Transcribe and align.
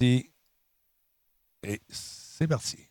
Et, 0.00 0.32
c'est 1.90 2.48
parti. 2.48 2.89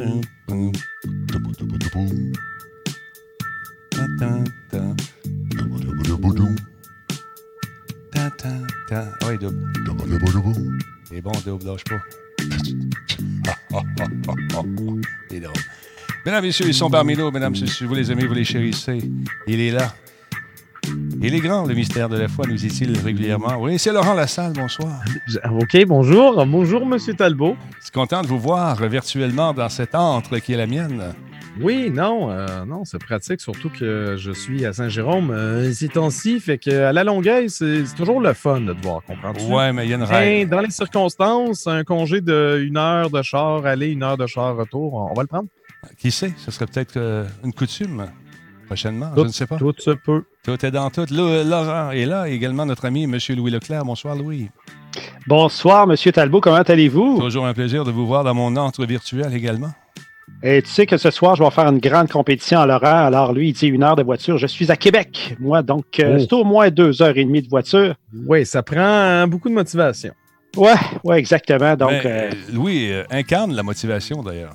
C'est 0.00 0.06
bon, 11.20 11.32
double, 11.44 11.66
lâche 11.66 11.84
pas. 11.84 12.00
Mesdames, 16.24 16.44
Messieurs, 16.44 16.66
ils 16.66 16.72
sont 16.74 16.90
parmi 16.90 17.16
nous. 17.16 17.30
Mesdames, 17.30 17.54
si 17.54 17.84
vous 17.84 17.94
les 17.94 18.10
aimez, 18.10 18.26
vous 18.26 18.34
les 18.34 18.44
chérissez. 18.44 18.98
Il 19.46 19.60
est 19.60 19.70
là. 19.70 19.94
Il 21.22 21.34
est 21.34 21.40
grand, 21.40 21.66
le 21.66 21.74
mystère 21.74 22.08
de 22.08 22.16
la 22.16 22.28
foi, 22.28 22.46
nous 22.48 22.54
dit-il 22.54 22.98
régulièrement. 22.98 23.58
Oui, 23.58 23.78
c'est 23.78 23.92
Laurent 23.92 24.14
Lassalle, 24.14 24.54
bonsoir. 24.54 25.02
OK, 25.50 25.84
bonjour. 25.86 26.46
Bonjour, 26.46 26.86
Monsieur 26.86 27.12
Talbot. 27.14 27.56
Suis 27.90 27.98
content 27.98 28.22
de 28.22 28.28
vous 28.28 28.38
voir 28.38 28.76
virtuellement 28.86 29.52
dans 29.52 29.68
cette 29.68 29.96
antre 29.96 30.38
qui 30.38 30.52
est 30.52 30.56
la 30.56 30.68
mienne. 30.68 31.12
Oui, 31.60 31.90
non, 31.90 32.30
euh, 32.30 32.64
non, 32.64 32.84
c'est 32.84 33.02
pratique, 33.02 33.40
surtout 33.40 33.68
que 33.68 34.14
je 34.16 34.30
suis 34.30 34.64
à 34.64 34.72
Saint-Jérôme 34.72 35.32
euh, 35.32 35.72
ces 35.72 35.88
temps-ci, 35.88 36.38
fait 36.38 36.56
qu'à 36.56 36.92
la 36.92 37.02
Longueuil, 37.02 37.50
c'est 37.50 37.82
toujours 37.96 38.20
le 38.20 38.32
fun 38.32 38.60
de 38.60 38.74
te 38.74 38.80
voir, 38.80 39.02
comprends-tu? 39.04 39.42
Ouais, 39.52 39.72
mais 39.72 39.86
il 39.86 39.90
y 39.90 39.92
a 39.92 39.96
une 39.96 40.04
règle. 40.04 40.48
dans 40.48 40.60
les 40.60 40.70
circonstances, 40.70 41.66
un 41.66 41.82
congé 41.82 42.20
de 42.20 42.64
une 42.64 42.76
heure 42.76 43.10
de 43.10 43.22
char 43.22 43.66
aller, 43.66 43.88
une 43.88 44.04
heure 44.04 44.16
de 44.16 44.28
char 44.28 44.56
retour, 44.56 44.94
on, 44.94 45.10
on 45.10 45.14
va 45.14 45.22
le 45.22 45.26
prendre. 45.26 45.48
Qui 45.98 46.12
sait? 46.12 46.32
Ce 46.36 46.52
serait 46.52 46.66
peut-être 46.66 46.96
euh, 46.96 47.24
une 47.42 47.52
coutume 47.52 48.06
prochainement. 48.66 49.10
Tout, 49.16 49.22
je 49.22 49.26
ne 49.26 49.32
sais 49.32 49.46
pas. 49.48 49.56
Tout 49.56 49.74
se 49.76 49.90
peut. 49.90 50.22
Tout 50.44 50.64
est 50.64 50.70
dans 50.70 50.90
tout. 50.90 51.06
Laurent 51.10 51.90
est 51.90 52.06
là, 52.06 52.28
également 52.28 52.66
notre 52.66 52.84
ami 52.84 53.02
M. 53.02 53.18
Louis 53.30 53.50
Leclerc. 53.50 53.84
Bonsoir, 53.84 54.14
Louis. 54.14 54.48
Bonsoir, 55.26 55.86
Monsieur 55.86 56.12
Talbot, 56.12 56.40
comment 56.40 56.56
allez-vous? 56.56 57.18
Toujours 57.20 57.46
un 57.46 57.54
plaisir 57.54 57.84
de 57.84 57.90
vous 57.90 58.06
voir 58.06 58.24
dans 58.24 58.34
mon 58.34 58.56
entre 58.56 58.84
virtuel 58.84 59.32
également. 59.34 59.70
Et 60.42 60.62
tu 60.62 60.70
sais 60.70 60.86
que 60.86 60.96
ce 60.96 61.10
soir, 61.10 61.36
je 61.36 61.42
vais 61.42 61.50
faire 61.50 61.68
une 61.68 61.78
grande 61.80 62.08
compétition 62.08 62.60
à 62.60 62.66
Laurent. 62.66 63.04
Alors, 63.06 63.32
lui, 63.32 63.48
il 63.50 63.52
dit 63.52 63.66
une 63.68 63.82
heure 63.82 63.96
de 63.96 64.02
voiture. 64.02 64.38
Je 64.38 64.46
suis 64.46 64.70
à 64.70 64.76
Québec, 64.76 65.34
moi, 65.38 65.62
donc 65.62 65.84
euh, 66.00 66.16
Oh. 66.16 66.18
c'est 66.20 66.32
au 66.32 66.44
moins 66.44 66.70
deux 66.70 67.02
heures 67.02 67.16
et 67.16 67.24
demie 67.24 67.42
de 67.42 67.48
voiture. 67.48 67.94
Oui, 68.26 68.46
ça 68.46 68.62
prend 68.62 68.78
hein, 68.80 69.26
beaucoup 69.26 69.48
de 69.48 69.54
motivation. 69.54 70.12
Ouais, 70.56 70.74
ouais, 71.04 71.18
exactement. 71.18 71.76
Donc, 71.76 72.04
euh, 72.06 72.30
Louis 72.52 72.90
euh, 72.90 73.04
incarne 73.10 73.54
la 73.54 73.62
motivation, 73.62 74.22
d'ailleurs. 74.22 74.54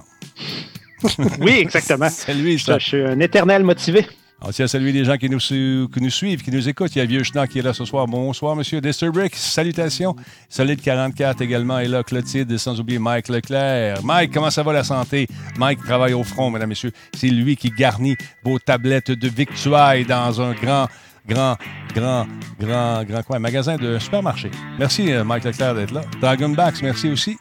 oui, 1.39 1.58
exactement. 1.59 2.08
C'est 2.09 2.33
lui, 2.33 2.58
Je, 2.58 2.63
ça. 2.66 2.78
je 2.80 2.86
suis 2.88 3.02
un 3.02 3.19
éternel 3.19 3.63
motivé. 3.63 4.06
On 4.41 4.51
tient 4.51 4.66
à 4.66 4.68
saluer 4.68 4.91
les 4.91 5.06
gens 5.06 5.18
qui 5.18 5.29
nous, 5.29 5.40
qui 5.40 6.01
nous 6.01 6.09
suivent, 6.09 6.44
qui 6.44 6.51
nous 6.51 6.68
écoutent. 6.68 6.96
Il 6.96 7.00
y 7.00 7.01
a 7.01 7.06
Vieux 7.06 7.23
Chenard 7.23 7.47
qui 7.47 7.59
est 7.59 7.62
là 7.62 7.73
ce 7.73 7.85
soir. 7.85 8.06
Bonsoir, 8.06 8.56
monsieur 8.56 8.81
Brick. 9.12 9.35
Salutations. 9.35 10.16
Solide 10.50 10.81
44 10.81 11.41
également 11.41 11.79
est 11.79 11.88
là. 11.88 12.03
Clotilde, 12.03 12.57
sans 12.57 12.79
oublier 12.79 13.00
Mike 13.00 13.29
Leclerc. 13.29 14.03
Mike, 14.03 14.31
comment 14.34 14.51
ça 14.51 14.62
va 14.62 14.73
la 14.73 14.84
santé? 14.84 15.28
Mike 15.57 15.79
travaille 15.84 16.13
au 16.13 16.23
front, 16.23 16.51
mesdames 16.51 16.69
messieurs. 16.69 16.91
C'est 17.16 17.29
lui 17.29 17.56
qui 17.56 17.69
garnit 17.69 18.16
vos 18.44 18.59
tablettes 18.59 19.12
de 19.12 19.28
victuailles 19.28 20.06
dans 20.06 20.41
un 20.41 20.53
grand, 20.53 20.88
grand, 21.28 21.57
grand, 21.96 22.28
grand, 22.59 23.03
grand 23.03 23.23
quoi? 23.23 23.40
Magasin 23.40 23.78
de 23.78 23.97
supermarché. 24.00 24.52
Merci, 24.78 25.12
euh, 25.12 25.23
Mike 25.23 25.46
Leclerc, 25.46 25.75
d'être 25.75 25.91
là. 25.91 26.02
Dragonbacks, 26.22 26.81
merci 26.84 27.09
aussi. 27.09 27.38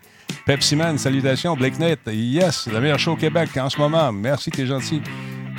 Pepsi 0.47 0.77
Man, 0.77 0.97
salutations. 0.97 1.57
Blake 1.57 1.79
Net, 1.79 2.01
yes, 2.07 2.69
le 2.73 2.81
meilleur 2.81 2.99
show 2.99 3.13
au 3.13 3.17
Québec 3.17 3.51
en 3.57 3.69
ce 3.69 3.79
moment. 3.79 4.13
Merci, 4.13 4.51
t'es 4.51 4.67
gentil. 4.67 5.03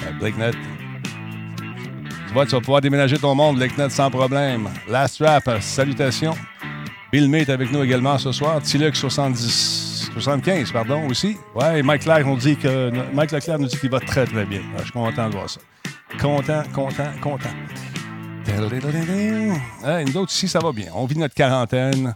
Euh, 0.05 0.11
Blake 0.19 0.37
Net, 0.37 0.55
tu 2.43 2.51
vas 2.51 2.59
pouvoir 2.59 2.81
déménager 2.81 3.17
ton 3.17 3.33
monde, 3.33 3.57
Leknet, 3.59 3.89
sans 3.89 4.11
problème. 4.11 4.67
Last 4.89 5.21
Rap, 5.23 5.49
salutations. 5.61 6.35
Bill 7.11 7.29
May 7.29 7.41
est 7.41 7.49
avec 7.49 7.71
nous 7.71 7.81
également 7.81 8.17
ce 8.17 8.33
soir. 8.33 8.61
Tilux 8.61 8.93
70, 8.93 10.11
75, 10.13 10.71
pardon, 10.73 11.07
aussi. 11.07 11.37
Ouais, 11.55 11.81
Mike 11.81 12.03
Leclerc 12.05 12.27
nous 12.27 12.35
dit 12.35 12.57
que 12.57 12.91
Mike 13.13 13.31
nous 13.31 13.67
dit 13.67 13.77
qu'il 13.77 13.89
va 13.89 14.01
très, 14.01 14.25
très 14.25 14.43
bien. 14.43 14.59
Je 14.79 14.83
suis 14.83 14.91
content 14.91 15.29
de 15.29 15.35
voir 15.35 15.49
ça. 15.49 15.61
Content, 16.19 16.63
content, 16.73 17.11
content. 17.21 17.49
Hey, 19.83 20.05
nous 20.05 20.17
autres 20.17 20.33
ici, 20.33 20.47
ça 20.47 20.59
va 20.59 20.71
bien. 20.71 20.87
On 20.93 21.05
vit 21.05 21.17
notre 21.17 21.35
quarantaine. 21.35 22.13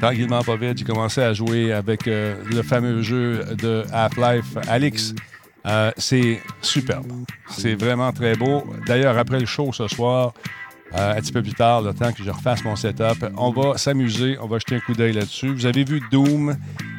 Tranquillement, 0.00 0.42
pas 0.42 0.56
vite. 0.56 0.78
J'ai 0.78 0.84
commencé 0.84 1.20
à 1.20 1.32
jouer 1.34 1.72
avec 1.72 2.08
euh, 2.08 2.36
le 2.50 2.62
fameux 2.62 3.02
jeu 3.02 3.44
de 3.58 3.84
Half-Life 3.92 4.56
Alix. 4.68 5.14
Euh, 5.66 5.92
c'est 5.96 6.40
superbe. 6.60 7.06
C'est 7.48 7.74
vraiment 7.74 8.12
très 8.12 8.34
beau. 8.36 8.64
D'ailleurs, 8.86 9.16
après 9.16 9.38
le 9.38 9.46
show 9.46 9.72
ce 9.72 9.86
soir, 9.88 10.34
euh, 10.94 11.12
un 11.12 11.20
petit 11.20 11.32
peu 11.32 11.42
plus 11.42 11.54
tard, 11.54 11.82
le 11.82 11.94
temps 11.94 12.12
que 12.12 12.22
je 12.22 12.30
refasse 12.30 12.64
mon 12.64 12.76
setup, 12.76 13.24
on 13.36 13.50
va 13.50 13.78
s'amuser, 13.78 14.36
on 14.40 14.46
va 14.46 14.58
jeter 14.58 14.76
un 14.76 14.80
coup 14.80 14.92
d'œil 14.92 15.12
là-dessus. 15.12 15.48
Vous 15.48 15.66
avez 15.66 15.84
vu 15.84 16.02
Doom, 16.10 16.56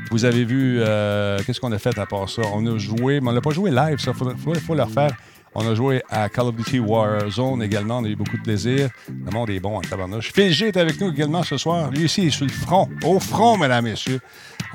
vous 0.09 0.25
avez 0.25 0.45
vu, 0.45 0.79
euh, 0.79 1.39
qu'est-ce 1.45 1.59
qu'on 1.59 1.71
a 1.71 1.77
fait 1.77 1.97
à 1.99 2.05
part 2.05 2.29
ça? 2.29 2.41
On 2.53 2.65
a 2.65 2.77
joué, 2.77 3.19
mais 3.19 3.29
on 3.29 3.33
n'a 3.33 3.41
pas 3.41 3.51
joué 3.51 3.69
live, 3.69 3.99
ça, 3.99 4.11
il 4.11 4.59
faut, 4.61 4.73
le 4.73 4.83
refaire. 4.83 5.15
On 5.55 5.69
a 5.69 5.75
joué 5.75 6.01
à 6.09 6.29
Call 6.29 6.47
of 6.47 6.55
Duty 6.55 6.79
Warzone 6.79 7.61
également, 7.61 7.99
on 7.99 8.05
a 8.05 8.07
eu 8.07 8.15
beaucoup 8.15 8.37
de 8.37 8.41
plaisir. 8.41 8.89
Le 9.07 9.31
monde 9.31 9.51
est 9.51 9.59
bon 9.59 9.77
en 9.77 9.81
tabarnouche. 9.81 10.31
Phil 10.33 10.51
est 10.63 10.77
avec 10.77 10.99
nous 10.99 11.09
également 11.11 11.43
ce 11.43 11.57
soir. 11.57 11.91
Lui 11.91 12.05
aussi, 12.05 12.23
il 12.23 12.27
est 12.29 12.31
sur 12.31 12.45
le 12.45 12.51
front, 12.51 12.89
au 13.03 13.19
front, 13.19 13.57
mesdames 13.57 13.83
messieurs, 13.83 14.19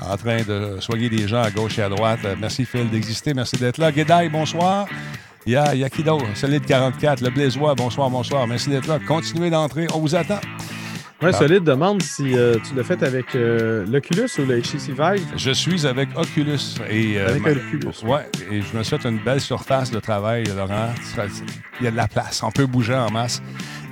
en 0.01 0.17
train 0.17 0.41
de 0.43 0.77
soigner 0.79 1.09
des 1.09 1.27
gens 1.27 1.41
à 1.41 1.51
gauche 1.51 1.77
et 1.79 1.81
à 1.81 1.89
droite. 1.89 2.19
Merci 2.39 2.65
Phil 2.65 2.89
d'exister, 2.89 3.33
merci 3.33 3.57
d'être 3.57 3.77
là. 3.77 3.91
Guédaille, 3.91 4.29
bonsoir. 4.29 4.87
Il 5.45 5.53
y 5.53 5.55
a, 5.55 5.73
il 5.73 5.79
y 5.79 5.83
a 5.83 5.89
qui 5.89 6.03
d'autre? 6.03 6.25
Solide 6.35 6.65
44, 6.65 7.21
le 7.21 7.29
Blaisois, 7.29 7.73
bonsoir, 7.73 8.09
bonsoir. 8.09 8.45
Merci 8.45 8.69
d'être 8.69 8.87
là. 8.87 8.99
Continuez 9.05 9.49
d'entrer, 9.49 9.87
on 9.93 9.99
vous 9.99 10.15
attend. 10.15 10.39
Ouais. 11.27 11.33
Solide 11.33 11.63
demande 11.65 12.01
si 12.01 12.33
euh, 12.37 12.55
tu 12.67 12.73
l'as 12.75 12.83
fait 12.83 13.03
avec 13.03 13.35
euh, 13.35 13.85
l'Oculus 13.91 14.29
ou 14.39 14.43
le 14.45 14.61
HTC 14.61 14.93
Vive. 14.93 15.25
Je 15.35 15.51
suis 15.51 15.85
avec 15.85 16.07
Oculus. 16.17 16.57
Et, 16.89 17.17
euh, 17.17 17.27
Avec 17.29 17.41
ma- 17.43 17.51
Oculus. 17.51 17.91
Ouais, 18.05 18.29
et 18.49 18.61
je 18.61 18.77
me 18.77 18.83
souhaite 18.83 19.03
une 19.05 19.17
belle 19.19 19.41
surface 19.41 19.91
de 19.91 19.99
travail, 19.99 20.45
Laurent. 20.55 20.93
Il 21.81 21.83
y 21.83 21.87
a 21.87 21.91
de 21.91 21.97
la 21.97 22.07
place, 22.07 22.41
on 22.43 22.51
peut 22.51 22.65
bouger 22.65 22.95
en 22.95 23.11
masse. 23.11 23.41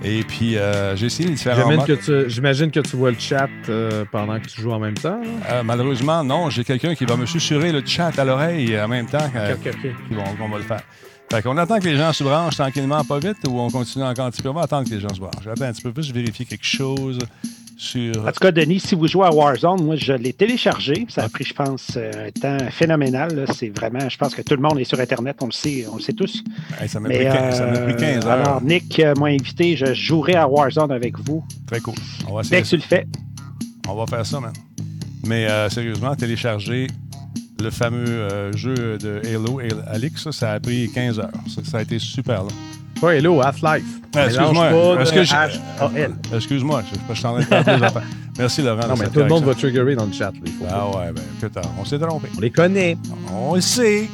Et 0.04 0.24
puis, 0.24 0.58
euh, 0.58 0.96
j'ai 0.96 1.08
essayé 1.08 1.28
les 1.28 1.36
différents 1.36 1.70
J'imagine 1.70 1.86
que, 1.98 2.02
tu, 2.24 2.30
j'imagine 2.30 2.72
que 2.72 2.80
tu 2.82 2.96
vois 2.96 3.10
le 3.12 3.18
chat 3.20 3.50
euh, 3.68 4.06
pendant 4.12 4.40
que 4.40 4.46
tu 4.48 4.62
joues 4.62 4.72
en 4.72 4.80
même 4.80 4.94
temps. 4.94 5.20
là. 5.22 5.56
Euh, 5.58 5.64
malheureusement, 5.64 6.24
non. 6.24 6.50
J'ai 6.50 6.64
quelqu'un 6.64 6.94
qui 6.96 7.04
va 7.06 7.18
me 7.18 7.26
susurrer 7.26 7.72
le 7.72 7.82
chat 7.86 8.12
à 8.18 8.24
l'oreille 8.24 8.80
en 8.80 8.88
même 8.88 9.08
temps 9.08 9.18
euh, 9.36 9.54
Ok, 9.56 9.60
ok, 9.66 9.74
ok. 9.84 9.92
qu'ils 10.08 10.16
vont- 10.18 10.24
qu'on 10.38 10.50
va 10.50 10.58
le 10.60 10.64
faire. 10.64 10.82
Fait 11.30 11.42
qu'on 11.42 11.58
attend 11.58 11.80
que 11.80 11.86
les 11.86 11.98
gens 11.98 12.14
se 12.14 12.24
branchent 12.24 12.56
tranquillement, 12.56 13.04
pas 13.04 13.20
vite, 13.20 13.38
ou 13.48 13.60
on 13.60 13.70
continue 13.70 14.06
encore 14.06 14.26
un 14.26 14.32
petit 14.32 14.42
peu. 14.42 14.50
On 14.50 14.54
va 14.54 14.62
attendre 14.62 14.88
que 14.88 14.94
les 14.94 15.02
gens 15.02 15.14
se 15.14 15.20
branchent. 15.20 15.44
J'attends 15.44 15.66
un 15.66 15.74
petit 15.74 15.82
peu 15.82 15.92
plus, 15.92 16.12
vérifier 16.14 16.46
quelque 16.46 16.66
chose 16.66 17.20
sur... 17.76 18.26
En 18.26 18.32
tout 18.32 18.40
cas, 18.40 18.52
Denis, 18.52 18.80
si 18.80 18.96
vous 18.96 19.08
jouez 19.08 19.26
à 19.26 19.32
Warzone, 19.32 19.84
moi, 19.84 19.98
je 19.98 20.14
l'ai 20.14 20.32
téléchargé. 20.32 21.06
Ça 21.10 21.26
a 21.26 21.30
pris, 21.30 21.44
je 21.44 21.54
pense, 21.54 21.98
euh, 21.98 22.28
un 22.28 22.32
temps 22.32 22.66
phénoménal. 22.72 23.46
C'est 23.54 23.70
vraiment, 23.70 24.08
je 24.08 24.18
pense 24.18 24.34
que 24.34 24.42
tout 24.42 24.56
le 24.56 24.62
monde 24.62 24.80
est 24.80 24.86
sur 24.86 25.00
Internet, 25.00 25.38
on 25.42 25.48
le 25.48 25.52
sait, 25.52 25.86
on 25.92 25.98
le 25.98 26.02
sait 26.02 26.14
tous. 26.14 26.44
Hey, 26.80 26.88
ça 26.88 27.02
m'a 27.02 27.10
pris, 27.10 27.24
15 27.24 27.58
ça 27.58 27.66
m'a 27.66 27.80
pris 27.80 27.94
euh, 27.94 28.14
15 28.16 28.26
heures. 28.26 28.32
Alors, 28.32 28.62
Nick 28.62 29.00
euh, 29.00 29.14
m'a 29.16 29.28
invité, 29.28 29.76
je 29.76 29.94
jouerai 29.94 30.36
à 30.36 30.48
Warzone 30.48 30.92
avec 30.92 31.20
vous. 31.20 31.46
Très 31.68 31.82
cool. 31.82 31.96
On 32.28 32.36
va 32.36 32.42
Dès 32.44 32.60
essayer 32.60 32.64
que 32.64 32.68
tu 32.70 32.76
le 32.78 32.82
fais. 32.82 33.08
On 33.90 33.96
va 33.96 34.06
faire 34.08 34.26
ça, 34.26 34.40
man. 34.40 34.54
Mais 35.26 35.46
euh, 35.48 35.70
sérieusement, 35.70 36.16
télécharger 36.16 36.88
le 37.62 37.70
fameux 37.70 38.08
euh, 38.08 38.52
jeu 38.54 38.98
de 38.98 39.22
Halo, 39.26 39.60
Halo 39.60 39.82
Alix, 39.88 40.24
ça, 40.24 40.32
ça 40.32 40.52
a 40.54 40.60
pris 40.60 40.90
15 40.94 41.20
heures. 41.20 41.32
Ça, 41.54 41.62
ça 41.64 41.78
a 41.78 41.82
été 41.82 42.00
super 42.00 42.44
long. 42.44 42.50
Pas 43.00 43.16
Hello, 43.16 43.42
Half-Life. 43.42 43.84
Ah, 44.16 44.26
excuse-moi. 44.26 44.70
Je-. 45.04 46.36
Excuse-moi, 46.36 46.84
je, 47.10 47.14
suis 47.14 47.26
en 47.26 47.34
train 47.34 47.40
de 47.40 47.46
faire 47.46 47.84
affaires. 47.84 48.04
Merci, 48.38 48.62
Laurent. 48.62 48.88
Non, 48.88 48.96
mais 48.98 49.10
tout 49.10 49.20
le 49.20 49.28
monde 49.28 49.44
va 49.44 49.54
triggerer 49.54 49.96
dans 49.96 50.06
le 50.06 50.14
chat. 50.14 50.32
là, 50.32 50.40
il 50.46 50.52
faut 50.54 50.66
Ah 50.70 50.88
ouais, 50.90 51.12
ben, 51.12 51.22
écoute, 51.38 51.58
on 51.80 51.86
s'est 51.86 52.00
trompé. 52.00 52.30
On 52.36 52.42
les 52.42 52.50
connaît. 52.50 52.98
On 53.32 53.56
le 53.56 53.62
sait. 53.62 54.10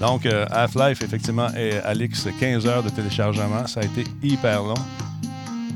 Donc, 0.00 0.26
euh, 0.26 0.44
Half-Life, 0.50 1.02
effectivement, 1.02 1.48
est 1.56 1.80
Alix, 1.82 2.28
15 2.38 2.66
heures 2.66 2.82
de 2.82 2.90
téléchargement. 2.90 3.66
Ça 3.66 3.80
a 3.80 3.84
été 3.84 4.04
hyper 4.22 4.62
long. 4.62 4.74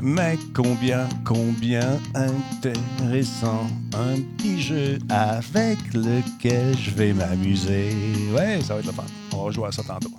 Mais 0.02 0.38
combien, 0.55 1.06
combien 1.25 1.99
intéressant, 2.14 3.67
un 3.94 4.20
petit 4.37 4.61
jeu 4.61 4.99
avec 5.11 5.79
lequel 5.93 6.76
je 6.79 6.91
vais 6.91 7.12
m'amuser. 7.12 7.94
Ouais, 8.35 8.61
ça 8.62 8.75
va 8.75 8.81
être 8.81 8.87
le 8.87 8.93
fun. 8.93 9.05
On 9.35 9.44
va 9.44 9.50
jouer 9.50 9.69
à 9.69 9.73
ça 9.73 9.82
tantôt. 9.82 10.11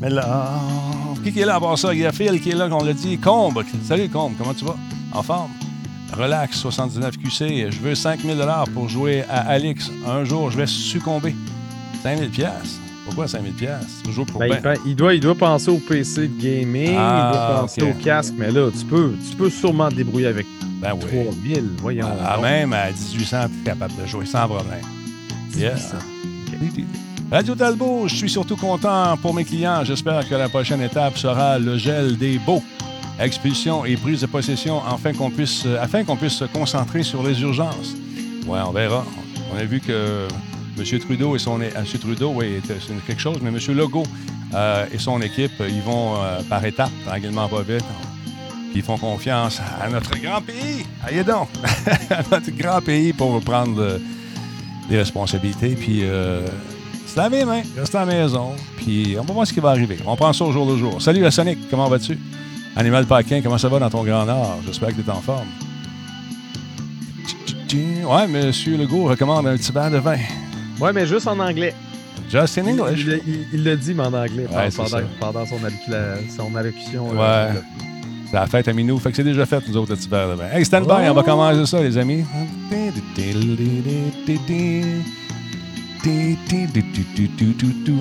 Mais 0.00 0.08
là, 0.08 0.58
qui 1.22 1.38
est 1.38 1.44
là 1.44 1.56
à 1.56 1.60
part 1.60 1.76
ça? 1.76 1.92
Il 1.92 2.00
y 2.00 2.06
a 2.06 2.12
Phil 2.12 2.40
qui 2.40 2.50
est 2.50 2.54
là, 2.54 2.68
qu'on 2.70 2.82
l'a 2.82 2.94
dit. 2.94 3.18
Combe. 3.18 3.62
Salut 3.86 4.08
Combe, 4.08 4.32
comment 4.38 4.54
tu 4.54 4.64
vas? 4.64 4.76
En 5.12 5.22
forme? 5.22 5.50
Relax, 6.16 6.56
79 6.56 7.18
QC. 7.18 7.70
Je 7.70 7.78
veux 7.80 7.94
5000 7.94 8.42
pour 8.72 8.88
jouer 8.88 9.24
à 9.28 9.40
Alix. 9.40 9.90
Un 10.06 10.24
jour, 10.24 10.50
je 10.50 10.56
vais 10.56 10.66
succomber. 10.66 11.34
5000 12.02 12.30
pièces. 12.30 12.80
Pourquoi 13.10 13.26
5000 13.26 13.52
pièces 13.54 14.02
Toujours 14.04 14.24
pour 14.24 14.38
ben, 14.38 14.60
ben. 14.62 14.74
il, 14.86 14.94
doit, 14.94 15.14
il 15.14 15.20
doit 15.20 15.34
penser 15.34 15.68
au 15.68 15.78
PC 15.78 16.28
de 16.28 16.40
gaming, 16.40 16.94
Ah, 16.96 17.30
il 17.32 17.36
doit 17.36 17.60
penser 17.62 17.82
ok. 17.82 17.88
au 17.90 18.04
casque, 18.04 18.34
mais 18.38 18.52
là, 18.52 18.70
tu 18.70 18.84
peux, 18.86 19.14
tu 19.28 19.36
peux 19.36 19.50
sûrement 19.50 19.88
te 19.88 19.96
débrouiller 19.96 20.28
avec 20.28 20.46
Ben 20.80 20.92
oui. 20.94 21.24
3000. 21.24 21.64
Voyons. 21.78 22.06
Ah, 22.24 22.34
donc. 22.36 22.44
même 22.44 22.72
à 22.72 22.86
1800, 22.90 23.36
tu 23.48 23.60
es 23.62 23.64
capable 23.64 23.94
de 24.00 24.06
jouer 24.06 24.26
sans 24.26 24.46
problème. 24.46 24.78
Yeah. 25.56 25.74
1800. 25.74 25.96
Radio 27.32 27.54
Talbot, 27.56 28.06
je 28.06 28.14
suis 28.14 28.30
surtout 28.30 28.56
content 28.56 29.16
pour 29.16 29.34
mes 29.34 29.44
clients. 29.44 29.82
J'espère 29.84 30.28
que 30.28 30.34
la 30.36 30.48
prochaine 30.48 30.80
étape 30.82 31.18
sera 31.18 31.58
le 31.58 31.76
gel 31.78 32.16
des 32.16 32.38
beaux. 32.38 32.62
Expulsion 33.18 33.84
et 33.84 33.96
prise 33.96 34.20
de 34.20 34.26
possession 34.26 34.80
afin 34.86 35.12
qu'on 35.12 35.30
puisse, 35.30 35.66
afin 35.80 36.04
qu'on 36.04 36.16
puisse 36.16 36.34
se 36.34 36.44
concentrer 36.44 37.02
sur 37.02 37.24
les 37.24 37.40
urgences. 37.42 37.94
Ouais, 38.46 38.60
on 38.64 38.70
verra. 38.70 39.04
On 39.52 39.58
a 39.58 39.64
vu 39.64 39.80
que 39.80 40.26
M. 40.78 40.98
Trudeau 41.00 41.36
et 41.36 41.38
son... 41.38 41.60
euh, 41.60 41.70
M. 41.74 41.84
Trudeau, 42.00 42.32
oui, 42.34 42.60
c'est 42.66 43.06
quelque 43.06 43.20
chose, 43.20 43.38
mais 43.42 43.48
M. 43.48 43.58
Legault 43.76 44.06
euh, 44.54 44.86
et 44.92 44.98
son 44.98 45.20
équipe, 45.20 45.52
ils 45.68 45.82
vont 45.82 46.14
euh, 46.16 46.40
par 46.48 46.64
étapes, 46.64 46.90
tranquillement 47.06 47.48
pas 47.48 47.62
vite. 47.62 47.84
Puis 48.70 48.78
ils 48.78 48.82
font 48.82 48.98
confiance 48.98 49.60
à 49.80 49.88
notre 49.88 50.16
grand 50.20 50.40
pays. 50.40 50.84
Allez 51.04 51.24
donc! 51.24 51.48
à 52.10 52.22
notre 52.30 52.50
grand 52.52 52.80
pays 52.80 53.12
pour 53.12 53.40
prendre 53.40 53.80
euh, 53.80 53.98
des 54.88 54.98
responsabilités. 54.98 55.70
Puis 55.74 56.00
euh, 56.04 56.46
se 57.06 57.16
laver 57.16 57.38
les 57.38 57.44
mains, 57.44 57.62
rester 57.76 57.98
à 57.98 58.04
la 58.04 58.12
maison. 58.14 58.52
Puis 58.76 59.16
on 59.18 59.24
va 59.24 59.34
voir 59.34 59.46
ce 59.46 59.52
qui 59.52 59.60
va 59.60 59.70
arriver. 59.70 59.98
On 60.06 60.14
prend 60.16 60.32
ça 60.32 60.44
au 60.44 60.52
jour 60.52 60.70
le 60.70 60.76
jour. 60.76 61.02
Salut 61.02 61.20
la 61.20 61.30
Sonic, 61.32 61.58
comment 61.68 61.88
vas-tu? 61.88 62.16
Animal 62.76 63.06
Paquin, 63.06 63.40
comment 63.42 63.58
ça 63.58 63.68
va 63.68 63.80
dans 63.80 63.90
ton 63.90 64.04
grand 64.04 64.24
nord? 64.24 64.58
J'espère 64.64 64.90
que 64.90 65.00
tu 65.00 65.08
es 65.08 65.10
en 65.10 65.20
forme. 65.20 65.48
Ouais, 68.04 68.26
Monsieur 68.26 68.76
Legault 68.76 69.04
recommande 69.04 69.46
un 69.46 69.56
petit 69.56 69.70
verre 69.70 69.90
de 69.90 69.98
vin. 69.98 70.16
Ouais, 70.80 70.92
mais 70.92 71.06
juste 71.06 71.26
en 71.26 71.38
anglais. 71.38 71.74
Just 72.30 72.58
in 72.58 72.62
Il 72.66 72.80
English. 72.80 73.00
il- 73.06 73.20
il- 73.26 73.46
il 73.54 73.64
l'a 73.64 73.76
dit, 73.76 73.92
mais 73.94 74.02
en 74.04 74.12
anglais, 74.14 74.46
Ouais, 74.50 74.68
pendant, 75.18 75.46
son, 75.46 75.56
allocution- 75.64 76.36
son 76.36 76.56
allocution. 76.56 77.08
Ouais. 77.10 77.16
là. 77.16 77.52
C'est 78.30 78.36
la 78.36 78.46
fête 78.46 78.68
à 78.68 78.72
Minou. 78.72 78.98
Fait 79.00 79.10
que 79.10 79.16
c'est 79.16 79.24
déjà 79.24 79.44
fait, 79.44 79.60
nous 79.68 79.76
autres, 79.76 79.94
de 79.96 80.34
vin. 80.34 80.44
Hey, 80.52 80.64
stand 80.64 80.84
by, 80.86 81.08
on 81.10 81.14
va 81.14 81.22
commencer 81.24 81.66
ça, 81.66 81.82
les 81.82 81.98
amis. 81.98 82.24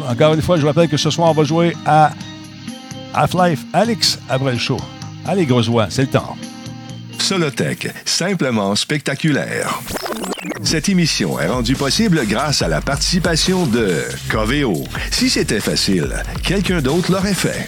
Encore 0.08 0.34
une 0.36 0.42
fois, 0.42 0.56
je 0.58 0.62
vous 0.62 0.68
rappelle 0.68 0.88
que 0.90 0.98
ce 0.98 1.10
soir, 1.10 1.30
on 1.30 1.34
va 1.34 1.44
jouer 1.44 1.76
à 1.86 2.12
Half-Life 3.14 3.66
Alex 3.74 4.20
après 4.30 4.52
le 4.54 4.58
show. 4.58 4.78
Allez, 5.26 5.46
gros 5.46 5.68
oies, 5.70 5.88
c'est 5.90 6.04
le 6.04 6.08
temps. 6.10 6.36
Solotech, 7.20 7.90
simplement 8.06 8.76
spectaculaire. 8.76 9.80
Cette 10.64 10.90
émission 10.90 11.40
est 11.40 11.48
rendue 11.48 11.76
possible 11.76 12.26
grâce 12.28 12.62
à 12.62 12.68
la 12.68 12.82
participation 12.82 13.66
de 13.66 14.04
Coveo. 14.30 14.84
Si 15.12 15.30
c'était 15.30 15.60
facile, 15.60 16.14
quelqu'un 16.44 16.82
d'autre 16.82 17.12
l'aurait 17.12 17.34
fait. 17.34 17.68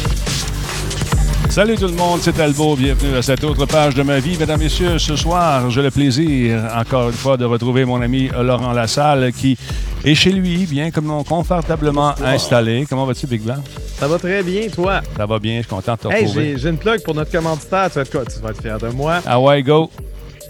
Salut 1.51 1.75
tout 1.75 1.87
le 1.87 1.95
monde, 1.95 2.21
c'est 2.21 2.31
Talbot. 2.31 2.77
Bienvenue 2.77 3.17
à 3.17 3.21
cette 3.21 3.43
autre 3.43 3.65
page 3.65 3.93
de 3.93 4.03
ma 4.03 4.19
vie. 4.19 4.37
Mesdames, 4.37 4.61
Messieurs, 4.61 4.97
ce 4.97 5.17
soir, 5.17 5.69
j'ai 5.69 5.81
le 5.81 5.91
plaisir, 5.91 6.63
encore 6.73 7.09
une 7.09 7.13
fois, 7.13 7.35
de 7.35 7.43
retrouver 7.43 7.83
mon 7.83 8.01
ami 8.01 8.29
Laurent 8.29 8.71
Lassalle 8.71 9.33
qui 9.33 9.57
est 10.05 10.15
chez 10.15 10.31
lui, 10.31 10.65
bien 10.65 10.91
comme 10.91 11.25
confortablement 11.25 12.15
installé. 12.23 12.85
Comment 12.89 13.05
vas-tu, 13.05 13.27
Big 13.27 13.41
Bang? 13.41 13.59
Ça 13.99 14.07
va 14.07 14.17
très 14.17 14.41
bien, 14.43 14.69
toi? 14.69 15.01
Ça 15.17 15.25
va 15.25 15.39
bien, 15.39 15.57
je 15.57 15.63
suis 15.63 15.69
content 15.69 15.95
de 15.95 15.99
te 15.99 16.07
retrouver. 16.07 16.51
j'ai 16.53 16.57
j'ai 16.57 16.69
une 16.69 16.77
plug 16.77 17.03
pour 17.03 17.15
notre 17.15 17.31
commanditaire. 17.33 17.89
Tu 17.89 17.95
vas, 17.95 18.01
être, 18.03 18.11
quoi? 18.11 18.25
tu 18.25 18.39
vas 18.39 18.49
être 18.51 18.61
fier 18.61 18.77
de 18.79 18.87
moi? 18.87 19.19
Ah 19.25 19.37
ouais, 19.37 19.61
go. 19.61 19.91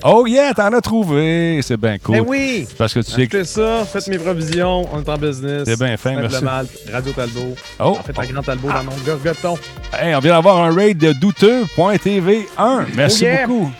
Oh 0.03 0.25
yeah, 0.25 0.53
t'en 0.53 0.73
as 0.73 0.81
trouvé. 0.81 1.59
C'est 1.61 1.77
bien 1.77 1.97
cool. 1.99 2.15
Eh 2.17 2.19
oui! 2.21 2.67
Parce 2.77 2.93
que 2.93 3.01
tu 3.01 3.11
sais 3.11 3.27
que... 3.27 3.43
Ça, 3.43 3.85
faites 3.85 4.07
mes 4.07 4.17
provisions, 4.17 4.87
on 4.91 4.99
est 5.01 5.09
en 5.09 5.17
business. 5.17 5.63
C'est 5.65 5.77
bien 5.77 5.95
fin, 5.97 6.15
merci. 6.15 6.43
Radio 6.91 7.13
Talbot. 7.13 7.55
Oh. 7.79 7.83
En 7.99 8.03
fait, 8.03 8.17
un 8.17 8.25
grand 8.25 8.41
Talbot 8.41 8.69
dans 8.69 8.83
mon 8.83 8.95
gorgoton. 9.05 9.57
Hey, 9.93 10.15
on 10.15 10.19
vient 10.19 10.33
d'avoir 10.33 10.57
un 10.63 10.73
raid 10.73 10.97
de 10.97 11.13
douteux.tv 11.13 12.47
1. 12.57 12.85
Merci 12.95 13.23
Oh 13.23 13.27
yeah. 13.27 13.47
beaucoup. 13.47 13.71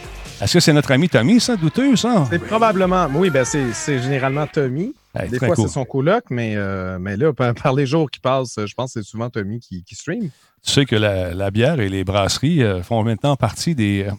Est-ce 0.42 0.54
que 0.54 0.60
c'est 0.60 0.74
notre 0.74 0.92
ami 0.92 1.08
Tommy, 1.10 1.40
ça, 1.40 1.56
douteux, 1.56 1.96
ça? 1.96 2.26
C'est 2.30 2.40
probablement. 2.40 3.08
Oui, 3.14 3.30
ben 3.30 3.46
c'est 3.46 4.00
généralement 4.02 4.46
Tommy. 4.48 4.94
Hey, 5.16 5.30
Des 5.30 5.40
fois, 5.40 5.50
cool. 5.50 5.68
c'est 5.68 5.74
son 5.74 5.86
coloc, 5.86 6.24
mais, 6.30 6.54
euh, 6.56 6.98
mais 7.00 7.18
là, 7.18 7.34
par, 7.34 7.54
par 7.54 7.74
les 7.74 7.86
jours 7.86 8.10
qui 8.10 8.20
passent, 8.20 8.56
je 8.58 8.74
pense 8.74 8.94
que 8.94 9.02
c'est 9.02 9.08
souvent 9.08 9.30
Tommy 9.30 9.60
qui, 9.60 9.84
qui 9.84 9.94
stream. 9.96 10.30
Tu 10.64 10.72
sais 10.72 10.86
que 10.86 10.96
la, 10.96 11.34
la 11.34 11.52
bière 11.52 11.80
et 11.80 11.90
les 11.90 12.04
brasseries 12.04 12.64
euh, 12.64 12.82
font 12.82 13.04
maintenant 13.04 13.36
partie 13.36 13.76
des, 13.76 14.06
euh, 14.08 14.12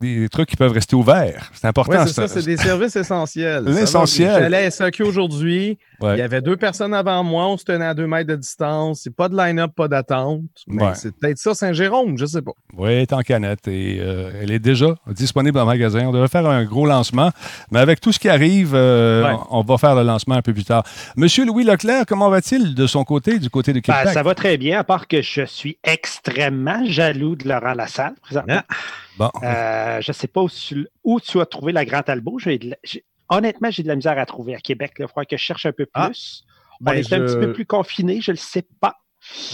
des 0.00 0.28
trucs 0.28 0.48
qui 0.50 0.56
peuvent 0.56 0.72
rester 0.72 0.96
ouverts. 0.96 1.50
C'est 1.54 1.66
important. 1.66 1.92
Oui, 2.02 2.04
c'est 2.08 2.12
ça, 2.14 2.28
c'est 2.28 2.44
des 2.44 2.56
services 2.56 2.96
essentiels. 2.96 3.62
C'est 3.66 3.72
Ça 3.72 3.76
va, 3.78 3.82
essentiel. 3.82 4.28
Je 4.30 4.34
suis 4.36 4.44
allé 4.44 4.56
à 4.56 4.70
SAQ 4.70 5.02
aujourd'hui. 5.04 5.78
Ouais. 6.00 6.16
Il 6.16 6.18
y 6.18 6.22
avait 6.22 6.42
deux 6.42 6.56
personnes 6.56 6.92
avant 6.92 7.22
moi. 7.22 7.46
On 7.46 7.56
se 7.56 7.64
tenait 7.64 7.86
à 7.86 7.94
deux 7.94 8.06
mètres 8.06 8.28
de 8.28 8.36
distance. 8.36 9.00
C'est 9.04 9.14
pas 9.14 9.28
de 9.28 9.36
line-up, 9.36 9.70
pas 9.74 9.88
d'attente. 9.88 10.42
Mais 10.66 10.82
Ouais. 10.82 10.94
c'est 10.94 11.14
peut-être 11.16 11.38
ça, 11.38 11.54
Saint-Jérôme, 11.54 12.18
je 12.18 12.26
sais 12.26 12.42
pas. 12.42 12.50
Oui, 12.76 12.90
elle 12.90 12.98
est 12.98 13.12
en 13.12 13.20
canette 13.22 13.66
et 13.68 13.98
euh, 14.00 14.32
elle 14.42 14.50
est 14.50 14.58
déjà 14.58 14.94
disponible 15.08 15.58
en 15.58 15.64
magasin. 15.64 16.06
On 16.08 16.12
devrait 16.12 16.28
faire 16.28 16.46
un 16.46 16.64
gros 16.64 16.86
lancement, 16.86 17.30
mais 17.70 17.78
avec 17.78 18.00
tout 18.00 18.12
ce 18.12 18.18
qui 18.18 18.28
arrive, 18.28 18.72
euh, 18.74 19.24
Ouais. 19.24 19.36
on, 19.50 19.60
on 19.60 19.62
va 19.62 19.78
faire 19.78 19.94
le 19.94 20.02
lancement 20.02 20.34
un 20.34 20.42
peu 20.42 20.52
plus 20.52 20.64
tard. 20.64 20.82
Monsieur 21.16 21.46
Louis 21.46 21.64
Leclerc, 21.64 22.04
comment 22.06 22.28
va-t-il 22.28 22.74
de 22.74 22.86
son 22.86 23.04
côté, 23.04 23.38
du 23.38 23.48
côté 23.48 23.72
de 23.72 23.78
Ben, 23.80 23.94
Québec? 23.94 24.12
ça 24.12 24.22
va 24.22 24.34
très 24.34 24.58
bien, 24.58 24.80
à 24.80 24.84
part 24.84 25.06
que 25.08 25.22
je 25.22 25.44
suis 25.46 25.78
extrêmement 25.84 26.84
jaloux 26.86 27.36
de 27.36 27.48
Laurent 27.48 27.74
Lassalle 27.74 28.14
présentement. 28.22 28.60
Ah. 28.68 28.74
Bon, 29.18 29.30
Euh, 29.42 30.00
je 30.00 30.10
ne 30.10 30.14
sais 30.14 30.26
pas 30.26 30.42
où 30.42 30.48
tu, 30.48 30.86
où 31.04 31.20
tu 31.20 31.40
as 31.40 31.46
trouvé 31.46 31.72
la 31.72 31.84
Grande 31.84 32.04
Talbot. 32.04 32.38
J'ai 32.38 32.58
de 32.58 32.70
la- 32.70 32.76
j'ai- 32.82 33.04
honnêtement, 33.28 33.70
j'ai 33.70 33.82
de 33.82 33.88
la 33.88 33.96
misère 33.96 34.18
à 34.18 34.26
trouver 34.26 34.54
à 34.54 34.58
Québec. 34.60 34.92
Il 34.98 35.06
faudra 35.06 35.24
que 35.24 35.36
je 35.36 35.42
cherche 35.42 35.66
un 35.66 35.72
peu 35.72 35.86
Ah. 35.94 36.06
plus. 36.06 36.42
On 36.80 36.84
Ben, 36.84 36.92
est 36.94 37.12
un 37.12 37.18
je- 37.18 37.22
petit 37.24 37.36
peu 37.46 37.52
plus 37.52 37.66
confiné, 37.66 38.20
je 38.20 38.32
ne 38.32 38.36
le 38.36 38.40
sais 38.40 38.66
pas. 38.80 38.94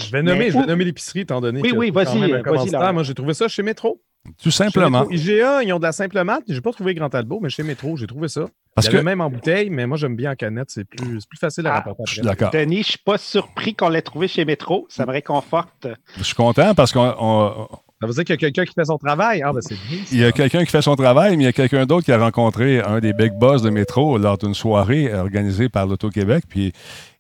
Je 0.05 0.11
vais 0.11 0.23
nommer, 0.23 0.51
je 0.51 0.57
où- 0.59 0.67
nommer 0.67 0.85
l'épicerie, 0.85 1.21
étant 1.21 1.41
donné 1.41 1.61
Oui, 1.61 1.71
que 1.71 1.77
oui, 1.77 1.91
vas-y, 1.91 2.19
vas-y. 2.31 2.93
Moi, 2.93 3.03
j'ai 3.05 3.15
trouvé 3.15 3.35
ça 3.35 3.47
chez 3.47 3.63
Métro. 3.63 4.03
tout 4.43 4.51
Chez 4.51 4.57
simplement. 4.65 5.01
Métro. 5.07 5.13
IGA, 5.15 5.63
ils 5.63 5.73
ont 5.73 5.79
de 5.79 5.85
la 5.85 5.93
simple 5.93 6.23
malt. 6.25 6.43
J'ai 6.49 6.61
pas 6.61 6.73
trouvé 6.73 6.95
Grand 6.95 7.09
Talbot, 7.09 7.39
mais 7.41 7.49
chez 7.51 7.63
Métro, 7.63 7.97
j'ai 7.97 8.07
trouvé 8.07 8.29
ça. 8.29 8.47
Parce 8.75 8.87
Il 8.89 8.95
y 8.95 8.97
que 8.97 9.01
même 9.03 9.21
en 9.21 9.31
bouteille, 9.31 9.71
mais 9.71 9.87
moi, 9.87 9.97
j'aime 9.97 10.15
bien 10.17 10.33
en 10.33 10.35
canette. 10.35 10.71
C'est 10.71 10.85
plus, 10.85 11.21
c'est 11.21 11.29
plus 11.29 11.39
facile 11.39 11.67
à 11.67 11.71
Ah, 11.73 11.75
rapporter 11.77 12.03
je 12.07 12.13
suis 12.13 12.21
après. 12.21 12.31
d'accord. 12.37 12.51
Denis, 12.51 12.77
je 12.77 12.79
ne 12.81 12.85
suis 12.85 12.99
pas 12.99 13.17
surpris 13.19 13.75
qu'on 13.75 13.89
l'ait 13.91 14.03
trouvé 14.03 14.27
chez 14.29 14.45
Métro. 14.45 14.87
Ça 14.91 15.07
me 15.07 15.13
réconforte. 15.13 15.87
Je 16.17 16.23
suis 16.25 16.35
content 16.35 16.75
parce 16.75 16.93
qu'on 16.93 17.15
on- 17.19 17.69
Ça 18.01 18.07
veut 18.07 18.15
dire 18.15 18.25
qu'il 18.25 18.33
y 18.33 18.39
a 18.39 18.39
quelqu'un 18.39 18.65
qui 18.65 18.73
fait 18.73 18.87
son 18.87 18.97
travail. 18.97 19.43
Ah, 19.45 19.53
ben 19.53 19.61
c'est 19.61 19.75
bien. 19.75 19.99
il 20.11 20.19
y 20.19 20.25
a 20.25 20.33
quelqu'un 20.33 20.65
qui 20.65 20.71
fait 20.71 20.81
son 20.81 20.97
travail, 20.97 21.37
mais 21.37 21.43
il 21.43 21.47
y 21.47 21.51
a 21.51 21.53
quelqu'un 21.53 21.85
d'autre 21.85 22.07
qui 22.07 22.13
a 22.13 22.19
rencontré 22.19 22.81
un 22.81 22.99
des 22.99 23.13
big 23.13 23.35
boss 23.35 23.61
de 23.61 23.69
métro 23.69 24.17
lors 24.17 24.39
d'une 24.39 24.55
soirée 24.55 25.13
organisée 25.13 25.69
par 25.69 25.87
l'Auto-Québec, 25.87 26.45
puis 26.49 26.73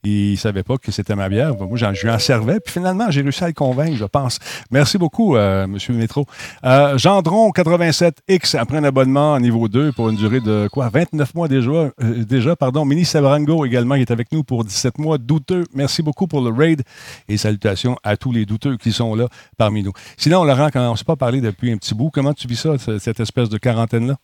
il 0.05 0.37
savait 0.39 0.63
pas 0.63 0.77
que 0.79 0.91
c'était 0.93 1.15
ma 1.15 1.29
bière. 1.29 1.55
Moi, 1.57 1.77
je 1.77 1.87
lui 2.07 2.11
en 2.11 2.19
servais, 2.19 2.59
puis 2.61 2.73
finalement, 2.73 3.11
j'ai 3.11 3.21
réussi 3.23 3.45
à 3.45 3.49
le 3.49 3.53
convaincre, 3.53 3.97
je 3.97 4.05
pense. 4.05 4.39
Merci 4.71 4.97
beaucoup, 4.99 5.37
euh, 5.37 5.67
Monsieur 5.67 5.93
Métro. 5.95 6.25
Euh, 6.65 6.97
Gendron 6.97 7.51
87X, 7.51 8.57
après 8.57 8.79
un 8.79 8.85
abonnement 8.85 9.39
niveau 9.41 9.69
2 9.69 9.93
pour 9.93 10.09
une 10.09 10.17
durée 10.17 10.41
de 10.41 10.69
quoi? 10.73 10.89
29 10.89 11.35
mois 11.35 11.49
déjà. 11.49 11.71
euh, 11.71 11.93
déjà 12.25 12.57
pardon. 12.57 12.85
Mini 12.85 13.05
Sabrango 13.05 13.65
également, 13.67 13.97
qui 13.97 14.01
est 14.03 14.11
avec 14.11 14.33
nous 14.33 14.43
pour 14.45 14.65
17 14.65 14.99
mois. 14.99 15.19
Douteux, 15.19 15.65
merci 15.75 16.03
beaucoup 16.03 16.27
pour 16.27 16.41
le 16.41 16.51
raid 16.51 16.83
et 17.29 17.37
salutations 17.37 17.97
à 18.03 18.17
tous 18.17 18.33
les 18.33 18.47
douteux 18.47 18.77
qui 18.77 18.93
sont 18.93 19.15
là 19.15 19.29
parmi 19.59 19.83
nous. 19.83 19.93
Sinon, 20.17 20.45
Laurent, 20.45 20.69
quand 20.73 20.87
on 20.89 20.93
ne 20.93 20.97
s'est 20.97 21.05
pas 21.05 21.17
parlé 21.17 21.41
depuis 21.41 21.71
un 21.73 21.77
petit 21.77 21.95
bout, 21.95 22.11
comment 22.11 22.33
tu 22.33 22.47
vis 22.49 22.57
ça, 22.61 22.79
ce- 22.79 22.99
cette 22.99 23.21
espèce 23.21 23.49
de 23.49 23.59
quarantaine-là? 23.59 24.17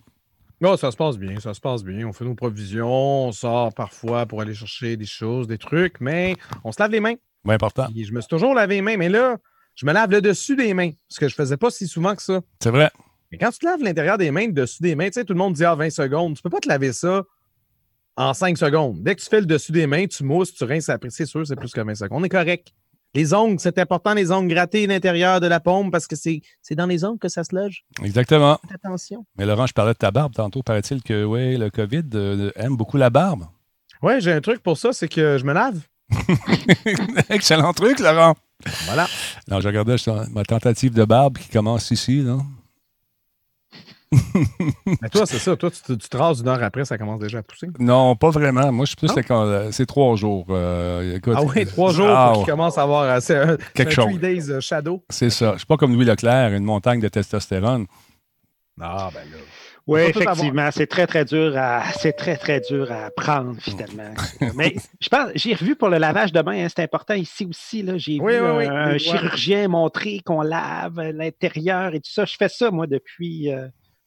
Non, 0.60 0.76
ça 0.76 0.90
se 0.90 0.96
passe 0.96 1.18
bien, 1.18 1.38
ça 1.38 1.52
se 1.52 1.60
passe 1.60 1.84
bien. 1.84 2.06
On 2.06 2.12
fait 2.12 2.24
nos 2.24 2.34
provisions, 2.34 3.26
on 3.26 3.32
sort 3.32 3.74
parfois 3.74 4.24
pour 4.24 4.40
aller 4.40 4.54
chercher 4.54 4.96
des 4.96 5.04
choses, 5.04 5.46
des 5.46 5.58
trucs, 5.58 6.00
mais 6.00 6.34
on 6.64 6.72
se 6.72 6.80
lave 6.80 6.90
les 6.92 7.00
mains. 7.00 7.14
Bien 7.44 7.54
important. 7.54 7.86
Je 7.94 8.12
me 8.12 8.20
suis 8.20 8.28
toujours 8.28 8.54
lavé 8.54 8.76
les 8.76 8.82
mains, 8.82 8.96
mais 8.96 9.10
là, 9.10 9.36
je 9.74 9.84
me 9.84 9.92
lave 9.92 10.10
le 10.10 10.22
dessus 10.22 10.56
des 10.56 10.72
mains, 10.72 10.92
ce 11.08 11.20
que 11.20 11.28
je 11.28 11.34
faisais 11.34 11.58
pas 11.58 11.70
si 11.70 11.86
souvent 11.86 12.14
que 12.14 12.22
ça. 12.22 12.40
C'est 12.62 12.70
vrai. 12.70 12.90
Mais 13.30 13.38
quand 13.38 13.50
tu 13.50 13.58
te 13.58 13.66
laves 13.66 13.82
l'intérieur 13.82 14.16
des 14.16 14.30
mains, 14.30 14.46
le 14.46 14.52
dessus 14.52 14.82
des 14.82 14.94
mains, 14.94 15.06
tu 15.06 15.14
sais, 15.14 15.24
tout 15.24 15.34
le 15.34 15.38
monde 15.38 15.52
dit 15.52 15.64
ah, 15.64 15.74
20 15.74 15.90
secondes. 15.90 16.36
Tu 16.36 16.42
peux 16.42 16.50
pas 16.50 16.60
te 16.60 16.68
laver 16.68 16.92
ça 16.92 17.24
en 18.16 18.32
5 18.32 18.56
secondes. 18.56 19.02
Dès 19.02 19.14
que 19.14 19.20
tu 19.20 19.28
fais 19.28 19.40
le 19.40 19.46
dessus 19.46 19.72
des 19.72 19.86
mains, 19.86 20.06
tu 20.06 20.24
mousses, 20.24 20.54
tu 20.54 20.64
rinces 20.64 20.88
après. 20.88 21.10
C'est 21.10 21.26
sûr, 21.26 21.46
c'est 21.46 21.56
plus 21.56 21.72
que 21.72 21.80
20 21.82 21.94
secondes. 21.94 22.22
On 22.22 22.24
est 22.24 22.30
correct. 22.30 22.72
Les 23.16 23.32
ongles, 23.32 23.58
c'est 23.58 23.78
important, 23.78 24.12
les 24.12 24.30
ongles 24.30 24.52
grattés 24.52 24.86
l'intérieur 24.86 25.40
de 25.40 25.46
la 25.46 25.58
paume 25.58 25.90
parce 25.90 26.06
que 26.06 26.16
c'est 26.16 26.42
dans 26.72 26.84
les 26.84 27.02
ongles 27.02 27.18
que 27.18 27.30
ça 27.30 27.44
se 27.44 27.56
loge. 27.56 27.82
Exactement. 28.04 28.58
Faites 28.68 28.78
attention. 28.84 29.24
Mais 29.38 29.46
Laurent, 29.46 29.66
je 29.66 29.72
parlais 29.72 29.94
de 29.94 29.98
ta 29.98 30.10
barbe 30.10 30.34
tantôt. 30.34 30.62
Paraît-il 30.62 31.02
que 31.02 31.24
ouais, 31.24 31.56
le 31.56 31.70
COVID 31.70 32.04
euh, 32.14 32.50
aime 32.56 32.76
beaucoup 32.76 32.98
la 32.98 33.08
barbe. 33.08 33.46
Ouais, 34.02 34.20
j'ai 34.20 34.32
un 34.32 34.42
truc 34.42 34.62
pour 34.62 34.76
ça, 34.76 34.92
c'est 34.92 35.08
que 35.08 35.38
je 35.38 35.44
me 35.44 35.54
lave. 35.54 35.80
Excellent 37.30 37.72
truc, 37.72 38.00
Laurent. 38.00 38.34
Voilà. 38.84 39.06
Non, 39.48 39.60
je 39.60 39.66
regardais 39.66 39.96
ma 40.32 40.44
tentative 40.44 40.92
de 40.92 41.06
barbe 41.06 41.38
qui 41.38 41.48
commence 41.48 41.90
ici. 41.90 42.20
Là. 42.20 42.36
Mais 44.86 45.08
toi, 45.10 45.26
c'est 45.26 45.38
ça. 45.38 45.56
Toi, 45.56 45.70
tu, 45.70 45.96
te 45.96 46.16
rases 46.16 46.40
une 46.40 46.48
heure 46.48 46.62
après, 46.62 46.84
ça 46.84 46.96
commence 46.96 47.20
déjà 47.20 47.38
à 47.38 47.42
pousser. 47.42 47.68
Non, 47.78 48.14
pas 48.14 48.30
vraiment. 48.30 48.70
Moi, 48.72 48.84
je 48.84 48.90
suis 48.90 48.96
plus 48.96 49.30
euh, 49.30 49.68
c'est 49.72 49.86
trois 49.86 50.16
jours. 50.16 50.46
Euh, 50.50 51.18
ah 51.34 51.42
oui, 51.42 51.66
trois 51.66 51.92
jours 51.92 52.08
ah, 52.08 52.30
pour 52.32 52.44
qu'il 52.44 52.52
commence 52.52 52.78
à 52.78 52.82
avoir 52.82 53.10
assez, 53.10 53.34
euh, 53.34 53.56
quelque 53.74 53.92
chose. 53.92 54.06
Three 54.06 54.18
days 54.18 54.60
shadow. 54.60 55.02
C'est 55.10 55.30
ça. 55.30 55.52
Je 55.52 55.58
suis 55.58 55.66
pas 55.66 55.76
comme 55.76 55.92
Louis 55.92 56.04
Leclerc, 56.04 56.52
une 56.52 56.64
montagne 56.64 57.00
de 57.00 57.08
testostérone. 57.08 57.86
Ah, 58.80 59.10
ben 59.12 59.20
là. 59.20 59.38
Oui, 59.88 60.00
effectivement, 60.00 60.68
c'est 60.72 60.88
très, 60.88 61.06
très 61.06 61.24
dur 61.24 61.56
à 61.56 61.84
c'est 61.92 62.12
très, 62.12 62.36
très 62.36 62.60
dur 62.60 62.90
à 62.90 63.10
prendre, 63.12 63.54
finalement. 63.60 64.14
Mais 64.56 64.74
je 65.00 65.08
pense, 65.08 65.30
j'ai 65.36 65.54
revu 65.54 65.76
pour 65.76 65.88
le 65.88 65.98
lavage 65.98 66.32
de 66.32 66.42
main, 66.42 66.64
hein, 66.64 66.66
c'est 66.68 66.82
important 66.82 67.14
ici 67.14 67.46
aussi. 67.48 67.82
Là, 67.84 67.96
j'ai 67.96 68.18
vu 68.18 68.34
un, 68.34 68.98
chirurgien 68.98 69.68
montrer 69.68 70.20
qu'on 70.24 70.42
lave 70.42 71.00
l'intérieur 71.00 71.94
et 71.94 72.00
tout 72.00 72.10
ça. 72.10 72.24
Je 72.24 72.34
fais 72.36 72.48
ça, 72.48 72.72
moi, 72.72 72.88
depuis 72.88 73.48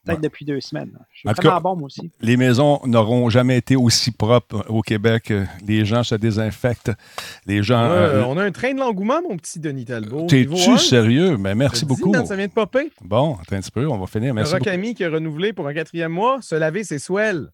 Peut-être 0.09 0.23
depuis 0.23 0.45
deux 0.45 0.61
semaines. 0.61 0.91
Je 1.11 1.19
suis 1.19 1.29
vraiment 1.29 1.61
bon, 1.61 1.75
moi 1.75 1.85
aussi. 1.87 2.11
Les 2.21 2.37
maisons 2.37 2.79
n'auront 2.85 3.29
jamais 3.29 3.57
été 3.57 3.75
aussi 3.75 4.11
propres 4.11 4.65
au 4.69 4.81
Québec. 4.81 5.33
Les 5.65 5.85
gens 5.85 6.03
se 6.03 6.15
désinfectent. 6.15 6.91
Les 7.45 7.63
gens. 7.63 7.83
Euh, 7.83 8.23
on 8.23 8.37
a 8.37 8.43
un 8.43 8.51
train 8.51 8.73
de 8.73 8.79
l'engouement, 8.79 9.21
mon 9.21 9.37
petit 9.37 9.59
Denis 9.59 9.85
Talbot. 9.85 10.27
T'es-tu 10.27 10.77
sérieux? 10.77 11.37
Mais 11.37 11.55
merci 11.55 11.85
beaucoup. 11.85 12.13
ça 12.25 12.35
vient 12.35 12.47
de 12.47 12.51
popper? 12.51 12.91
Bon, 13.01 13.37
attends 13.41 13.55
un 13.55 13.61
petit 13.61 13.71
peu, 13.71 13.87
on 13.87 13.97
va 13.97 14.07
finir. 14.07 14.33
Merci. 14.33 14.53
Rocami 14.53 14.95
qui 14.95 15.03
est 15.03 15.07
renouvelé 15.07 15.53
pour 15.53 15.67
un 15.67 15.73
quatrième 15.73 16.11
mois. 16.11 16.39
Se 16.41 16.55
laver, 16.55 16.83
c'est 16.83 16.99
swell. 16.99 17.49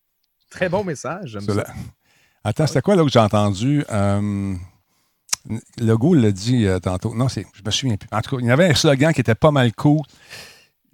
Très 0.49 0.69
bon 0.69 0.83
message. 0.83 1.37
Attends, 2.43 2.67
c'était 2.67 2.81
quoi 2.81 2.95
là 2.95 3.03
que 3.03 3.09
j'ai 3.09 3.19
entendu? 3.19 3.83
Euh... 3.91 4.53
Le 5.77 5.95
goût 5.95 6.13
l'a 6.13 6.31
dit 6.31 6.65
euh, 6.65 6.79
tantôt. 6.79 7.13
Non, 7.13 7.27
je 7.27 7.41
me 7.63 7.71
souviens 7.71 7.97
plus. 7.97 8.09
En 8.11 8.21
tout 8.21 8.35
cas, 8.35 8.41
il 8.41 8.47
y 8.47 8.51
avait 8.51 8.69
un 8.69 8.73
slogan 8.73 9.13
qui 9.13 9.21
était 9.21 9.35
pas 9.35 9.51
mal 9.51 9.73
cool. 9.73 10.01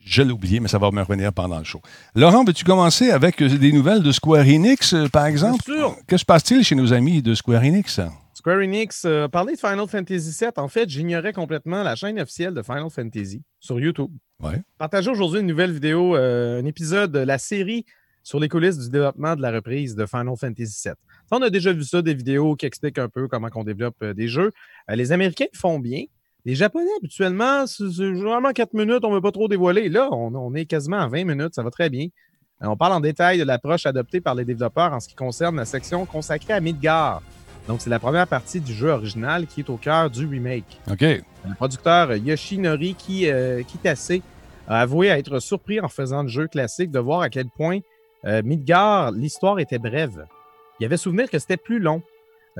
Je 0.03 0.23
l'ai 0.23 0.31
oublié, 0.31 0.59
mais 0.59 0.67
ça 0.67 0.77
va 0.77 0.89
me 0.91 1.01
revenir 1.01 1.31
pendant 1.31 1.59
le 1.59 1.63
show. 1.63 1.81
Laurent, 2.15 2.43
veux-tu 2.43 2.63
commencer 2.63 3.11
avec 3.11 3.41
euh, 3.41 3.57
des 3.57 3.71
nouvelles 3.71 4.01
de 4.01 4.11
Square 4.11 4.45
Enix, 4.45 4.93
euh, 4.93 5.07
par 5.07 5.25
exemple? 5.25 5.63
Bien 5.65 5.75
sûr. 5.75 5.97
Que 6.07 6.17
se 6.17 6.25
passe-t-il 6.25 6.63
chez 6.63 6.75
nos 6.75 6.91
amis 6.91 7.21
de 7.21 7.33
Square 7.35 7.63
Enix? 7.63 7.99
Square 8.33 8.59
Enix, 8.59 9.03
euh, 9.05 9.27
parler 9.27 9.53
de 9.53 9.59
Final 9.59 9.87
Fantasy 9.87 10.35
VII, 10.39 10.51
en 10.57 10.67
fait, 10.67 10.89
j'ignorais 10.89 11.33
complètement 11.33 11.83
la 11.83 11.95
chaîne 11.95 12.19
officielle 12.19 12.53
de 12.53 12.63
Final 12.63 12.89
Fantasy 12.89 13.43
sur 13.59 13.79
YouTube. 13.79 14.11
Ouais. 14.41 14.61
Partagez 14.77 15.11
aujourd'hui 15.11 15.41
une 15.41 15.47
nouvelle 15.47 15.71
vidéo, 15.71 16.15
un 16.15 16.65
épisode 16.65 17.11
de 17.11 17.19
la 17.19 17.37
série 17.37 17.85
sur 18.23 18.39
les 18.39 18.49
coulisses 18.49 18.79
du 18.79 18.89
développement 18.89 19.35
de 19.35 19.41
la 19.41 19.51
reprise 19.51 19.95
de 19.95 20.05
Final 20.07 20.35
Fantasy 20.35 20.81
VII. 20.83 20.95
on 21.31 21.41
a 21.43 21.49
déjà 21.51 21.73
vu 21.73 21.83
ça, 21.83 22.01
des 22.01 22.15
vidéos 22.15 22.55
qui 22.55 22.65
expliquent 22.65 22.97
un 22.97 23.09
peu 23.09 23.27
comment 23.27 23.49
on 23.53 23.63
développe 23.63 24.03
des 24.03 24.27
jeux. 24.27 24.51
les 24.89 25.11
Américains 25.11 25.45
font 25.53 25.79
bien. 25.79 26.05
Les 26.43 26.55
Japonais, 26.55 26.89
habituellement, 26.97 27.67
c'est 27.67 27.83
vraiment 27.83 28.51
4 28.51 28.73
minutes, 28.73 29.03
on 29.03 29.09
ne 29.09 29.15
veut 29.15 29.21
pas 29.21 29.31
trop 29.31 29.47
dévoiler. 29.47 29.89
Là, 29.89 30.09
on, 30.11 30.55
est 30.55 30.65
quasiment 30.65 30.99
à 30.99 31.07
20 31.07 31.23
minutes, 31.23 31.53
ça 31.53 31.61
va 31.61 31.69
très 31.69 31.89
bien. 31.89 32.07
Euh, 32.63 32.67
on 32.67 32.75
parle 32.75 32.93
en 32.93 32.99
détail 32.99 33.37
de 33.37 33.43
l'approche 33.43 33.85
adoptée 33.85 34.21
par 34.21 34.33
les 34.33 34.43
développeurs 34.43 34.91
en 34.91 34.99
ce 34.99 35.07
qui 35.07 35.15
concerne 35.15 35.55
la 35.55 35.65
section 35.65 36.05
consacrée 36.05 36.53
à 36.53 36.59
Midgar. 36.59 37.21
Donc, 37.67 37.81
c'est 37.81 37.91
la 37.91 37.99
première 37.99 38.25
partie 38.25 38.59
du 38.59 38.73
jeu 38.73 38.89
original 38.89 39.45
qui 39.45 39.61
est 39.61 39.69
au 39.69 39.77
cœur 39.77 40.09
du 40.09 40.25
remake. 40.25 40.79
OK. 40.89 41.01
Le 41.01 41.55
producteur 41.55 42.15
Yoshinori 42.15 42.95
euh, 43.25 43.61
Kitase 43.61 44.13
a 44.67 44.81
avoué 44.81 45.07
être 45.07 45.39
surpris 45.39 45.79
en 45.79 45.89
faisant 45.89 46.23
le 46.23 46.29
jeu 46.29 46.47
classique 46.47 46.89
de 46.89 46.99
voir 46.99 47.21
à 47.21 47.29
quel 47.29 47.49
point 47.49 47.79
euh, 48.25 48.41
Midgar, 48.43 49.11
l'histoire 49.11 49.59
était 49.59 49.79
brève. 49.79 50.25
Il 50.79 50.85
avait 50.85 50.97
souvenir 50.97 51.29
que 51.29 51.37
c'était 51.37 51.57
plus 51.57 51.77
long. 51.77 52.01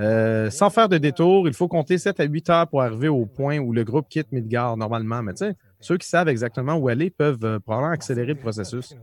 Euh, 0.01 0.49
sans 0.49 0.69
faire 0.69 0.89
de 0.89 0.97
détour, 0.97 1.47
il 1.47 1.53
faut 1.53 1.67
compter 1.67 1.97
7 1.97 2.19
à 2.19 2.23
8 2.23 2.49
heures 2.49 2.67
pour 2.67 2.81
arriver 2.81 3.07
au 3.07 3.25
point 3.25 3.59
où 3.59 3.71
le 3.71 3.83
groupe 3.83 4.07
quitte 4.09 4.31
Midgard 4.31 4.75
normalement. 4.75 5.21
Mais 5.21 5.33
ceux 5.79 5.97
qui 5.97 6.07
savent 6.07 6.27
exactement 6.27 6.75
où 6.75 6.87
aller 6.87 7.11
peuvent 7.11 7.43
euh, 7.43 7.59
probablement 7.59 7.93
accélérer 7.93 8.33
le 8.33 8.39
processus. 8.39 8.95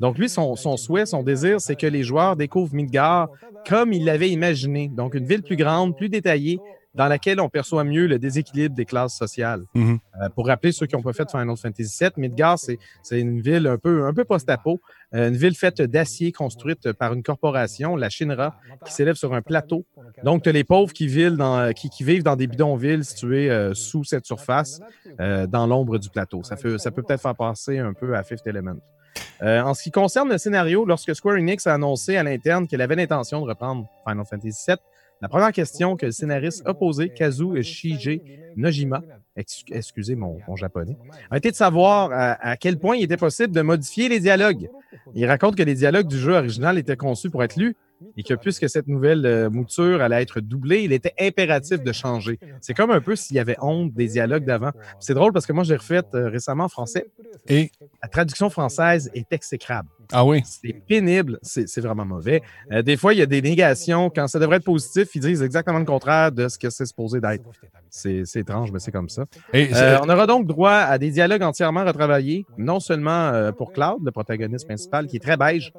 Donc, 0.00 0.18
lui, 0.18 0.28
son, 0.28 0.56
souhait, 0.76 1.06
son 1.06 1.22
désir, 1.22 1.60
c'est 1.60 1.76
que 1.76 1.86
les 1.86 2.02
joueurs 2.02 2.36
découvrent 2.36 2.74
Midgard 2.74 3.28
comme 3.66 3.92
il 3.92 4.04
l'avait 4.04 4.30
imaginé. 4.30 4.88
Donc, 4.88 5.14
une 5.14 5.26
ville 5.26 5.42
plus 5.42 5.56
grande, 5.56 5.96
plus 5.96 6.08
détaillée, 6.08 6.58
dans 6.96 7.08
laquelle 7.08 7.40
on 7.40 7.48
perçoit 7.48 7.84
mieux 7.84 8.06
le 8.06 8.18
déséquilibre 8.18 8.74
des 8.74 8.84
classes 8.84 9.16
sociales. 9.16 9.62
Mhm. 9.74 9.98
Euh, 10.20 10.28
pour 10.30 10.46
rappeler 10.46 10.72
ceux 10.72 10.86
qui 10.86 10.96
n'ont 10.96 11.02
pas 11.02 11.12
fait 11.12 11.30
Final 11.30 11.56
Fantasy 11.56 11.96
VII, 12.00 12.10
Midgard, 12.16 12.58
c'est 12.58 13.20
une 13.20 13.40
ville 13.40 13.66
un 13.66 13.76
peu, 13.76 14.06
un 14.06 14.14
peu 14.14 14.24
post-apo, 14.24 14.80
euh, 15.14 15.28
une 15.28 15.36
ville 15.36 15.54
faite 15.54 15.82
d'acier 15.82 16.32
construite 16.32 16.92
par 16.92 17.12
une 17.12 17.22
corporation, 17.22 17.96
la 17.96 18.08
Shinra, 18.08 18.56
qui 18.84 18.92
s'élève 18.92 19.16
sur 19.16 19.34
un 19.34 19.42
plateau. 19.42 19.84
Donc, 20.24 20.42
tu 20.42 20.48
as 20.48 20.52
les 20.52 20.64
pauvres 20.64 20.92
qui 20.92 21.06
vivent 21.06 21.36
dans, 21.36 21.72
qui, 21.72 21.90
vivent 22.02 22.22
dans 22.22 22.36
des 22.36 22.46
bidonvilles 22.46 23.04
situés 23.04 23.50
euh, 23.50 23.74
sous 23.74 24.04
cette 24.04 24.24
surface, 24.26 24.80
dans 25.18 25.66
l'ombre 25.66 25.98
du 25.98 26.08
plateau. 26.10 26.42
Ça, 26.42 26.56
fait, 26.56 26.78
ça 26.78 26.90
peut 26.90 27.02
peut-être 27.02 27.20
faire 27.20 27.34
passer 27.34 27.78
un 27.78 27.92
peu 27.92 28.16
à 28.16 28.22
Fifth 28.22 28.46
Element. 28.46 28.76
en 29.40 29.74
ce 29.74 29.82
qui 29.82 29.90
concerne 29.90 30.30
le 30.30 30.38
scénario, 30.38 30.84
lorsque 30.84 31.14
Square 31.14 31.36
Enix 31.36 31.66
a 31.66 31.74
annoncé 31.74 32.16
à 32.16 32.22
l'interne 32.22 32.66
qu'elle 32.66 32.80
avait 32.80 32.96
l'intention 32.96 33.40
de 33.40 33.46
reprendre 33.46 33.86
Final 34.06 34.24
Fantasy 34.28 34.64
VII, 34.66 34.76
la 35.20 35.28
première 35.28 35.52
question 35.52 35.96
que 35.96 36.06
le 36.06 36.12
scénariste 36.12 36.62
a 36.66 36.74
posée, 36.74 37.08
Kazu 37.08 37.62
Shige 37.62 38.20
Nojima, 38.56 39.02
excusez 39.36 40.14
mon, 40.14 40.38
japonais, 40.56 40.96
a 41.30 41.36
été 41.36 41.50
de 41.50 41.56
savoir 41.56 42.10
à, 42.12 42.56
quel 42.56 42.78
point 42.78 42.96
il 42.96 43.04
était 43.04 43.16
possible 43.16 43.54
de 43.54 43.62
modifier 43.62 44.08
les 44.08 44.20
dialogues. 44.20 44.68
Il 45.14 45.26
raconte 45.26 45.56
que 45.56 45.62
les 45.62 45.74
dialogues 45.74 46.08
du 46.08 46.18
jeu 46.18 46.34
original 46.34 46.78
étaient 46.78 46.96
conçus 46.96 47.30
pour 47.30 47.42
être 47.44 47.56
lus 47.56 47.76
et 48.16 48.22
que 48.22 48.34
puisque 48.34 48.68
cette 48.68 48.88
nouvelle 48.88 49.24
euh, 49.24 49.48
mouture 49.48 50.02
allait 50.02 50.20
être 50.20 50.40
doublée, 50.40 50.82
il 50.82 50.92
était 50.92 51.14
impératif 51.18 51.82
de 51.82 51.92
changer. 51.92 52.38
C'est 52.60 52.74
comme 52.74 52.90
un 52.90 53.00
peu 53.00 53.16
s'il 53.16 53.36
y 53.36 53.38
avait 53.38 53.56
honte 53.60 53.94
des 53.94 54.06
dialogues 54.06 54.44
d'avant. 54.44 54.72
C'est 55.00 55.14
drôle 55.14 55.32
parce 55.32 55.46
que 55.46 55.52
moi, 55.54 55.64
j'ai 55.64 55.76
refait 55.76 56.02
euh, 56.14 56.28
récemment 56.28 56.64
en 56.64 56.68
français 56.68 57.06
et? 57.48 57.70
La 58.02 58.08
traduction 58.08 58.50
française 58.50 59.10
est 59.14 59.32
exécrable. 59.32 59.88
Ah 60.12 60.24
oui? 60.24 60.42
C'est 60.44 60.72
pénible, 60.86 61.38
c'est 61.42 61.80
vraiment 61.80 62.04
mauvais. 62.04 62.42
Euh, 62.72 62.82
des 62.82 62.96
fois, 62.96 63.14
il 63.14 63.18
y 63.18 63.22
a 63.22 63.26
des 63.26 63.42
négations. 63.42 64.10
Quand 64.10 64.26
ça 64.28 64.38
devrait 64.38 64.56
être 64.56 64.64
positif, 64.64 65.14
ils 65.14 65.20
disent 65.20 65.42
exactement 65.42 65.78
le 65.78 65.84
contraire 65.84 66.32
de 66.32 66.48
ce 66.48 66.58
que 66.58 66.70
c'est 66.70 66.86
supposé 66.86 67.20
d'être. 67.20 67.44
C'est 67.90 68.24
étrange, 68.36 68.72
mais 68.72 68.78
c'est 68.78 68.92
comme 68.92 69.08
ça. 69.08 69.24
Euh, 69.54 69.98
on 70.02 70.08
aura 70.08 70.26
donc 70.26 70.46
droit 70.46 70.72
à 70.72 70.98
des 70.98 71.10
dialogues 71.10 71.42
entièrement 71.42 71.84
retravaillés, 71.84 72.46
non 72.58 72.80
seulement 72.80 73.28
euh, 73.28 73.52
pour 73.52 73.72
Cloud, 73.72 73.98
le 74.04 74.10
protagoniste 74.10 74.66
principal, 74.66 75.06
qui 75.06 75.16
est 75.16 75.20
très 75.20 75.36
beige, 75.36 75.72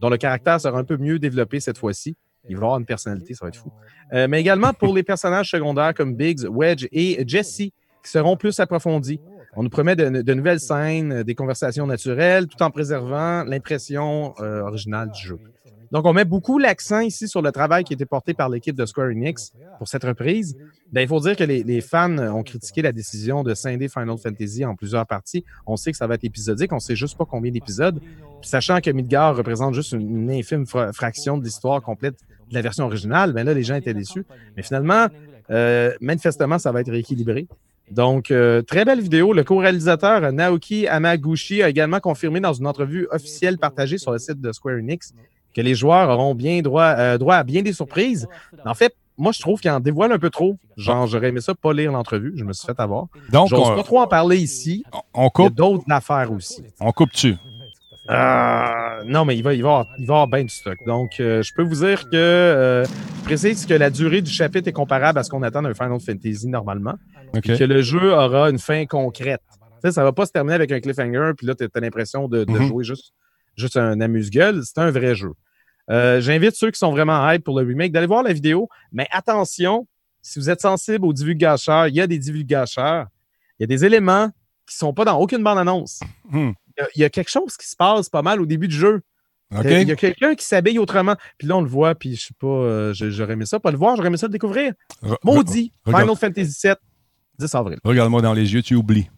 dont 0.00 0.08
le 0.08 0.16
caractère 0.16 0.60
sera 0.60 0.78
un 0.78 0.84
peu 0.84 0.96
mieux 0.96 1.18
développé 1.18 1.60
cette 1.60 1.78
fois-ci. 1.78 2.16
Il 2.48 2.56
va 2.56 2.62
avoir 2.62 2.78
une 2.78 2.86
personnalité, 2.86 3.34
ça 3.34 3.44
va 3.44 3.50
être 3.50 3.56
fou. 3.56 3.70
mais 4.12 4.40
également 4.40 4.72
pour 4.72 4.92
les 4.94 5.04
personnages 5.04 5.50
secondaires 5.50 5.94
comme 5.94 6.16
Biggs, 6.16 6.44
Wedge 6.50 6.86
et 6.90 7.22
Jesse, 7.26 7.56
qui 8.02 8.10
seront 8.10 8.36
plus 8.36 8.58
approfondis. 8.58 9.20
On 9.54 9.62
nous 9.62 9.70
promet 9.70 9.96
de, 9.96 10.32
nouvelles 10.32 10.60
scènes, 10.60 11.12
euh, 11.12 11.24
des 11.24 11.34
conversations 11.34 11.86
naturelles, 11.86 12.46
tout 12.46 12.62
en 12.62 12.70
préservant 12.70 13.44
l'impression 13.44 14.34
euh, 14.40 14.62
originale 14.62 15.10
du 15.10 15.28
jeu. 15.28 15.38
Donc, 15.92 16.06
on 16.06 16.14
met 16.14 16.24
beaucoup 16.24 16.58
l'accent 16.58 17.00
ici 17.00 17.28
sur 17.28 17.42
le 17.42 17.52
travail 17.52 17.84
qui 17.84 17.92
a 17.92 17.96
été 17.96 18.06
porté 18.06 18.32
par 18.32 18.48
l'équipe 18.48 18.74
de 18.74 18.86
Square 18.86 19.08
Enix 19.08 19.52
pour 19.76 19.88
cette 19.88 20.04
reprise. 20.04 20.56
Ben, 20.90 21.02
il 21.02 21.06
faut 21.08 21.20
dire 21.20 21.36
que 21.36 21.44
les, 21.44 21.80
fans 21.82 22.16
ont 22.16 22.42
critiqué 22.42 22.80
la 22.80 22.92
décision 22.92 23.42
de 23.42 23.52
scinder 23.52 23.88
Final 23.88 24.16
Fantasy 24.16 24.64
en 24.64 24.74
plusieurs 24.74 25.06
parties. 25.06 25.44
On 25.66 25.76
sait 25.76 25.90
que 25.90 25.98
ça 25.98 26.06
va 26.06 26.14
être 26.14 26.24
épisodique, 26.24 26.72
on 26.72 26.78
sait 26.78 26.96
juste 26.96 27.18
pas 27.18 27.26
combien 27.26 27.52
d'épisodes. 27.52 28.00
Sachant 28.40 28.80
que 28.80 28.90
Midgar 28.90 29.36
représente 29.36 29.74
juste 29.74 29.92
une, 29.92 30.30
infime 30.30 30.64
fraction 30.66 31.36
de 31.36 31.44
l'histoire 31.44 31.82
complète 31.82 32.16
de 32.48 32.54
la 32.54 32.62
version 32.62 32.86
originale, 32.86 33.34
ben 33.34 33.44
là, 33.44 33.52
les 33.52 33.62
gens 33.62 33.74
étaient 33.74 33.92
déçus. 33.92 34.24
Mais 34.56 34.62
finalement, 34.62 35.08
euh, 35.50 35.92
manifestement, 36.00 36.58
ça 36.58 36.72
va 36.72 36.80
être 36.80 36.90
rééquilibré. 36.90 37.48
Donc, 37.92 38.30
euh, 38.30 38.62
très 38.62 38.86
belle 38.86 39.00
vidéo. 39.02 39.34
Le 39.34 39.44
co-réalisateur 39.44 40.32
Naoki 40.32 40.88
Amaguchi 40.88 41.62
a 41.62 41.68
également 41.68 42.00
confirmé 42.00 42.40
dans 42.40 42.54
une 42.54 42.66
entrevue 42.66 43.06
officielle 43.10 43.58
partagée 43.58 43.98
sur 43.98 44.12
le 44.12 44.18
site 44.18 44.40
de 44.40 44.50
Square 44.52 44.76
Enix 44.76 45.12
que 45.54 45.60
les 45.60 45.74
joueurs 45.74 46.08
auront 46.08 46.34
bien 46.34 46.62
droit, 46.62 46.94
euh, 46.96 47.18
droit 47.18 47.34
à 47.36 47.44
bien 47.44 47.60
des 47.60 47.74
surprises. 47.74 48.26
En 48.64 48.72
fait, 48.72 48.94
moi, 49.18 49.32
je 49.32 49.40
trouve 49.40 49.60
qu'il 49.60 49.70
en 49.70 49.80
dévoile 49.80 50.10
un 50.10 50.18
peu 50.18 50.30
trop. 50.30 50.56
Genre, 50.78 51.06
j'aurais 51.06 51.28
aimé 51.28 51.42
ça 51.42 51.54
pas 51.54 51.74
lire 51.74 51.92
l'entrevue. 51.92 52.32
Je 52.34 52.44
me 52.44 52.54
suis 52.54 52.66
fait 52.66 52.80
avoir. 52.80 53.08
Donc, 53.30 53.48
J'ose 53.48 53.76
pas 53.76 53.82
trop 53.82 54.00
en 54.00 54.06
parler 54.06 54.38
ici. 54.38 54.84
On 55.12 55.28
coupe. 55.28 55.44
Il 55.44 55.44
y 55.44 55.46
a 55.48 55.50
d'autres 55.50 55.84
affaires 55.90 56.32
aussi. 56.32 56.64
On 56.80 56.92
coupe-tu? 56.92 57.36
Euh, 58.10 59.04
non, 59.04 59.24
mais 59.24 59.36
il 59.36 59.42
va, 59.42 59.54
il, 59.54 59.62
va 59.62 59.68
avoir, 59.68 59.86
il 59.98 60.06
va 60.06 60.14
avoir 60.14 60.28
bien 60.28 60.42
du 60.42 60.48
stock. 60.48 60.78
Donc, 60.86 61.20
euh, 61.20 61.42
je 61.42 61.52
peux 61.54 61.62
vous 61.62 61.84
dire 61.84 62.04
que 62.10 62.16
euh, 62.16 62.84
je 62.84 63.24
précise 63.24 63.64
que 63.64 63.74
la 63.74 63.90
durée 63.90 64.22
du 64.22 64.30
chapitre 64.30 64.68
est 64.68 64.72
comparable 64.72 65.18
à 65.18 65.22
ce 65.22 65.30
qu'on 65.30 65.42
attend 65.42 65.62
d'un 65.62 65.74
Final 65.74 66.00
Fantasy 66.00 66.48
normalement. 66.48 66.94
Et 67.34 67.40
que 67.40 67.64
le 67.64 67.80
jeu 67.80 68.12
aura 68.12 68.50
une 68.50 68.58
fin 68.58 68.84
concrète. 68.86 69.42
ça 69.82 70.02
va 70.02 70.12
pas 70.12 70.26
se 70.26 70.32
terminer 70.32 70.54
avec 70.54 70.72
un 70.72 70.80
cliffhanger, 70.80 71.32
puis 71.36 71.46
là, 71.46 71.54
tu 71.54 71.64
as, 71.64 71.80
l'impression 71.80 72.28
de, 72.28 72.44
mm-hmm. 72.44 72.66
jouer 72.66 72.84
juste, 72.84 73.12
juste 73.56 73.76
un 73.76 74.00
amuse-gueule. 74.00 74.62
C'est 74.64 74.78
un 74.78 74.90
vrai 74.90 75.14
jeu. 75.14 75.32
Euh, 75.90 76.20
j'invite 76.20 76.54
ceux 76.54 76.70
qui 76.70 76.78
sont 76.78 76.90
vraiment 76.90 77.28
hype 77.30 77.44
pour 77.44 77.58
le 77.58 77.66
remake 77.66 77.92
d'aller 77.92 78.06
voir 78.06 78.22
la 78.22 78.32
vidéo, 78.32 78.68
mais 78.92 79.06
attention, 79.10 79.86
si 80.20 80.38
vous 80.38 80.48
êtes 80.48 80.60
sensible 80.60 81.04
aux 81.04 81.12
divulgateurs, 81.12 81.88
il 81.88 81.94
y 81.94 82.00
a 82.00 82.06
des 82.06 82.18
divulgateurs, 82.18 83.06
il 83.58 83.62
y 83.62 83.64
a 83.64 83.66
des 83.66 83.84
éléments 83.84 84.28
qui 84.66 84.76
ne 84.76 84.78
sont 84.78 84.94
pas 84.94 85.04
dans 85.04 85.18
aucune 85.18 85.42
bande-annonce. 85.42 86.00
Hmm. 86.30 86.52
Il, 86.94 87.00
y 87.00 87.04
a 87.04 87.10
quelque 87.10 87.30
chose 87.30 87.56
qui 87.56 87.68
se 87.68 87.76
passe 87.76 88.08
pas 88.08 88.22
mal 88.22 88.40
au 88.40 88.46
début 88.46 88.68
du 88.68 88.76
jeu. 88.76 89.02
Il 89.64 89.88
y 89.88 89.92
a 89.92 89.96
quelqu'un 89.96 90.34
qui 90.34 90.44
s'habille 90.44 90.78
autrement. 90.78 91.16
Puis 91.36 91.46
là, 91.46 91.56
on 91.56 91.60
le 91.60 91.68
voit, 91.68 91.94
puis 91.94 92.16
je 92.16 92.28
sais 92.28 92.34
pas, 92.38 92.46
euh, 92.46 92.92
j'aurais 92.94 93.34
aimé 93.34 93.44
ça, 93.44 93.60
pas 93.60 93.70
le 93.70 93.76
voir, 93.76 93.96
j'aurais 93.96 94.08
aimé 94.08 94.16
ça 94.16 94.26
le 94.26 94.32
découvrir. 94.32 94.72
Maudit, 95.24 95.72
Final 95.84 96.16
Fantasy 96.16 96.68
VII, 96.68 96.74
10 97.38 97.54
avril. 97.54 97.78
Regarde-moi 97.84 98.22
dans 98.22 98.32
les 98.32 98.54
yeux, 98.54 98.62
tu 98.62 98.74
oublies 98.74 99.10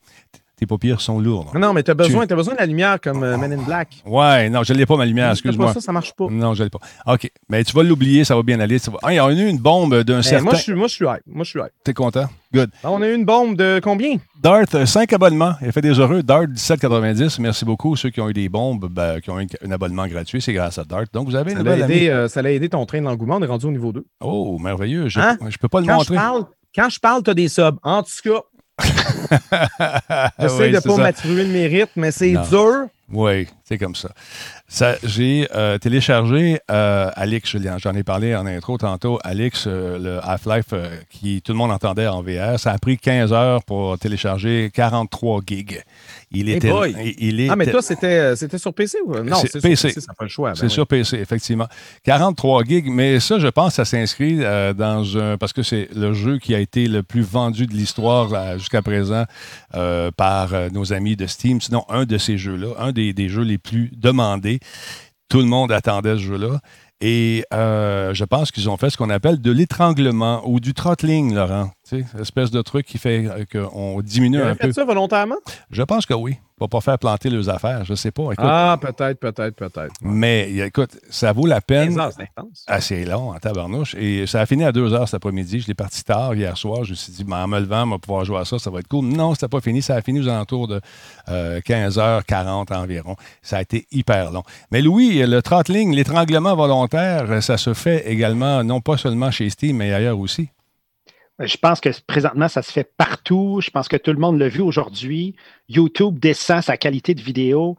tes 0.64 0.66
paupières 0.66 1.00
sont 1.02 1.20
lourdes. 1.20 1.54
Non, 1.54 1.74
mais 1.74 1.82
tu 1.82 1.90
as 1.90 1.94
besoin, 1.94 2.24
besoin 2.24 2.54
de 2.54 2.58
la 2.58 2.66
lumière 2.66 2.98
comme 2.98 3.22
euh, 3.22 3.36
Men 3.36 3.52
in 3.52 3.62
Black. 3.62 4.02
Ouais, 4.06 4.48
non, 4.48 4.62
je 4.62 4.72
ne 4.72 4.78
l'ai 4.78 4.86
pas, 4.86 4.96
ma 4.96 5.04
lumière, 5.04 5.30
excuse-moi. 5.32 5.74
ça, 5.74 5.80
ça 5.80 5.92
marche 5.92 6.14
pas. 6.14 6.26
Non, 6.30 6.54
je 6.54 6.62
ne 6.62 6.66
l'ai 6.66 6.70
pas. 6.70 6.80
OK, 7.06 7.30
mais 7.50 7.62
tu 7.64 7.74
vas 7.76 7.82
l'oublier, 7.82 8.24
ça 8.24 8.34
va 8.34 8.42
bien 8.42 8.58
aller. 8.60 8.78
Ah, 9.02 9.12
il 9.12 9.16
y 9.16 9.18
a 9.18 9.30
eu 9.30 9.46
une 9.46 9.58
bombe 9.58 10.02
d'un 10.02 10.22
certain... 10.22 10.44
Moi, 10.44 10.54
je 10.54 10.62
suis, 10.62 10.74
moi, 10.74 10.88
je 10.88 10.94
suis 10.94 11.04
hype. 11.04 11.22
Moi, 11.26 11.44
je 11.44 11.50
suis 11.50 11.60
hype. 11.60 11.72
T'es 11.84 11.92
content? 11.92 12.28
Good. 12.54 12.70
on 12.84 13.02
a 13.02 13.08
eu 13.08 13.14
une 13.14 13.24
bombe 13.24 13.56
de 13.56 13.80
combien? 13.82 14.16
Darth, 14.40 14.84
5 14.84 15.12
euh, 15.12 15.16
abonnements. 15.16 15.54
Il 15.60 15.72
fait 15.72 15.82
des 15.82 15.98
heureux. 15.98 16.22
Dart, 16.22 16.44
17,90. 16.44 17.40
Merci 17.40 17.64
beaucoup. 17.64 17.96
Ceux 17.96 18.10
qui 18.10 18.20
ont 18.20 18.28
eu 18.30 18.32
des 18.32 18.48
bombes, 18.48 18.88
ben, 18.90 19.20
qui 19.20 19.30
ont 19.30 19.40
eu 19.40 19.46
un 19.66 19.70
abonnement 19.70 20.06
gratuit, 20.06 20.40
c'est 20.40 20.52
grâce 20.52 20.78
à 20.78 20.84
Dart. 20.84 21.04
Donc, 21.12 21.28
vous 21.28 21.34
avez 21.34 21.50
une 21.50 21.58
ça 21.58 21.62
nouvelle 21.62 21.82
aidé, 21.82 22.08
euh, 22.08 22.28
Ça 22.28 22.42
l'a 22.42 22.52
aidé 22.52 22.68
ton 22.68 22.86
train 22.86 23.02
d'engouement. 23.02 23.36
On 23.36 23.42
est 23.42 23.46
rendu 23.46 23.66
au 23.66 23.72
niveau 23.72 23.92
2. 23.92 24.06
Oh, 24.20 24.58
merveilleux. 24.58 25.08
Je 25.08 25.18
ne 25.18 25.24
hein? 25.24 25.36
peux 25.60 25.68
pas 25.68 25.80
le 25.80 25.86
montrer. 25.86 26.16
quand 26.74 26.88
je 26.88 27.00
parle, 27.00 27.22
tu 27.22 27.30
as 27.30 27.34
des 27.34 27.48
subs. 27.48 27.76
En 27.82 28.02
tout 28.02 28.10
cas, 28.22 28.40
J'essaie 30.38 30.70
de 30.70 30.76
ne 30.76 30.80
pas 30.80 30.96
m'attribuer 30.96 31.44
le 31.44 31.52
mérite, 31.52 31.90
mais 31.96 32.10
c'est 32.10 32.32
dur. 32.50 32.86
Oui, 33.12 33.46
c'est 33.64 33.78
comme 33.78 33.94
ça. 33.94 34.10
J'ai 35.04 35.48
euh, 35.54 35.78
téléchargé 35.78 36.58
euh, 36.70 37.10
Alix, 37.14 37.56
j'en 37.76 37.94
ai 37.94 38.02
parlé 38.02 38.34
en 38.34 38.46
intro 38.46 38.76
tantôt, 38.76 39.18
Alix, 39.22 39.66
euh, 39.66 39.98
le 39.98 40.20
Half-Life 40.22 40.74
qui 41.10 41.42
tout 41.42 41.52
le 41.52 41.58
monde 41.58 41.70
entendait 41.70 42.06
en 42.06 42.22
VR. 42.22 42.58
Ça 42.58 42.72
a 42.72 42.78
pris 42.78 42.98
15 42.98 43.32
heures 43.32 43.62
pour 43.64 43.98
télécharger 43.98 44.70
43 44.74 45.42
gigs. 45.46 45.82
Il 46.32 46.48
était. 46.48 46.72
il, 47.18 47.48
ah, 47.48 47.54
mais 47.54 47.66
toi, 47.66 47.80
c'était, 47.80 48.34
c'était 48.34 48.58
sur 48.58 48.74
PC 48.74 48.98
ou 49.06 49.14
non? 49.20 49.36
C'est, 49.36 49.60
PC. 49.60 49.92
ça 49.92 50.12
le 50.20 50.28
choix. 50.28 50.50
Ben 50.50 50.56
c'est 50.56 50.68
sur 50.68 50.86
PC, 50.86 51.18
effectivement. 51.18 51.68
43 52.02 52.64
gigs, 52.64 52.88
mais 52.90 53.20
ça, 53.20 53.38
je 53.38 53.46
pense, 53.46 53.74
ça 53.74 53.84
s'inscrit 53.84 54.38
dans 54.38 55.16
un. 55.16 55.36
Parce 55.36 55.52
que 55.52 55.62
c'est 55.62 55.88
le 55.94 56.12
jeu 56.12 56.38
qui 56.38 56.54
a 56.54 56.58
été 56.58 56.88
le 56.88 57.04
plus 57.04 57.22
vendu 57.22 57.66
de 57.66 57.72
l'histoire 57.72 58.58
jusqu'à 58.58 58.82
présent 58.82 59.24
par 60.16 60.50
nos 60.72 60.92
amis 60.92 61.14
de 61.14 61.26
Steam. 61.26 61.60
Sinon, 61.60 61.84
un 61.88 62.04
de 62.04 62.18
ces 62.18 62.36
jeux-là, 62.36 62.74
un 62.78 62.90
des, 62.90 63.12
des 63.12 63.28
jeux 63.28 63.42
les 63.42 63.58
plus 63.58 63.92
demandés. 63.96 64.58
Tout 65.28 65.38
le 65.38 65.46
monde 65.46 65.72
attendait 65.72 66.14
ce 66.14 66.22
jeu-là. 66.22 66.60
Et 67.00 67.44
euh, 67.52 68.14
je 68.14 68.24
pense 68.24 68.50
qu'ils 68.50 68.70
ont 68.70 68.76
fait 68.76 68.90
ce 68.90 68.96
qu'on 68.96 69.10
appelle 69.10 69.40
de 69.40 69.50
l'étranglement 69.50 70.42
ou 70.48 70.60
du 70.60 70.74
throttling, 70.74 71.34
Laurent. 71.34 71.70
Sais, 71.84 72.02
espèce 72.18 72.50
de 72.50 72.62
truc 72.62 72.86
qui 72.86 72.96
fait 72.96 73.26
euh, 73.26 73.44
qu'on 73.44 74.00
diminue 74.00 74.40
un 74.40 74.54
peu. 74.54 74.68
fait 74.68 74.72
ça 74.72 74.86
volontairement? 74.86 75.36
Je 75.70 75.82
pense 75.82 76.06
que 76.06 76.14
oui. 76.14 76.38
Pour 76.56 76.70
pas 76.70 76.80
faire 76.80 76.98
planter 76.98 77.28
leurs 77.28 77.50
affaires, 77.50 77.84
je 77.84 77.94
sais 77.94 78.12
pas. 78.12 78.30
ah, 78.38 78.78
peut-être, 78.80 79.18
peut-être, 79.18 79.54
peut-être. 79.56 79.92
Mais 80.00 80.50
écoute, 80.50 80.96
ça 81.10 81.32
vaut 81.32 81.46
la 81.46 81.60
peine. 81.60 82.00
Assez 82.68 83.04
long 83.04 83.32
en 83.32 83.38
tabarnouche. 83.38 83.94
Et 83.96 84.26
ça 84.26 84.40
a 84.40 84.46
fini 84.46 84.64
à 84.64 84.72
2 84.72 84.94
heures 84.94 85.08
cet 85.08 85.16
après-midi. 85.16 85.60
Je 85.60 85.66
l'ai 85.66 85.74
parti 85.74 86.04
tard 86.04 86.34
hier 86.34 86.56
soir. 86.56 86.84
Je 86.84 86.90
me 86.92 86.94
suis 86.94 87.12
dit, 87.12 87.26
en 87.28 87.48
me 87.48 87.58
levant, 87.58 87.82
on 87.82 87.90
va 87.90 87.98
pouvoir 87.98 88.24
jouer 88.24 88.38
à 88.38 88.44
ça, 88.44 88.58
ça 88.58 88.70
va 88.70 88.78
être 88.78 88.88
cool. 88.88 89.06
Non, 89.06 89.34
c'était 89.34 89.48
pas 89.48 89.60
fini. 89.60 89.82
Ça 89.82 89.96
a 89.96 90.00
fini 90.00 90.20
aux 90.20 90.28
alentours 90.28 90.68
de 90.68 90.80
15h40 91.28 92.72
euh, 92.72 92.76
environ. 92.76 93.16
Ça 93.42 93.58
a 93.58 93.62
été 93.62 93.86
hyper 93.90 94.30
long. 94.30 94.44
Mais 94.70 94.80
Louis, 94.80 95.18
le 95.26 95.42
throttling, 95.42 95.92
l'étranglement 95.92 96.54
volontaire, 96.54 97.42
ça 97.42 97.58
se 97.58 97.74
fait 97.74 98.08
également, 98.08 98.62
non 98.62 98.80
pas 98.80 98.96
seulement 98.96 99.32
chez 99.32 99.50
Steam, 99.50 99.78
mais 99.78 99.92
ailleurs 99.92 100.20
aussi. 100.20 100.48
Ben, 101.38 101.46
je 101.46 101.56
pense 101.56 101.80
que 101.80 101.88
présentement, 102.06 102.48
ça 102.48 102.62
se 102.62 102.70
fait 102.70 102.88
partout. 102.96 103.60
Je 103.60 103.70
pense 103.70 103.88
que 103.88 103.96
tout 103.96 104.12
le 104.12 104.18
monde 104.18 104.38
l'a 104.38 104.48
vu 104.48 104.60
aujourd'hui. 104.60 105.34
YouTube 105.68 106.18
descend 106.18 106.62
sa 106.62 106.76
qualité 106.76 107.14
de 107.14 107.20
vidéo. 107.20 107.76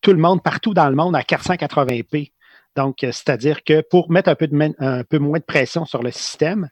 Tout 0.00 0.12
le 0.12 0.18
monde, 0.18 0.42
partout 0.42 0.72
dans 0.72 0.88
le 0.88 0.96
monde, 0.96 1.14
à 1.14 1.20
480p. 1.20 2.32
Donc, 2.76 3.04
euh, 3.04 3.12
c'est-à-dire 3.12 3.62
que 3.62 3.82
pour 3.82 4.10
mettre 4.10 4.28
un 4.28 4.34
peu, 4.34 4.48
de, 4.48 4.74
un 4.78 5.04
peu 5.04 5.18
moins 5.18 5.38
de 5.38 5.44
pression 5.44 5.84
sur 5.84 6.02
le 6.02 6.10
système, 6.10 6.68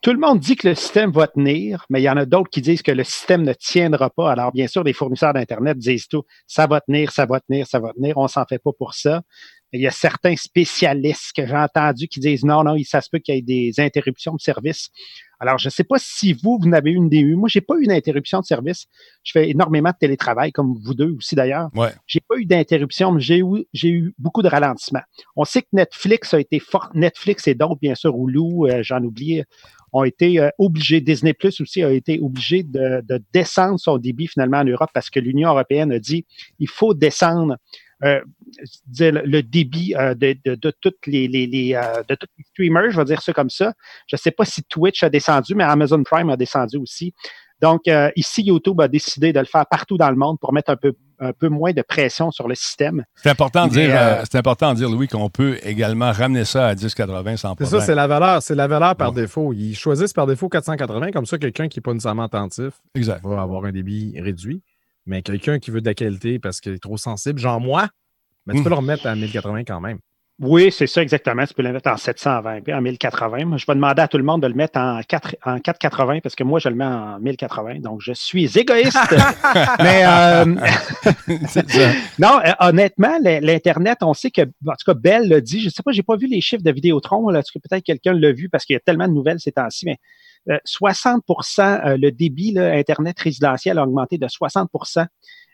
tout 0.00 0.12
le 0.12 0.18
monde 0.18 0.38
dit 0.38 0.56
que 0.56 0.68
le 0.68 0.74
système 0.74 1.10
va 1.10 1.26
tenir, 1.26 1.84
mais 1.90 2.00
il 2.00 2.04
y 2.04 2.10
en 2.10 2.16
a 2.16 2.24
d'autres 2.24 2.50
qui 2.50 2.60
disent 2.60 2.82
que 2.82 2.90
le 2.90 3.04
système 3.04 3.42
ne 3.42 3.52
tiendra 3.52 4.10
pas. 4.10 4.32
Alors, 4.32 4.52
bien 4.52 4.66
sûr, 4.66 4.82
les 4.82 4.92
fournisseurs 4.92 5.34
d'Internet 5.34 5.78
disent 5.78 6.08
tout, 6.08 6.24
ça 6.46 6.66
va 6.66 6.80
tenir, 6.80 7.12
ça 7.12 7.26
va 7.26 7.40
tenir, 7.40 7.66
ça 7.66 7.80
va 7.80 7.92
tenir, 7.92 8.16
on 8.16 8.28
s'en 8.28 8.44
fait 8.46 8.58
pas 8.58 8.72
pour 8.72 8.94
ça. 8.94 9.22
Il 9.72 9.80
y 9.80 9.86
a 9.86 9.90
certains 9.90 10.36
spécialistes 10.36 11.32
que 11.34 11.46
j'ai 11.46 11.56
entendus 11.56 12.08
qui 12.08 12.20
disent 12.20 12.44
non, 12.44 12.62
non, 12.62 12.76
ça 12.84 13.00
se 13.00 13.08
peut 13.10 13.18
qu'il 13.18 13.34
y 13.34 13.38
ait 13.38 13.42
des 13.42 13.80
interruptions 13.80 14.34
de 14.34 14.40
service. 14.40 14.90
Alors, 15.42 15.58
je 15.58 15.66
ne 15.66 15.70
sais 15.70 15.82
pas 15.82 15.96
si 15.98 16.34
vous, 16.34 16.56
vous 16.60 16.68
n'avez 16.68 16.92
eu 16.92 16.94
une 16.94 17.08
DU. 17.08 17.34
Moi, 17.34 17.48
je 17.48 17.58
n'ai 17.58 17.62
pas 17.62 17.74
eu 17.76 17.86
d'interruption 17.86 18.38
de 18.38 18.44
service. 18.44 18.86
Je 19.24 19.32
fais 19.32 19.50
énormément 19.50 19.90
de 19.90 19.96
télétravail, 19.98 20.52
comme 20.52 20.78
vous 20.84 20.94
deux 20.94 21.16
aussi 21.16 21.34
d'ailleurs. 21.34 21.68
Ouais. 21.74 21.90
J'ai 22.06 22.20
pas 22.20 22.36
eu 22.36 22.44
d'interruption, 22.44 23.10
mais 23.10 23.20
j'ai 23.20 23.38
eu, 23.38 23.64
j'ai 23.72 23.88
eu 23.88 24.14
beaucoup 24.18 24.42
de 24.42 24.48
ralentissement. 24.48 25.00
On 25.34 25.44
sait 25.44 25.62
que 25.62 25.68
Netflix 25.72 26.32
a 26.32 26.38
été 26.38 26.60
fort. 26.60 26.90
Netflix 26.94 27.48
et 27.48 27.56
d'autres, 27.56 27.80
bien 27.80 27.96
sûr, 27.96 28.14
Hulu, 28.14 28.70
euh, 28.70 28.82
j'en 28.84 29.02
oublie, 29.02 29.42
ont 29.92 30.04
été 30.04 30.38
euh, 30.38 30.48
obligés, 30.58 31.00
Disney 31.00 31.34
Plus 31.34 31.60
aussi 31.60 31.82
a 31.82 31.90
été 31.90 32.20
obligé 32.20 32.62
de, 32.62 33.02
de, 33.06 33.20
descendre 33.32 33.78
son 33.78 33.98
débit 33.98 34.28
finalement 34.28 34.58
en 34.58 34.64
Europe 34.64 34.90
parce 34.94 35.10
que 35.10 35.20
l'Union 35.20 35.50
européenne 35.50 35.92
a 35.92 35.98
dit 35.98 36.24
il 36.60 36.68
faut 36.68 36.94
descendre 36.94 37.56
euh, 38.04 38.20
le 38.98 39.40
débit 39.42 39.94
euh, 39.96 40.14
de, 40.14 40.36
de, 40.44 40.72
toutes 40.80 41.06
les, 41.06 41.28
les, 41.28 41.74
euh, 41.74 42.02
de 42.08 42.14
tous 42.14 42.26
les 42.36 42.44
streamers, 42.44 42.90
je 42.90 42.96
vais 42.96 43.04
dire 43.04 43.22
ça 43.22 43.32
comme 43.32 43.50
ça. 43.50 43.72
Je 44.08 44.16
ne 44.16 44.18
sais 44.18 44.32
pas 44.32 44.44
si 44.44 44.62
Twitch 44.64 45.02
a 45.02 45.10
descendu, 45.10 45.54
mais 45.54 45.64
Amazon 45.64 46.02
Prime 46.02 46.30
a 46.30 46.36
descendu 46.36 46.78
aussi. 46.78 47.14
Donc, 47.60 47.82
ici, 48.16 48.42
YouTube 48.42 48.80
a 48.80 48.88
décidé 48.88 49.32
de 49.32 49.38
le 49.38 49.46
faire 49.46 49.64
partout 49.66 49.96
dans 49.96 50.10
le 50.10 50.16
monde 50.16 50.36
pour 50.40 50.52
mettre 50.52 50.72
un 50.72 50.76
peu, 50.76 50.94
un 51.20 51.32
peu 51.32 51.48
moins 51.48 51.72
de 51.72 51.82
pression 51.82 52.32
sur 52.32 52.48
le 52.48 52.56
système. 52.56 53.04
C'est 53.14 53.30
important, 53.30 53.68
de 53.68 53.72
dire, 53.72 53.96
c'est 54.28 54.36
important 54.36 54.72
de 54.72 54.78
dire, 54.78 54.90
Louis, 54.90 55.06
qu'on 55.06 55.30
peut 55.30 55.58
également 55.62 56.10
ramener 56.10 56.44
ça 56.44 56.66
à 56.66 56.74
10,80 56.74 57.36
sans 57.36 57.54
problème. 57.54 57.56
C'est 57.60 57.66
ça, 57.66 57.80
c'est 57.80 57.94
la 57.94 58.08
valeur, 58.08 58.42
c'est 58.42 58.56
la 58.56 58.66
valeur 58.66 58.96
par 58.96 59.12
défaut. 59.12 59.52
Ils 59.52 59.76
choisissent 59.76 60.12
par 60.12 60.26
défaut 60.26 60.48
480, 60.48 61.12
comme 61.12 61.24
ça, 61.24 61.38
quelqu'un 61.38 61.68
qui 61.68 61.78
n'est 61.78 61.82
pas 61.82 61.92
nécessairement 61.92 62.24
attentif 62.24 62.72
exact. 62.96 63.24
va 63.24 63.42
avoir 63.42 63.64
un 63.64 63.70
débit 63.70 64.20
réduit. 64.20 64.60
Mais 65.06 65.22
quelqu'un 65.22 65.58
qui 65.58 65.70
veut 65.70 65.80
de 65.80 65.86
la 65.86 65.94
qualité 65.94 66.38
parce 66.38 66.60
qu'il 66.60 66.72
est 66.72 66.82
trop 66.82 66.96
sensible, 66.96 67.38
genre 67.38 67.60
moi, 67.60 67.88
mais 68.46 68.54
tu 68.54 68.62
peux 68.62 68.68
hmm. 68.68 68.72
le 68.72 68.76
remettre 68.76 69.06
à 69.06 69.14
1080 69.14 69.64
quand 69.64 69.80
même. 69.80 69.98
Oui, 70.42 70.72
c'est 70.72 70.88
ça 70.88 71.02
exactement. 71.02 71.46
Tu 71.46 71.54
peux 71.54 71.62
le 71.62 71.72
mettre 71.72 71.88
en 71.88 71.94
720p, 71.94 72.74
en 72.74 72.80
1080. 72.80 73.58
je 73.58 73.64
vais 73.64 73.74
demander 73.74 74.02
à 74.02 74.08
tout 74.08 74.18
le 74.18 74.24
monde 74.24 74.42
de 74.42 74.48
le 74.48 74.54
mettre 74.54 74.76
en, 74.76 75.00
4, 75.00 75.36
en 75.44 75.60
480 75.60 76.18
parce 76.20 76.34
que 76.34 76.42
moi, 76.42 76.58
je 76.58 76.68
le 76.68 76.74
mets 76.74 76.84
en 76.84 77.20
1080. 77.20 77.78
Donc, 77.78 78.00
je 78.02 78.12
suis 78.12 78.58
égoïste. 78.58 78.98
Mais 79.78 80.04
euh, 80.04 80.44
non, 82.18 82.40
euh, 82.44 82.50
honnêtement, 82.58 83.16
l'Internet, 83.20 83.98
on 84.02 84.14
sait 84.14 84.32
que, 84.32 84.42
en 84.42 84.72
tout 84.72 84.84
cas, 84.84 84.94
Bell 84.94 85.28
l'a 85.28 85.40
dit. 85.40 85.60
Je 85.60 85.66
ne 85.66 85.70
sais 85.70 85.84
pas, 85.84 85.92
je 85.92 85.98
n'ai 85.98 86.02
pas 86.02 86.16
vu 86.16 86.26
les 86.26 86.40
chiffres 86.40 86.64
de 86.64 86.72
Vidéotron. 86.72 87.28
Là, 87.28 87.42
que 87.42 87.58
peut-être 87.60 87.84
quelqu'un 87.84 88.12
l'a 88.12 88.32
vu? 88.32 88.48
Parce 88.48 88.64
qu'il 88.64 88.74
y 88.74 88.76
a 88.76 88.80
tellement 88.80 89.06
de 89.06 89.12
nouvelles 89.12 89.38
ces 89.38 89.52
temps-ci. 89.52 89.86
Mais 89.86 89.98
60% 90.66 91.86
euh, 91.86 91.96
le 91.96 92.10
débit 92.10 92.58
Internet 92.58 93.16
résidentiel 93.20 93.78
a 93.78 93.84
augmenté 93.84 94.18
de 94.18 94.26
60% 94.26 95.06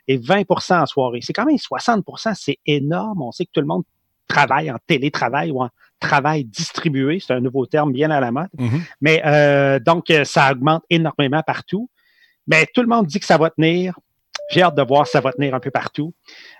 et 0.07 0.17
20% 0.17 0.81
en 0.81 0.85
soirée. 0.87 1.19
C'est 1.21 1.33
quand 1.33 1.45
même 1.45 1.57
60% 1.57 2.33
c'est 2.33 2.57
énorme. 2.65 3.21
On 3.21 3.31
sait 3.31 3.45
que 3.45 3.51
tout 3.53 3.61
le 3.61 3.67
monde 3.67 3.83
travaille 4.29 4.71
en 4.71 4.77
télétravail 4.87 5.51
ou 5.51 5.61
en 5.61 5.69
travail 5.99 6.45
distribué. 6.45 7.19
C'est 7.19 7.33
un 7.33 7.41
nouveau 7.41 7.65
terme 7.65 7.91
bien 7.91 8.09
à 8.11 8.21
la 8.21 8.31
mode. 8.31 8.47
Mm-hmm. 8.57 8.81
Mais 9.01 9.21
euh, 9.25 9.79
donc, 9.79 10.09
euh, 10.09 10.23
ça 10.23 10.49
augmente 10.51 10.83
énormément 10.89 11.43
partout. 11.45 11.89
Mais 12.47 12.65
tout 12.73 12.81
le 12.81 12.87
monde 12.87 13.05
dit 13.07 13.19
que 13.19 13.25
ça 13.25 13.37
va 13.37 13.49
tenir. 13.49 13.99
J'ai 14.49 14.61
hâte 14.61 14.75
de 14.75 14.81
voir 14.81 15.07
ça 15.07 15.21
va 15.21 15.31
tenir 15.31 15.53
un 15.53 15.59
peu 15.59 15.71
partout. 15.71 16.13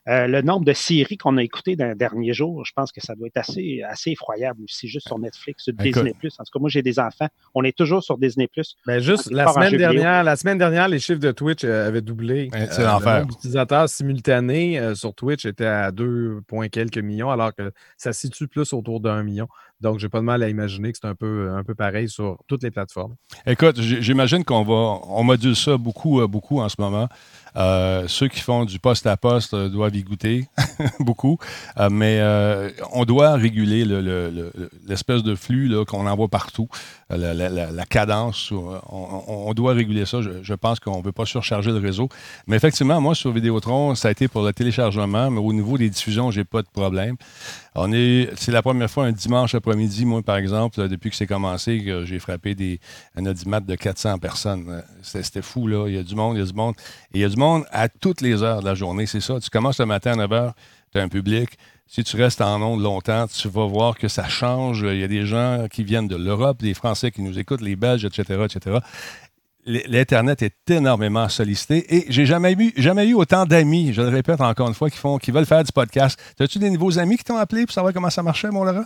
Euh, 0.07 0.27
le 0.27 0.41
nombre 0.41 0.65
de 0.65 0.73
séries 0.73 1.17
qu'on 1.17 1.37
a 1.37 1.43
écoutées 1.43 1.75
dans 1.75 1.87
les 1.87 1.95
derniers 1.95 2.33
jours, 2.33 2.65
je 2.65 2.71
pense 2.75 2.91
que 2.91 3.01
ça 3.01 3.15
doit 3.15 3.27
être 3.27 3.37
assez, 3.37 3.81
assez 3.87 4.11
effroyable 4.11 4.63
aussi, 4.63 4.87
juste 4.87 5.07
sur 5.07 5.19
Netflix, 5.19 5.63
sur 5.63 5.73
Disney+. 5.73 6.11
En 6.11 6.43
tout 6.43 6.51
cas, 6.53 6.59
moi, 6.59 6.69
j'ai 6.69 6.81
des 6.81 6.99
enfants. 6.99 7.27
On 7.55 7.63
est 7.63 7.77
toujours 7.77 8.03
sur 8.03 8.17
Disney+. 8.17 8.47
Ben 8.85 8.99
juste, 8.99 9.31
la 9.31 9.47
semaine, 9.47 9.77
dernière, 9.77 10.23
la 10.23 10.35
semaine 10.35 10.57
dernière, 10.57 10.87
les 10.87 10.99
chiffres 10.99 11.19
de 11.19 11.31
Twitch 11.31 11.63
euh, 11.63 11.87
avaient 11.87 12.01
doublé. 12.01 12.49
C'est 12.71 12.81
euh, 12.81 12.85
l'enfer. 12.85 13.25
L'utilisateur 13.25 13.89
simultané 13.89 14.95
sur 14.95 15.13
Twitch 15.13 15.45
était 15.45 15.65
à 15.65 15.91
2, 15.91 16.41
quelques 16.71 16.97
millions, 16.97 17.29
alors 17.29 17.53
que 17.53 17.71
ça 17.97 18.13
se 18.13 18.21
situe 18.21 18.47
plus 18.47 18.73
autour 18.73 18.99
d'un 18.99 19.23
million. 19.23 19.47
Donc, 19.81 19.99
j'ai 19.99 20.09
pas 20.09 20.19
de 20.19 20.25
mal 20.25 20.43
à 20.43 20.49
imaginer 20.49 20.91
que 20.91 20.97
c'est 21.01 21.07
un 21.07 21.15
peu, 21.15 21.51
un 21.51 21.63
peu 21.63 21.75
pareil 21.75 22.09
sur 22.09 22.37
toutes 22.47 22.63
les 22.63 22.71
plateformes. 22.71 23.15
Écoute, 23.45 23.79
j'imagine 23.79 24.43
qu'on 24.43 24.63
va, 24.63 24.99
on 25.07 25.23
module 25.23 25.55
ça 25.55 25.77
beaucoup, 25.77 26.25
beaucoup 26.27 26.59
en 26.59 26.69
ce 26.69 26.75
moment. 26.79 27.07
Euh, 27.55 28.05
ceux 28.07 28.27
qui 28.27 28.39
font 28.39 28.65
du 28.65 28.79
poste 28.79 29.07
à 29.07 29.17
poste 29.17 29.53
euh, 29.53 29.69
doivent 29.69 29.95
y 29.95 30.03
goûter 30.03 30.47
beaucoup, 30.99 31.37
euh, 31.79 31.89
mais 31.89 32.19
on 32.93 33.05
doit 33.05 33.33
réguler 33.33 33.85
l'espèce 34.87 35.23
de 35.23 35.35
flux 35.35 35.73
qu'on 35.85 36.07
envoie 36.07 36.27
partout, 36.27 36.67
la, 37.09 37.85
cadence. 37.89 38.51
On, 38.51 39.53
doit 39.53 39.73
réguler 39.73 40.05
ça. 40.05 40.19
Je, 40.21 40.53
pense 40.53 40.79
qu'on 40.79 40.99
ne 40.99 41.03
veut 41.03 41.11
pas 41.11 41.25
surcharger 41.25 41.71
le 41.71 41.77
réseau. 41.77 42.09
Mais 42.47 42.55
effectivement, 42.55 42.99
moi, 43.01 43.15
sur 43.15 43.31
Vidéotron, 43.31 43.95
ça 43.95 44.09
a 44.09 44.11
été 44.11 44.27
pour 44.27 44.43
le 44.43 44.53
téléchargement, 44.53 45.31
mais 45.31 45.39
au 45.39 45.53
niveau 45.53 45.77
des 45.77 45.89
diffusions, 45.89 46.31
j'ai 46.31 46.43
pas 46.43 46.61
de 46.61 46.67
problème. 46.67 47.15
On 47.75 47.91
est, 47.93 48.29
c'est 48.35 48.51
la 48.51 48.61
première 48.61 48.89
fois 48.89 49.05
un 49.05 49.11
dimanche 49.11 49.55
après-midi, 49.55 50.05
moi, 50.05 50.21
par 50.21 50.37
exemple, 50.37 50.87
depuis 50.87 51.09
que 51.09 51.15
c'est 51.15 51.27
commencé, 51.27 51.83
que 51.83 52.05
j'ai 52.05 52.19
frappé 52.19 52.55
des, 52.55 52.79
un 53.15 53.25
audimat 53.25 53.59
de 53.59 53.75
400 53.75 54.17
personnes. 54.17 54.83
C'était, 55.01 55.41
fou, 55.41 55.67
là. 55.67 55.87
Il 55.87 55.95
y 55.95 55.97
a 55.97 56.03
du 56.03 56.15
monde, 56.15 56.35
il 56.35 56.39
y 56.39 56.43
a 56.43 56.45
du 56.45 56.53
monde. 56.53 56.75
Et 57.13 57.19
il 57.19 57.21
y 57.21 57.25
a 57.25 57.29
du 57.29 57.37
monde 57.37 57.65
à 57.71 57.87
toutes 57.89 58.21
les 58.21 58.41
heures 58.43 58.61
de 58.61 58.65
la 58.65 58.75
journée. 58.75 59.05
C'est 59.05 59.21
ça. 59.21 59.39
Tu 59.39 59.49
commences 59.49 59.79
le 59.79 59.85
matin 59.85 60.13
à 60.13 60.27
9 60.27 60.31
h, 60.31 60.51
tu 60.91 60.99
as 60.99 61.03
un 61.03 61.09
public. 61.09 61.49
Si 61.91 62.03
tu 62.03 62.17
restes 62.17 62.41
en 62.41 62.61
ondes 62.61 62.83
longtemps, 62.83 63.25
tu 63.27 63.47
vas 63.49 63.65
voir 63.65 63.97
que 63.97 64.07
ça 64.07 64.27
change. 64.27 64.85
Il 64.87 64.99
y 64.99 65.03
a 65.03 65.07
des 65.07 65.25
gens 65.25 65.65
qui 65.71 65.83
viennent 65.83 66.07
de 66.07 66.15
l'Europe, 66.15 66.61
des 66.61 66.75
Français 66.75 67.09
qui 67.09 67.23
nous 67.23 67.39
écoutent, 67.39 67.61
les 67.61 67.75
Belges, 67.75 68.05
etc., 68.05 68.45
etc. 68.45 68.77
L'Internet 69.69 70.41
est 70.41 70.71
énormément 70.71 71.29
sollicité 71.29 71.95
et 71.95 72.05
j'ai 72.09 72.25
jamais 72.25 72.53
eu, 72.53 72.73
jamais 72.75 73.07
eu 73.07 73.13
autant 73.13 73.45
d'amis, 73.45 73.93
je 73.93 74.01
le 74.01 74.07
répète 74.07 74.41
encore 74.41 74.67
une 74.67 74.73
fois, 74.73 74.89
qui, 74.89 74.97
font, 74.97 75.19
qui 75.19 75.29
veulent 75.29 75.45
faire 75.45 75.63
du 75.63 75.71
podcast. 75.71 76.19
As-tu 76.39 76.57
des 76.57 76.71
nouveaux 76.71 76.97
amis 76.97 77.17
qui 77.17 77.23
t'ont 77.23 77.37
appelé 77.37 77.65
pour 77.65 77.73
savoir 77.73 77.93
comment 77.93 78.09
ça 78.09 78.23
marchait, 78.23 78.49
mon 78.49 78.63
Laurent? 78.63 78.85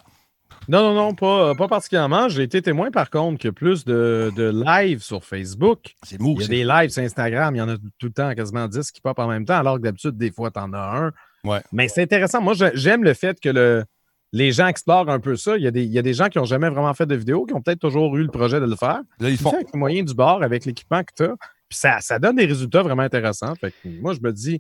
Non, 0.67 0.81
non, 0.81 0.93
non, 0.93 1.13
pas, 1.13 1.55
pas 1.55 1.69
particulièrement. 1.69 2.27
J'ai 2.27 2.43
été 2.43 2.61
témoin, 2.61 2.91
par 2.91 3.09
contre, 3.09 3.41
que 3.41 3.47
plus 3.47 3.85
de, 3.85 4.31
de 4.35 4.51
live 4.65 5.01
sur 5.01 5.23
Facebook. 5.23 5.95
C'est 6.03 6.19
mou, 6.19 6.35
Il 6.37 6.41
y 6.41 6.45
a 6.45 6.47
des 6.47 6.63
lives 6.63 6.89
sur 6.89 7.03
Instagram, 7.03 7.55
il 7.55 7.59
y 7.59 7.61
en 7.61 7.69
a 7.69 7.77
tout 7.77 8.07
le 8.07 8.11
temps, 8.11 8.33
quasiment 8.33 8.67
10 8.67 8.91
qui 8.91 8.99
pop 8.99 9.17
en 9.19 9.27
même 9.27 9.45
temps, 9.45 9.57
alors 9.57 9.77
que 9.77 9.83
d'habitude, 9.83 10.17
des 10.17 10.31
fois, 10.31 10.51
tu 10.51 10.59
en 10.59 10.73
as 10.73 10.97
un. 10.97 11.11
Ouais. 11.45 11.61
Mais 11.71 11.87
c'est 11.87 12.01
intéressant. 12.01 12.41
Moi, 12.41 12.55
j'aime 12.73 13.03
le 13.03 13.13
fait 13.13 13.39
que 13.39 13.49
le, 13.49 13.85
les 14.33 14.51
gens 14.51 14.67
explorent 14.67 15.09
un 15.09 15.19
peu 15.19 15.35
ça. 15.35 15.55
Il 15.57 15.63
y 15.63 15.67
a 15.67 15.71
des, 15.71 15.83
il 15.83 15.91
y 15.91 15.99
a 15.99 16.01
des 16.01 16.15
gens 16.15 16.27
qui 16.27 16.39
n'ont 16.39 16.45
jamais 16.45 16.67
vraiment 16.67 16.93
fait 16.95 17.05
de 17.05 17.15
vidéo, 17.15 17.45
qui 17.45 17.53
ont 17.53 17.61
peut-être 17.61 17.79
toujours 17.79 18.17
eu 18.17 18.23
le 18.23 18.29
projet 18.29 18.59
de 18.59 18.65
le 18.65 18.75
faire. 18.75 19.01
Là, 19.19 19.29
ils 19.29 19.37
font. 19.37 19.51
avec 19.53 19.67
les 19.71 19.79
moyens 19.79 20.09
du 20.09 20.15
bord, 20.15 20.41
avec 20.41 20.65
l'équipement 20.65 21.03
que 21.03 21.13
tu 21.15 21.23
as. 21.23 21.35
Puis 21.69 21.77
ça, 21.77 22.01
ça 22.01 22.17
donne 22.17 22.35
des 22.35 22.45
résultats 22.45 22.81
vraiment 22.81 23.03
intéressants. 23.03 23.53
Fait 23.55 23.71
que 23.71 23.87
moi, 24.01 24.13
je 24.13 24.19
me 24.21 24.33
dis, 24.33 24.59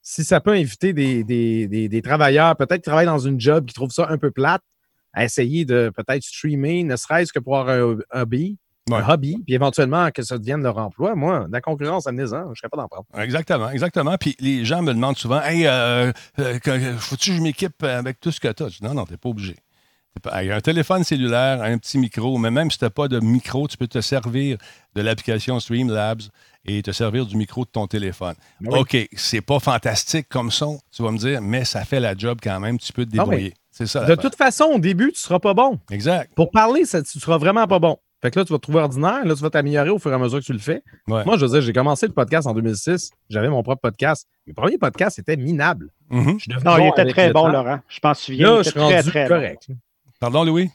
si 0.00 0.24
ça 0.24 0.40
peut 0.40 0.52
inviter 0.52 0.94
des, 0.94 1.22
des, 1.22 1.68
des, 1.68 1.88
des 1.90 2.02
travailleurs, 2.02 2.56
peut-être 2.56 2.76
qui 2.82 2.88
travaillent 2.88 3.04
dans 3.04 3.18
une 3.18 3.38
job, 3.38 3.66
qui 3.66 3.74
trouvent 3.74 3.92
ça 3.92 4.08
un 4.08 4.16
peu 4.16 4.30
plate, 4.30 4.62
à 5.12 5.24
essayer 5.24 5.66
de 5.66 5.92
peut-être 5.94 6.22
streamer, 6.22 6.82
ne 6.84 6.96
serait-ce 6.96 7.32
que 7.32 7.40
pour 7.40 7.58
avoir 7.58 7.76
un 7.76 7.98
hobby, 8.12 8.56
un 8.96 9.08
hobby, 9.08 9.36
puis 9.44 9.54
éventuellement 9.54 10.10
que 10.10 10.22
ça 10.22 10.38
devienne 10.38 10.62
leur 10.62 10.78
emploi. 10.78 11.14
Moi, 11.14 11.46
la 11.50 11.60
concurrence, 11.60 12.06
amenez-en, 12.06 12.44
je 12.44 12.50
ne 12.50 12.54
serais 12.54 12.68
pas 12.68 12.76
d'en 12.76 12.88
prendre. 12.88 13.06
Exactement, 13.18 13.70
exactement. 13.70 14.16
Puis 14.18 14.36
les 14.40 14.64
gens 14.64 14.82
me 14.82 14.92
demandent 14.92 15.18
souvent 15.18 15.40
Hey, 15.42 15.66
euh, 15.66 16.12
euh 16.38 16.58
faut-tu 16.98 17.30
que 17.30 17.36
je 17.36 17.42
m'équipe 17.42 17.82
avec 17.82 18.20
tout 18.20 18.30
ce 18.30 18.40
que 18.40 18.48
tu 18.48 18.62
as? 18.62 18.78
Non, 18.82 18.94
non, 18.94 19.04
tu 19.04 19.12
n'es 19.12 19.16
pas 19.16 19.28
obligé. 19.28 19.56
un 20.24 20.60
téléphone 20.60 21.04
cellulaire, 21.04 21.62
un 21.62 21.78
petit 21.78 21.98
micro, 21.98 22.38
mais 22.38 22.50
même 22.50 22.70
si 22.70 22.78
tu 22.78 22.84
n'as 22.84 22.90
pas 22.90 23.08
de 23.08 23.20
micro, 23.20 23.68
tu 23.68 23.76
peux 23.76 23.88
te 23.88 24.00
servir 24.00 24.58
de 24.94 25.02
l'application 25.02 25.60
Streamlabs 25.60 26.22
et 26.64 26.82
te 26.82 26.90
servir 26.90 27.26
du 27.26 27.36
micro 27.36 27.64
de 27.64 27.70
ton 27.70 27.86
téléphone. 27.86 28.34
Ben 28.60 28.78
OK, 28.78 28.96
c'est 29.14 29.40
pas 29.40 29.60
fantastique 29.60 30.28
comme 30.28 30.50
son, 30.50 30.78
tu 30.94 31.02
vas 31.02 31.10
me 31.10 31.18
dire, 31.18 31.40
mais 31.40 31.64
ça 31.64 31.84
fait 31.84 32.00
la 32.00 32.14
job 32.16 32.38
quand 32.42 32.60
même, 32.60 32.78
tu 32.78 32.92
peux 32.92 33.06
te 33.06 33.10
débrouiller. 33.10 33.54
De 33.78 34.14
toute 34.14 34.36
façon, 34.36 34.64
au 34.64 34.78
début, 34.78 35.06
tu 35.06 35.12
ne 35.12 35.16
seras 35.16 35.38
pas 35.38 35.54
bon. 35.54 35.78
Exact. 35.90 36.32
Pour 36.34 36.50
parler, 36.50 36.84
ça, 36.84 37.02
tu 37.02 37.16
ne 37.16 37.20
seras 37.20 37.38
vraiment 37.38 37.66
pas 37.66 37.78
bon. 37.78 37.98
Fait 38.22 38.30
que 38.30 38.38
là, 38.38 38.44
tu 38.44 38.52
vas 38.52 38.58
te 38.58 38.62
trouver 38.62 38.80
ordinaire. 38.80 39.24
Là, 39.24 39.34
tu 39.34 39.40
vas 39.40 39.50
t'améliorer 39.50 39.88
au 39.88 39.98
fur 39.98 40.10
et 40.10 40.14
à 40.14 40.18
mesure 40.18 40.40
que 40.40 40.44
tu 40.44 40.52
le 40.52 40.58
fais. 40.58 40.82
Moi, 41.06 41.24
je 41.36 41.46
veux 41.46 41.48
dire, 41.50 41.60
j'ai 41.62 41.72
commencé 41.72 42.06
le 42.06 42.12
podcast 42.12 42.46
en 42.46 42.52
2006. 42.52 43.10
J'avais 43.30 43.48
mon 43.48 43.62
propre 43.62 43.80
podcast. 43.80 44.28
Le 44.46 44.52
premier 44.52 44.78
podcast 44.78 45.18
était 45.18 45.36
minable. 45.36 45.90
Mm-hmm. 46.10 46.64
Non, 46.64 46.78
il 46.78 46.88
était 46.88 47.10
très 47.10 47.32
bon, 47.32 47.48
Laurent. 47.48 47.80
Je 47.88 47.98
pense 48.00 48.26
que 48.26 48.32
Là, 48.32 48.62
je 48.62 48.70
suis 48.70 48.78
rendu 48.78 49.10
très, 49.10 49.26
correct. 49.26 49.68
Pardon, 50.20 50.44
Louis? 50.44 50.70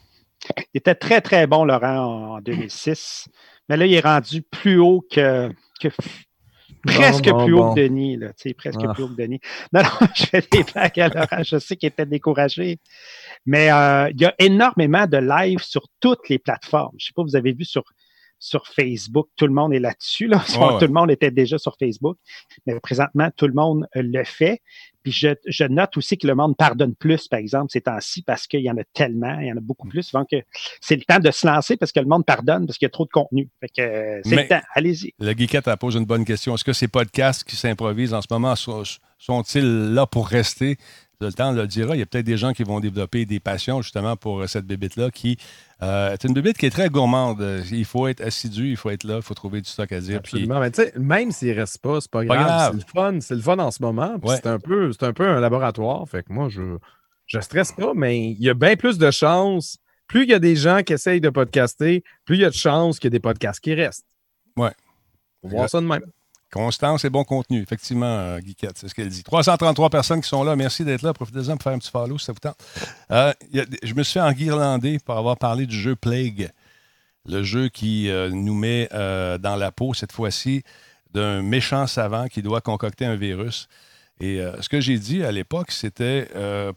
Il 0.74 0.78
était 0.78 0.94
très, 0.94 1.20
très 1.20 1.46
bon, 1.46 1.64
Laurent, 1.64 2.36
en 2.36 2.40
2006. 2.40 3.28
Mais 3.68 3.76
là, 3.76 3.86
il 3.86 3.94
est 3.94 4.00
rendu 4.00 4.42
plus 4.42 4.78
haut 4.78 5.04
que, 5.10 5.50
que 5.80 5.88
Presque 6.86 7.24
plus 7.24 7.52
haut 7.52 7.74
que 7.74 7.80
Denis, 7.80 8.16
là, 8.16 8.32
presque 8.56 8.80
ah. 8.82 8.94
plus 8.94 9.04
haut 9.04 9.08
que 9.08 9.14
Denis. 9.14 9.40
Non, 9.72 9.82
non, 9.82 10.08
je 10.14 10.26
fais 10.26 10.42
des 10.50 10.62
blagues 10.62 11.00
à 11.00 11.08
Laurent, 11.08 11.42
je 11.42 11.58
sais 11.58 11.76
qu'il 11.76 11.88
était 11.88 12.06
découragé. 12.06 12.78
Mais 13.44 13.70
euh, 13.70 14.10
il 14.10 14.20
y 14.20 14.24
a 14.24 14.34
énormément 14.38 15.06
de 15.06 15.18
live 15.18 15.60
sur 15.62 15.88
toutes 16.00 16.28
les 16.28 16.38
plateformes. 16.38 16.94
Je 16.98 17.04
ne 17.04 17.06
sais 17.06 17.12
pas, 17.14 17.22
vous 17.22 17.36
avez 17.36 17.52
vu 17.52 17.64
sur, 17.64 17.84
sur 18.38 18.66
Facebook, 18.66 19.28
tout 19.36 19.46
le 19.46 19.52
monde 19.52 19.72
est 19.72 19.78
là-dessus. 19.78 20.26
Là. 20.26 20.44
Tout 20.78 20.86
le 20.86 20.92
monde 20.92 21.10
était 21.10 21.30
déjà 21.30 21.58
sur 21.58 21.76
Facebook. 21.78 22.18
Mais 22.66 22.78
présentement, 22.80 23.30
tout 23.36 23.46
le 23.46 23.54
monde 23.54 23.86
le 23.94 24.24
fait. 24.24 24.60
Puis 25.02 25.12
je, 25.12 25.64
note 25.64 25.96
aussi 25.96 26.18
que 26.18 26.26
le 26.26 26.34
monde 26.34 26.56
pardonne 26.56 26.94
plus, 26.96 27.28
par 27.28 27.38
exemple, 27.38 27.66
ces 27.70 27.80
temps-ci, 27.80 28.22
parce 28.22 28.48
qu'il 28.48 28.60
y 28.60 28.70
en 28.70 28.76
a 28.76 28.82
tellement, 28.92 29.38
il 29.38 29.46
y 29.46 29.52
en 29.52 29.56
a 29.56 29.60
beaucoup 29.60 29.86
plus. 29.86 30.10
Donc, 30.10 30.28
c'est 30.80 30.96
le 30.96 31.02
temps 31.02 31.20
de 31.20 31.30
se 31.30 31.46
lancer 31.46 31.76
parce 31.76 31.92
que 31.92 32.00
le 32.00 32.06
monde 32.06 32.26
pardonne 32.26 32.66
parce 32.66 32.76
qu'il 32.76 32.86
y 32.86 32.90
a 32.90 32.90
trop 32.90 33.04
de 33.04 33.10
contenu. 33.10 33.48
Fait 33.60 33.68
que 33.68 33.82
euh, 33.82 34.20
c'est 34.24 34.34
le 34.34 34.48
temps, 34.48 34.62
allez-y. 34.74 35.14
Le 35.20 35.32
Geekette 35.32 35.68
a 35.68 35.76
posé 35.76 36.00
une 36.00 36.06
bonne 36.06 36.24
question. 36.24 36.56
Est-ce 36.56 36.64
que 36.64 36.72
ces 36.72 36.88
podcasts 36.88 37.44
qui 37.44 37.54
s'improvisent 37.54 38.14
en 38.14 38.20
ce 38.20 38.26
moment 38.30 38.54
sont-ils 38.56 39.94
là 39.94 40.06
pour 40.06 40.26
rester? 40.26 40.76
Le 41.20 41.32
temps 41.32 41.52
le 41.52 41.66
dira. 41.66 41.94
Il 41.94 41.98
y 41.98 42.02
a 42.02 42.06
peut-être 42.06 42.26
des 42.26 42.36
gens 42.36 42.52
qui 42.52 42.62
vont 42.62 42.80
développer 42.80 43.24
des 43.24 43.40
passions 43.40 43.82
justement 43.82 44.16
pour 44.16 44.40
euh, 44.40 44.46
cette 44.46 44.66
bébite-là 44.66 45.10
qui 45.10 45.38
euh, 45.82 46.12
est 46.12 46.24
une 46.24 46.34
bébite 46.34 46.58
qui 46.58 46.66
est 46.66 46.70
très 46.70 46.88
gourmande. 46.88 47.64
Il 47.70 47.84
faut 47.84 48.06
être 48.06 48.20
assidu, 48.20 48.70
il 48.70 48.76
faut 48.76 48.90
être 48.90 49.04
là, 49.04 49.16
il 49.16 49.22
faut 49.22 49.34
trouver 49.34 49.60
du 49.60 49.68
stock 49.68 49.90
à 49.92 50.00
dire. 50.00 50.18
Absolument. 50.18 50.60
Mais 50.60 50.92
même 50.96 51.32
s'il 51.32 51.48
ne 51.48 51.60
reste 51.60 51.78
pas, 51.78 52.00
c'est 52.00 52.10
pas, 52.10 52.24
pas 52.24 52.36
grave. 52.36 52.78
C'est 52.78 52.86
le 52.86 53.00
fun. 53.00 53.20
C'est 53.20 53.34
le 53.34 53.40
fun 53.40 53.58
en 53.58 53.70
ce 53.70 53.82
moment. 53.82 54.18
C'est 54.26 54.46
un, 54.46 54.58
peu, 54.58 54.90
un 55.00 55.12
peu 55.12 55.28
un 55.28 55.40
laboratoire. 55.40 56.08
Fait 56.08 56.22
que 56.22 56.32
moi, 56.32 56.48
je 56.48 56.62
ne 56.62 57.40
stresse 57.40 57.72
pas, 57.72 57.92
mais 57.94 58.30
il 58.30 58.42
y 58.42 58.50
a 58.50 58.54
bien 58.54 58.76
plus 58.76 58.98
de 58.98 59.10
chances. 59.10 59.78
Plus 60.06 60.22
il 60.22 60.30
y 60.30 60.34
a 60.34 60.38
des 60.38 60.54
gens 60.54 60.82
qui 60.84 60.92
essayent 60.92 61.20
de 61.20 61.30
podcaster, 61.30 62.04
plus 62.24 62.36
il 62.36 62.42
y 62.42 62.44
a 62.44 62.50
de 62.50 62.54
chances 62.54 62.98
qu'il 62.98 63.06
y 63.06 63.08
ait 63.08 63.18
des 63.18 63.20
podcasts 63.20 63.60
qui 63.60 63.74
restent. 63.74 64.06
Ouais. 64.56 64.70
On 65.42 65.48
voir 65.48 65.68
ça 65.68 65.80
de 65.80 65.86
même. 65.86 66.02
Constance 66.52 67.04
et 67.04 67.10
bon 67.10 67.24
contenu, 67.24 67.60
effectivement, 67.60 68.06
euh, 68.06 68.38
Guiquette, 68.38 68.78
c'est 68.78 68.88
ce 68.88 68.94
qu'elle 68.94 69.08
dit. 69.08 69.24
333 69.24 69.90
personnes 69.90 70.20
qui 70.20 70.28
sont 70.28 70.44
là, 70.44 70.54
merci 70.54 70.84
d'être 70.84 71.02
là. 71.02 71.12
Profitez-en 71.12 71.56
pour 71.56 71.62
faire 71.62 71.72
un 71.72 71.78
petit 71.78 71.90
follow 71.90 72.18
si 72.18 72.26
ça 72.26 72.32
vous 72.32 72.38
tente. 72.38 72.56
Euh, 73.10 73.32
je 73.82 73.94
me 73.94 74.02
suis 74.04 74.14
fait 74.14 74.20
enguirlander 74.20 74.98
pour 75.00 75.16
avoir 75.16 75.36
parlé 75.36 75.66
du 75.66 75.76
jeu 75.76 75.96
Plague, 75.96 76.50
le 77.26 77.42
jeu 77.42 77.68
qui 77.68 78.08
euh, 78.08 78.30
nous 78.30 78.54
met 78.54 78.88
dans 78.92 79.56
la 79.58 79.72
peau, 79.72 79.92
cette 79.92 80.12
fois-ci, 80.12 80.62
d'un 81.12 81.42
méchant 81.42 81.86
savant 81.86 82.28
qui 82.28 82.42
doit 82.42 82.60
concocter 82.60 83.06
un 83.06 83.16
virus. 83.16 83.68
Et 84.20 84.40
ce 84.60 84.68
que 84.68 84.80
j'ai 84.80 84.98
dit 84.98 85.24
à 85.24 85.32
l'époque, 85.32 85.70
c'était 85.70 86.28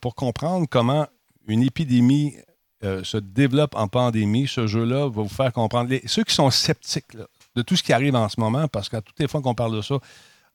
pour 0.01 0.15
comprendre 0.15 0.67
comment 0.69 1.07
une 1.47 1.63
épidémie 1.63 2.35
se 2.81 3.17
développe 3.17 3.75
en 3.75 3.87
pandémie, 3.87 4.47
ce 4.47 4.67
jeu-là 4.67 5.09
va 5.09 5.21
vous 5.21 5.29
faire 5.29 5.53
comprendre. 5.53 5.93
ceux 6.05 6.23
qui 6.23 6.33
sont 6.33 6.49
sceptiques, 6.49 7.13
là, 7.13 7.27
de 7.59 7.63
tout 7.63 7.75
ce 7.75 7.83
qui 7.83 7.93
arrive 7.93 8.15
en 8.15 8.29
ce 8.29 8.39
moment, 8.39 8.67
parce 8.67 8.89
qu'à 8.89 9.01
toutes 9.01 9.19
les 9.19 9.27
fois 9.27 9.41
qu'on 9.41 9.53
parle 9.53 9.75
de 9.75 9.81
ça, 9.81 9.95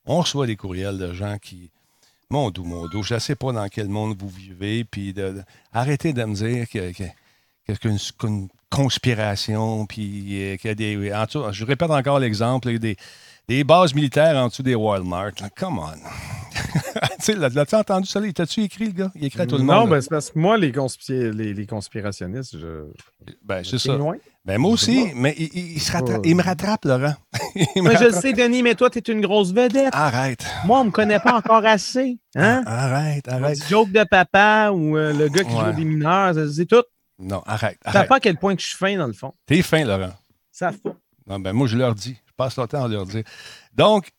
on 0.05 0.19
reçoit 0.19 0.47
des 0.47 0.55
courriels 0.55 0.97
de 0.97 1.13
gens 1.13 1.37
qui. 1.37 1.71
Mon 2.31 2.49
doux, 2.49 2.63
mon 2.63 2.87
doux, 2.87 3.03
je 3.03 3.13
ne 3.13 3.19
sais 3.19 3.35
pas 3.35 3.51
dans 3.51 3.67
quel 3.67 3.87
monde 3.87 4.17
vous 4.19 4.29
vivez, 4.29 4.83
puis 4.83 5.13
arrêtez 5.71 6.11
de 6.11 6.23
me 6.23 6.33
dire 6.33 6.67
que, 6.67 6.91
que, 6.91 7.73
qu'une 7.73 8.47
conspiration, 8.71 9.85
puis 9.85 10.41
euh, 10.41 10.57
qu'il 10.57 10.69
y 10.69 10.71
a 10.71 10.75
des. 10.75 11.13
En 11.13 11.27
tout, 11.27 11.43
je 11.51 11.63
répète 11.63 11.91
encore 11.91 12.19
l'exemple, 12.19 12.79
des, 12.79 12.97
des 13.47 13.63
bases 13.63 13.93
militaires 13.93 14.35
en 14.37 14.47
dessous 14.47 14.63
des 14.63 14.75
Walmart. 14.75 15.31
Come 15.57 15.79
on. 15.79 15.91
L'as-tu 17.27 17.75
entendu 17.75 18.07
ça? 18.07 18.19
T'as-tu 18.33 18.63
écrit, 18.63 18.85
le 18.85 18.91
gars? 18.91 19.11
Il 19.15 19.25
écrit 19.25 19.41
à 19.41 19.45
tout 19.45 19.57
le 19.57 19.63
monde. 19.63 19.75
Non, 19.75 19.87
ben, 19.87 20.01
c'est 20.01 20.09
parce 20.09 20.31
que 20.31 20.39
moi, 20.39 20.57
les, 20.57 20.71
les, 21.53 21.65
conspirationnistes, 21.65 22.57
je. 22.57 22.85
Ben, 23.43 23.63
c'est 23.63 23.77
ça. 23.77 23.97
Ben, 24.45 24.59
moi 24.59 24.71
aussi, 24.71 25.07
mais 25.15 25.35
il, 25.37 25.77
il, 26.23 26.35
me 26.35 26.43
rattrape, 26.43 26.85
Laurent. 26.85 27.15
mais 27.55 27.95
je 27.99 28.11
sais, 28.11 28.33
Denis, 28.33 28.61
mais 28.61 28.75
toi, 28.75 28.89
tu 28.89 28.99
es 28.99 29.13
une 29.13 29.21
grosse 29.21 29.51
vedette. 29.51 29.89
Arrête. 29.93 30.45
Moi, 30.65 30.79
on 30.79 30.85
me 30.85 30.91
connaît 30.91 31.19
pas 31.19 31.35
encore 31.35 31.65
assez. 31.65 32.19
Hein? 32.35 32.63
Arrête, 32.65 33.27
arrête. 33.27 33.59
Le 33.59 33.65
joke 33.67 33.91
de 33.91 34.03
papa 34.03 34.69
ou 34.71 34.97
euh, 34.97 35.13
le 35.13 35.29
gars 35.29 35.43
qui 35.43 35.51
joue 35.51 35.71
des 35.75 35.85
mineurs, 35.85 36.35
c'est 36.53 36.65
tout. 36.65 36.83
Non, 37.17 37.41
arrête. 37.45 37.79
Tu 37.85 37.91
sais 37.91 38.05
pas 38.05 38.17
à 38.17 38.19
quel 38.19 38.37
point 38.37 38.55
que 38.55 38.61
je 38.61 38.67
suis 38.67 38.77
fin, 38.77 38.95
dans 38.97 39.07
le 39.07 39.13
fond. 39.13 39.33
T'es 39.45 39.61
fin, 39.61 39.83
Laurent. 39.83 40.13
Ça 40.51 40.71
fait. 40.71 40.95
Non, 41.27 41.39
ben, 41.39 41.53
moi, 41.53 41.67
je 41.67 41.77
leur 41.77 41.95
dis. 41.95 42.17
Passe 42.37 42.57
le 42.57 42.67
temps 42.67 42.83
à 42.83 42.87
leur 42.87 43.05
dire. 43.05 43.23
Donc, 43.73 44.11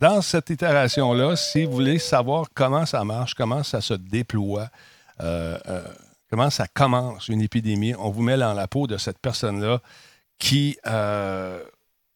dans 0.00 0.22
cette 0.22 0.50
itération-là, 0.50 1.36
si 1.36 1.64
vous 1.64 1.72
voulez 1.72 1.98
savoir 1.98 2.46
comment 2.54 2.86
ça 2.86 3.04
marche, 3.04 3.34
comment 3.34 3.62
ça 3.62 3.80
se 3.80 3.94
déploie, 3.94 4.68
euh, 5.20 5.58
euh, 5.68 5.82
comment 6.30 6.48
ça 6.48 6.66
commence 6.66 7.28
une 7.28 7.42
épidémie, 7.42 7.94
on 7.94 8.10
vous 8.10 8.22
met 8.22 8.38
dans 8.38 8.54
la 8.54 8.66
peau 8.66 8.86
de 8.86 8.96
cette 8.96 9.18
personne-là 9.18 9.80
qui 10.38 10.78
euh, 10.86 11.62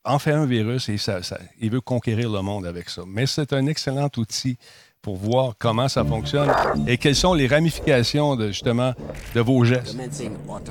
en 0.05 0.19
fait 0.19 0.33
un 0.33 0.47
virus 0.47 0.89
et 0.89 0.97
ça, 0.97 1.21
il 1.61 1.71
veut 1.71 1.83
conquérir 1.83 2.31
le 2.31 2.41
monde 2.41 2.65
avec 2.67 2.89
ça. 2.89 3.03
Mais 3.07 3.27
c'est 3.27 3.53
un 3.53 3.67
excellent 3.67 4.11
outil 4.17 4.59
pour 5.05 5.17
voir 5.17 5.53
comment 5.59 5.87
ça 5.87 6.03
fonctionne 6.03 6.51
et 6.87 6.97
quelles 6.97 7.15
sont 7.15 7.35
les 7.35 7.47
ramifications 7.47 8.37
de, 8.37 8.49
justement 8.49 8.95
de 9.35 9.41
vos 9.43 9.63
gestes. 9.63 9.95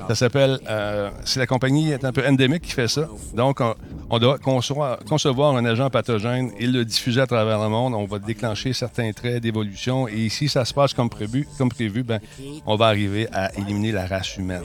Ça 0.08 0.14
s'appelle, 0.16 0.58
euh, 0.68 1.10
c'est 1.24 1.38
la 1.38 1.46
compagnie 1.46 1.92
est 1.92 2.04
un 2.04 2.12
peu 2.12 2.26
endémique 2.26 2.62
qui 2.62 2.72
fait 2.72 2.88
ça. 2.88 3.08
Donc, 3.32 3.60
on, 4.10 4.18
doit 4.18 4.38
concevoir, 4.38 5.56
un 5.56 5.64
agent 5.64 5.88
pathogène 5.88 6.50
et 6.58 6.66
le 6.66 6.84
diffuser 6.84 7.20
à 7.20 7.28
travers 7.28 7.62
le 7.62 7.68
monde. 7.68 7.94
On 7.94 8.06
va 8.06 8.18
déclencher 8.18 8.72
certains 8.72 9.12
traits 9.12 9.40
d'évolution 9.40 10.08
et 10.08 10.28
si 10.30 10.48
ça 10.48 10.64
se 10.64 10.74
passe 10.74 10.94
comme 10.94 11.10
prévu, 11.10 11.46
comme 11.56 11.68
prévu, 11.68 12.02
ben, 12.02 12.18
on 12.66 12.74
va 12.74 12.86
arriver 12.86 13.28
à 13.32 13.54
éliminer 13.56 13.92
la 13.92 14.04
race 14.04 14.36
humaine. 14.36 14.62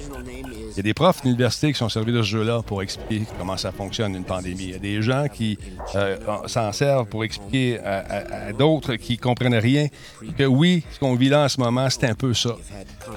Il 0.71 0.77
y 0.77 0.79
a 0.79 0.83
des 0.83 0.95
profs 0.95 1.21
d'université 1.21 1.71
qui 1.71 1.77
sont 1.77 1.89
servis 1.89 2.11
de 2.11 2.23
ce 2.23 2.27
jeu-là 2.27 2.63
pour 2.65 2.81
expliquer 2.81 3.27
comment 3.37 3.57
ça 3.57 3.71
fonctionne 3.71 4.15
une 4.15 4.23
pandémie. 4.23 4.63
Il 4.63 4.71
y 4.71 4.75
a 4.75 4.79
des 4.79 5.03
gens 5.03 5.27
qui 5.31 5.59
euh, 5.93 6.17
s'en 6.47 6.71
servent 6.71 7.05
pour 7.05 7.23
expliquer 7.23 7.79
à 7.79 8.51
d'autres 8.57 8.95
qui 8.95 9.19
comprennent 9.19 9.58
Que 10.37 10.43
oui, 10.43 10.83
ce 10.91 10.99
qu'on 10.99 11.15
vit 11.15 11.29
là 11.29 11.43
en 11.45 11.49
ce 11.49 11.59
moment, 11.59 11.89
c'est 11.89 12.05
un 12.05 12.15
peu 12.15 12.33
ça. 12.33 12.55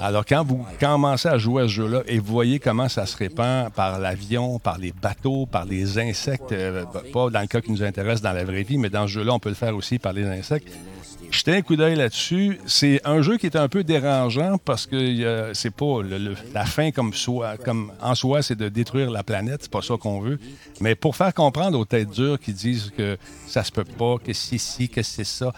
Alors, 0.01 0.25
quand 0.25 0.43
vous 0.43 0.65
commencez 0.79 1.27
à 1.27 1.37
jouer 1.37 1.63
à 1.63 1.67
ce 1.67 1.73
jeu-là 1.73 2.01
et 2.07 2.19
vous 2.19 2.31
voyez 2.31 2.59
comment 2.59 2.89
ça 2.89 3.05
se 3.05 3.15
répand 3.17 3.71
par 3.71 3.99
l'avion, 3.99 4.59
par 4.59 4.77
les 4.77 4.91
bateaux, 4.91 5.45
par 5.45 5.65
les 5.65 5.99
insectes, 5.99 6.51
euh, 6.51 6.83
pas 7.13 7.29
dans 7.29 7.41
le 7.41 7.47
cas 7.47 7.61
qui 7.61 7.71
nous 7.71 7.83
intéresse 7.83 8.21
dans 8.21 8.33
la 8.33 8.43
vraie 8.43 8.63
vie, 8.63 8.77
mais 8.77 8.89
dans 8.89 9.07
ce 9.07 9.13
jeu-là, 9.13 9.33
on 9.33 9.39
peut 9.39 9.49
le 9.49 9.55
faire 9.55 9.75
aussi 9.75 9.99
par 9.99 10.13
les 10.13 10.25
insectes. 10.25 10.71
Jetez 11.33 11.55
un 11.55 11.61
coup 11.63 11.75
d'œil 11.75 11.95
là-dessus. 11.95 12.59
C'est 12.67 13.01
un 13.05 13.23
jeu 13.23 13.37
qui 13.37 13.47
est 13.47 13.55
un 13.55 13.67
peu 13.67 13.83
dérangeant 13.83 14.59
parce 14.59 14.85
que 14.85 15.51
c'est 15.53 15.73
pas 15.73 16.01
la 16.53 16.65
fin 16.65 16.91
en 18.01 18.13
soi, 18.13 18.43
c'est 18.43 18.55
de 18.55 18.69
détruire 18.69 19.09
la 19.09 19.23
planète. 19.23 19.63
C'est 19.63 19.71
pas 19.71 19.81
ça 19.81 19.95
qu'on 19.97 20.19
veut. 20.19 20.39
Mais 20.79 20.93
pour 20.93 21.15
faire 21.15 21.33
comprendre 21.33 21.79
aux 21.79 21.85
têtes 21.85 22.11
dures 22.11 22.39
qui 22.39 22.53
disent 22.53 22.93
que 22.95 23.17
ça 23.47 23.63
se 23.63 23.71
peut 23.71 23.83
pas, 23.83 24.17
que 24.23 24.31
c'est 24.31 24.59
ci, 24.59 24.89
que 24.89 25.01
c'est 25.01 25.23
ça, 25.23 25.51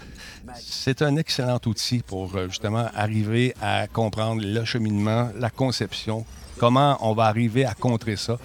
c'est 0.55 1.01
un 1.01 1.17
excellent 1.17 1.59
outil 1.65 1.99
pour 1.99 2.33
euh, 2.37 2.47
justement 2.47 2.87
arriver 2.95 3.53
à 3.61 3.87
comprendre 3.87 4.41
le 4.45 4.63
cheminement, 4.63 5.29
la 5.37 5.49
conception, 5.49 6.25
comment 6.57 6.97
on 7.01 7.13
va 7.13 7.25
arriver 7.25 7.65
à 7.65 7.73
contrer 7.73 8.15
ça. 8.15 8.37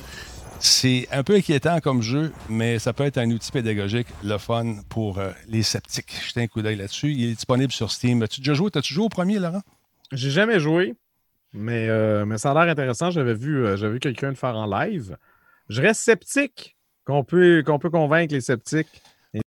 C'est 0.62 1.08
un 1.10 1.22
peu 1.22 1.36
inquiétant 1.36 1.80
comme 1.80 2.02
jeu, 2.02 2.32
mais 2.50 2.78
ça 2.78 2.92
peut 2.92 3.04
être 3.04 3.16
un 3.16 3.30
outil 3.30 3.50
pédagogique, 3.50 4.08
le 4.22 4.36
fun 4.36 4.76
pour 4.90 5.18
euh, 5.18 5.30
les 5.48 5.62
sceptiques. 5.62 6.12
Jetez 6.26 6.42
un 6.42 6.46
coup 6.48 6.60
d'œil 6.60 6.76
là-dessus. 6.76 7.12
Il 7.12 7.30
est 7.30 7.34
disponible 7.34 7.72
sur 7.72 7.90
Steam. 7.90 8.22
As-tu 8.22 8.42
déjà 8.42 8.52
joué? 8.52 8.70
As-tu 8.74 8.92
joué 8.92 9.06
au 9.06 9.08
premier, 9.08 9.38
Laurent? 9.38 9.62
J'ai 10.12 10.28
jamais 10.28 10.60
joué, 10.60 10.96
mais, 11.54 11.88
euh, 11.88 12.26
mais 12.26 12.36
ça 12.36 12.50
a 12.50 12.54
l'air 12.54 12.70
intéressant. 12.70 13.10
J'avais 13.10 13.32
vu, 13.32 13.64
euh, 13.64 13.74
vu 13.88 14.00
quelqu'un 14.00 14.28
le 14.28 14.34
faire 14.34 14.54
en 14.54 14.66
live. 14.66 15.16
Je 15.70 15.80
reste 15.80 16.02
sceptique 16.02 16.76
qu'on 17.06 17.24
peut, 17.24 17.62
qu'on 17.64 17.78
peut 17.78 17.90
convaincre 17.90 18.34
les 18.34 18.42
sceptiques. 18.42 19.02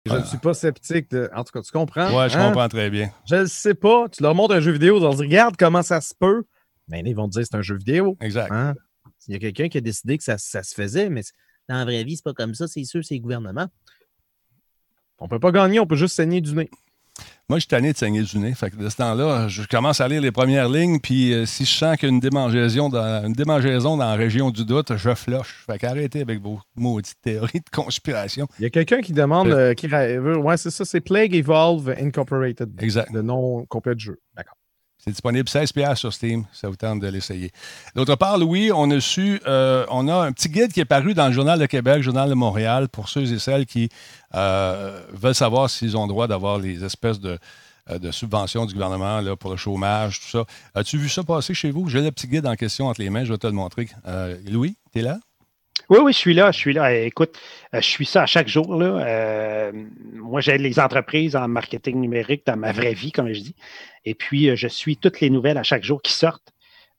je 0.08 0.16
ne 0.16 0.24
suis 0.24 0.40
pas 0.40 0.56
sceptique. 0.56 1.12
De... 1.12 1.30
En 1.36 1.44
tout 1.44 1.52
cas, 1.52 1.62
tu 1.62 1.72
comprends? 1.72 2.08
Oui, 2.08 2.28
je 2.28 2.38
hein? 2.40 2.48
comprends 2.48 2.70
très 2.70 2.90
bien. 2.90 3.12
Je 3.30 3.36
ne 3.36 3.46
sais 3.46 3.76
pas. 3.76 4.10
Tu 4.10 4.24
leur 4.24 4.34
montres 4.34 4.56
un 4.56 4.62
jeu 4.62 4.72
vidéo, 4.72 4.98
ils 4.98 5.04
vont 5.04 5.12
dire 5.12 5.20
Regarde 5.20 5.58
comment 5.60 5.84
ça 5.84 6.02
se 6.02 6.16
peut. 6.20 6.44
Mais 6.88 7.04
ils 7.06 7.16
vont 7.16 7.28
te 7.28 7.34
dire 7.34 7.46
c'est 7.46 7.56
un 7.56 7.62
jeu 7.62 7.78
vidéo. 7.78 8.18
Exact. 8.20 8.52
Hein? 8.52 8.74
Il 9.28 9.34
y 9.34 9.36
a 9.36 9.40
quelqu'un 9.40 9.70
qui 9.70 9.78
a 9.78 9.82
décidé 9.82 10.18
que 10.18 10.24
ça, 10.24 10.38
se 10.38 10.74
faisait, 10.74 11.10
mais 11.10 11.22
dans 11.70 11.76
la 11.76 11.86
vraie 11.86 12.04
vie, 12.04 12.16
c'est 12.16 12.24
pas 12.24 12.34
comme 12.34 12.54
ça. 12.54 12.68
C'est 12.68 12.84
sûr, 12.84 13.04
c'est 13.04 13.16
le 13.16 13.22
gouvernement. 13.22 13.68
On 15.20 15.28
peut 15.28 15.40
pas 15.40 15.52
gagner, 15.52 15.80
on 15.80 15.88
peut 15.88 15.96
juste 15.96 16.16
saigner 16.16 16.42
du 16.42 16.54
nez. 16.54 16.70
Moi, 17.50 17.60
je 17.60 17.62
suis 17.62 17.68
tanné 17.68 17.94
de 17.94 17.98
saigner 17.98 18.24
du 18.24 18.40
nez. 18.40 18.54
Fait 18.54 18.70
que 18.72 18.78
de 18.78 18.90
ce 18.90 18.96
temps-là, 18.98 19.48
je 19.48 19.64
commence 19.64 20.02
à 20.02 20.08
lire 20.08 20.22
les 20.22 20.32
premières 20.32 20.70
lignes, 20.70 21.00
puis 21.00 21.34
euh, 21.34 21.46
si 21.46 21.66
je 21.66 21.72
sens 21.72 21.98
qu'il 21.98 22.10
y 22.10 22.12
a 22.12 22.14
une 22.14 22.20
démangeaison, 22.20 22.90
dans, 22.90 23.26
une 23.26 23.34
démangeaison 23.34 23.98
dans 23.98 24.06
la 24.06 24.16
région 24.16 24.50
du 24.50 24.66
doute, 24.66 24.96
je 24.96 25.14
floche. 25.14 25.66
Fait 25.66 25.78
qu'arrêtez 25.78 26.22
avec 26.22 26.42
vos 26.42 26.60
maudites 26.76 27.22
théories 27.22 27.60
de 27.60 27.70
conspiration. 27.72 28.48
Il 28.60 28.64
y 28.64 28.66
a 28.66 28.70
quelqu'un 28.70 29.02
qui 29.02 29.14
demande, 29.14 29.50
euh, 29.50 29.74
qui, 29.74 29.88
ouais, 29.88 30.58
c'est 30.58 30.72
ça, 30.72 30.86
c'est 30.86 31.02
Plague 31.02 31.36
Evolve 31.36 31.94
Incorporated. 32.00 32.82
Exact. 32.82 33.12
Le 33.14 33.22
nom 33.22 33.66
complet 33.66 33.96
du 33.96 34.06
jeu. 34.06 34.20
D'accord. 34.36 34.56
C'est 35.04 35.12
disponible 35.12 35.50
16 35.50 35.74
sur 35.96 36.14
Steam. 36.14 36.46
Ça 36.54 36.70
vous 36.70 36.78
tente 36.78 37.02
de 37.02 37.08
l'essayer. 37.08 37.52
D'autre 37.94 38.16
part, 38.16 38.38
Louis, 38.38 38.72
on 38.72 38.90
a 38.90 39.02
su, 39.02 39.42
euh, 39.46 39.86
on 39.90 40.08
a 40.08 40.16
un 40.16 40.32
petit 40.32 40.48
guide 40.48 40.72
qui 40.72 40.80
est 40.80 40.86
paru 40.86 41.14
dans 41.14 41.28
le 41.28 41.34
Journal 41.34 41.60
de 41.60 41.66
Québec, 41.66 42.02
Journal 42.02 42.30
de 42.30 42.36
Montréal, 42.36 42.88
pour 42.88 43.10
ceux 43.10 43.30
et 43.34 43.38
celles 43.38 43.66
qui 43.66 43.90
euh, 44.34 45.06
veulent 45.12 45.36
savoir 45.36 45.70
s'ils 45.70 45.98
ont 45.98 46.08
droit 46.08 46.28
d'avoir 46.28 46.58
les 46.58 46.86
espèces 46.86 47.20
de, 47.20 47.38
euh, 47.90 48.12
subventions 48.14 48.66
du 48.66 48.74
gouvernement 48.74 49.22
pour 49.36 49.52
le 49.52 49.58
chômage, 49.58 50.22
tout 50.22 50.30
ça. 50.38 50.46
As-tu 50.74 50.98
vu 50.98 51.10
ça 51.10 51.22
passer 51.22 51.54
chez 51.54 51.72
vous? 51.72 51.90
J'ai 51.90 52.00
le 52.00 52.12
petit 52.12 52.28
guide 52.28 52.48
en 52.48 52.56
question 52.56 52.88
entre 52.88 53.02
les 53.02 53.10
mains, 53.10 53.26
je 53.26 53.34
vais 53.34 53.38
te 53.38 53.48
le 53.48 53.52
montrer. 53.52 53.90
Louis, 54.48 54.78
tu 54.94 55.00
es 55.00 55.02
là? 55.02 55.18
Oui, 55.90 56.00
oui, 56.02 56.14
je 56.14 56.18
suis 56.18 56.34
là, 56.34 56.52
je 56.52 56.58
suis 56.58 56.74
là. 56.74 56.94
Écoute, 56.94 57.38
je 57.74 57.80
suis 57.82 58.06
ça 58.06 58.24
à 58.24 58.26
chaque 58.26 58.48
jour. 58.48 58.76
Là. 58.76 59.72
moi, 60.14 60.40
j'aide 60.40 60.62
les 60.62 60.80
entreprises 60.80 61.36
en 61.36 61.48
marketing 61.48 62.00
numérique 62.00 62.44
dans 62.46 62.56
ma 62.56 62.72
vraie 62.72 62.94
vie, 62.94 63.12
comme 63.12 63.32
je 63.34 63.42
dis. 63.42 63.56
Et 64.06 64.16
puis, 64.16 64.50
euh, 64.50 64.56
je 64.56 64.68
suis 64.68 64.98
toutes 64.98 65.22
les 65.22 65.30
nouvelles 65.30 65.58
à 65.58 65.64
chaque 65.64 65.84
jour 65.84 66.02
qui 66.02 66.14
sortent. 66.14 66.52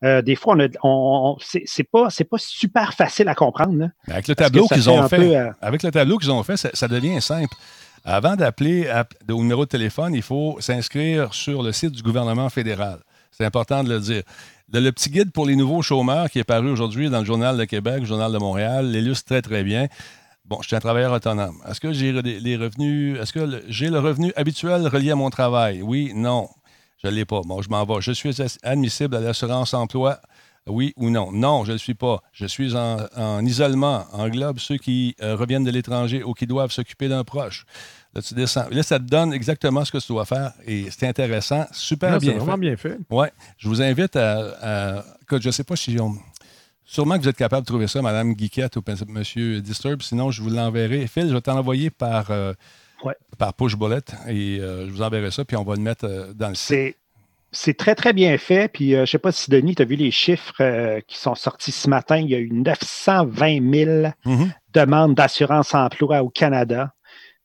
Euh, 0.03 0.23
des 0.23 0.37
fois, 0.37 0.57
on, 0.57 0.69
on, 0.83 1.37
c'est 1.41 1.85
pas, 1.85 2.09
pas 2.09 2.39
super 2.39 2.95
facile 2.95 3.29
à 3.29 3.35
comprendre. 3.35 3.91
avec 4.09 4.29
le 4.29 4.35
tableau 4.35 4.67
qu'ils 4.67 4.91
ont 4.91 5.09
fait, 5.09 5.37
euh, 5.37 5.51
avec 5.61 5.83
le 5.83 5.91
tableau 5.91 6.19
qu'ils 6.19 6.31
ont 6.31 6.43
fait, 6.43 6.57
ça, 6.57 6.89
devient 6.89 7.21
simple. 7.23 7.55
Avant 8.05 8.37
d'appeler 8.37 8.91
au 9.31 9.41
numéro 9.41 9.65
de 9.65 9.71
téléphone, 9.71 10.15
il 10.15 10.21
faut 10.21 10.57
s'inscrire 10.61 11.33
sur 11.33 11.63
le 11.63 11.73
site 11.73 11.93
du 11.93 12.03
gouvernement 12.03 12.51
fédéral. 12.51 12.99
C'est 13.31 13.47
important 13.47 13.83
de 13.83 13.89
le 13.89 14.01
dire. 14.01 14.23
Le 14.73 14.91
petit 14.91 15.11
guide 15.11 15.33
pour 15.33 15.47
les 15.47 15.57
nouveaux 15.57 15.83
chômeurs 15.83 16.31
qui 16.31 16.39
est 16.39 16.45
paru 16.45 16.71
aujourd'hui 16.71 17.11
dans 17.11 17.21
le 17.21 17.25
Journal 17.25 17.57
de 17.57 17.65
Québec, 17.65 18.01
le 18.01 18.07
Journal 18.07 18.33
de 18.33 18.39
Montréal, 18.39 18.91
l'illustre 18.91 19.27
très, 19.27 19.43
très 19.43 19.63
bien. 19.63 19.89
Bon, 20.45 20.59
je 20.61 20.67
suis 20.67 20.77
un 20.77 20.81
travailleur 20.81 21.13
autonome. 21.13 21.57
Est-ce 21.67 21.81
que 21.81 21.93
j'ai 21.93 22.13
les 22.13 22.57
revenus, 22.57 23.19
est-ce 23.19 23.33
que 23.33 23.63
j'ai 23.69 23.89
le 23.89 23.99
revenu 23.99 24.33
habituel 24.37 24.87
relié 24.87 25.13
à 25.13 25.17
mon 25.17 25.31
travail? 25.31 25.81
Oui, 25.81 26.13
non. 26.15 26.49
Je 27.03 27.09
ne 27.09 27.13
l'ai 27.13 27.25
pas. 27.25 27.41
Bon, 27.43 27.63
je 27.63 27.69
m'en 27.71 27.85
vais. 27.85 28.01
Je 28.01 28.13
suis 28.13 28.35
admissible 28.63 29.17
à 29.17 29.21
l'assurance 29.21 29.75
emploi. 29.75 30.21
Oui 30.67 30.95
ou 30.97 31.11
non? 31.11 31.31
Non, 31.33 31.65
je 31.65 31.69
ne 31.69 31.75
le 31.75 31.79
suis 31.79 31.95
pas. 31.95 32.23
Je 32.33 32.47
suis 32.47 32.75
en, 32.75 33.45
isolement. 33.45 34.05
Englobe 34.13 34.59
ceux 34.59 34.79
qui 34.79 35.15
euh, 35.23 35.37
reviennent 35.37 35.65
de 35.65 35.71
l'étranger 35.71 36.23
ou 36.23 36.33
qui 36.33 36.47
doivent 36.47 36.73
s'occuper 36.73 37.09
d'un 37.09 37.25
proche. 37.25 37.67
Là, 38.15 38.23
tu 38.23 38.35
descends. 38.35 38.67
Là, 38.71 38.83
ça 38.83 38.99
te 38.99 39.05
donne 39.05 39.33
exactement 39.33 39.85
ce 39.85 39.93
que 39.93 39.99
tu 39.99 40.09
dois 40.09 40.25
faire 40.25 40.53
et 40.67 40.87
c'est 40.91 41.07
intéressant. 41.07 41.67
Super 41.73 42.19
bien 42.19 42.33
fait. 42.33 42.39
vraiment 42.39 42.59
bien 42.59 42.77
fait. 42.77 42.99
Oui. 43.11 43.27
Je 43.59 43.69
vous 43.69 43.83
invite 43.83 44.17
à. 44.17 45.05
je 45.31 45.47
ne 45.47 45.53
sais 45.53 45.65
pas 45.65 45.77
si. 45.77 45.97
On, 46.01 46.15
sûrement 46.85 47.17
que 47.17 47.23
vous 47.23 47.29
êtes 47.29 47.37
capable 47.37 47.63
de 47.63 47.67
trouver 47.67 47.89
ça, 47.89 48.03
Mme 48.03 48.35
Guiquette 48.35 48.77
ou 48.77 48.85
M. 48.87 49.23
Disturb. 49.61 50.03
Sinon, 50.03 50.31
je 50.31 50.43
vous 50.43 50.51
l'enverrai. 50.51 51.07
Phil, 51.07 51.29
je 51.29 51.35
vais 51.35 51.41
t'en 51.41 51.59
envoyer 51.59 51.91
par. 51.91 52.31
Euh, 52.31 52.53
par 53.39 53.55
push 53.55 53.77
bullet. 53.77 54.01
Et 54.29 54.59
euh, 54.61 54.87
je 54.87 54.93
vous 54.93 55.03
enverrai 55.03 55.31
ça, 55.31 55.45
puis 55.45 55.57
on 55.57 55.65
va 55.65 55.75
le 55.75 55.83
mettre 55.83 56.07
euh, 56.07 56.33
dans 56.33 56.49
le 56.49 56.55
site. 56.55 56.97
C'est 57.53 57.77
très, 57.77 57.95
très 57.95 58.13
bien 58.13 58.37
fait. 58.37 58.69
Puis, 58.69 58.95
euh, 58.95 58.99
je 58.99 59.03
ne 59.03 59.07
sais 59.07 59.19
pas 59.19 59.31
si, 59.31 59.49
Denis, 59.49 59.77
tu 59.77 59.83
as 59.83 59.85
vu 59.85 59.95
les 59.95 60.11
chiffres 60.11 61.01
qui 61.07 61.19
sont 61.19 61.37
sortis 61.37 61.71
ce 61.71 61.89
matin. 61.89 62.17
Il 62.17 62.29
y 62.29 62.35
a 62.35 62.39
eu 62.39 62.51
920 62.51 63.73
000 63.73 64.13
mm-hmm. 64.27 64.51
demandes 64.73 65.15
d'assurance 65.15 65.73
emploi 65.75 66.23
au 66.23 66.31
Canada 66.31 66.93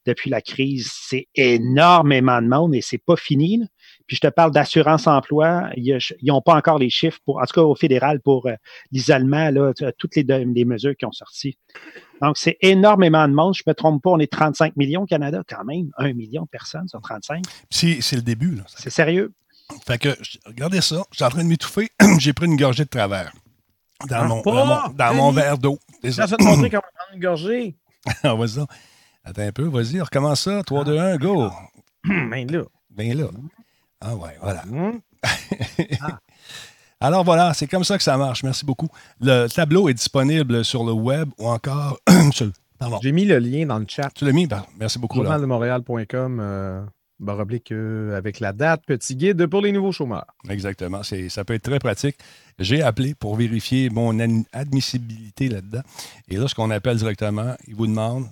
depuis 0.06 0.30
la 0.30 0.42
crise. 0.42 0.92
C'est 0.94 1.28
énormément 1.36 2.42
de 2.42 2.48
monde 2.48 2.76
et 2.76 2.82
c'est 2.82 2.98
pas 2.98 3.16
fini. 3.16 3.64
Puis 4.08 4.16
je 4.16 4.22
te 4.22 4.28
parle 4.28 4.52
d'assurance 4.52 5.08
emploi. 5.08 5.70
Ils 5.76 6.00
n'ont 6.24 6.42
pas 6.42 6.56
encore 6.56 6.80
les 6.80 6.90
chiffres, 6.90 7.20
pour, 7.26 7.38
en 7.38 7.46
tout 7.46 7.54
cas 7.54 7.62
au 7.62 7.76
fédéral, 7.76 8.22
pour 8.22 8.50
l'isolement, 8.92 9.52
toutes 9.98 10.16
les, 10.16 10.24
les 10.24 10.66
mesures 10.66 10.96
qui 10.96 11.06
ont 11.06 11.12
sorti. 11.12 11.58
Donc, 12.22 12.38
c'est 12.38 12.58
énormément 12.62 13.28
de 13.28 13.34
monde. 13.34 13.54
Je 13.56 13.64
ne 13.66 13.72
me 13.72 13.76
trompe 13.76 14.02
pas, 14.02 14.10
on 14.10 14.20
est 14.20 14.32
35 14.32 14.76
millions 14.78 15.04
au 15.04 15.06
Canada, 15.06 15.44
quand 15.48 15.64
même. 15.64 15.92
Un 15.98 16.14
million 16.14 16.44
de 16.44 16.50
personnes 16.50 16.88
sur 16.88 17.02
35. 17.02 17.44
C'est 17.70 18.16
le 18.16 18.22
début. 18.22 18.58
C'est 18.68 18.90
sérieux. 18.90 19.34
Fait 19.86 20.00
que, 20.00 20.10
regardez 20.46 20.82
ça, 20.82 21.04
je 21.12 21.18
suis 21.18 21.26
en 21.26 21.30
train 21.30 21.44
de 21.44 21.50
m'étouffer. 21.50 21.90
J'ai 22.20 22.34
pris 22.34 22.48
une 22.48 22.58
gorgée 22.58 22.86
de 22.86 22.90
travers 22.90 23.32
dans, 24.08 24.16
ah, 24.16 24.24
mon, 24.26 24.42
dans 24.42 25.14
mon, 25.14 25.32
verre 25.32 25.58
d'eau. 25.58 25.78
Je 26.04 26.10
vais 26.10 26.26
te 26.26 26.44
montrer 26.44 26.70
comment 26.70 26.82
prendre 26.82 27.14
une 27.14 27.20
gorgée. 27.20 27.76
ah, 28.24 28.34
vas-y. 28.34 28.66
Attends 29.30 29.44
un 29.44 29.52
peu, 29.52 29.65
vas-y, 29.65 30.02
recommence 30.02 30.42
ça. 30.42 30.63
3, 30.63 30.86
2, 30.86 30.98
1, 30.98 31.18
go. 31.18 31.52
Ben 32.04 32.52
là. 32.52 32.63
Ben 32.89 33.15
là. 33.15 33.26
Ah 34.02 34.15
ouais, 34.15 34.36
voilà. 34.42 34.63
Hum. 34.63 35.00
ah. 36.02 36.20
Alors 37.00 37.24
voilà, 37.24 37.54
c'est 37.54 37.68
comme 37.68 37.84
ça 37.84 37.98
que 37.98 38.04
ça 38.04 38.18
marche. 38.18 38.42
Merci 38.42 38.65
beaucoup. 38.65 38.88
Le 39.22 39.46
tableau 39.48 39.88
est 39.88 39.94
disponible 39.94 40.65
sur 40.65 40.84
le 40.84 40.94
web 40.94 41.30
ou 41.38 41.48
encore. 41.48 42.00
J'ai 43.04 43.12
mis 43.12 43.26
le 43.26 43.38
lien 43.38 43.68
dans 43.68 43.78
le 43.78 43.86
chat. 43.88 44.10
Tu 44.15 44.26
l'as 44.26 44.32
mis? 44.32 44.48
Ben, 44.48 44.65
merci 44.80 44.98
beaucoup. 44.98 45.18
Journaldemontréal.com, 45.18 46.39
euh, 46.42 46.82
baroblique 47.20 47.72
euh, 47.72 48.18
avec 48.18 48.39
la 48.39 48.52
date, 48.52 48.82
petit 48.88 49.15
guide 49.15 49.46
pour 49.46 49.62
les 49.62 49.72
nouveaux 49.72 49.92
chômeurs. 49.92 50.26
Exactement. 50.50 51.02
Ça 51.04 51.46
peut 51.46 51.54
être 51.54 51.62
très 51.62 51.78
pratique. 51.78 52.18
J'ai 52.58 52.82
appelé 52.82 53.13
pour 53.13 53.36
vérifier 53.36 53.92
mon 53.92 54.18
admissibilité 54.54 55.50
là-dedans. 55.50 55.84
Et 56.30 56.38
là, 56.38 56.48
ce 56.48 56.56
qu'on 56.56 56.72
appelle 56.72 56.98
directement, 56.98 57.56
il 57.68 57.76
vous 57.76 57.86
demande 57.86 58.26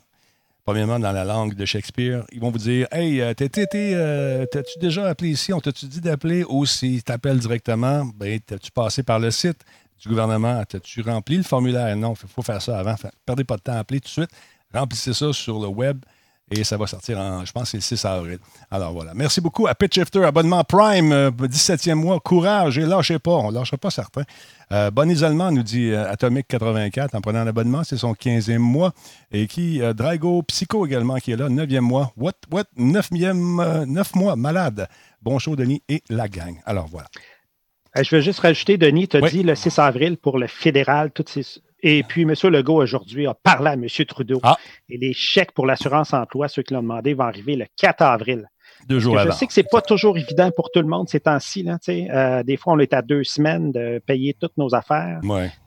premièrement 0.68 1.00
dans 1.00 1.14
la 1.14 1.24
langue 1.24 1.54
de 1.54 1.64
Shakespeare, 1.64 2.26
ils 2.30 2.42
vont 2.42 2.52
vous 2.52 2.58
dire 2.58 2.88
Hey, 2.92 3.22
euh, 3.22 3.34
euh, 3.40 4.46
t'as-tu 4.52 4.80
déjà 4.80 5.08
appelé 5.08 5.30
ici? 5.30 5.54
On 5.54 5.62
t'a-tu 5.62 5.86
dit 5.86 6.02
d'appeler 6.02 6.44
ou 6.44 6.66
si 6.66 7.02
t'appelles 7.02 7.40
directement, 7.40 8.04
ben, 8.04 8.38
t'as-tu 8.46 8.70
passé 8.72 9.02
par 9.02 9.18
le 9.18 9.32
site 9.32 9.62
du 10.02 10.10
gouvernement? 10.10 10.62
T'as-tu 10.68 11.02
rempli 11.04 11.38
le 11.38 11.44
formulaire? 11.44 11.96
Non, 11.96 12.16
il 12.22 12.28
faut 12.28 12.42
faire 12.42 12.62
ça 12.62 12.78
avant. 12.80 12.96
perdez 13.26 13.46
pas 13.46 13.56
de 13.56 13.62
temps 13.62 13.72
à 13.72 13.78
appeler 13.78 14.02
tout 14.02 14.08
de 14.08 14.12
suite. 14.12 14.30
Remplissez 14.74 15.14
ça 15.14 15.32
sur 15.32 15.58
le 15.58 15.70
web 15.70 16.00
Et 16.50 16.64
ça 16.64 16.78
va 16.78 16.88
sortir 16.88 17.20
en, 17.20 17.44
je 17.44 17.52
pense, 17.52 17.72
c'est 17.72 17.78
le 17.78 17.82
6 17.82 18.06
avril. 18.06 18.40
Alors 18.72 18.94
voilà. 18.94 19.14
Merci 19.14 19.42
beaucoup 19.42 19.68
à 19.68 19.76
Pitchifter, 19.76 20.24
abonnement 20.24 20.64
Prime, 20.64 21.12
17e 21.30 21.92
euh, 21.92 21.96
mois. 21.96 22.20
Courage 22.22 22.78
et 22.78 22.86
lâchez 22.86 23.20
pas. 23.20 23.32
On 23.32 23.52
ne 23.52 23.58
lâchera 23.58 23.78
pas 23.78 23.90
certains. 23.90 24.24
Euh, 24.72 24.90
bon 24.90 25.10
isolement, 25.10 25.52
nous 25.52 25.64
dit 25.64 25.92
euh, 25.92 26.10
Atomic 26.10 26.48
84 26.48 27.16
en 27.16 27.22
prenant 27.22 27.44
l'abonnement. 27.44 27.84
C'est 27.84 27.98
son 27.98 28.14
15e 28.14 28.60
mois. 28.60 28.94
Et 29.32 29.48
qui, 29.48 29.82
Drago 29.94 30.42
Psycho 30.44 30.86
également, 30.86 31.18
qui 31.18 31.34
est 31.34 31.36
là, 31.36 31.50
9e 31.50 31.82
mois. 31.82 32.14
What, 32.16 32.34
what, 32.50 32.64
9e, 32.78 33.84
9 33.84 34.16
mois, 34.16 34.38
malade. 34.38 34.88
Bon 35.22 35.40
show, 35.40 35.58
Denis 35.58 35.82
et 35.90 36.02
la 36.10 36.30
gang. 36.30 36.62
Alors 36.66 36.88
voilà. 36.88 37.08
Je 38.02 38.16
veux 38.16 38.22
juste 38.22 38.40
rajouter, 38.40 38.78
Denis, 38.78 39.10
tu 39.10 39.18
as 39.18 39.22
dit 39.22 39.44
le 39.44 39.56
6 39.56 39.80
avril 39.80 40.18
pour 40.18 40.38
le 40.38 40.48
fédéral, 40.48 41.12
toutes 41.12 41.30
ces, 41.30 41.44
et 41.84 42.04
puis, 42.04 42.24
M. 42.24 42.34
Legault, 42.44 42.82
aujourd'hui, 42.82 43.28
a 43.28 43.34
parlé 43.34 43.70
à 43.70 43.74
M. 43.74 43.88
Trudeau. 44.08 44.40
Ah. 44.44 44.58
Et 44.90 44.98
les 44.98 45.14
chèques 45.14 45.52
pour 45.52 45.66
l'assurance 45.66 46.14
emploi, 46.14 46.48
ceux 46.48 46.64
qui 46.64 46.74
l'ont 46.74 46.82
demandé, 46.82 47.14
vont 47.14 47.26
arriver 47.26 47.56
le 47.56 47.66
4 47.78 48.02
avril. 48.02 48.50
Deux 48.88 49.00
jours 49.00 49.18
Je 49.20 49.32
sais 49.32 49.48
que 49.48 49.54
ce 49.54 49.62
n'est 49.62 49.68
pas 49.70 49.82
toujours 49.82 50.18
évident 50.18 50.50
pour 50.52 50.72
tout 50.72 50.82
le 50.82 50.88
monde 50.88 51.10
ces 51.10 51.20
temps-ci. 51.20 51.68
Euh, 51.90 52.44
des 52.44 52.58
fois, 52.58 52.74
on 52.74 52.80
est 52.80 52.94
à 52.94 53.02
deux 53.02 53.24
semaines 53.24 53.72
de 53.72 54.00
payer 54.06 54.36
toutes 54.40 54.58
nos 54.58 54.74
affaires. 54.74 55.20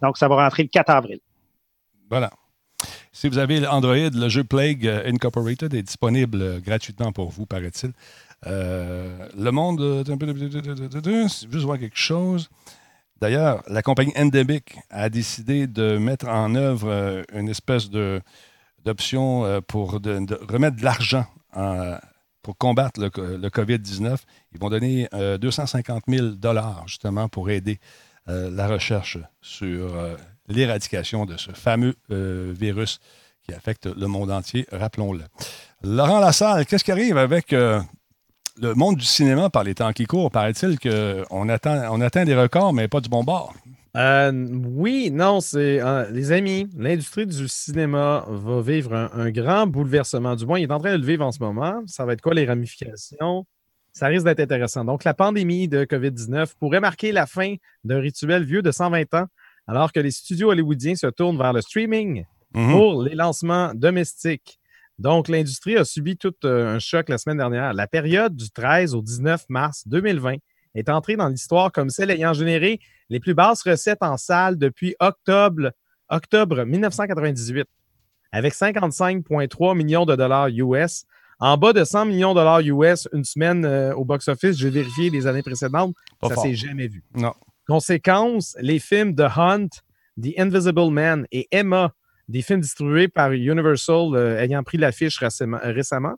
Donc, 0.03 0.17
ça 0.17 0.29
va 0.29 0.37
rentrer 0.37 0.63
le 0.65 0.69
4 0.69 0.91
avril. 0.91 1.19
Voilà. 2.09 2.31
Si 3.13 3.29
vous 3.29 3.39
avez 3.39 3.67
Android, 3.67 3.95
le 3.95 4.29
jeu 4.29 4.45
Plague 4.45 4.87
euh, 4.87 5.03
Incorporated 5.07 5.75
est 5.75 5.83
disponible 5.83 6.41
euh, 6.41 6.61
gratuitement 6.61 7.13
pour 7.13 7.31
vous, 7.31 7.45
paraît-il. 7.45 7.93
le 8.47 9.51
monde. 9.51 10.05
Juste 11.51 11.65
voir 11.65 11.79
quelque 11.79 11.99
chose. 11.99 12.49
D'ailleurs, 13.21 13.63
la 13.69 13.83
compagnie 13.83 14.15
Endemic 14.17 14.77
a 14.89 15.11
décidé 15.11 15.67
de 15.67 15.99
mettre 15.99 16.27
en 16.29 16.55
œuvre 16.55 16.89
euh, 16.89 17.23
une 17.35 17.51
espèce 17.51 17.91
d'option 17.91 19.45
euh, 19.45 19.61
pour 19.61 19.93
remettre 19.93 20.77
de 20.77 20.85
l'argent 20.85 21.27
pour 22.43 22.57
combattre 22.57 23.01
le, 23.01 23.09
COVID-19. 23.09 24.17
Ils 24.53 24.61
vont 24.61 24.71
donner 24.71 25.09
250 25.13 26.05
000 26.09 26.29
dollars 26.29 26.85
justement 26.87 27.29
pour 27.29 27.51
aider 27.51 27.81
euh, 28.29 28.49
la 28.51 28.69
recherche 28.69 29.19
sur 29.43 29.95
l'éradication 30.49 31.27
de 31.27 31.37
ce 31.37 31.51
fameux 31.51 31.97
virus 32.09 33.01
qui 33.43 33.53
affecte 33.53 33.87
le 33.87 34.07
monde 34.07 34.31
entier, 34.31 34.67
rappelons-le. 34.71 35.25
Laurent 35.83 36.21
Lassalle, 36.21 36.65
qu'est-ce 36.67 36.85
qui 36.85 36.93
arrive 36.93 37.19
avec 37.19 37.53
le 38.61 38.75
monde 38.75 38.97
du 38.97 39.05
cinéma, 39.05 39.51
par 39.51 39.65
les 39.65 39.75
temps 39.75 39.93
qui 39.93 40.07
courent, 40.07 40.31
paraît-il 40.31 40.79
qu'on 40.79 41.49
atteint, 41.49 41.89
on 41.91 42.01
atteint 42.01 42.25
des 42.25 42.35
records, 42.35 42.73
mais 42.73 42.89
pas 42.89 43.01
du 43.01 43.09
bon 43.09 43.25
bord. 43.25 43.55
Euh, 43.97 44.33
oui, 44.33 45.11
non, 45.11 45.41
c'est. 45.41 45.81
Euh, 45.81 46.09
les 46.11 46.31
amis, 46.31 46.69
l'industrie 46.77 47.27
du 47.27 47.49
cinéma 47.49 48.25
va 48.29 48.61
vivre 48.61 48.95
un, 48.95 49.31
grand 49.31 49.67
bouleversement. 49.67 50.37
Du 50.37 50.47
moins, 50.47 50.61
il 50.61 50.65
est 50.65 50.73
en 50.73 50.79
train 50.79 50.93
de 50.93 51.01
le 51.01 51.07
vivre 51.07 51.25
en 51.25 51.33
ce 51.33 51.41
moment. 51.41 51.83
Ça 51.87 52.05
va 52.05 52.13
être 52.13 52.21
quoi 52.21 52.35
les 52.35 52.45
ramifications? 52.45 53.47
Ça 53.93 54.07
risque 54.07 54.25
d'être 54.25 54.41
intéressant. 54.41 54.85
Donc, 54.85 55.03
la 55.03 55.15
pandémie 55.15 55.67
de 55.67 55.85
COVID-19 55.85 56.53
pourrait 56.61 56.79
marquer 56.79 57.11
la 57.11 57.27
fin 57.27 57.57
d'un 57.83 57.99
rituel 57.99 58.45
vieux 58.45 58.63
de 58.63 58.71
120 58.71 59.13
ans, 59.15 59.27
alors 59.67 59.91
que 59.93 59.99
les 59.99 60.13
studios 60.13 60.51
hollywoodiens 60.51 60.95
se 60.95 61.09
tournent 61.09 61.39
vers 61.39 61.53
le 61.53 61.61
streaming 61.61 62.25
mm-hmm. 62.55 62.71
pour 62.71 63.03
les 63.03 63.17
lancements 63.17 63.73
domestiques. 63.75 64.60
Donc, 65.01 65.29
l'industrie 65.29 65.79
a 65.79 65.85
subi 65.87 66.19
tout 66.19 66.35
euh, 66.45 66.75
un 66.75 66.79
choc 66.79 67.09
la 67.09 67.17
semaine 67.17 67.39
dernière. 67.39 67.73
La 67.73 67.87
période 67.87 68.37
du 68.37 68.51
13 68.51 68.95
au 68.95 69.01
19 69.01 69.47
mars 69.49 69.85
2020 69.87 70.35
est 70.75 70.91
entrée 70.91 71.17
dans 71.17 71.29
l'histoire 71.29 71.73
comme 71.73 71.89
celle 71.89 72.11
ayant 72.11 72.35
généré 72.35 72.81
les 73.09 73.19
plus 73.19 73.33
basses 73.33 73.63
recettes 73.63 74.03
en 74.03 74.19
salle 74.19 74.59
depuis 74.59 74.95
octobre, 75.01 75.73
octobre 76.11 76.65
1998, 76.65 77.67
avec 78.31 78.53
55,3 78.53 79.75
millions 79.75 80.05
de 80.05 80.15
dollars 80.17 80.49
US. 80.49 81.07
En 81.39 81.57
bas 81.57 81.73
de 81.73 81.83
100 81.83 82.05
millions 82.05 82.35
de 82.35 82.41
dollars 82.41 82.61
US 82.61 83.09
une 83.15 83.25
semaine 83.25 83.65
euh, 83.65 83.95
au 83.95 84.05
box-office, 84.05 84.59
j'ai 84.59 84.69
vérifié 84.69 85.09
les 85.09 85.27
années 85.27 85.43
précédentes, 85.43 85.95
ça 86.23 86.37
s'est 86.37 86.55
jamais 86.55 86.89
vu. 86.89 87.03
Non. 87.15 87.33
Conséquence, 87.67 88.55
les 88.61 88.79
films 88.79 89.15
The 89.15 89.29
Hunt, 89.35 89.69
The 90.23 90.39
Invisible 90.39 90.91
Man 90.91 91.27
et 91.33 91.49
Emma 91.51 91.95
des 92.31 92.43
films 92.43 92.61
distribués 92.61 93.09
par 93.09 93.33
Universal 93.33 94.15
euh, 94.15 94.39
ayant 94.39 94.63
pris 94.63 94.79
l'affiche 94.79 95.19
récemment, 95.19 96.15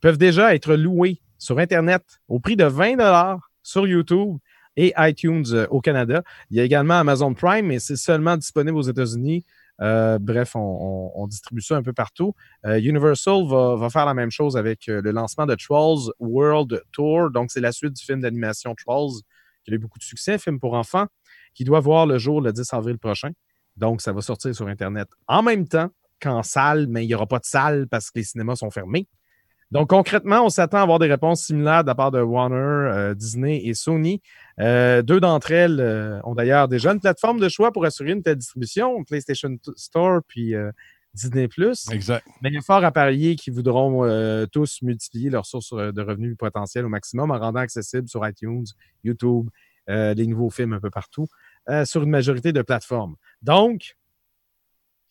peuvent 0.00 0.18
déjà 0.18 0.54
être 0.54 0.74
loués 0.74 1.20
sur 1.38 1.58
Internet 1.58 2.02
au 2.28 2.38
prix 2.38 2.54
de 2.54 2.64
20 2.64 3.38
sur 3.62 3.86
YouTube 3.86 4.36
et 4.76 4.92
iTunes 4.98 5.44
euh, 5.52 5.66
au 5.70 5.80
Canada. 5.80 6.22
Il 6.50 6.58
y 6.58 6.60
a 6.60 6.64
également 6.64 6.94
Amazon 6.94 7.32
Prime, 7.32 7.66
mais 7.66 7.78
c'est 7.78 7.96
seulement 7.96 8.36
disponible 8.36 8.76
aux 8.76 8.82
États-Unis. 8.82 9.46
Euh, 9.80 10.18
bref, 10.20 10.52
on, 10.54 11.26
distribue 11.28 11.62
ça 11.62 11.76
un 11.76 11.82
peu 11.82 11.94
partout. 11.94 12.34
Universal 12.64 13.46
va, 13.46 13.88
faire 13.90 14.04
la 14.04 14.14
même 14.14 14.30
chose 14.30 14.58
avec 14.58 14.86
le 14.86 15.10
lancement 15.10 15.46
de 15.46 15.54
Trolls 15.54 16.12
World 16.20 16.82
Tour. 16.92 17.30
Donc, 17.30 17.50
c'est 17.50 17.60
la 17.60 17.72
suite 17.72 17.94
du 17.94 18.04
film 18.04 18.20
d'animation 18.20 18.74
Trolls 18.74 19.22
qui 19.64 19.72
a 19.72 19.74
eu 19.74 19.78
beaucoup 19.78 19.98
de 19.98 20.04
succès, 20.04 20.38
film 20.38 20.60
pour 20.60 20.74
enfants, 20.74 21.06
qui 21.54 21.64
doit 21.64 21.80
voir 21.80 22.06
le 22.06 22.18
jour 22.18 22.42
le 22.42 22.52
10 22.52 22.72
avril 22.74 22.98
prochain. 22.98 23.30
Donc, 23.76 24.00
ça 24.00 24.12
va 24.12 24.20
sortir 24.20 24.54
sur 24.54 24.68
Internet 24.68 25.08
en 25.26 25.42
même 25.42 25.66
temps 25.66 25.90
qu'en 26.20 26.42
salle, 26.42 26.86
mais 26.88 27.04
il 27.04 27.08
n'y 27.08 27.14
aura 27.14 27.26
pas 27.26 27.38
de 27.38 27.44
salle 27.44 27.86
parce 27.88 28.10
que 28.10 28.18
les 28.18 28.24
cinémas 28.24 28.56
sont 28.56 28.70
fermés. 28.70 29.08
Donc, 29.74 29.90
concrètement, 29.90 30.44
on 30.44 30.50
s'attend 30.50 30.78
à 30.78 30.82
avoir 30.82 31.00
des 31.00 31.08
réponses 31.08 31.46
similaires 31.46 31.82
de 31.82 31.88
la 31.88 31.96
part 31.96 32.12
de 32.12 32.20
Warner, 32.20 32.56
euh, 32.56 33.14
Disney 33.14 33.62
et 33.64 33.74
Sony. 33.74 34.22
Euh, 34.60 35.02
deux 35.02 35.18
d'entre 35.18 35.50
elles 35.50 35.80
euh, 35.80 36.20
ont 36.22 36.36
d'ailleurs 36.36 36.68
déjà 36.68 36.92
une 36.92 37.00
plateforme 37.00 37.40
de 37.40 37.48
choix 37.48 37.72
pour 37.72 37.84
assurer 37.84 38.12
une 38.12 38.22
telle 38.22 38.36
distribution, 38.36 39.02
PlayStation 39.02 39.56
Store 39.74 40.20
puis 40.28 40.54
Disney+. 41.12 41.48
Exact. 41.90 42.24
Mais 42.40 42.50
il 42.50 42.54
y 42.54 42.58
a 42.58 42.60
fort 42.60 42.84
à 42.84 42.92
parier 42.92 43.34
qu'ils 43.34 43.52
voudront 43.52 44.02
tous 44.52 44.80
multiplier 44.82 45.30
leurs 45.30 45.46
sources 45.46 45.72
de 45.72 46.02
revenus 46.02 46.36
potentiels 46.36 46.84
au 46.84 46.88
maximum 46.88 47.32
en 47.32 47.38
rendant 47.38 47.60
accessible 47.60 48.08
sur 48.08 48.26
iTunes, 48.28 48.66
YouTube, 49.02 49.48
les 49.88 50.26
nouveaux 50.26 50.50
films 50.50 50.74
un 50.74 50.80
peu 50.80 50.90
partout. 50.90 51.26
Euh, 51.70 51.86
sur 51.86 52.02
une 52.02 52.10
majorité 52.10 52.52
de 52.52 52.60
plateformes. 52.60 53.16
Donc, 53.40 53.96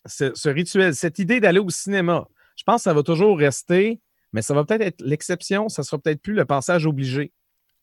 ce, 0.06 0.48
rituel, 0.48 0.94
cette 0.94 1.18
idée 1.18 1.40
d'aller 1.40 1.58
au 1.58 1.68
cinéma, 1.68 2.28
je 2.54 2.62
pense 2.62 2.76
que 2.76 2.82
ça 2.84 2.94
va 2.94 3.02
toujours 3.02 3.36
rester, 3.36 4.00
mais 4.32 4.40
ça 4.40 4.54
va 4.54 4.64
peut-être 4.64 4.82
être, 4.82 5.00
l'exception, 5.00 5.68
ça 5.68 5.82
sera 5.82 5.98
peut-être 5.98 6.22
plus 6.22 6.34
le 6.34 6.44
passage 6.44 6.86
obligé. 6.86 7.32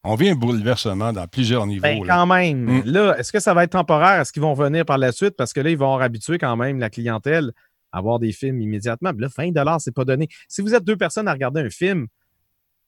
On 0.06 0.16
vit 0.16 0.30
un 0.30 0.36
bouleversement 0.36 1.12
dans 1.12 1.28
plusieurs 1.28 1.68
niveaux. 1.68 1.82
Ben, 1.82 2.02
quand 2.08 2.26
même. 2.26 2.64
Mm. 2.64 2.84
Là, 2.86 3.18
est-ce 3.20 3.34
que 3.34 3.42
ça 3.42 3.54
va 3.54 3.66
être 3.66 3.72
temporaire? 3.72 4.22
Est-ce 4.22 4.32
qu'ils 4.32 4.42
vont 4.42 4.54
venir 4.54 4.86
par 4.86 4.98
la 4.98 5.12
suite? 5.12 5.36
Parce 5.36 5.52
que 5.52 5.60
là, 5.60 5.70
ils 5.70 5.78
vont 5.78 5.88
avoir 5.88 6.04
habitué 6.04 6.38
quand 6.38 6.56
même 6.56 6.80
la 6.80 6.90
clientèle 6.90 7.52
à 7.92 8.00
voir 8.00 8.20
des 8.20 8.32
films 8.32 8.62
immédiatement. 8.62 9.12
là, 9.18 9.28
20 9.38 9.80
c'est 9.80 9.94
pas 9.94 10.06
donné. 10.06 10.30
Si 10.48 10.62
vous 10.62 10.74
êtes 10.74 10.86
deux 10.86 10.96
personnes 10.96 11.28
à 11.28 11.34
regarder 11.34 11.60
un 11.60 11.70
film, 11.70 12.08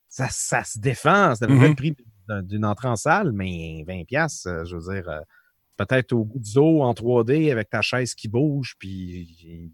ça, 0.07 0.29
se 0.29 0.79
défend. 0.79 1.33
Devrait 1.41 1.57
mm-hmm. 1.57 1.67
le 1.67 1.75
prix 1.75 1.95
d'une 2.43 2.63
entrée 2.63 2.87
en 2.87 2.95
salle, 2.95 3.33
mais 3.33 3.83
20 3.85 4.03
euh, 4.47 4.63
je 4.63 4.77
veux 4.77 4.93
dire, 4.93 5.09
euh, 5.09 5.19
peut-être 5.77 6.13
au 6.13 6.23
bout 6.23 6.39
du 6.39 6.51
zoo 6.51 6.81
en 6.83 6.93
3D 6.93 7.51
avec 7.51 7.69
ta 7.69 7.81
chaise 7.81 8.15
qui 8.15 8.27
bouge. 8.27 8.75
Puis... 8.79 9.71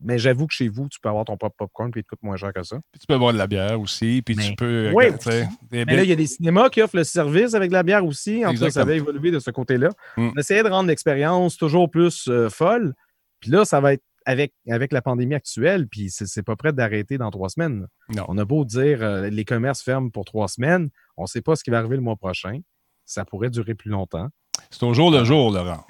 Mais 0.00 0.18
j'avoue 0.18 0.46
que 0.46 0.52
chez 0.52 0.68
vous, 0.68 0.88
tu 0.88 1.00
peux 1.00 1.08
avoir 1.08 1.24
ton 1.24 1.38
propre 1.38 1.56
popcorn 1.56 1.90
puis 1.90 2.02
il 2.02 2.04
te 2.04 2.10
coûte 2.10 2.22
moins 2.22 2.36
cher 2.36 2.52
que 2.52 2.62
ça. 2.62 2.76
Puis 2.92 3.00
tu 3.00 3.06
peux 3.06 3.14
avoir 3.14 3.32
de 3.32 3.38
la 3.38 3.46
bière 3.46 3.80
aussi. 3.80 4.20
Puis 4.20 4.36
tu 4.36 4.54
peux. 4.54 4.92
Oui, 4.94 5.06
mais 5.72 5.84
là, 5.86 6.02
il 6.02 6.08
y 6.08 6.12
a 6.12 6.16
des 6.16 6.26
cinémas 6.26 6.68
qui 6.68 6.82
offrent 6.82 6.96
le 6.96 7.04
service 7.04 7.54
avec 7.54 7.70
de 7.70 7.74
la 7.74 7.82
bière 7.82 8.04
aussi. 8.04 8.44
En 8.44 8.52
tout 8.52 8.70
ça 8.70 8.84
va 8.84 8.94
évoluer 8.94 9.30
de 9.30 9.38
ce 9.38 9.50
côté-là. 9.50 9.88
Mm. 10.18 10.30
On 10.34 10.38
essayait 10.38 10.62
de 10.62 10.68
rendre 10.68 10.88
l'expérience 10.88 11.56
toujours 11.56 11.90
plus 11.90 12.28
euh, 12.28 12.50
folle. 12.50 12.94
Puis 13.40 13.50
là, 13.50 13.64
ça 13.64 13.80
va 13.80 13.94
être 13.94 14.04
avec, 14.26 14.52
avec 14.68 14.92
la 14.92 15.00
pandémie 15.00 15.34
actuelle, 15.34 15.86
puis 15.86 16.10
c'est 16.10 16.42
pas 16.42 16.56
prêt 16.56 16.72
d'arrêter 16.72 17.16
dans 17.16 17.30
trois 17.30 17.48
semaines. 17.48 17.86
On 18.28 18.36
a 18.36 18.44
beau 18.44 18.64
dire 18.64 19.02
euh, 19.02 19.30
les 19.30 19.44
commerces 19.44 19.82
ferment 19.82 20.10
pour 20.10 20.24
trois 20.24 20.48
semaines, 20.48 20.90
on 21.16 21.22
ne 21.22 21.28
sait 21.28 21.42
pas 21.42 21.54
ce 21.54 21.62
qui 21.62 21.70
va 21.70 21.78
arriver 21.78 21.96
le 21.96 22.02
mois 22.02 22.16
prochain. 22.16 22.60
Ça 23.04 23.24
pourrait 23.24 23.50
durer 23.50 23.76
plus 23.76 23.90
longtemps. 23.90 24.28
C'est 24.70 24.82
au 24.82 24.94
jour 24.94 25.10
le 25.10 25.24
jour, 25.24 25.50
Laurent. 25.50 25.84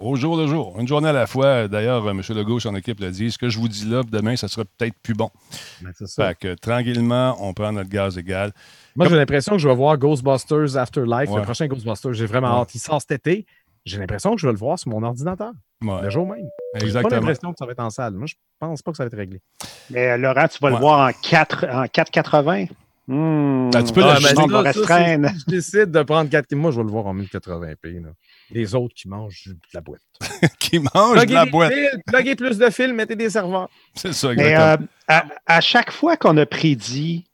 Au 0.00 0.16
jour 0.16 0.36
le 0.36 0.48
jour. 0.48 0.74
Une 0.80 0.88
journée 0.88 1.10
à 1.10 1.12
la 1.12 1.28
fois. 1.28 1.68
D'ailleurs, 1.68 2.08
M. 2.08 2.20
Legault, 2.30 2.58
son 2.58 2.74
équipe 2.74 2.98
l'a 2.98 3.10
dit. 3.10 3.30
Ce 3.30 3.38
que 3.38 3.48
je 3.48 3.58
vous 3.58 3.68
dis 3.68 3.84
là, 3.88 4.02
demain, 4.02 4.34
ça 4.34 4.48
sera 4.48 4.64
peut-être 4.64 4.96
plus 5.00 5.14
bon. 5.14 5.30
Ben, 5.80 5.92
ça. 5.94 6.26
Fait 6.26 6.38
que 6.38 6.54
tranquillement, 6.54 7.36
on 7.38 7.54
prend 7.54 7.70
notre 7.70 7.88
gaz 7.88 8.18
égal. 8.18 8.52
Moi, 8.96 9.08
j'ai 9.08 9.14
l'impression 9.16 9.52
que 9.52 9.58
je 9.58 9.68
vais 9.68 9.74
voir 9.74 9.96
Ghostbusters 9.98 10.76
Afterlife, 10.76 11.30
le 11.32 11.42
prochain 11.42 11.68
Ghostbusters. 11.68 12.14
J'ai 12.14 12.26
vraiment 12.26 12.60
hâte. 12.60 12.74
Il 12.74 12.80
sort 12.80 13.00
cet 13.00 13.12
été. 13.12 13.46
J'ai 13.84 13.98
l'impression 13.98 14.34
que 14.34 14.40
je 14.40 14.46
vais 14.46 14.52
le 14.52 14.58
voir 14.58 14.78
sur 14.78 14.90
mon 14.90 15.02
ordinateur. 15.02 15.52
Le 15.80 16.10
jour 16.10 16.26
même. 16.26 16.48
Exactement. 16.74 17.02
J'ai 17.02 17.02
pas 17.02 17.16
l'impression 17.16 17.52
que 17.52 17.58
ça 17.58 17.66
va 17.66 17.72
être 17.72 17.80
en 17.80 17.90
salle. 17.90 18.14
Moi, 18.14 18.26
je 18.26 18.34
pense 18.58 18.82
pas 18.82 18.90
que 18.92 18.96
ça 18.96 19.04
va 19.04 19.08
être 19.08 19.16
réglé. 19.16 19.40
Mais 19.90 20.10
euh, 20.10 20.16
Laurent, 20.16 20.46
tu 20.48 20.58
vas 20.60 20.70
le 20.70 20.76
voir 20.76 21.08
en, 21.08 21.12
4, 21.12 21.66
en 21.70 21.86
480. 21.86 22.66
Mmh. 23.08 23.70
tu 23.84 23.92
peux 23.92 24.04
ah, 24.04 24.16
je 24.20 25.50
décide 25.50 25.90
de 25.90 26.02
prendre 26.04 26.30
4 26.30 26.54
Moi, 26.54 26.70
je 26.70 26.76
vais 26.76 26.84
le 26.84 26.90
voir 26.90 27.06
en 27.06 27.14
1080p. 27.16 28.04
Les 28.52 28.74
autres 28.76 28.94
qui 28.94 29.08
mangent 29.08 29.48
de 29.48 29.56
la 29.74 29.80
boîte. 29.80 30.00
qui 30.60 30.78
mangent 30.78 31.26
de 31.26 31.34
la 31.34 31.46
boîte. 31.46 31.72
Pluguez 32.06 32.36
plus 32.36 32.58
de 32.58 32.70
fils, 32.70 32.92
mettez 32.92 33.16
des 33.16 33.30
serveurs. 33.30 33.68
C'est 33.94 34.12
ça, 34.12 34.32
exactement. 34.32 34.86
Euh, 35.10 35.20
à, 35.46 35.60
chaque 35.60 35.90
fois 35.90 36.16
qu'on 36.16 36.36
a 36.36 36.46
prédit, 36.46 37.24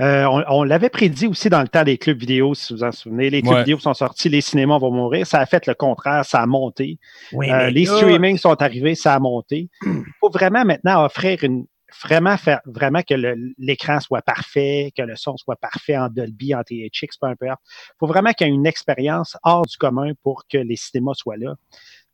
euh, 0.00 0.24
on, 0.48 0.64
l'avait 0.64 0.90
prédit 0.90 1.28
aussi 1.28 1.48
dans 1.48 1.62
le 1.62 1.68
temps 1.68 1.84
des 1.84 1.96
clubs 1.96 2.18
vidéo, 2.18 2.54
si 2.54 2.72
vous 2.72 2.80
vous 2.80 2.84
en 2.84 2.90
souvenez. 2.90 3.30
Les 3.30 3.40
clubs 3.40 3.58
vidéo 3.58 3.78
sont 3.78 3.94
sortis, 3.94 4.28
les 4.28 4.40
cinémas 4.40 4.78
vont 4.78 4.90
mourir. 4.90 5.28
Ça 5.28 5.38
a 5.38 5.46
fait 5.46 5.68
le 5.68 5.74
contraire, 5.74 6.24
ça 6.24 6.40
a 6.40 6.46
monté. 6.46 6.98
Euh, 7.34 7.70
les 7.70 7.86
streamings 7.86 8.38
sont 8.38 8.60
arrivés, 8.60 8.96
ça 8.96 9.14
a 9.14 9.20
monté. 9.20 9.68
Il 9.86 10.02
faut 10.20 10.30
vraiment 10.30 10.64
maintenant 10.64 11.04
offrir 11.04 11.44
une 11.44 11.66
vraiment 12.02 12.36
faire 12.36 12.60
vraiment 12.64 13.02
que 13.02 13.14
l'écran 13.58 14.00
soit 14.00 14.22
parfait, 14.22 14.92
que 14.96 15.02
le 15.02 15.16
son 15.16 15.36
soit 15.36 15.56
parfait 15.56 15.96
en 15.96 16.08
Dolby, 16.08 16.54
en 16.54 16.62
THX, 16.62 17.18
peu 17.20 17.26
importe. 17.26 17.60
Il 17.66 17.98
faut 18.00 18.06
vraiment 18.06 18.32
qu'il 18.32 18.46
y 18.46 18.50
ait 18.50 18.52
une 18.52 18.66
expérience 18.66 19.36
hors 19.42 19.66
du 19.66 19.76
commun 19.76 20.12
pour 20.22 20.46
que 20.48 20.58
les 20.58 20.76
cinémas 20.76 21.14
soient 21.14 21.36
là. 21.36 21.54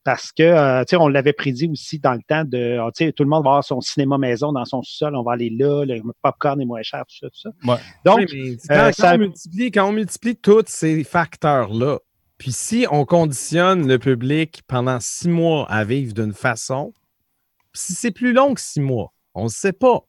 Parce 0.02 0.32
que, 0.32 0.42
euh, 0.42 0.80
tu 0.84 0.90
sais, 0.90 0.96
on 0.96 1.08
l'avait 1.08 1.34
prédit 1.34 1.68
aussi 1.70 1.98
dans 1.98 2.14
le 2.14 2.22
temps 2.26 2.44
de, 2.44 2.78
ah, 2.80 2.90
tu 2.96 3.04
sais, 3.04 3.12
tout 3.12 3.22
le 3.22 3.28
monde 3.28 3.44
va 3.44 3.50
avoir 3.50 3.64
son 3.64 3.82
cinéma 3.82 4.16
maison 4.16 4.50
dans 4.50 4.64
son 4.64 4.82
sous-sol, 4.82 5.14
on 5.14 5.22
va 5.22 5.32
aller 5.32 5.50
là, 5.50 5.84
le 5.84 6.00
popcorn 6.22 6.58
est 6.60 6.64
moins 6.64 6.82
cher, 6.82 7.04
tout 7.06 7.16
ça, 7.20 7.28
tout 7.28 7.50
ça. 7.66 7.80
Donc, 8.06 8.26
quand, 8.66 8.90
ça... 8.94 9.14
on 9.14 9.18
multiplie, 9.18 9.70
quand 9.70 9.88
on 9.88 9.92
multiplie 9.92 10.36
tous 10.36 10.64
ces 10.68 11.04
facteurs-là, 11.04 11.98
puis 12.38 12.52
si 12.52 12.86
on 12.90 13.04
conditionne 13.04 13.86
le 13.86 13.98
public 13.98 14.62
pendant 14.66 14.98
six 15.00 15.28
mois 15.28 15.70
à 15.70 15.84
vivre 15.84 16.14
d'une 16.14 16.32
façon, 16.32 16.94
si 17.74 17.92
c'est 17.92 18.10
plus 18.10 18.32
long 18.32 18.54
que 18.54 18.60
six 18.62 18.80
mois, 18.80 19.12
on 19.34 19.44
ne 19.44 19.48
sait 19.48 19.72
pas. 19.72 20.04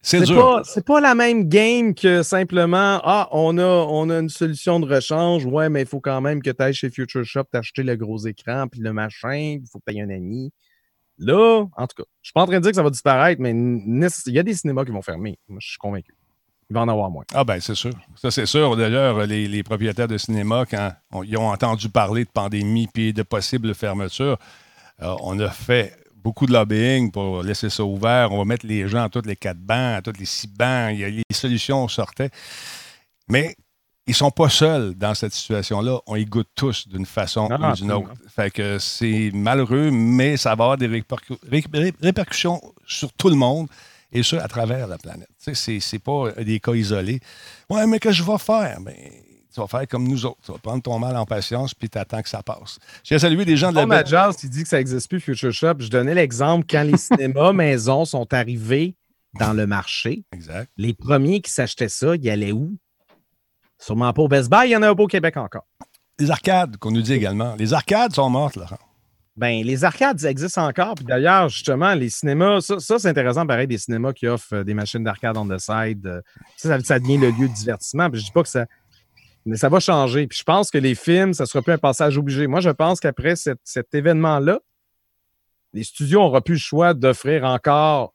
C'est 0.00 0.26
pas, 0.26 0.62
pas 0.86 1.00
la 1.00 1.14
même 1.14 1.48
game 1.48 1.94
que 1.94 2.22
simplement 2.22 3.00
Ah, 3.02 3.28
on 3.32 3.58
a, 3.58 3.66
on 3.66 4.08
a 4.10 4.20
une 4.20 4.28
solution 4.28 4.78
de 4.80 4.86
rechange. 4.86 5.44
Ouais, 5.44 5.68
mais 5.68 5.82
il 5.82 5.88
faut 5.88 6.00
quand 6.00 6.20
même 6.20 6.40
que 6.40 6.50
tu 6.50 6.62
ailles 6.62 6.72
chez 6.72 6.88
Future 6.88 7.24
Shop 7.24 7.44
t'acheter 7.50 7.82
le 7.82 7.96
gros 7.96 8.18
écran 8.26 8.68
puis 8.68 8.80
le 8.80 8.92
machin, 8.92 9.58
il 9.60 9.66
faut 9.70 9.80
payer 9.80 10.02
un 10.02 10.10
ami. 10.10 10.52
Là, 11.18 11.66
en 11.76 11.86
tout 11.88 12.02
cas, 12.02 12.08
je 12.22 12.28
suis 12.28 12.32
pas 12.32 12.42
en 12.42 12.46
train 12.46 12.58
de 12.58 12.62
dire 12.62 12.70
que 12.70 12.76
ça 12.76 12.82
va 12.82 12.90
disparaître, 12.90 13.40
mais 13.40 13.50
il 13.50 14.32
y 14.32 14.38
a 14.38 14.42
des 14.44 14.54
cinémas 14.54 14.84
qui 14.84 14.92
vont 14.92 15.02
fermer. 15.02 15.36
Moi, 15.48 15.58
je 15.60 15.70
suis 15.70 15.78
convaincu. 15.78 16.14
Il 16.70 16.74
va 16.74 16.82
en 16.82 16.88
avoir 16.88 17.10
moins. 17.10 17.24
Ah 17.34 17.44
ben 17.44 17.58
c'est 17.60 17.74
sûr. 17.74 17.92
Ça, 18.14 18.30
c'est 18.30 18.46
sûr. 18.46 18.76
D'ailleurs, 18.76 19.26
les, 19.26 19.62
propriétaires 19.62 20.06
de 20.06 20.18
cinéma, 20.18 20.64
quand 20.70 20.92
ils 21.24 21.36
ont 21.36 21.48
entendu 21.48 21.88
parler 21.88 22.24
de 22.24 22.30
pandémie 22.30 22.86
puis 22.92 23.12
de 23.12 23.22
possibles 23.22 23.74
fermetures, 23.74 24.38
euh, 25.02 25.16
on 25.22 25.38
a 25.40 25.48
fait 25.48 25.96
beaucoup 26.22 26.46
de 26.46 26.52
lobbying 26.52 27.10
pour 27.10 27.42
laisser 27.42 27.70
ça 27.70 27.84
ouvert. 27.84 28.32
On 28.32 28.38
va 28.38 28.44
mettre 28.44 28.66
les 28.66 28.88
gens 28.88 29.04
à 29.04 29.08
tous 29.08 29.22
les 29.24 29.36
quatre 29.36 29.58
bancs, 29.58 29.98
à 29.98 30.02
tous 30.02 30.18
les 30.18 30.26
six 30.26 30.46
bancs. 30.46 30.90
Il 30.92 31.00
y 31.00 31.04
a, 31.04 31.08
les 31.08 31.22
solutions 31.32 31.86
sortaient. 31.88 32.30
Mais 33.28 33.56
ils 34.06 34.14
sont 34.14 34.30
pas 34.30 34.48
seuls 34.48 34.94
dans 34.94 35.14
cette 35.14 35.34
situation-là. 35.34 36.00
On 36.06 36.16
y 36.16 36.24
goûte 36.24 36.48
tous 36.54 36.88
d'une 36.88 37.06
façon 37.06 37.48
ou 37.50 37.72
d'une 37.74 37.92
autre. 37.92 38.10
Fait 38.34 38.50
que 38.50 38.78
c'est 38.78 39.30
malheureux, 39.34 39.90
mais 39.90 40.36
ça 40.36 40.50
va 40.54 40.64
avoir 40.64 40.78
des 40.78 40.86
répercussions 42.00 42.60
sur 42.86 43.12
tout 43.12 43.28
le 43.28 43.36
monde 43.36 43.68
et 44.10 44.22
ça 44.22 44.42
à 44.42 44.48
travers 44.48 44.86
la 44.86 44.96
planète. 44.96 45.28
C'est, 45.36 45.80
c'est 45.80 45.98
pas 45.98 46.32
des 46.32 46.58
cas 46.58 46.72
isolés. 46.72 47.20
Ouais, 47.68 47.86
mais 47.86 47.98
que 47.98 48.10
je 48.10 48.22
vais 48.22 48.38
faire? 48.38 48.78
Mais 48.80 48.94
ben, 48.94 49.27
tu 49.52 49.60
vas 49.60 49.66
faire 49.66 49.86
comme 49.88 50.06
nous 50.06 50.26
autres. 50.26 50.38
Tu 50.44 50.52
vas 50.52 50.58
prendre 50.58 50.82
ton 50.82 50.98
mal 50.98 51.16
en 51.16 51.26
patience 51.26 51.74
puis 51.74 51.88
tu 51.88 51.98
attends 51.98 52.22
que 52.22 52.28
ça 52.28 52.42
passe. 52.42 52.78
J'ai 53.02 53.18
salué 53.18 53.44
des 53.44 53.56
gens 53.56 53.72
de 53.72 53.80
la 53.80 54.04
Jazz 54.04 54.36
qui 54.36 54.48
dit 54.48 54.62
que 54.62 54.68
ça 54.68 54.78
n'existe 54.78 55.08
plus, 55.08 55.20
Future 55.20 55.52
Shop. 55.52 55.74
Je 55.78 55.88
donnais 55.88 56.14
l'exemple 56.14 56.66
quand 56.68 56.82
les 56.82 56.96
cinémas 56.98 57.52
maison 57.52 58.04
sont 58.04 58.32
arrivés 58.32 58.94
dans 59.38 59.52
le 59.52 59.66
marché. 59.66 60.24
Exact. 60.32 60.70
Les 60.76 60.94
premiers 60.94 61.40
qui 61.40 61.50
s'achetaient 61.50 61.88
ça, 61.88 62.16
ils 62.16 62.30
allaient 62.30 62.52
où? 62.52 62.76
Sûrement 63.78 64.12
pas 64.12 64.22
au 64.22 64.28
Best 64.28 64.50
Buy, 64.50 64.66
il 64.66 64.70
y 64.70 64.76
en 64.76 64.82
a 64.82 64.94
pas 64.94 65.02
au 65.02 65.06
Québec 65.06 65.36
encore. 65.36 65.66
Les 66.18 66.30
arcades, 66.30 66.76
qu'on 66.78 66.90
nous 66.90 67.02
dit 67.02 67.12
également. 67.12 67.54
Les 67.56 67.72
arcades 67.74 68.12
sont 68.14 68.28
mortes, 68.28 68.56
Laurent. 68.56 68.78
Ben, 69.38 69.64
les 69.64 69.84
arcades 69.84 70.24
existent 70.24 70.66
encore. 70.66 70.96
Puis 70.96 71.04
d'ailleurs, 71.04 71.48
justement, 71.48 71.94
les 71.94 72.10
cinémas, 72.10 72.60
ça, 72.60 72.98
c'est 72.98 73.06
intéressant, 73.06 73.46
pareil, 73.46 73.68
des 73.68 73.78
cinémas 73.78 74.12
qui 74.12 74.26
offrent 74.26 74.56
euh, 74.56 74.64
des 74.64 74.74
machines 74.74 75.04
d'arcade 75.04 75.36
on 75.36 75.46
the 75.46 75.60
side. 75.60 76.04
Euh, 76.06 76.20
ça, 76.56 76.80
ça, 76.80 76.98
devient 76.98 77.18
le 77.18 77.30
lieu 77.30 77.48
de 77.48 77.54
divertissement. 77.54 78.10
Puis 78.10 78.18
je 78.18 78.24
dis 78.26 78.32
pas 78.32 78.42
que 78.42 78.48
ça, 78.48 78.66
mais 79.48 79.56
ça 79.56 79.68
va 79.68 79.80
changer. 79.80 80.26
Puis 80.26 80.38
je 80.38 80.44
pense 80.44 80.70
que 80.70 80.78
les 80.78 80.94
films, 80.94 81.32
ça 81.32 81.44
ne 81.44 81.46
sera 81.46 81.62
plus 81.62 81.72
un 81.72 81.78
passage 81.78 82.18
obligé. 82.18 82.46
Moi, 82.46 82.60
je 82.60 82.70
pense 82.70 83.00
qu'après 83.00 83.34
cet, 83.36 83.94
événement-là, 83.94 84.60
les 85.72 85.84
studios 85.84 86.20
n'auront 86.20 86.40
plus 86.40 86.54
le 86.54 86.60
choix 86.60 86.94
d'offrir 86.94 87.44
encore, 87.44 88.14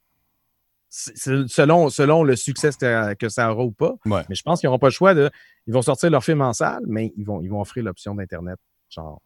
selon, 0.88 1.88
selon 1.88 2.22
le 2.22 2.36
succès 2.36 2.70
que 3.18 3.28
ça 3.28 3.52
aura 3.52 3.64
ou 3.64 3.72
pas. 3.72 3.94
Mais 4.04 4.24
je 4.30 4.42
pense 4.42 4.60
qu'ils 4.60 4.68
n'auront 4.68 4.78
pas 4.78 4.88
le 4.88 4.92
choix 4.92 5.14
de. 5.14 5.30
Ils 5.66 5.74
vont 5.74 5.82
sortir 5.82 6.10
leur 6.10 6.22
film 6.22 6.40
en 6.40 6.52
salle, 6.52 6.82
mais 6.86 7.12
ils 7.16 7.24
vont, 7.24 7.40
ils 7.40 7.48
vont 7.48 7.60
offrir 7.60 7.84
l'option 7.84 8.14
d'Internet. 8.14 8.58
Genre, 8.88 9.20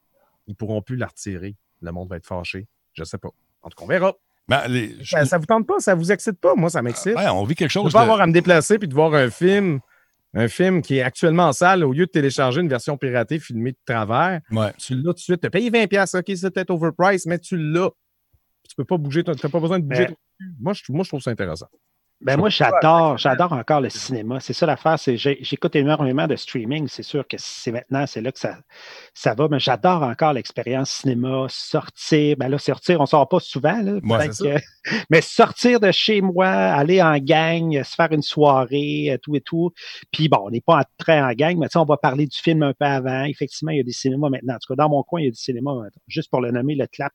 ils 0.46 0.52
ne 0.52 0.56
pourront 0.56 0.80
plus 0.80 0.96
la 0.96 1.06
retirer. 1.06 1.56
Le 1.82 1.92
monde 1.92 2.08
va 2.08 2.16
être 2.16 2.26
fâché. 2.26 2.66
Je 2.94 3.02
ne 3.02 3.04
sais 3.04 3.18
pas. 3.18 3.30
En 3.62 3.68
tout 3.68 3.76
cas, 3.76 3.84
on 3.84 3.88
verra. 3.88 4.14
Ben, 4.48 4.62
ça, 5.04 5.20
ne 5.20 5.40
vous 5.40 5.46
tente 5.46 5.66
pas, 5.66 5.78
ça 5.78 5.94
vous 5.94 6.10
excite 6.10 6.40
pas? 6.40 6.54
Moi, 6.54 6.70
ça 6.70 6.80
m'excite. 6.80 7.16
on 7.16 7.44
vit 7.44 7.54
quelque 7.54 7.70
chose. 7.70 7.82
Je 7.84 7.88
ne 7.88 7.92
pas 7.92 8.00
avoir 8.00 8.22
à 8.22 8.26
me 8.26 8.32
déplacer 8.32 8.78
puis 8.78 8.88
de 8.88 8.94
voir 8.94 9.12
un 9.12 9.28
film 9.28 9.80
un 10.34 10.48
film 10.48 10.82
qui 10.82 10.98
est 10.98 11.02
actuellement 11.02 11.48
en 11.48 11.52
salle, 11.52 11.84
au 11.84 11.92
lieu 11.92 12.06
de 12.06 12.10
télécharger 12.10 12.60
une 12.60 12.68
version 12.68 12.96
piratée 12.96 13.38
filmée 13.38 13.72
de 13.72 13.78
travers, 13.84 14.40
tu 14.78 14.94
l'as 14.94 15.02
tout 15.02 15.12
de 15.12 15.18
suite. 15.18 15.40
Tu 15.40 15.46
as 15.46 15.50
payé 15.50 15.70
20$, 15.70 16.18
ok, 16.18 16.24
c'est 16.36 16.50
peut-être 16.50 16.70
overpriced, 16.70 17.26
mais 17.26 17.38
tu 17.38 17.56
l'as. 17.56 17.90
Tu 18.68 18.74
peux 18.76 18.84
pas 18.84 18.98
bouger, 18.98 19.24
tu 19.24 19.30
n'as 19.30 19.36
pas 19.50 19.60
besoin 19.60 19.78
de 19.78 19.84
bouger. 19.84 20.08
Moi, 20.60 20.72
je, 20.74 20.82
moi, 20.90 21.02
je 21.02 21.08
trouve 21.08 21.22
ça 21.22 21.30
intéressant. 21.30 21.68
Ben 22.20 22.36
moi, 22.36 22.48
j'adore, 22.48 23.16
j'adore 23.16 23.52
encore 23.52 23.80
le 23.80 23.90
cinéma. 23.90 24.40
C'est 24.40 24.52
ça 24.52 24.66
l'affaire, 24.66 24.98
c'est 24.98 25.16
j'écoute 25.16 25.76
énormément 25.76 26.26
de 26.26 26.34
streaming. 26.34 26.88
C'est 26.88 27.04
sûr 27.04 27.26
que 27.28 27.36
c'est 27.38 27.70
maintenant, 27.70 28.06
c'est 28.08 28.20
là 28.20 28.32
que 28.32 28.40
ça, 28.40 28.58
ça 29.14 29.34
va, 29.34 29.46
mais 29.48 29.60
j'adore 29.60 30.02
encore 30.02 30.32
l'expérience 30.32 30.90
cinéma, 30.90 31.46
sortir. 31.48 32.36
Ben 32.36 32.48
là, 32.48 32.58
sortir, 32.58 32.98
on 32.98 33.04
ne 33.04 33.08
sort 33.08 33.28
pas 33.28 33.38
souvent, 33.38 33.80
là, 33.82 34.00
mais 35.10 35.20
sortir 35.20 35.78
de 35.78 35.92
chez 35.92 36.20
moi, 36.20 36.48
aller 36.48 37.00
en 37.00 37.18
gang, 37.18 37.84
se 37.84 37.94
faire 37.94 38.10
une 38.10 38.22
soirée, 38.22 39.12
euh, 39.12 39.18
tout 39.22 39.36
et 39.36 39.40
tout. 39.40 39.70
Puis 40.10 40.28
bon, 40.28 40.38
on 40.42 40.50
n'est 40.50 40.60
pas 40.60 40.82
très 40.98 41.20
en 41.20 41.30
gang, 41.34 41.56
mais 41.56 41.68
on 41.76 41.84
va 41.84 41.98
parler 41.98 42.26
du 42.26 42.36
film 42.36 42.64
un 42.64 42.72
peu 42.72 42.84
avant. 42.84 43.24
Effectivement, 43.26 43.70
il 43.70 43.76
y 43.78 43.80
a 43.80 43.84
des 43.84 43.92
cinémas 43.92 44.28
maintenant. 44.28 44.54
En 44.54 44.58
tout 44.58 44.74
cas, 44.74 44.82
dans 44.82 44.88
mon 44.88 45.04
coin, 45.04 45.20
il 45.20 45.26
y 45.26 45.28
a 45.28 45.30
du 45.30 45.36
cinéma, 45.38 45.70
juste 46.08 46.30
pour 46.30 46.40
le 46.40 46.50
nommer, 46.50 46.74
le 46.74 46.88
clap 46.88 47.12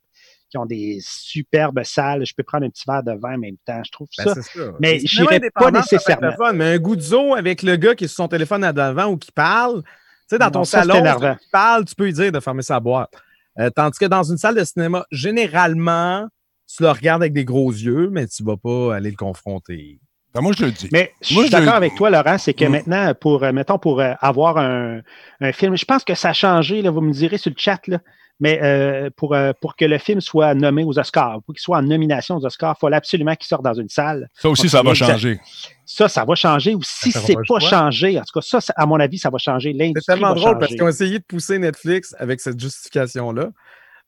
qui 0.53 0.57
ont 0.59 0.67
des 0.67 0.99
superbes 1.01 1.81
salles. 1.83 2.27
Je 2.27 2.33
peux 2.35 2.43
prendre 2.43 2.63
un 2.67 2.69
petit 2.69 2.83
verre 2.87 3.01
de 3.01 3.13
vin 3.13 3.33
en 3.33 3.37
même 3.39 3.57
temps. 3.65 3.81
Je 3.83 3.91
trouve 3.91 4.07
ben, 4.19 4.35
ça. 4.35 4.61
Mais 4.79 4.99
je 4.99 5.21
n'irais 5.21 5.41
pas 5.51 5.71
nécessairement. 5.71 6.53
mais 6.53 6.75
un 6.75 6.77
goût 6.77 6.95
de 6.95 7.01
zoo 7.01 7.33
avec 7.33 7.63
le 7.63 7.75
gars 7.75 7.95
qui 7.95 8.03
est 8.03 8.07
sur 8.07 8.17
son 8.17 8.27
téléphone 8.27 8.63
à 8.63 8.71
devant 8.71 9.07
ou 9.07 9.17
qui 9.17 9.31
parle. 9.31 9.81
Tu 9.81 9.89
sais, 10.27 10.37
dans 10.37 10.51
ton 10.51 10.63
salon, 10.63 11.01
tu 11.01 11.49
parles, 11.51 11.85
tu 11.85 11.95
peux 11.95 12.05
lui 12.05 12.13
dire 12.13 12.31
de 12.31 12.39
fermer 12.39 12.61
sa 12.61 12.79
boîte. 12.79 13.11
Euh, 13.59 13.71
tandis 13.71 13.97
que 13.97 14.05
dans 14.05 14.21
une 14.21 14.37
salle 14.37 14.55
de 14.55 14.63
cinéma, 14.63 15.05
généralement, 15.11 16.27
tu 16.67 16.83
le 16.83 16.91
regardes 16.91 17.23
avec 17.23 17.33
des 17.33 17.45
gros 17.45 17.71
yeux, 17.71 18.09
mais 18.11 18.27
tu 18.27 18.43
ne 18.43 18.47
vas 18.47 18.57
pas 18.57 18.95
aller 18.95 19.09
le 19.09 19.17
confronter. 19.17 19.99
Ben, 20.35 20.41
moi, 20.41 20.51
je 20.55 20.65
le 20.65 20.71
dis. 20.71 20.89
Mais 20.91 21.13
je 21.21 21.33
suis 21.33 21.49
d'accord 21.49 21.73
avec 21.73 21.95
toi, 21.95 22.11
Laurent, 22.11 22.37
c'est 22.37 22.53
que 22.53 22.65
mm. 22.65 22.71
maintenant, 22.71 23.13
pour, 23.19 23.43
euh, 23.43 23.51
mettons, 23.51 23.79
pour 23.79 24.01
euh, 24.01 24.13
avoir 24.21 24.59
un, 24.59 25.01
un, 25.41 25.51
film, 25.51 25.75
je 25.75 25.85
pense 25.85 26.03
que 26.03 26.13
ça 26.13 26.29
a 26.29 26.33
changé, 26.33 26.83
là, 26.83 26.91
vous 26.91 27.01
me 27.01 27.11
direz 27.11 27.39
sur 27.39 27.49
le 27.49 27.55
chat, 27.57 27.79
là, 27.87 27.97
mais 28.43 28.59
euh, 28.61 29.09
pour, 29.15 29.33
euh, 29.33 29.53
pour 29.61 29.77
que 29.77 29.85
le 29.85 29.97
film 29.97 30.19
soit 30.19 30.53
nommé 30.53 30.83
aux 30.83 30.99
Oscars, 30.99 31.41
pour 31.43 31.55
qu'il 31.55 31.61
soit 31.61 31.77
en 31.77 31.81
nomination 31.81 32.35
aux 32.35 32.45
Oscars, 32.45 32.75
il 32.77 32.79
faut 32.81 32.93
absolument 32.93 33.35
qu'il 33.35 33.47
sorte 33.47 33.63
dans 33.63 33.73
une 33.73 33.87
salle. 33.87 34.27
Ça 34.33 34.49
aussi, 34.49 34.67
ça 34.67 34.83
va 34.83 34.93
changer. 34.93 35.39
Ça, 35.85 36.09
ça 36.09 36.25
va 36.25 36.35
changer. 36.35 36.75
Ou 36.75 36.81
si 36.83 37.13
c'est 37.13 37.37
pas 37.47 37.59
changé, 37.61 38.19
en 38.19 38.23
tout 38.23 38.37
cas, 38.37 38.59
ça, 38.59 38.73
à 38.75 38.85
mon 38.85 38.99
avis, 38.99 39.17
ça 39.17 39.29
va 39.29 39.37
changer. 39.37 39.73
C'est 39.79 40.05
tellement 40.05 40.33
drôle 40.35 40.59
parce 40.59 40.73
qu'ils 40.73 40.83
ont 40.83 40.89
essayé 40.89 41.19
de 41.19 41.23
pousser 41.23 41.57
Netflix 41.57 42.13
avec 42.19 42.41
cette 42.41 42.59
justification-là, 42.59 43.47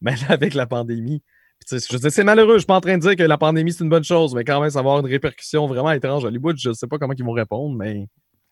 mais 0.01 0.15
avec 0.27 0.53
la 0.53 0.65
pandémie. 0.65 1.23
je 1.71 1.77
c'est 1.77 2.23
malheureux. 2.25 2.49
Je 2.49 2.53
ne 2.55 2.59
suis 2.59 2.65
pas 2.65 2.75
en 2.75 2.81
train 2.81 2.97
de 2.97 3.03
dire 3.03 3.15
que 3.15 3.23
la 3.23 3.37
pandémie, 3.37 3.71
c'est 3.71 3.85
une 3.85 3.89
bonne 3.89 4.03
chose, 4.03 4.35
mais 4.35 4.43
quand 4.43 4.59
même, 4.59 4.69
ça 4.69 4.79
va 4.81 4.89
avoir 4.89 4.99
une 4.99 5.09
répercussion 5.09 5.65
vraiment 5.65 5.91
étrange 5.91 6.25
à 6.25 6.27
Hollywood. 6.27 6.57
Je 6.59 6.69
ne 6.69 6.73
sais 6.73 6.87
pas 6.87 6.97
comment 6.97 7.13
ils 7.17 7.23
vont 7.23 7.31
répondre, 7.31 7.73
mais. 7.73 8.09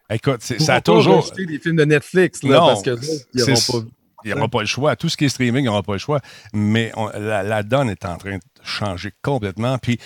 Écoute, 0.09 0.43
ça 0.43 0.75
a 0.75 0.81
toujours. 0.81 1.29
des 1.35 1.59
films 1.59 1.75
de 1.75 1.83
Netflix, 1.83 2.41
là, 2.41 2.59
parce 2.59 2.83
que 2.83 2.95
ils 3.33 3.43
pas 3.43 3.89
il 4.23 4.33
n'y 4.33 4.39
aura 4.39 4.47
pas 4.47 4.61
le 4.61 4.67
choix. 4.67 4.95
Tout 4.95 5.09
ce 5.09 5.17
qui 5.17 5.25
est 5.25 5.29
streaming, 5.29 5.61
il 5.61 5.63
n'y 5.63 5.69
aura 5.69 5.83
pas 5.83 5.93
le 5.93 5.99
choix. 5.99 6.19
Mais 6.53 6.91
la, 7.15 7.63
donne 7.63 7.89
est 7.89 8.05
en 8.05 8.17
train 8.17 8.37
de 8.37 8.41
changer 8.63 9.11
complètement. 9.21 9.77
Puis, 9.77 9.99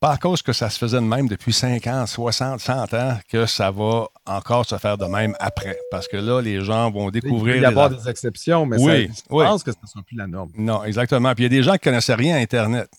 pas 0.00 0.10
à 0.10 0.16
cause 0.16 0.42
que 0.42 0.52
ça 0.52 0.68
se 0.68 0.78
faisait 0.78 0.96
de 0.96 1.06
même 1.06 1.28
depuis 1.28 1.52
5 1.52 1.86
ans, 1.86 2.06
60, 2.06 2.58
100 2.58 2.94
ans, 2.94 3.18
que 3.28 3.46
ça 3.46 3.70
va 3.70 4.08
encore 4.26 4.66
se 4.66 4.76
faire 4.76 4.98
de 4.98 5.04
même 5.04 5.36
après. 5.38 5.78
Parce 5.92 6.08
que 6.08 6.16
là, 6.16 6.40
les 6.40 6.60
gens 6.60 6.90
vont 6.90 7.10
découvrir. 7.10 7.54
Il 7.54 7.60
peut 7.60 7.64
y 7.64 7.66
avoir 7.66 7.90
des 7.90 8.08
exceptions, 8.08 8.66
mais 8.66 8.78
je 8.78 9.12
pense 9.28 9.62
que 9.62 9.70
ce 9.70 9.76
ne 9.80 9.86
sera 9.86 10.02
plus 10.02 10.16
la 10.16 10.26
norme. 10.26 10.50
Non, 10.58 10.82
exactement. 10.82 11.32
Puis 11.34 11.44
il 11.44 11.52
y 11.52 11.54
a 11.54 11.56
des 11.56 11.62
gens 11.62 11.72
qui 11.72 11.88
ne 11.88 11.92
connaissaient 11.92 12.14
rien 12.14 12.34
à 12.36 12.38
Internet. 12.38 12.90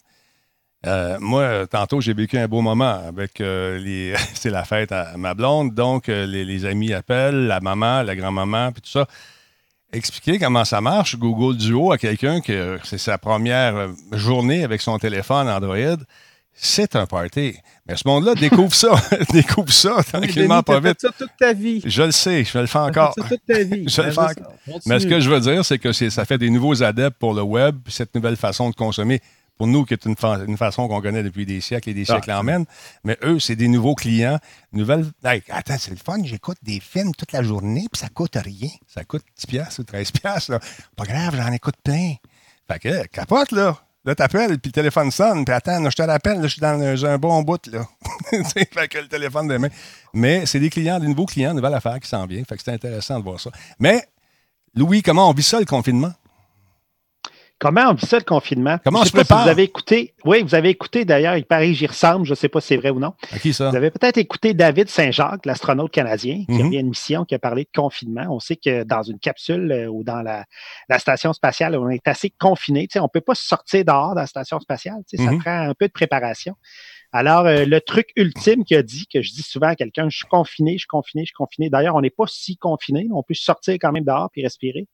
Euh, 0.86 1.18
moi, 1.20 1.66
tantôt, 1.68 2.02
j'ai 2.02 2.14
vécu 2.14 2.38
un 2.38 2.48
beau 2.48 2.62
moment 2.62 3.02
avec 3.08 3.40
euh, 3.40 3.78
les. 3.80 4.14
c'est 4.34 4.50
la 4.50 4.66
fête 4.66 4.92
à 4.92 5.18
ma 5.18 5.34
blonde, 5.34 5.74
donc 5.74 6.10
euh, 6.10 6.26
les, 6.26 6.44
les, 6.44 6.66
amis 6.66 6.94
appellent, 6.94 7.48
la 7.48 7.62
maman, 7.62 8.04
la 8.04 8.16
grand-maman, 8.16 8.72
puis 8.72 8.82
tout 8.82 8.90
ça 8.90 9.08
expliquer 9.94 10.40
comment 10.40 10.66
ça 10.66 10.82
marche, 10.82 11.18
Google 11.18 11.58
Duo, 11.58 11.92
à 11.92 11.98
quelqu'un 11.98 12.42
que 12.42 12.80
c'est 12.84 12.98
sa 12.98 13.18
première 13.18 13.76
euh, 13.76 13.88
journée 14.12 14.64
avec 14.64 14.82
son 14.82 14.98
téléphone 14.98 15.48
Android, 15.48 15.98
c'est 16.54 16.96
un 16.96 17.06
party. 17.06 17.56
Mais 17.88 17.96
ce 17.96 18.08
monde-là 18.08 18.36
découvre 18.36 18.74
ça, 18.74 18.96
découvre 19.32 19.72
ça 19.72 20.04
tranquillement, 20.04 20.64
pas 20.64 20.80
vite. 20.80 21.02
ça 21.02 21.10
toute 21.18 21.32
ta 21.40 21.54
vie. 21.54 21.82
Je 21.86 22.04
le 22.04 22.12
sais, 22.12 22.44
je 22.44 22.58
le 22.58 22.68
fais 22.68 22.80
encore. 22.80 23.14
Ça 23.18 23.28
toute 23.28 23.46
ta 23.46 23.64
vie. 23.64 23.86
je 23.88 24.02
le 24.02 24.12
fais 24.12 24.82
Mais 24.86 25.00
ce 25.00 25.08
que 25.08 25.20
je 25.20 25.30
veux 25.30 25.40
dire, 25.40 25.64
c'est 25.66 25.80
que 25.80 25.92
ça 25.94 26.26
fait 26.26 26.38
des 26.38 26.50
nouveaux 26.50 26.84
adeptes 26.84 27.18
pour 27.18 27.34
le 27.34 27.42
web, 27.42 27.78
cette 27.88 28.14
nouvelle 28.16 28.38
façon 28.38 28.70
de 28.70 28.76
consommer 28.76 29.22
pour 29.58 29.68
nous, 29.68 29.86
qui 29.86 29.94
est 29.94 30.06
une, 30.06 30.16
une 30.48 30.58
façon 30.58 30.88
qu'on 30.88 31.02
connaît 31.02 31.24
depuis 31.24 31.46
des 31.46 31.62
siècles 31.62 31.90
et 31.90 31.94
des 31.94 32.06
siècles 32.06 32.32
ah. 32.32 32.40
en 32.40 32.44
mène. 32.44 32.66
Mais 33.04 33.18
eux, 33.24 33.40
c'est 33.40 33.56
des 33.56 33.68
nouveaux 33.68 33.96
clients. 33.96 34.40
Nouvelles. 34.72 35.06
attends, 35.24 35.78
c'est 35.78 35.92
le 35.92 35.98
fun, 35.98 36.18
j'écoute 36.24 36.58
des 36.64 36.80
films 36.80 37.14
toute 37.14 37.32
la 37.32 37.44
journée, 37.44 37.86
puis 37.92 38.00
ça 38.00 38.10
coûte 38.10 38.36
rien. 38.36 38.70
Ça 38.88 39.04
coûte 39.04 39.24
10$ 39.40 39.80
ou 39.80 39.84
13$. 39.84 40.52
Là. 40.52 40.60
Pas 40.96 41.04
grave, 41.06 41.36
j'en 41.36 41.52
écoute 41.52 41.76
plein. 41.84 42.16
Fait 42.68 42.80
que, 42.80 43.06
capote, 43.08 43.52
là. 43.52 43.78
Là, 44.06 44.16
t'appelles, 44.16 44.60
puis 44.60 44.68
le 44.70 44.74
téléphone 44.74 45.12
sonne, 45.12 45.46
puis 45.46 45.56
attends, 45.56 45.90
je 45.90 45.96
te 45.96 46.02
rappelle, 46.02 46.42
je 46.44 46.48
suis 46.48 46.60
dans 46.60 47.06
un, 47.06 47.18
bon 47.18 47.42
bout, 47.42 47.66
là. 47.68 47.86
fait 48.54 48.88
que 48.90 48.98
le 48.98 49.08
téléphone 49.08 49.48
de 49.48 49.56
main. 49.56 49.70
Mais 50.14 50.46
c'est 50.46 50.60
des 50.60 50.70
clients, 50.70 51.00
des 51.00 51.08
nouveaux 51.08 51.26
clients, 51.26 51.54
nouvelle 51.54 51.74
affaire 51.74 52.02
qui 52.02 52.10
s'en 52.10 52.26
vient. 52.26 52.44
Fait 52.44 52.58
que 52.58 52.64
c'est 52.64 52.74
intéressant 52.74 53.20
de 53.20 53.24
voir 53.24 53.40
ça. 53.40 53.50
Mais, 53.80 54.06
Louis, 54.76 55.02
comment 55.02 55.30
on 55.30 55.34
vit 55.34 55.44
ça, 55.44 55.58
le 55.58 55.66
confinement? 55.66 56.12
Comment 57.64 57.90
on 57.90 57.94
vit 57.94 58.06
ça 58.06 58.18
le 58.18 58.24
confinement? 58.24 58.78
Comment 58.84 59.00
on 59.00 59.06
se 59.06 59.12
prépare? 59.12 59.44
vous 59.44 59.50
avez 59.50 59.64
écouté, 59.64 60.14
oui, 60.26 60.44
vous 60.44 60.54
avez 60.54 60.70
écouté 60.70 61.06
d'ailleurs, 61.06 61.38
il 61.38 61.46
paraît 61.46 61.68
que 61.68 61.74
j'y 61.74 61.88
ressemble, 61.88 62.26
je 62.26 62.32
ne 62.32 62.36
sais 62.36 62.50
pas 62.50 62.60
si 62.60 62.68
c'est 62.68 62.78
vrai 62.78 62.90
ou 62.90 63.00
non. 63.00 63.14
À 63.32 63.40
qui 63.40 63.54
ça? 63.54 63.70
Vous 63.70 63.76
avez 63.76 63.90
peut-être 63.90 64.18
écouté 64.18 64.54
David 64.54 64.90
Saint-Jacques, 64.90 65.46
l'astronaute 65.46 65.92
canadien, 65.92 66.44
qui 66.48 66.62
a 66.62 66.66
mhm. 66.66 66.74
a 66.74 66.80
une 66.80 66.90
mission 66.90 67.26
qui 67.26 67.36
a 67.36 67.40
parlé 67.40 67.64
de 67.64 67.70
confinement. 67.74 68.26
On 68.30 68.40
sait 68.40 68.58
que 68.58 68.84
dans 68.84 69.02
une 69.02 69.20
capsule 69.20 69.72
euh, 69.72 69.88
ou 69.88 70.04
dans 70.04 70.22
la, 70.22 70.46
station 71.00 71.34
spatiale, 71.34 71.76
on 71.78 71.90
est 71.90 72.08
assez 72.08 72.30
confiné. 72.30 72.88
on 72.98 73.04
ne 73.04 73.08
peut 73.08 73.22
pas 73.22 73.36
sortir 73.36 73.86
dehors 73.86 74.14
de 74.14 74.20
la 74.20 74.28
station 74.28 74.60
spatiale. 74.60 75.02
Ça 75.14 75.32
mhm. 75.32 75.40
prend 75.40 75.70
un 75.70 75.74
peu 75.74 75.88
de 75.88 75.94
préparation. 75.94 76.56
Alors, 77.16 77.46
euh, 77.46 77.66
le 77.66 77.80
truc 77.80 78.10
ultime 78.16 78.66
qu'il 78.66 78.76
a 78.76 78.82
dit, 78.82 79.06
que 79.06 79.22
je 79.22 79.32
dis 79.32 79.44
souvent 79.44 79.68
à 79.68 79.76
quelqu'un, 79.76 80.10
je 80.10 80.18
suis 80.18 80.28
confiné, 80.28 80.74
je 80.74 80.80
suis 80.80 80.88
confiné, 80.88 81.24
je 81.24 81.28
suis 81.28 81.36
confiné. 81.36 81.70
D'ailleurs, 81.70 81.96
on 81.96 82.02
n'est 82.02 82.10
pas 82.10 82.26
si 82.28 82.58
confiné. 82.58 83.08
On 83.14 83.22
peut 83.22 83.36
sortir 83.36 83.76
quand 83.76 83.92
même 83.92 84.04
dehors 84.04 84.30
puis 84.32 84.42
respirer. 84.42 84.88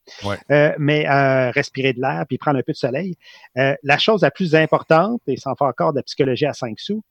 Euh, 0.51 0.74
mais 0.78 1.07
euh, 1.09 1.49
respirer 1.51 1.93
de 1.93 2.01
l'air 2.01 2.26
puis 2.28 2.38
prendre 2.38 2.59
un 2.59 2.61
peu 2.61 2.74
de 2.74 2.78
soleil. 2.78 3.15
la 3.55 3.97
chose 3.97 4.22
la 4.22 4.32
plus 4.32 4.53
importante, 4.53 5.22
et 5.28 5.38
sans 5.38 5.55
faire 5.55 5.67
encore 5.67 5.93
de 5.93 5.99
la 5.99 6.03
psychologie 6.03 6.45
à 6.45 6.53
5 6.53 6.78
sous, 6.78 7.03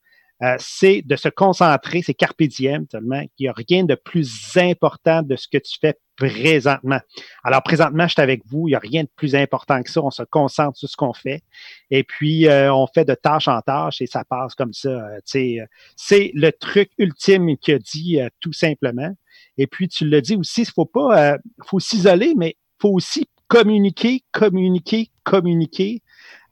c'est 0.59 1.03
de 1.03 1.16
se 1.16 1.28
concentrer, 1.28 2.03
c'est 2.03 2.14
carpe 2.14 2.43
diem 2.43 2.86
tellement 2.86 3.20
qu'il 3.36 3.45
n'y 3.45 3.49
a 3.49 3.55
rien 3.57 3.84
de 3.84 3.95
plus 3.95 4.57
important 4.57 5.22
de 5.22 5.36
ce 5.36 5.49
que 5.49 5.59
tu 5.59 5.78
fais 5.80 5.97
présentement. 6.18 7.01
Alors, 7.45 7.62
présentement, 7.62 8.07
je 8.07 8.12
suis 8.12 8.22
avec 8.22 8.43
vous. 8.47 8.68
Il 8.68 8.72
n'y 8.72 8.76
a 8.76 8.80
rien 8.80 9.05
de 9.05 9.09
plus 9.14 9.34
important 9.34 9.82
que 9.82 9.91
ça. 9.91 10.03
On 10.03 10.11
se 10.11 10.24
concentre 10.24 10.76
sur 10.76 10.89
ce 10.89 10.97
qu'on 10.97 11.12
fait. 11.12 11.43
Et 11.91 12.03
puis, 12.03 12.49
euh, 12.49 12.74
on 12.74 12.86
fait 12.86 13.05
de 13.05 13.14
tâche 13.14 13.49
en 13.49 13.61
tâche 13.62 14.03
et 14.03 14.07
ça 14.07 14.24
passe 14.24 14.55
comme 14.55 14.72
ça. 14.72 14.89
Euh, 14.89 15.20
euh, 15.36 15.66
c'est 15.97 16.32
le 16.34 16.51
truc 16.51 16.91
ultime 16.99 17.57
qu'il 17.57 17.74
a 17.74 17.78
dit 17.78 18.18
tout 18.41 18.53
simplement. 18.53 19.14
Et 19.57 19.66
puis, 19.66 19.89
tu 19.89 20.09
le 20.09 20.20
dis 20.20 20.36
aussi, 20.36 20.62
il 20.62 20.70
faut 20.70 20.84
pas, 20.84 21.36
faut 21.64 21.80
s'isoler, 21.80 22.34
mais 22.36 22.57
il 22.59 22.82
faut 22.82 22.91
aussi 22.91 23.28
communiquer, 23.47 24.24
communiquer, 24.32 25.11
communiquer. 25.24 26.03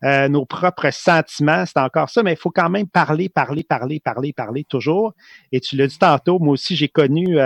Nos 0.03 0.45
propres 0.45 0.91
sentiments, 0.93 1.65
c'est 1.67 1.81
encore 1.81 2.11
ça, 2.11 2.23
mais 2.23 2.33
il 2.33 2.39
faut 2.39 2.51
quand 2.51 2.71
même 2.71 2.87
parler, 2.87 3.29
parler, 3.29 3.63
parler, 3.65 4.01
parler, 4.01 4.33
parler 4.33 4.65
toujours. 4.65 5.15
Et 5.53 5.61
tu 5.61 5.77
l'as 5.77 5.87
dit 5.87 5.99
tantôt, 5.99 6.39
moi 6.39 6.53
aussi, 6.55 6.77
j'ai 6.77 6.89
connu 6.89 7.39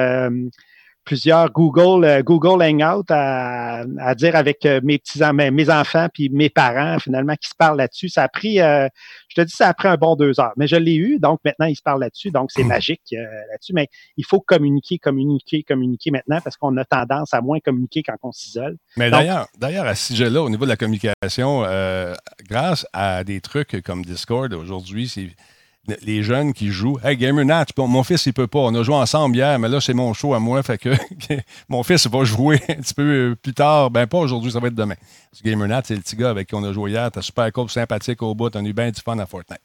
plusieurs 1.04 1.50
Google, 1.50 2.04
euh, 2.04 2.22
Google 2.22 2.62
Hangout 2.62 3.04
à, 3.10 3.82
à, 3.98 4.14
dire 4.14 4.36
avec 4.36 4.64
euh, 4.66 4.80
mes 4.82 4.98
petits 4.98 5.20
mes 5.32 5.70
enfants 5.70 6.08
puis 6.12 6.28
mes 6.30 6.50
parents 6.50 6.98
finalement 6.98 7.34
qui 7.36 7.48
se 7.48 7.54
parlent 7.56 7.78
là-dessus. 7.78 8.08
Ça 8.08 8.24
a 8.24 8.28
pris, 8.28 8.60
euh, 8.60 8.88
je 9.28 9.40
te 9.40 9.40
dis, 9.46 9.52
ça 9.52 9.68
a 9.68 9.74
pris 9.74 9.88
un 9.88 9.96
bon 9.96 10.16
deux 10.16 10.40
heures, 10.40 10.52
mais 10.56 10.66
je 10.66 10.76
l'ai 10.76 10.94
eu, 10.94 11.18
donc 11.18 11.40
maintenant 11.44 11.66
ils 11.66 11.76
se 11.76 11.82
parlent 11.82 12.00
là-dessus, 12.00 12.30
donc 12.30 12.50
c'est 12.52 12.64
magique 12.64 13.02
là-dessus. 13.10 13.72
Mais 13.72 13.88
il 14.16 14.24
faut 14.24 14.40
communiquer, 14.40 14.98
communiquer, 14.98 15.62
communiquer 15.62 16.10
maintenant 16.10 16.40
parce 16.42 16.56
qu'on 16.56 16.76
a 16.76 16.84
tendance 16.84 17.34
à 17.34 17.40
moins 17.40 17.58
communiquer 17.60 18.02
quand 18.02 18.16
on 18.22 18.32
s'isole. 18.32 18.76
Mais 18.96 19.10
d'ailleurs, 19.10 19.46
d'ailleurs 19.58 19.86
à 19.86 19.94
ce 19.94 20.12
sujet-là, 20.12 20.42
au 20.42 20.50
niveau 20.50 20.64
de 20.64 20.70
la 20.70 20.76
communication, 20.76 21.62
grâce 22.48 22.86
à 22.92 23.24
des 23.24 23.40
trucs 23.40 23.82
comme 23.82 24.04
Discord 24.04 24.52
aujourd'hui, 24.52 25.08
c'est 25.08 25.28
les 26.02 26.22
jeunes 26.22 26.52
qui 26.52 26.68
jouent. 26.68 26.98
Hey, 27.02 27.16
Gamer 27.16 27.44
Nat, 27.44 27.66
mon 27.76 28.02
fils, 28.02 28.26
il 28.26 28.32
peut 28.32 28.46
pas. 28.46 28.60
On 28.60 28.74
a 28.74 28.82
joué 28.82 28.94
ensemble 28.94 29.36
hier, 29.36 29.58
mais 29.58 29.68
là, 29.68 29.80
c'est 29.80 29.94
mon 29.94 30.12
show 30.12 30.34
à 30.34 30.40
moi. 30.40 30.62
Fait 30.70 30.78
que 30.78 30.90
mon 31.68 31.82
fils 31.82 32.06
va 32.06 32.24
jouer 32.24 32.60
un 32.68 32.74
petit 32.74 32.94
peu 32.94 33.36
plus 33.40 33.54
tard. 33.54 33.90
Ben, 33.90 34.06
pas 34.06 34.18
aujourd'hui, 34.18 34.52
ça 34.52 34.60
va 34.60 34.68
être 34.68 34.74
demain. 34.74 34.96
Gamer 35.44 35.68
Nat, 35.68 35.82
c'est 35.84 35.94
le 35.94 36.00
petit 36.00 36.16
gars 36.16 36.30
avec 36.30 36.48
qui 36.48 36.54
on 36.54 36.64
a 36.64 36.72
joué 36.72 36.92
hier. 36.92 37.10
T'as 37.10 37.22
super 37.22 37.50
cool, 37.52 37.70
sympathique 37.70 38.22
au 38.22 38.34
bout. 38.34 38.54
A 38.54 38.60
eu 38.60 38.72
bien 38.72 38.90
du 38.90 39.00
fun 39.00 39.18
à 39.18 39.26
Fortnite. 39.26 39.60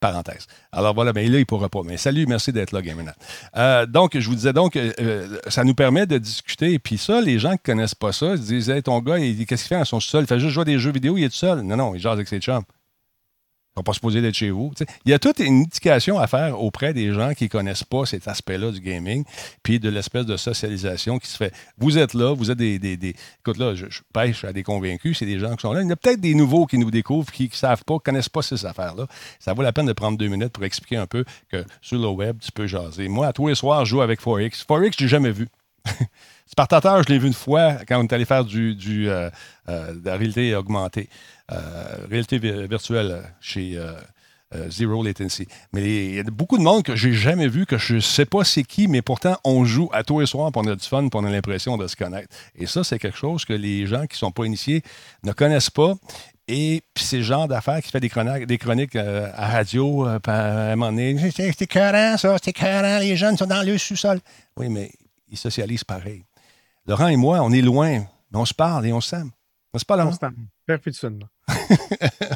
Parenthèse. 0.00 0.46
Alors 0.70 0.94
voilà, 0.94 1.12
ben 1.12 1.28
là, 1.28 1.38
il 1.38 1.40
ne 1.40 1.44
pourra 1.44 1.68
pas. 1.68 1.80
Mais 1.84 1.96
salut, 1.96 2.24
merci 2.28 2.52
d'être 2.52 2.70
là, 2.70 2.80
Gamer 2.80 3.04
Nat. 3.04 3.16
Euh, 3.56 3.84
donc, 3.84 4.16
je 4.16 4.28
vous 4.28 4.36
disais 4.36 4.52
donc, 4.52 4.76
euh, 4.76 5.40
ça 5.48 5.64
nous 5.64 5.74
permet 5.74 6.06
de 6.06 6.18
discuter. 6.18 6.74
Et 6.74 6.78
puis 6.78 6.98
ça, 6.98 7.20
les 7.20 7.40
gens 7.40 7.56
qui 7.56 7.70
ne 7.70 7.74
connaissent 7.74 7.96
pas 7.96 8.12
ça, 8.12 8.34
ils 8.34 8.40
disent 8.40 8.70
hey, 8.70 8.80
ton 8.80 9.00
gars, 9.00 9.18
qu'est-ce 9.18 9.44
qu'il 9.44 9.58
fait 9.58 9.74
à 9.74 9.84
son 9.84 9.98
sol? 9.98 10.22
Il 10.22 10.28
fait 10.28 10.38
juste 10.38 10.54
jouer 10.54 10.64
des 10.64 10.78
jeux 10.78 10.92
vidéo, 10.92 11.16
il 11.18 11.24
est 11.24 11.34
seul. 11.34 11.62
Non, 11.62 11.76
non, 11.76 11.96
il 11.96 12.00
jase 12.00 12.12
avec 12.12 12.28
ses 12.28 12.38
chums 12.38 12.62
va 13.78 13.82
pas 13.84 13.92
supposé 13.92 14.20
d'être 14.20 14.34
chez 14.34 14.50
vous. 14.50 14.72
Il 15.04 15.10
y 15.10 15.14
a 15.14 15.18
toute 15.18 15.38
une 15.40 15.62
indication 15.62 16.18
à 16.18 16.26
faire 16.26 16.60
auprès 16.60 16.92
des 16.92 17.12
gens 17.12 17.34
qui 17.34 17.44
ne 17.44 17.48
connaissent 17.48 17.84
pas 17.84 18.06
cet 18.06 18.28
aspect-là 18.28 18.70
du 18.70 18.80
gaming, 18.80 19.24
puis 19.62 19.80
de 19.80 19.88
l'espèce 19.88 20.26
de 20.26 20.36
socialisation 20.36 21.18
qui 21.18 21.28
se 21.28 21.36
fait. 21.36 21.52
Vous 21.78 21.98
êtes 21.98 22.14
là, 22.14 22.34
vous 22.34 22.50
êtes 22.50 22.58
des. 22.58 22.78
des, 22.78 23.14
Écoute, 23.40 23.58
là, 23.58 23.74
je, 23.74 23.86
pêche 24.12 24.44
à 24.44 24.52
des 24.52 24.62
convaincus, 24.62 25.18
c'est 25.18 25.26
des 25.26 25.38
gens 25.38 25.54
qui 25.54 25.62
sont 25.62 25.72
là. 25.72 25.82
Il 25.82 25.88
y 25.88 25.92
a 25.92 25.96
peut-être 25.96 26.20
des 26.20 26.34
nouveaux 26.34 26.66
qui 26.66 26.78
nous 26.78 26.90
découvrent, 26.90 27.30
qui 27.30 27.44
ne 27.44 27.54
savent 27.54 27.84
pas, 27.84 27.94
ne 27.94 27.98
connaissent 27.98 28.28
pas 28.28 28.42
ces 28.42 28.64
affaires-là. 28.64 29.06
Ça 29.38 29.52
vaut 29.52 29.62
la 29.62 29.72
peine 29.72 29.86
de 29.86 29.92
prendre 29.92 30.18
deux 30.18 30.28
minutes 30.28 30.52
pour 30.52 30.64
expliquer 30.64 30.96
un 30.96 31.06
peu 31.06 31.24
que 31.50 31.64
sur 31.80 31.98
le 31.98 32.08
web, 32.08 32.38
tu 32.40 32.52
peux 32.52 32.66
jaser. 32.66 33.08
Moi, 33.08 33.26
à 33.26 33.32
tous 33.32 33.48
les 33.48 33.54
soirs, 33.54 33.84
je 33.84 33.90
joue 33.90 34.02
avec 34.02 34.20
Forex. 34.20 34.64
Forex, 34.64 34.96
je 34.98 35.04
l'ai 35.04 35.08
jamais 35.08 35.32
vu. 35.32 35.48
Spartateur, 36.48 37.02
je 37.02 37.12
l'ai 37.12 37.18
vu 37.18 37.28
une 37.28 37.34
fois 37.34 37.74
quand 37.86 38.00
on 38.00 38.04
est 38.04 38.12
allé 38.12 38.24
faire 38.24 38.44
du, 38.44 38.76
euh, 39.08 39.30
euh, 39.68 39.94
de 39.94 40.04
la 40.04 40.16
réalité 40.16 40.54
augmentée. 40.54 41.08
Euh, 41.50 42.06
réalité 42.10 42.38
virtuelle 42.38 43.22
chez 43.40 43.78
euh, 43.78 43.92
euh, 44.54 44.68
Zero 44.70 45.02
Latency. 45.02 45.48
Mais 45.72 46.08
il 46.08 46.14
y 46.16 46.18
a 46.18 46.24
beaucoup 46.24 46.58
de 46.58 46.62
monde 46.62 46.82
que 46.82 46.94
j'ai 46.94 47.14
jamais 47.14 47.48
vu, 47.48 47.64
que 47.64 47.78
je 47.78 47.94
ne 47.94 48.00
sais 48.00 48.26
pas 48.26 48.44
c'est 48.44 48.64
qui, 48.64 48.86
mais 48.86 49.00
pourtant 49.00 49.38
on 49.44 49.64
joue 49.64 49.88
à 49.94 50.04
tous 50.04 50.20
les 50.20 50.26
soirs, 50.26 50.52
puis 50.52 50.60
on 50.62 50.74
du 50.74 50.86
fun, 50.86 51.08
puis 51.08 51.10
on 51.14 51.24
a 51.24 51.30
l'impression 51.30 51.78
de 51.78 51.86
se 51.86 51.96
connaître. 51.96 52.28
Et 52.54 52.66
ça, 52.66 52.84
c'est 52.84 52.98
quelque 52.98 53.16
chose 53.16 53.46
que 53.46 53.54
les 53.54 53.86
gens 53.86 54.02
qui 54.02 54.14
ne 54.14 54.18
sont 54.18 54.30
pas 54.30 54.44
initiés 54.44 54.82
ne 55.22 55.32
connaissent 55.32 55.70
pas. 55.70 55.94
Et 56.48 56.82
puis 56.92 57.04
c'est 57.04 57.18
le 57.18 57.22
genre 57.22 57.48
d'affaires 57.48 57.80
qui 57.80 57.90
fait 57.90 58.00
des 58.00 58.10
chroniques, 58.58 58.96
à 58.96 59.48
radio 59.48 60.04
à 60.04 60.18
un 60.26 60.76
moment 60.76 60.90
donné. 60.92 61.30
C'est 61.34 61.62
écœurant, 61.62 62.18
ça, 62.18 62.36
c'est 62.42 62.50
écœurant, 62.50 62.98
les 62.98 63.16
jeunes 63.16 63.38
sont 63.38 63.46
dans 63.46 63.66
le 63.66 63.78
sous-sol. 63.78 64.20
Oui, 64.58 64.68
mais 64.68 64.90
ils 65.30 65.38
socialisent 65.38 65.84
pareil. 65.84 66.24
Laurent 66.88 67.08
et 67.08 67.16
moi, 67.16 67.40
on 67.42 67.52
est 67.52 67.60
loin, 67.60 67.98
mais 67.98 68.38
on 68.38 68.46
se 68.46 68.54
parle 68.54 68.86
et 68.86 68.94
on 68.94 69.02
s'aime. 69.02 69.30
C'est 69.74 69.86
pas 69.86 69.96
là. 69.96 70.10
Perpétuellement. 70.66 71.26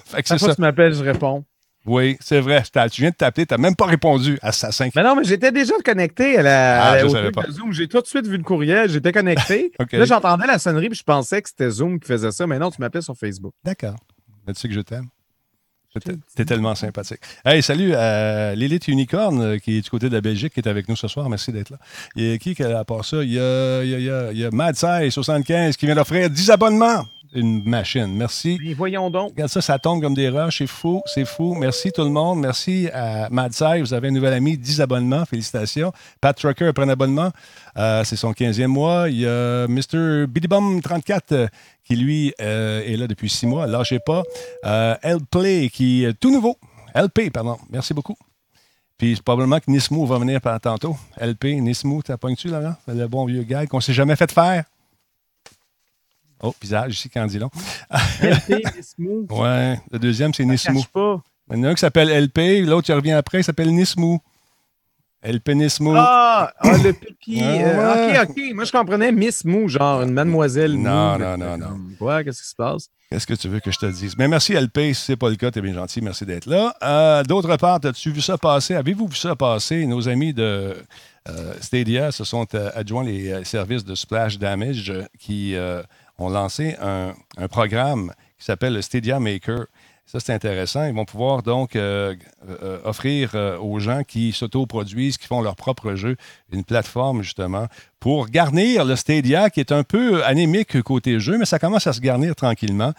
fait 0.04 0.22
que 0.22 0.28
c'est 0.28 0.38
ça. 0.38 0.54
tu 0.54 0.60
m'appelles, 0.60 0.94
je 0.94 1.02
réponds. 1.02 1.44
Oui, 1.86 2.18
c'est 2.20 2.38
vrai. 2.38 2.62
Tu 2.92 3.00
viens 3.00 3.10
de 3.10 3.14
t'appeler, 3.14 3.46
tu 3.46 3.54
n'as 3.54 3.58
même 3.58 3.74
pas 3.74 3.86
répondu 3.86 4.38
à 4.42 4.52
sa 4.52 4.70
5. 4.70 4.92
Mais 4.94 5.02
non, 5.02 5.16
mais 5.16 5.24
j'étais 5.24 5.50
déjà 5.50 5.72
connecté 5.82 6.36
à 6.36 6.42
la, 6.42 6.84
ah, 6.84 7.08
Zoom. 7.50 7.72
J'ai 7.72 7.88
tout 7.88 8.00
de 8.00 8.06
suite 8.06 8.26
vu 8.26 8.36
le 8.36 8.42
courriel, 8.42 8.90
j'étais 8.90 9.10
connecté. 9.10 9.72
Là, 9.92 10.04
j'entendais 10.04 10.46
la 10.46 10.58
sonnerie 10.58 10.90
puis 10.90 10.98
je 10.98 11.02
pensais 11.02 11.40
que 11.40 11.48
c'était 11.48 11.70
Zoom 11.70 11.98
qui 11.98 12.06
faisait 12.06 12.30
ça, 12.30 12.46
mais 12.46 12.58
non, 12.58 12.70
tu 12.70 12.80
m'appelais 12.80 13.00
sur 13.00 13.16
Facebook. 13.16 13.54
D'accord. 13.64 13.96
Tu 14.46 14.54
sais 14.54 14.68
que 14.68 14.74
je 14.74 14.80
t'aime. 14.80 15.06
C'était 15.94 16.44
tellement 16.46 16.74
sympathique. 16.74 17.20
Hey, 17.44 17.62
salut 17.62 17.94
à 17.94 18.54
Lilith 18.54 18.88
Unicorn, 18.88 19.40
euh, 19.40 19.58
qui 19.58 19.76
est 19.76 19.80
du 19.82 19.90
côté 19.90 20.08
de 20.08 20.14
la 20.14 20.22
Belgique, 20.22 20.54
qui 20.54 20.60
est 20.60 20.68
avec 20.68 20.88
nous 20.88 20.96
ce 20.96 21.06
soir. 21.06 21.28
Merci 21.28 21.52
d'être 21.52 21.68
là. 21.70 21.76
Il 22.16 22.24
y 22.24 22.32
a 22.32 22.38
qui, 22.38 22.60
à 22.62 22.84
part 22.84 23.04
ça? 23.04 23.22
Il 23.22 23.32
y 23.32 23.38
a, 23.38 23.82
il 23.82 23.90
y 23.90 24.10
a, 24.10 24.32
il 24.32 24.38
y 24.38 24.44
a, 24.44 24.50
Mad 24.50 24.74
75 24.74 25.76
qui 25.76 25.86
vient 25.86 25.94
d'offrir 25.94 26.30
10 26.30 26.50
abonnements 26.50 27.04
une 27.34 27.62
machine. 27.64 28.14
Merci. 28.14 28.58
voyons 28.76 29.10
donc. 29.10 29.30
Regarde 29.30 29.50
ça, 29.50 29.60
ça 29.60 29.78
tombe 29.78 30.02
comme 30.02 30.14
des 30.14 30.28
roches. 30.28 30.58
C'est 30.58 30.66
fou, 30.66 31.02
c'est 31.06 31.24
fou. 31.24 31.54
Merci 31.54 31.92
tout 31.92 32.02
le 32.02 32.10
monde. 32.10 32.40
Merci 32.40 32.88
à 32.92 33.28
Madsai. 33.30 33.80
Vous 33.80 33.94
avez 33.94 34.08
un 34.08 34.12
nouvel 34.12 34.34
ami, 34.34 34.56
10 34.56 34.80
abonnements. 34.80 35.24
Félicitations. 35.24 35.92
Pat 36.20 36.36
Trucker 36.36 36.66
a 36.66 36.72
pris 36.72 36.84
un 36.84 36.88
abonnement. 36.88 37.30
Euh, 37.76 38.04
c'est 38.04 38.16
son 38.16 38.32
15e 38.32 38.66
mois. 38.66 39.08
Il 39.08 39.20
y 39.20 39.26
a 39.26 39.66
Mr. 39.68 40.26
Bidibum34 40.26 41.48
qui, 41.84 41.96
lui, 41.96 42.34
euh, 42.40 42.82
est 42.84 42.96
là 42.96 43.06
depuis 43.06 43.28
6 43.28 43.46
mois. 43.46 43.66
Lâchez 43.66 43.98
pas. 43.98 44.22
Euh, 44.64 44.94
Play 45.30 45.70
qui 45.72 46.04
est 46.04 46.14
tout 46.14 46.30
nouveau. 46.30 46.56
LP, 46.94 47.30
pardon. 47.32 47.58
Merci 47.70 47.94
beaucoup. 47.94 48.16
Puis 48.98 49.18
probablement 49.24 49.58
que 49.58 49.68
Nismo 49.68 50.06
va 50.06 50.18
venir 50.18 50.40
par 50.40 50.60
tantôt. 50.60 50.96
LP, 51.20 51.60
Nismo, 51.60 52.02
t'as 52.02 52.16
pointu 52.16 52.48
là, 52.48 52.78
Le 52.86 53.06
bon 53.08 53.24
vieux 53.24 53.42
gars 53.42 53.66
qu'on 53.66 53.80
s'est 53.80 53.92
jamais 53.92 54.14
fait 54.14 54.30
faire. 54.30 54.64
Oh, 56.42 56.52
visage 56.60 56.94
ici, 56.94 57.08
LP, 57.14 58.62
Nismou. 58.76 59.26
Ouais, 59.30 59.78
le 59.92 59.98
deuxième, 59.98 60.34
c'est 60.34 60.44
Nismou. 60.44 60.82
pas. 60.92 61.22
Il 61.50 61.58
y 61.58 61.60
en 61.60 61.64
a 61.64 61.68
un 61.68 61.74
qui 61.74 61.80
s'appelle 61.80 62.08
LP, 62.08 62.66
l'autre 62.66 62.86
qui 62.86 62.92
revient 62.92 63.12
après, 63.12 63.40
il 63.40 63.44
s'appelle 63.44 63.72
Nismou. 63.72 64.20
LP 65.22 65.50
Nismou. 65.50 65.94
Ah, 65.96 66.52
ah 66.58 66.78
le 66.78 66.92
pipi. 66.92 67.40
Euh, 67.42 68.24
ok, 68.24 68.30
ok. 68.30 68.54
Moi, 68.54 68.64
je 68.64 68.72
comprenais 68.72 69.12
Miss 69.12 69.44
Mou, 69.44 69.68
genre 69.68 70.02
une 70.02 70.10
mademoiselle. 70.10 70.74
Non, 70.74 71.16
non, 71.16 71.36
non, 71.36 71.56
non. 71.56 71.78
Quoi, 71.96 72.24
qu'est-ce 72.24 72.42
qui 72.42 72.48
se 72.48 72.56
passe? 72.56 72.88
Qu'est-ce 73.08 73.26
que 73.26 73.34
tu 73.34 73.48
veux 73.48 73.60
que 73.60 73.70
je 73.70 73.78
te 73.78 73.86
dise? 73.86 74.16
Mais 74.18 74.26
merci 74.26 74.54
LP, 74.54 74.78
si 74.78 74.94
ce 74.94 75.12
n'est 75.12 75.16
pas 75.16 75.30
le 75.30 75.36
cas, 75.36 75.52
tu 75.52 75.60
es 75.60 75.62
bien 75.62 75.74
gentil, 75.74 76.00
merci 76.00 76.26
d'être 76.26 76.46
là. 76.46 76.74
Euh, 76.82 77.22
d'autre 77.22 77.56
part, 77.56 77.78
as-tu 77.84 78.10
vu 78.10 78.20
ça 78.20 78.36
passer? 78.36 78.74
Avez-vous 78.74 79.06
vu 79.06 79.16
ça 79.16 79.36
passer? 79.36 79.86
Nos 79.86 80.08
amis 80.08 80.32
de 80.32 80.74
euh, 81.28 81.54
Stadia 81.60 82.10
se 82.10 82.24
sont 82.24 82.46
adjoints 82.74 83.04
les 83.04 83.44
services 83.44 83.84
de 83.84 83.94
Splash 83.94 84.38
Damage 84.38 84.92
qui 85.20 85.54
ont 86.18 86.28
lancé 86.28 86.76
un, 86.80 87.14
programme 87.48 88.12
qui 88.38 88.44
s'appelle 88.44 88.74
le 88.74 88.82
Stadia 88.82 89.18
Maker. 89.20 89.66
Ça, 90.04 90.20
c'est 90.20 90.32
intéressant. 90.32 90.84
Ils 90.84 90.94
vont 90.94 91.04
pouvoir 91.04 91.42
donc 91.42 91.74
euh, 91.76 92.14
euh, 92.46 92.80
offrir 92.84 93.30
euh, 93.34 93.56
aux 93.58 93.78
gens 93.78 94.02
qui 94.02 94.32
s'autoproduisent, 94.32 95.16
qui 95.16 95.26
font 95.26 95.40
leur 95.40 95.56
propre 95.56 95.94
jeu, 95.94 96.16
une 96.52 96.64
plateforme 96.64 97.22
justement 97.22 97.66
pour 98.00 98.28
garnir 98.28 98.84
le 98.84 98.96
Stadia 98.96 99.48
qui 99.48 99.60
est 99.60 99.72
un 99.72 99.84
peu 99.84 100.24
anémique 100.24 100.82
côté 100.82 101.20
jeu, 101.20 101.38
mais 101.38 101.46
ça 101.46 101.58
commence 101.58 101.86
à 101.86 101.92
se 101.92 102.00
garnir 102.00 102.34
tranquillement. 102.34 102.92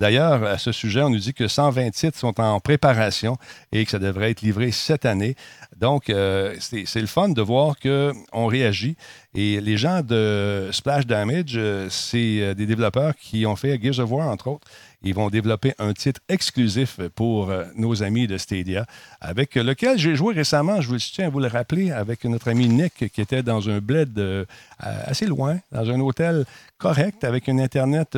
D'ailleurs, 0.00 0.44
à 0.44 0.56
ce 0.56 0.72
sujet, 0.72 1.02
on 1.02 1.10
nous 1.10 1.18
dit 1.18 1.34
que 1.34 1.46
120 1.46 1.90
titres 1.90 2.18
sont 2.18 2.40
en 2.40 2.58
préparation 2.58 3.36
et 3.70 3.84
que 3.84 3.90
ça 3.90 3.98
devrait 3.98 4.30
être 4.30 4.40
livré 4.40 4.70
cette 4.70 5.04
année. 5.04 5.36
Donc, 5.80 6.10
euh, 6.10 6.54
c'est 6.60 7.00
le 7.00 7.06
fun 7.06 7.30
de 7.30 7.40
voir 7.40 7.74
qu'on 7.80 8.46
réagit. 8.46 8.96
Et 9.34 9.60
les 9.60 9.78
gens 9.78 10.02
de 10.02 10.68
Splash 10.72 11.06
Damage, 11.06 11.52
euh, 11.54 11.86
c'est 11.88 12.40
euh, 12.40 12.54
des 12.54 12.66
développeurs 12.66 13.14
qui 13.16 13.46
ont 13.46 13.56
fait 13.56 13.80
Gears 13.82 14.00
of 14.00 14.10
War, 14.10 14.28
entre 14.28 14.48
autres. 14.48 14.68
Ils 15.02 15.14
vont 15.14 15.30
développer 15.30 15.72
un 15.78 15.94
titre 15.94 16.20
exclusif 16.28 17.00
pour 17.14 17.50
nos 17.74 18.02
amis 18.02 18.26
de 18.26 18.36
Stadia, 18.36 18.84
avec 19.22 19.54
lequel 19.54 19.96
j'ai 19.96 20.14
joué 20.14 20.34
récemment, 20.34 20.82
je 20.82 20.88
vous 20.88 20.98
tiens 20.98 21.28
à 21.28 21.30
vous 21.30 21.40
le 21.40 21.46
rappeler, 21.46 21.90
avec 21.90 22.22
notre 22.26 22.48
ami 22.50 22.68
Nick 22.68 23.10
qui 23.10 23.20
était 23.22 23.42
dans 23.42 23.70
un 23.70 23.78
bled 23.78 24.46
assez 24.78 25.24
loin, 25.24 25.58
dans 25.72 25.88
un 25.88 25.98
hôtel 26.00 26.44
correct, 26.76 27.24
avec 27.24 27.48
un 27.48 27.58
Internet 27.58 28.14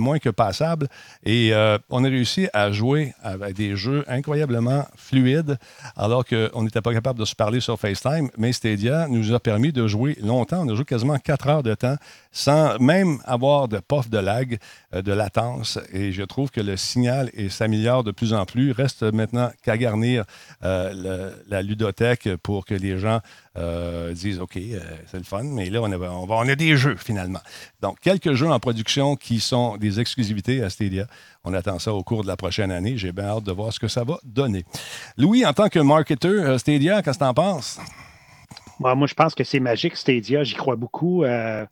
moins 0.00 0.18
que 0.18 0.30
passable. 0.30 0.88
Et 1.24 1.52
on 1.88 2.02
a 2.02 2.08
réussi 2.08 2.48
à 2.52 2.72
jouer 2.72 3.14
avec 3.22 3.54
des 3.54 3.76
jeux 3.76 4.04
incroyablement 4.08 4.88
fluides, 4.96 5.56
alors 5.96 6.24
qu'on 6.24 6.64
n'était 6.64 6.82
pas 6.82 6.92
capable 6.92 7.03
de 7.12 7.24
se 7.26 7.34
parler 7.34 7.60
sur 7.60 7.78
FaceTime, 7.78 8.30
mais 8.38 8.52
Stadia 8.52 9.06
nous 9.08 9.34
a 9.34 9.40
permis 9.40 9.72
de 9.72 9.86
jouer 9.86 10.16
longtemps. 10.22 10.64
On 10.64 10.72
a 10.72 10.74
joué 10.74 10.84
quasiment 10.84 11.18
quatre 11.18 11.48
heures 11.48 11.62
de 11.62 11.74
temps 11.74 11.96
sans 12.34 12.78
même 12.80 13.18
avoir 13.24 13.68
de 13.68 13.78
pof 13.78 14.10
de 14.10 14.18
lag, 14.18 14.58
euh, 14.92 15.00
de 15.00 15.12
latence. 15.12 15.78
Et 15.92 16.12
je 16.12 16.22
trouve 16.24 16.50
que 16.50 16.60
le 16.60 16.76
signal 16.76 17.30
s'améliore 17.48 18.02
de 18.02 18.10
plus 18.10 18.34
en 18.34 18.44
plus. 18.44 18.72
Reste 18.72 19.04
maintenant 19.04 19.50
qu'à 19.62 19.78
garnir 19.78 20.24
euh, 20.64 21.32
la 21.48 21.62
ludothèque 21.62 22.28
pour 22.42 22.66
que 22.66 22.74
les 22.74 22.98
gens 22.98 23.20
euh, 23.56 24.12
disent 24.12 24.40
OK, 24.40 24.58
c'est 25.06 25.16
le 25.16 25.24
fun, 25.24 25.44
mais 25.44 25.70
là, 25.70 25.80
on 25.80 25.92
a, 25.92 25.96
on, 25.96 26.48
a 26.48 26.54
des 26.56 26.76
jeux 26.76 26.96
finalement. 26.96 27.40
Donc, 27.80 28.00
quelques 28.00 28.34
jeux 28.34 28.50
en 28.50 28.58
production 28.58 29.14
qui 29.14 29.38
sont 29.38 29.76
des 29.76 30.00
exclusivités 30.00 30.62
à 30.62 30.70
Stadia. 30.70 31.06
On 31.44 31.54
attend 31.54 31.78
ça 31.78 31.92
au 31.92 32.02
cours 32.02 32.24
de 32.24 32.28
la 32.28 32.36
prochaine 32.36 32.72
année. 32.72 32.98
J'ai 32.98 33.12
bien 33.12 33.26
hâte 33.26 33.44
de 33.44 33.52
voir 33.52 33.72
ce 33.72 33.78
que 33.78 33.88
ça 33.88 34.02
va 34.02 34.18
donner. 34.24 34.64
Louis, 35.16 35.46
en 35.46 35.52
tant 35.52 35.68
que 35.68 35.78
marketeur, 35.78 36.58
Stadia, 36.58 37.00
qu'est-ce 37.00 37.18
que 37.18 37.24
tu 37.24 37.28
en 37.28 37.34
penses? 37.34 37.78
Moi, 38.80 39.06
je 39.06 39.14
pense 39.14 39.34
que 39.34 39.44
c'est 39.44 39.60
magique, 39.60 39.96
Stadia. 39.96 40.42
J'y 40.44 40.54
crois 40.54 40.76
beaucoup. 40.76 41.24
Euh, 41.24 41.66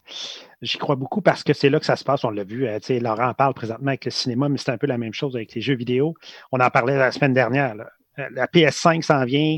j'y 0.61 0.79
crois 0.79 0.97
beaucoup 0.97 1.21
parce 1.21 1.43
que 1.43 1.53
c'est 1.53 1.71
là 1.71 1.81
que 1.81 1.87
ça 1.87 1.97
se 1.97 2.05
passe. 2.05 2.25
On 2.25 2.31
l'a 2.31 2.45
vu. 2.45 2.67
Euh, 2.67 2.79
Laurent 3.01 3.29
en 3.29 3.35
parle 3.35 3.55
présentement 3.55 3.89
avec 3.89 4.05
le 4.05 4.11
cinéma, 4.11 4.49
mais 4.49 4.59
c'est 4.59 4.71
un 4.71 4.79
peu 4.79 4.87
la 4.87 4.99
même 4.99 5.13
chose 5.13 5.35
avec 5.37 5.55
les 5.55 5.61
jeux 5.61 5.75
vidéo. 5.75 6.15
On 6.53 6.61
en 6.61 6.71
parlait 6.71 6.97
la 6.97 7.13
semaine 7.13 7.35
dernière. 7.35 7.75
La 8.17 8.47
PS5 8.47 9.03
s'en 9.03 9.25
vient. 9.25 9.57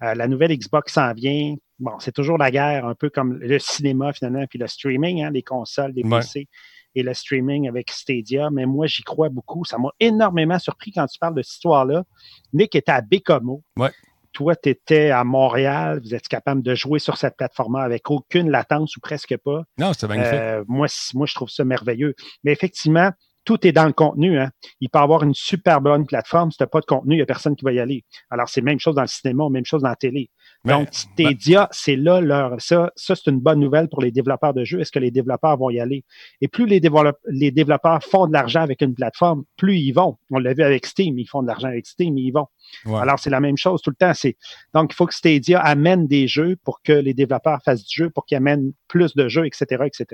la 0.00 0.26
nouvelle 0.26 0.56
Xbox 0.56 0.94
s'en 0.94 1.12
vient. 1.12 1.54
Bon, 1.78 1.98
c'est 1.98 2.12
toujours 2.12 2.38
la 2.38 2.50
guerre, 2.50 2.86
un 2.86 2.94
peu 2.94 3.10
comme 3.10 3.34
le 3.34 3.58
cinéma 3.58 4.12
finalement, 4.12 4.44
puis 4.48 4.58
le 4.58 4.68
streaming, 4.68 5.24
hein, 5.24 5.30
les 5.30 5.42
consoles, 5.42 5.92
les 5.92 6.02
PC 6.02 6.48
et 6.94 7.02
le 7.02 7.12
streaming 7.12 7.68
avec 7.68 7.90
Stadia, 7.90 8.50
mais 8.50 8.66
moi, 8.66 8.86
j'y 8.86 9.02
crois 9.02 9.28
beaucoup. 9.28 9.64
Ça 9.64 9.78
m'a 9.78 9.90
énormément 9.98 10.58
surpris 10.58 10.92
quand 10.92 11.06
tu 11.06 11.18
parles 11.18 11.34
de 11.34 11.42
cette 11.42 11.54
histoire-là. 11.54 12.04
Nick 12.52 12.74
était 12.74 12.92
à 12.92 13.00
Bécomo. 13.00 13.62
Ouais. 13.76 13.90
Toi, 14.34 14.56
tu 14.56 14.68
étais 14.68 15.10
à 15.10 15.24
Montréal. 15.24 16.00
Vous 16.02 16.14
êtes 16.14 16.28
capable 16.28 16.62
de 16.62 16.74
jouer 16.74 16.98
sur 16.98 17.16
cette 17.16 17.36
plateforme 17.36 17.76
avec 17.76 18.10
aucune 18.10 18.50
latence 18.50 18.96
ou 18.96 19.00
presque 19.00 19.36
pas. 19.38 19.62
Non, 19.78 19.92
c'est 19.92 20.06
magnifique. 20.06 20.34
Euh, 20.34 20.64
moi, 20.68 20.88
moi, 21.14 21.26
je 21.26 21.34
trouve 21.34 21.48
ça 21.48 21.64
merveilleux. 21.64 22.14
Mais 22.42 22.52
effectivement, 22.52 23.10
tout 23.44 23.66
est 23.66 23.72
dans 23.72 23.86
le 23.86 23.92
contenu. 23.92 24.38
Hein. 24.38 24.50
Il 24.80 24.88
peut 24.90 24.98
avoir 24.98 25.22
une 25.22 25.34
super 25.34 25.80
bonne 25.80 26.06
plateforme. 26.06 26.50
Si 26.50 26.56
tu 26.56 26.62
n'as 26.62 26.68
pas 26.68 26.80
de 26.80 26.86
contenu, 26.86 27.14
il 27.14 27.18
n'y 27.18 27.22
a 27.22 27.26
personne 27.26 27.54
qui 27.56 27.64
va 27.64 27.72
y 27.72 27.78
aller. 27.78 28.04
Alors, 28.30 28.48
c'est 28.48 28.62
même 28.62 28.80
chose 28.80 28.94
dans 28.94 29.02
le 29.02 29.08
cinéma, 29.08 29.48
même 29.50 29.64
chose 29.64 29.82
dans 29.82 29.88
la 29.88 29.96
télé. 29.96 30.30
Donc, 30.64 30.88
Stadia, 30.92 31.68
c'est 31.70 31.96
là 31.96 32.20
leur. 32.20 32.58
Ça, 32.58 32.90
ça 32.96 33.14
c'est 33.14 33.30
une 33.30 33.40
bonne 33.40 33.60
nouvelle 33.60 33.88
pour 33.88 34.00
les 34.00 34.10
développeurs 34.10 34.54
de 34.54 34.64
jeux. 34.64 34.80
Est-ce 34.80 34.90
que 34.90 34.98
les 34.98 35.10
développeurs 35.10 35.58
vont 35.58 35.68
y 35.68 35.78
aller? 35.78 36.04
Et 36.40 36.48
plus 36.48 36.66
les, 36.66 36.80
les 37.26 37.50
développeurs 37.50 38.02
font 38.02 38.26
de 38.26 38.32
l'argent 38.32 38.62
avec 38.62 38.80
une 38.80 38.94
plateforme, 38.94 39.44
plus 39.58 39.76
ils 39.76 39.92
vont. 39.92 40.16
On 40.30 40.38
l'a 40.38 40.54
vu 40.54 40.62
avec 40.62 40.86
Steam, 40.86 41.18
ils 41.18 41.26
font 41.26 41.42
de 41.42 41.48
l'argent 41.48 41.68
avec 41.68 41.86
Steam, 41.86 42.16
ils 42.16 42.30
vont. 42.30 42.46
Alors, 42.86 43.18
c'est 43.18 43.30
la 43.30 43.40
même 43.40 43.56
chose 43.56 43.80
tout 43.82 43.90
le 43.90 43.96
temps. 43.96 44.12
C'est 44.14 44.36
Donc, 44.74 44.92
il 44.92 44.96
faut 44.96 45.06
que 45.06 45.14
Stadia 45.14 45.60
amène 45.60 46.06
des 46.06 46.28
jeux 46.28 46.56
pour 46.64 46.82
que 46.82 46.92
les 46.92 47.14
développeurs 47.14 47.60
fassent 47.64 47.84
du 47.84 47.94
jeu, 47.94 48.10
pour 48.10 48.26
qu'ils 48.26 48.36
amènent 48.36 48.72
plus 48.88 49.14
de 49.14 49.28
jeux, 49.28 49.46
etc., 49.46 49.84
etc. 49.84 50.06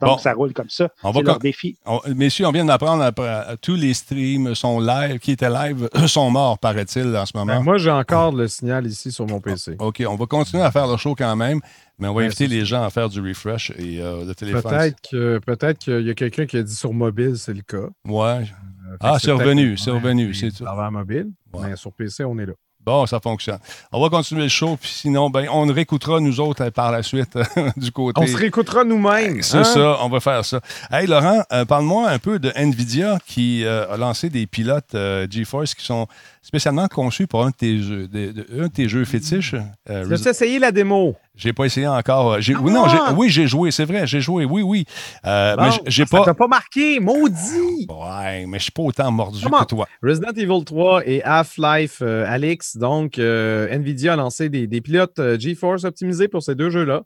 Donc, 0.00 0.20
ça 0.20 0.32
roule 0.32 0.52
comme 0.52 0.70
ça. 0.70 0.88
C'est 1.02 1.22
leur 1.22 1.38
défi. 1.38 1.78
messieurs, 2.14 2.46
on 2.46 2.52
vient 2.52 2.64
d'apprendre 2.64 3.10
tous 3.60 3.76
les 3.76 3.94
streams 3.94 4.54
sont 4.54 4.80
live, 4.80 5.18
qui 5.18 5.32
étaient 5.32 5.50
live, 5.50 5.88
sont 6.06 6.30
morts, 6.30 6.58
paraît-il, 6.58 7.16
en 7.16 7.26
ce 7.26 7.36
moment. 7.36 7.56
Ben, 7.56 7.62
moi, 7.62 7.78
j'ai 7.78 7.90
encore 7.90 8.32
le 8.32 8.48
signal 8.48 8.86
ici 8.86 9.12
sur 9.12 9.26
mon 9.26 9.40
PC. 9.40 9.76
OK, 9.78 10.02
on 10.06 10.16
va 10.16 10.26
continuer 10.26 10.62
à 10.62 10.70
faire 10.70 10.86
le 10.86 10.96
show 10.96 11.14
quand 11.14 11.36
même, 11.36 11.60
mais 11.98 12.08
on 12.08 12.14
va 12.14 12.22
inviter 12.22 12.46
les 12.46 12.64
gens 12.64 12.82
à 12.82 12.90
faire 12.90 13.08
du 13.08 13.20
refresh 13.20 13.70
et 13.78 14.00
euh, 14.00 14.24
le 14.24 14.34
téléphone. 14.34 14.62
Peut-être 14.62 15.00
que 15.10 15.38
peut-être 15.38 15.78
qu'il 15.78 16.06
y 16.06 16.10
a 16.10 16.14
quelqu'un 16.14 16.46
qui 16.46 16.56
a 16.56 16.62
dit 16.62 16.74
sur 16.74 16.92
mobile, 16.92 17.36
c'est 17.36 17.54
le 17.54 17.62
cas. 17.62 17.88
Ouais. 18.06 18.44
Euh, 18.94 18.98
ah, 19.00 19.18
c'est 19.20 19.32
revenu, 19.32 19.76
c'est 19.76 19.90
revenu. 19.90 20.34
C'est 20.34 20.50
tout. 20.50 20.64
mobile, 20.90 21.30
mais 21.60 21.76
sur 21.76 21.92
PC, 21.92 22.24
on 22.24 22.38
est 22.38 22.46
là. 22.46 22.52
Bon, 22.84 23.06
ça 23.06 23.18
fonctionne. 23.18 23.58
On 23.92 24.02
va 24.02 24.10
continuer 24.10 24.42
le 24.42 24.48
show, 24.50 24.76
puis 24.78 24.90
sinon, 24.90 25.30
ben, 25.30 25.46
on 25.50 25.64
réécoutera 25.72 26.20
nous 26.20 26.38
autres 26.38 26.68
par 26.68 26.92
la 26.92 27.02
suite 27.02 27.38
du 27.78 27.90
côté. 27.90 28.20
On 28.20 28.26
se 28.26 28.36
réécoutera 28.36 28.84
nous-mêmes. 28.84 29.42
C'est 29.42 29.56
hein? 29.56 29.64
ça, 29.64 29.96
on 30.02 30.10
va 30.10 30.20
faire 30.20 30.44
ça. 30.44 30.60
Hey, 30.90 31.06
Laurent, 31.06 31.42
euh, 31.50 31.64
parle-moi 31.64 32.10
un 32.10 32.18
peu 32.18 32.38
de 32.38 32.52
NVIDIA 32.54 33.18
qui 33.24 33.66
a 33.66 33.96
lancé 33.96 34.28
des 34.28 34.46
pilotes 34.46 34.94
GeForce 35.30 35.74
qui 35.74 35.84
sont 35.84 36.06
spécialement 36.44 36.86
conçu 36.88 37.26
pour 37.26 37.42
un 37.44 37.50
de 37.50 37.54
tes 37.54 37.78
jeux, 37.78 38.06
de, 38.06 38.46
un 38.60 38.66
de 38.66 38.72
tes 38.72 38.88
jeux 38.88 39.06
fétiches. 39.06 39.54
Euh, 39.88 40.10
as 40.10 40.26
essayé 40.26 40.58
la 40.58 40.70
démo? 40.70 41.16
J'ai 41.36 41.52
pas 41.52 41.64
essayé 41.64 41.88
encore. 41.88 42.40
J'ai, 42.40 42.54
oui, 42.54 42.72
non, 42.72 42.84
ah! 42.86 43.12
oui, 43.16 43.28
j'ai 43.28 43.48
joué, 43.48 43.72
c'est 43.72 43.84
vrai, 43.84 44.06
j'ai 44.06 44.20
joué, 44.20 44.44
oui, 44.44 44.62
oui. 44.62 44.84
Euh, 45.26 45.56
mais 45.58 45.70
j'ai 45.86 46.06
pas. 46.06 46.24
Ça 46.24 46.34
pas 46.34 46.46
marqué, 46.46 47.00
maudit! 47.00 47.86
Ouais, 47.88 48.46
mais 48.46 48.58
je 48.58 48.64
suis 48.64 48.72
pas 48.72 48.82
autant 48.82 49.10
mordu 49.10 49.44
que 49.44 49.64
toi. 49.64 49.88
Resident 50.00 50.32
Evil 50.32 50.64
3 50.64 51.08
et 51.08 51.22
Half-Life 51.24 51.98
euh, 52.02 52.24
Alix, 52.28 52.76
donc 52.76 53.18
Nvidia 53.18 54.12
a 54.12 54.16
lancé 54.16 54.48
des, 54.48 54.68
des 54.68 54.80
pilotes 54.80 55.20
GeForce 55.38 55.84
optimisés 55.84 56.28
pour 56.28 56.42
ces 56.42 56.54
deux 56.54 56.70
jeux-là. 56.70 57.02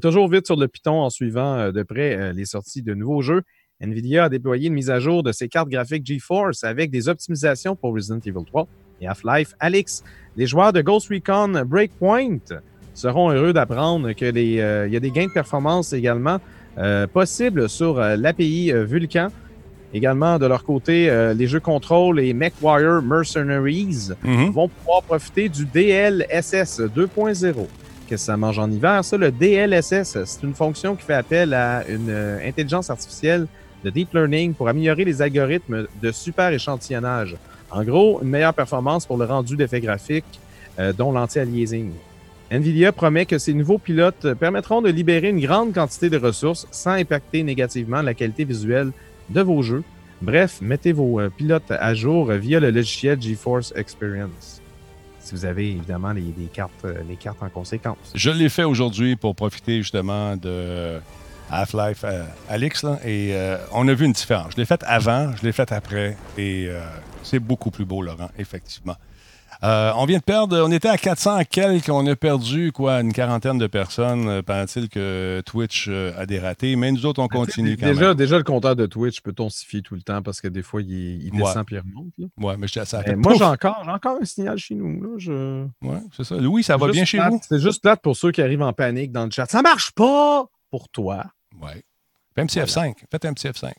toujours 0.00 0.28
vite 0.28 0.46
sur 0.46 0.56
le 0.56 0.68
Python 0.68 1.02
en 1.02 1.10
suivant 1.10 1.72
de 1.72 1.82
près 1.82 2.32
les 2.32 2.44
sorties 2.44 2.82
de 2.82 2.94
nouveaux 2.94 3.22
jeux. 3.22 3.42
NVIDIA 3.80 4.24
a 4.24 4.28
déployé 4.28 4.68
une 4.68 4.74
mise 4.74 4.90
à 4.90 5.00
jour 5.00 5.22
de 5.22 5.32
ses 5.32 5.48
cartes 5.48 5.68
graphiques 5.68 6.06
GeForce 6.06 6.64
avec 6.64 6.90
des 6.90 7.08
optimisations 7.08 7.76
pour 7.76 7.92
Resident 7.92 8.20
Evil 8.24 8.44
3 8.46 8.66
et 9.00 9.06
Half-Life 9.06 9.54
Alyx. 9.60 10.02
Les 10.36 10.46
joueurs 10.46 10.72
de 10.72 10.80
Ghost 10.80 11.08
Recon 11.10 11.62
Breakpoint 11.66 12.38
seront 12.96 13.30
heureux 13.30 13.52
d'apprendre 13.52 14.12
qu'il 14.12 14.36
euh, 14.36 14.88
y 14.88 14.96
a 14.96 15.00
des 15.00 15.10
gains 15.10 15.26
de 15.26 15.32
performance 15.32 15.92
également 15.92 16.38
euh, 16.78 17.06
possibles 17.06 17.68
sur 17.68 18.00
euh, 18.00 18.16
l'API 18.16 18.72
Vulkan. 18.72 19.28
Également, 19.94 20.38
de 20.38 20.46
leur 20.46 20.64
côté, 20.64 21.10
les 21.34 21.46
jeux 21.46 21.60
Control 21.60 22.18
et 22.20 22.34
MechWarrior 22.34 23.00
Mercenaries 23.02 24.10
mm-hmm. 24.24 24.50
vont 24.50 24.68
pouvoir 24.68 25.02
profiter 25.02 25.48
du 25.48 25.64
DLSS 25.64 26.80
2.0. 26.80 27.54
Qu'est-ce 27.54 28.08
que 28.08 28.16
ça 28.16 28.36
mange 28.36 28.58
en 28.58 28.70
hiver? 28.70 29.04
Ça, 29.04 29.16
le 29.16 29.30
DLSS, 29.30 30.24
c'est 30.24 30.42
une 30.42 30.54
fonction 30.54 30.96
qui 30.96 31.04
fait 31.04 31.14
appel 31.14 31.54
à 31.54 31.88
une 31.88 32.10
intelligence 32.44 32.90
artificielle 32.90 33.46
de 33.84 33.90
deep 33.90 34.12
learning 34.12 34.54
pour 34.54 34.68
améliorer 34.68 35.04
les 35.04 35.22
algorithmes 35.22 35.86
de 36.02 36.10
super 36.10 36.48
échantillonnage. 36.52 37.36
En 37.70 37.82
gros, 37.84 38.20
une 38.22 38.28
meilleure 38.28 38.54
performance 38.54 39.06
pour 39.06 39.16
le 39.16 39.24
rendu 39.24 39.56
d'effets 39.56 39.80
graphiques, 39.80 40.40
euh, 40.78 40.92
dont 40.92 41.10
l'anti-aliasing. 41.10 41.90
NVIDIA 42.50 42.92
promet 42.92 43.26
que 43.26 43.38
ces 43.38 43.54
nouveaux 43.54 43.78
pilotes 43.78 44.34
permettront 44.34 44.80
de 44.80 44.88
libérer 44.88 45.30
une 45.30 45.40
grande 45.40 45.74
quantité 45.74 46.10
de 46.10 46.16
ressources 46.16 46.68
sans 46.70 46.92
impacter 46.92 47.42
négativement 47.42 48.02
la 48.02 48.14
qualité 48.14 48.44
visuelle 48.44 48.92
de 49.30 49.40
vos 49.40 49.62
jeux. 49.62 49.82
Bref, 50.22 50.60
mettez 50.60 50.92
vos 50.92 51.20
euh, 51.20 51.28
pilotes 51.28 51.70
à 51.70 51.94
jour 51.94 52.30
via 52.32 52.60
le 52.60 52.70
logiciel 52.70 53.20
GeForce 53.20 53.72
Experience. 53.76 54.62
Si 55.26 55.34
vous 55.34 55.44
avez 55.44 55.70
évidemment 55.72 56.12
les, 56.12 56.32
cartes, 56.52 56.84
euh, 56.84 57.02
les 57.08 57.16
cartes 57.16 57.42
en 57.42 57.48
conséquence. 57.48 58.12
Je 58.14 58.30
l'ai 58.30 58.48
fait 58.48 58.62
aujourd'hui 58.62 59.16
pour 59.16 59.34
profiter 59.34 59.78
justement 59.78 60.36
de 60.36 61.00
Half-Life 61.50 62.04
euh, 62.04 62.24
Alix, 62.48 62.84
et 63.04 63.30
euh, 63.32 63.58
on 63.72 63.88
a 63.88 63.94
vu 63.94 64.04
une 64.04 64.12
différence. 64.12 64.52
Je 64.52 64.58
l'ai 64.58 64.64
faite 64.64 64.84
avant, 64.86 65.34
je 65.36 65.44
l'ai 65.44 65.50
faite 65.50 65.72
après, 65.72 66.16
et 66.38 66.68
c'est 67.24 67.40
beaucoup 67.40 67.72
plus 67.72 67.84
beau, 67.84 68.02
Laurent, 68.02 68.30
effectivement. 68.38 68.94
On 69.62 70.04
vient 70.06 70.18
de 70.18 70.24
perdre, 70.24 70.62
on 70.64 70.70
était 70.70 70.88
à 70.88 70.98
400 70.98 71.40
quelques, 71.50 71.88
on 71.88 72.06
a 72.06 72.16
perdu 72.16 72.72
quoi, 72.72 73.00
une 73.00 73.12
quarantaine 73.12 73.58
de 73.58 73.66
personnes. 73.66 74.42
Pendant-il 74.42 74.88
que 74.88 75.42
Twitch 75.44 75.88
a 75.88 76.26
dératé, 76.26 76.76
mais 76.76 76.92
nous 76.92 77.06
autres, 77.06 77.20
on 77.20 77.28
continue 77.28 77.76
quand 77.76 77.86
déjà, 77.86 78.08
même. 78.08 78.14
Déjà, 78.14 78.38
le 78.38 78.44
compteur 78.44 78.76
de 78.76 78.86
Twitch 78.86 79.20
peut-on 79.20 79.50
s'y 79.50 79.66
fier 79.66 79.82
tout 79.82 79.94
le 79.94 80.02
temps 80.02 80.22
parce 80.22 80.40
que 80.40 80.48
des 80.48 80.62
fois, 80.62 80.82
il, 80.82 81.30
descend 81.30 81.64
puis 81.64 81.76
il 81.76 81.80
remonte. 81.80 82.12
Ouais, 82.38 82.56
mais 82.58 82.66
je 82.68 82.84
ça. 82.84 83.02
moi, 83.16 83.34
j'ai 83.36 83.44
encore, 83.44 83.84
encore 83.88 84.18
un 84.20 84.24
signal 84.24 84.58
chez 84.58 84.74
nous. 84.74 85.02
Là. 85.02 85.08
Je... 85.18 85.64
Ouais, 85.82 86.00
c'est 86.16 86.24
ça. 86.24 86.36
Louis, 86.36 86.62
ça 86.62 86.76
va 86.76 86.88
bien 86.88 87.04
chez 87.04 87.18
vous? 87.18 87.40
C'est 87.46 87.60
juste 87.60 87.82
plate 87.82 88.00
pour 88.02 88.16
ceux 88.16 88.32
qui 88.32 88.42
arrivent 88.42 88.62
en 88.62 88.72
panique 88.72 89.12
dans 89.12 89.24
le 89.24 89.30
chat. 89.30 89.46
Ça 89.46 89.62
marche 89.62 89.92
pas 89.92 90.46
pour 90.70 90.88
toi. 90.88 91.24
Oui. 91.60 91.70
Fais 92.34 92.42
un 92.42 92.46
petit 92.46 92.58
F5. 92.58 92.94
Faites 93.10 93.24
un 93.24 93.32
petit 93.32 93.48
F5. 93.48 93.72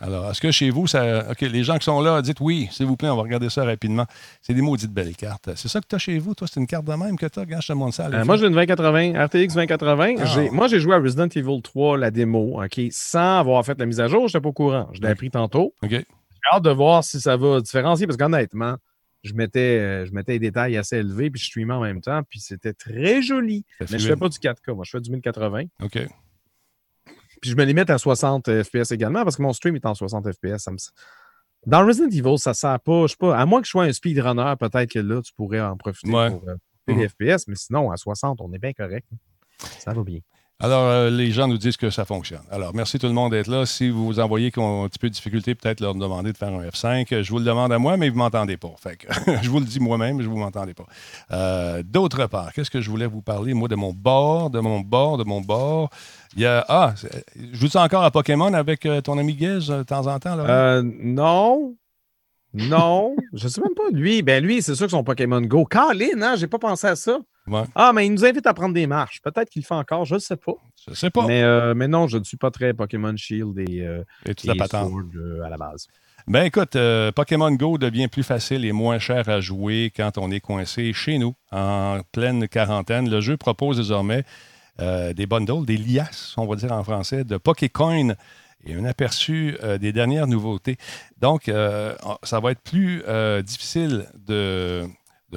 Alors, 0.00 0.30
est-ce 0.30 0.40
que 0.40 0.50
chez 0.50 0.70
vous, 0.70 0.86
ça. 0.86 1.30
OK, 1.30 1.42
les 1.42 1.64
gens 1.64 1.76
qui 1.76 1.84
sont 1.84 2.00
là, 2.00 2.22
dites 2.22 2.40
oui, 2.40 2.68
s'il 2.72 2.86
vous 2.86 2.96
plaît, 2.96 3.10
on 3.10 3.16
va 3.16 3.22
regarder 3.22 3.50
ça 3.50 3.64
rapidement. 3.64 4.06
C'est 4.40 4.54
des 4.54 4.62
maudites 4.62 4.90
belles 4.90 5.14
cartes. 5.14 5.50
C'est 5.54 5.68
ça 5.68 5.80
que 5.80 5.86
tu 5.86 5.94
as 5.94 5.98
chez 5.98 6.18
vous, 6.18 6.34
toi? 6.34 6.48
C'est 6.50 6.58
une 6.58 6.66
carte 6.66 6.86
de 6.86 6.94
même 6.94 7.16
que 7.16 7.26
tu 7.26 7.38
as? 7.38 7.44
Je 7.60 7.66
te 7.66 7.72
montre 7.72 7.94
ça. 7.94 8.08
Euh, 8.08 8.24
moi, 8.24 8.36
j'ai 8.36 8.46
une 8.46 8.52
2080, 8.52 9.24
RTX 9.26 9.54
2080. 9.54 10.14
Ah. 10.18 10.40
Moi, 10.50 10.68
j'ai 10.68 10.80
joué 10.80 10.94
à 10.94 10.98
Resident 10.98 11.28
Evil 11.28 11.62
3, 11.62 11.98
la 11.98 12.10
démo, 12.10 12.62
OK, 12.62 12.80
sans 12.90 13.38
avoir 13.38 13.64
fait 13.64 13.78
la 13.78 13.86
mise 13.86 14.00
à 14.00 14.08
jour. 14.08 14.28
Je 14.28 14.36
n'étais 14.36 14.42
pas 14.42 14.48
au 14.48 14.52
courant. 14.52 14.88
Je 14.92 15.00
l'ai 15.00 15.08
appris 15.08 15.30
tantôt. 15.30 15.74
OK. 15.82 15.92
hâte 16.52 16.62
de 16.62 16.70
voir 16.70 17.04
si 17.04 17.20
ça 17.20 17.36
va 17.36 17.60
différencier 17.60 18.06
parce 18.06 18.16
qu'honnêtement, 18.16 18.76
je 19.22 19.34
mettais, 19.34 19.78
euh, 19.78 20.06
je 20.06 20.12
mettais 20.12 20.32
des 20.32 20.50
détails 20.50 20.76
assez 20.76 20.96
élevés 20.96 21.30
puis 21.30 21.40
je 21.40 21.46
streamais 21.46 21.74
en 21.74 21.80
même 21.80 22.00
temps 22.00 22.22
puis 22.28 22.40
c'était 22.40 22.72
très 22.72 23.22
joli. 23.22 23.64
Mais 23.80 23.98
je 23.98 24.08
fais 24.08 24.16
pas 24.16 24.28
du 24.28 24.38
4K, 24.38 24.74
moi 24.74 24.84
je 24.84 24.90
fais 24.90 25.00
du 25.00 25.10
1080. 25.10 25.64
OK. 25.82 25.98
Puis 27.42 27.50
je 27.50 27.56
me 27.56 27.64
limite 27.64 27.90
à 27.90 27.98
60 27.98 28.62
FPS 28.62 28.92
également 28.92 29.24
parce 29.24 29.36
que 29.36 29.42
mon 29.42 29.52
stream 29.52 29.74
est 29.74 29.84
en 29.84 29.94
60 29.94 30.32
FPS. 30.32 30.68
Dans 31.66 31.84
Resident 31.84 32.08
Evil, 32.08 32.38
ça 32.38 32.54
sert 32.54 32.78
pas, 32.80 33.02
je 33.02 33.08
sais 33.08 33.16
pas, 33.18 33.36
à 33.36 33.44
moins 33.44 33.60
que 33.60 33.66
je 33.66 33.72
sois 33.72 33.84
un 33.84 33.92
speedrunner, 33.92 34.54
peut-être 34.58 34.90
que 34.90 35.00
là, 35.00 35.20
tu 35.22 35.32
pourrais 35.34 35.60
en 35.60 35.76
profiter 35.76 36.10
pour 36.10 36.20
euh, 36.48 36.56
les 36.86 36.94
mhm. 36.94 37.08
FPS, 37.08 37.48
mais 37.48 37.56
sinon, 37.56 37.90
à 37.90 37.96
60, 37.96 38.40
on 38.40 38.52
est 38.52 38.58
bien 38.58 38.72
correct. 38.72 39.06
Ça 39.78 39.92
va 39.92 40.02
bien. 40.02 40.20
Alors, 40.62 40.84
euh, 40.84 41.10
les 41.10 41.32
gens 41.32 41.48
nous 41.48 41.58
disent 41.58 41.76
que 41.76 41.90
ça 41.90 42.04
fonctionne. 42.04 42.44
Alors, 42.48 42.72
merci 42.72 42.96
tout 42.96 43.08
le 43.08 43.12
monde 43.12 43.32
d'être 43.32 43.48
là. 43.48 43.66
Si 43.66 43.90
vous 43.90 44.20
envoyez 44.20 44.52
qu'ils 44.52 44.62
ont 44.62 44.84
un 44.84 44.88
petit 44.88 45.00
peu 45.00 45.08
de 45.08 45.14
difficulté, 45.14 45.56
peut-être 45.56 45.80
leur 45.80 45.96
demander 45.96 46.32
de 46.32 46.36
faire 46.36 46.50
un 46.50 46.64
F5. 46.64 47.22
Je 47.22 47.30
vous 47.32 47.38
le 47.38 47.44
demande 47.44 47.72
à 47.72 47.80
moi, 47.80 47.96
mais 47.96 48.08
vous 48.08 48.14
ne 48.14 48.22
m'entendez 48.22 48.56
pas. 48.56 48.72
Fait 48.78 48.96
que, 48.96 49.08
je 49.42 49.50
vous 49.50 49.58
le 49.58 49.66
dis 49.66 49.80
moi-même, 49.80 50.20
je 50.20 50.28
ne 50.28 50.32
vous 50.32 50.38
m'entendez 50.38 50.72
pas. 50.72 50.86
Euh, 51.32 51.82
d'autre 51.82 52.28
part, 52.28 52.52
qu'est-ce 52.52 52.70
que 52.70 52.80
je 52.80 52.88
voulais 52.88 53.08
vous 53.08 53.22
parler, 53.22 53.54
moi, 53.54 53.66
de 53.66 53.74
mon 53.74 53.92
bord, 53.92 54.50
de 54.50 54.60
mon 54.60 54.78
bord, 54.78 55.18
de 55.18 55.24
mon 55.24 55.40
bord? 55.40 55.90
Il 56.36 56.42
y 56.42 56.46
a, 56.46 56.64
ah, 56.68 56.94
joues-tu 57.52 57.76
encore 57.76 58.04
à 58.04 58.10
Pokémon 58.10 58.52
avec 58.54 58.86
euh, 58.86 59.00
ton 59.00 59.18
ami 59.18 59.34
Guez 59.34 59.58
de 59.68 59.82
temps 59.82 60.06
en 60.06 60.18
temps? 60.18 60.36
Là? 60.36 60.82
non. 60.82 61.76
Non, 62.54 63.16
je 63.32 63.44
ne 63.44 63.48
sais 63.48 63.60
même 63.60 63.74
pas. 63.74 63.90
Lui, 63.92 64.22
ben 64.22 64.42
lui, 64.44 64.62
c'est 64.62 64.74
sûr 64.74 64.86
que 64.86 64.90
son 64.90 65.04
Pokémon 65.04 65.40
Go. 65.40 65.64
Colin, 65.64 66.20
hein, 66.22 66.36
j'ai 66.36 66.46
pas 66.46 66.58
pensé 66.58 66.86
à 66.86 66.96
ça. 66.96 67.18
Ah, 67.74 67.92
mais 67.92 68.06
il 68.06 68.12
nous 68.12 68.24
invite 68.24 68.46
à 68.46 68.54
prendre 68.54 68.74
des 68.74 68.86
marches. 68.86 69.20
Peut-être 69.22 69.50
qu'il 69.50 69.62
le 69.62 69.66
fait 69.66 69.74
encore, 69.74 70.04
je 70.04 70.14
ne 70.14 70.20
sais 70.20 70.36
pas. 70.36 70.54
Je 70.88 70.94
sais 70.94 71.10
pas. 71.10 71.26
Mais, 71.26 71.42
euh, 71.42 71.74
mais, 71.74 71.88
non, 71.88 72.06
je 72.06 72.18
ne 72.18 72.24
suis 72.24 72.36
pas 72.36 72.50
très 72.50 72.72
Pokémon 72.72 73.16
Shield 73.16 73.58
et, 73.58 73.80
euh, 73.80 74.04
et, 74.26 74.34
tout 74.34 74.48
euh, 74.48 75.42
à 75.42 75.48
la 75.48 75.56
base. 75.56 75.88
Ben 76.28 76.44
écoute, 76.44 76.76
Pokémon 77.16 77.50
Go 77.50 77.78
devient 77.78 78.06
plus 78.06 78.22
facile 78.22 78.64
et 78.64 78.70
moins 78.70 79.00
cher 79.00 79.28
à 79.28 79.40
jouer 79.40 79.92
quand 79.94 80.18
on 80.18 80.30
est 80.30 80.38
coincé 80.38 80.92
chez 80.92 81.18
nous, 81.18 81.34
en 81.50 82.00
pleine 82.12 82.46
quarantaine. 82.46 83.10
Le 83.10 83.20
jeu 83.20 83.36
propose 83.36 83.78
désormais 83.78 84.24
des 84.78 85.26
bundles, 85.26 85.64
des 85.64 85.76
liasses, 85.76 86.34
on 86.36 86.46
va 86.46 86.56
dire 86.56 86.72
en 86.72 86.82
français, 86.82 87.24
de 87.24 87.36
Pokécoin 87.36 88.14
et 88.64 88.74
un 88.74 88.84
aperçu 88.84 89.56
des 89.80 89.92
dernières 89.92 90.26
nouveautés. 90.26 90.76
Donc, 91.20 91.44
ça 91.44 92.40
va 92.40 92.50
être 92.50 92.62
plus 92.62 93.02
difficile 93.44 94.06
de 94.26 94.88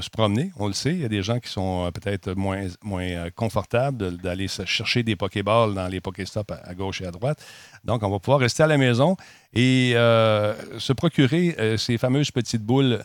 se 0.02 0.10
promener. 0.10 0.52
On 0.58 0.68
le 0.68 0.74
sait, 0.74 0.92
il 0.92 1.02
y 1.02 1.06
a 1.06 1.10
des 1.10 1.24
gens 1.24 1.40
qui 1.40 1.50
sont 1.50 1.86
euh, 1.86 1.92
peut-être 1.92 2.34
moins, 2.34 2.68
euh, 2.68 3.30
confortables 3.36 4.18
d'aller 4.18 4.48
chercher 4.48 5.04
des 5.04 5.16
Pokéballs 5.16 5.74
dans 5.74 5.88
les 5.88 6.02
Pokéstops 6.02 6.52
à, 6.52 6.74
gauche 6.76 7.02
et 7.02 7.06
à 7.06 7.12
droite. 7.12 7.44
Donc, 7.84 8.04
on 8.04 8.10
va 8.10 8.20
pouvoir 8.20 8.40
rester 8.40 8.64
à 8.64 8.68
la 8.68 8.78
maison 8.78 9.16
et 9.54 9.94
euh, 9.96 10.54
se 10.80 10.94
procurer 10.94 11.78
ces 11.78 11.98
fameuses 11.98 12.32
petites 12.32 12.64
boules 12.64 13.04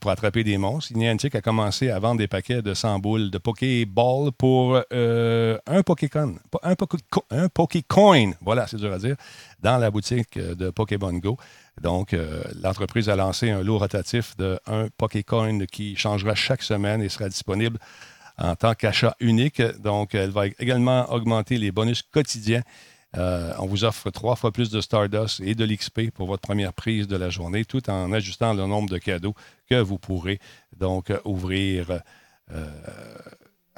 pour 0.00 0.10
attraper 0.10 0.44
des 0.44 0.58
monstres. 0.58 0.92
Niantic 0.94 1.34
a 1.34 1.40
commencé 1.40 1.90
à 1.90 1.98
vendre 1.98 2.18
des 2.18 2.28
paquets 2.28 2.60
de 2.60 2.74
100 2.74 2.98
boules 2.98 3.30
de 3.30 3.38
Pokéball 3.38 4.30
pour 4.32 4.76
un 4.76 5.82
Pokécon, 5.82 6.36
un, 6.62 7.48
Pokécoin, 7.48 8.32
voilà, 8.42 8.66
c'est 8.66 8.76
dur 8.76 8.92
à 8.92 8.98
dire, 8.98 9.16
dans 9.62 9.78
la 9.78 9.90
boutique 9.90 10.38
de 10.38 10.70
Pokébon 10.70 11.14
Go. 11.14 11.38
Donc, 11.80 12.14
euh, 12.14 12.42
l'entreprise 12.62 13.08
a 13.08 13.16
lancé 13.16 13.50
un 13.50 13.62
lot 13.62 13.78
rotatif 13.78 14.36
de 14.36 14.58
un 14.66 14.88
Pokécoin 14.96 15.66
qui 15.66 15.96
changera 15.96 16.34
chaque 16.34 16.62
semaine 16.62 17.02
et 17.02 17.08
sera 17.08 17.28
disponible 17.28 17.78
en 18.38 18.54
tant 18.54 18.74
qu'achat 18.74 19.16
unique. 19.20 19.60
Donc, 19.80 20.14
elle 20.14 20.30
va 20.30 20.46
également 20.46 21.10
augmenter 21.12 21.58
les 21.58 21.72
bonus 21.72 22.02
quotidiens. 22.02 22.62
Euh, 23.16 23.52
on 23.58 23.66
vous 23.66 23.84
offre 23.84 24.10
trois 24.10 24.36
fois 24.36 24.50
plus 24.50 24.70
de 24.70 24.80
Stardust 24.80 25.40
et 25.40 25.54
de 25.54 25.64
l'XP 25.64 26.10
pour 26.12 26.26
votre 26.26 26.42
première 26.42 26.72
prise 26.72 27.06
de 27.06 27.16
la 27.16 27.30
journée, 27.30 27.64
tout 27.64 27.88
en 27.88 28.12
ajustant 28.12 28.54
le 28.54 28.66
nombre 28.66 28.90
de 28.90 28.98
cadeaux 28.98 29.34
que 29.68 29.80
vous 29.80 29.98
pourrez 29.98 30.40
donc 30.76 31.12
ouvrir 31.24 32.00
euh, 32.50 32.66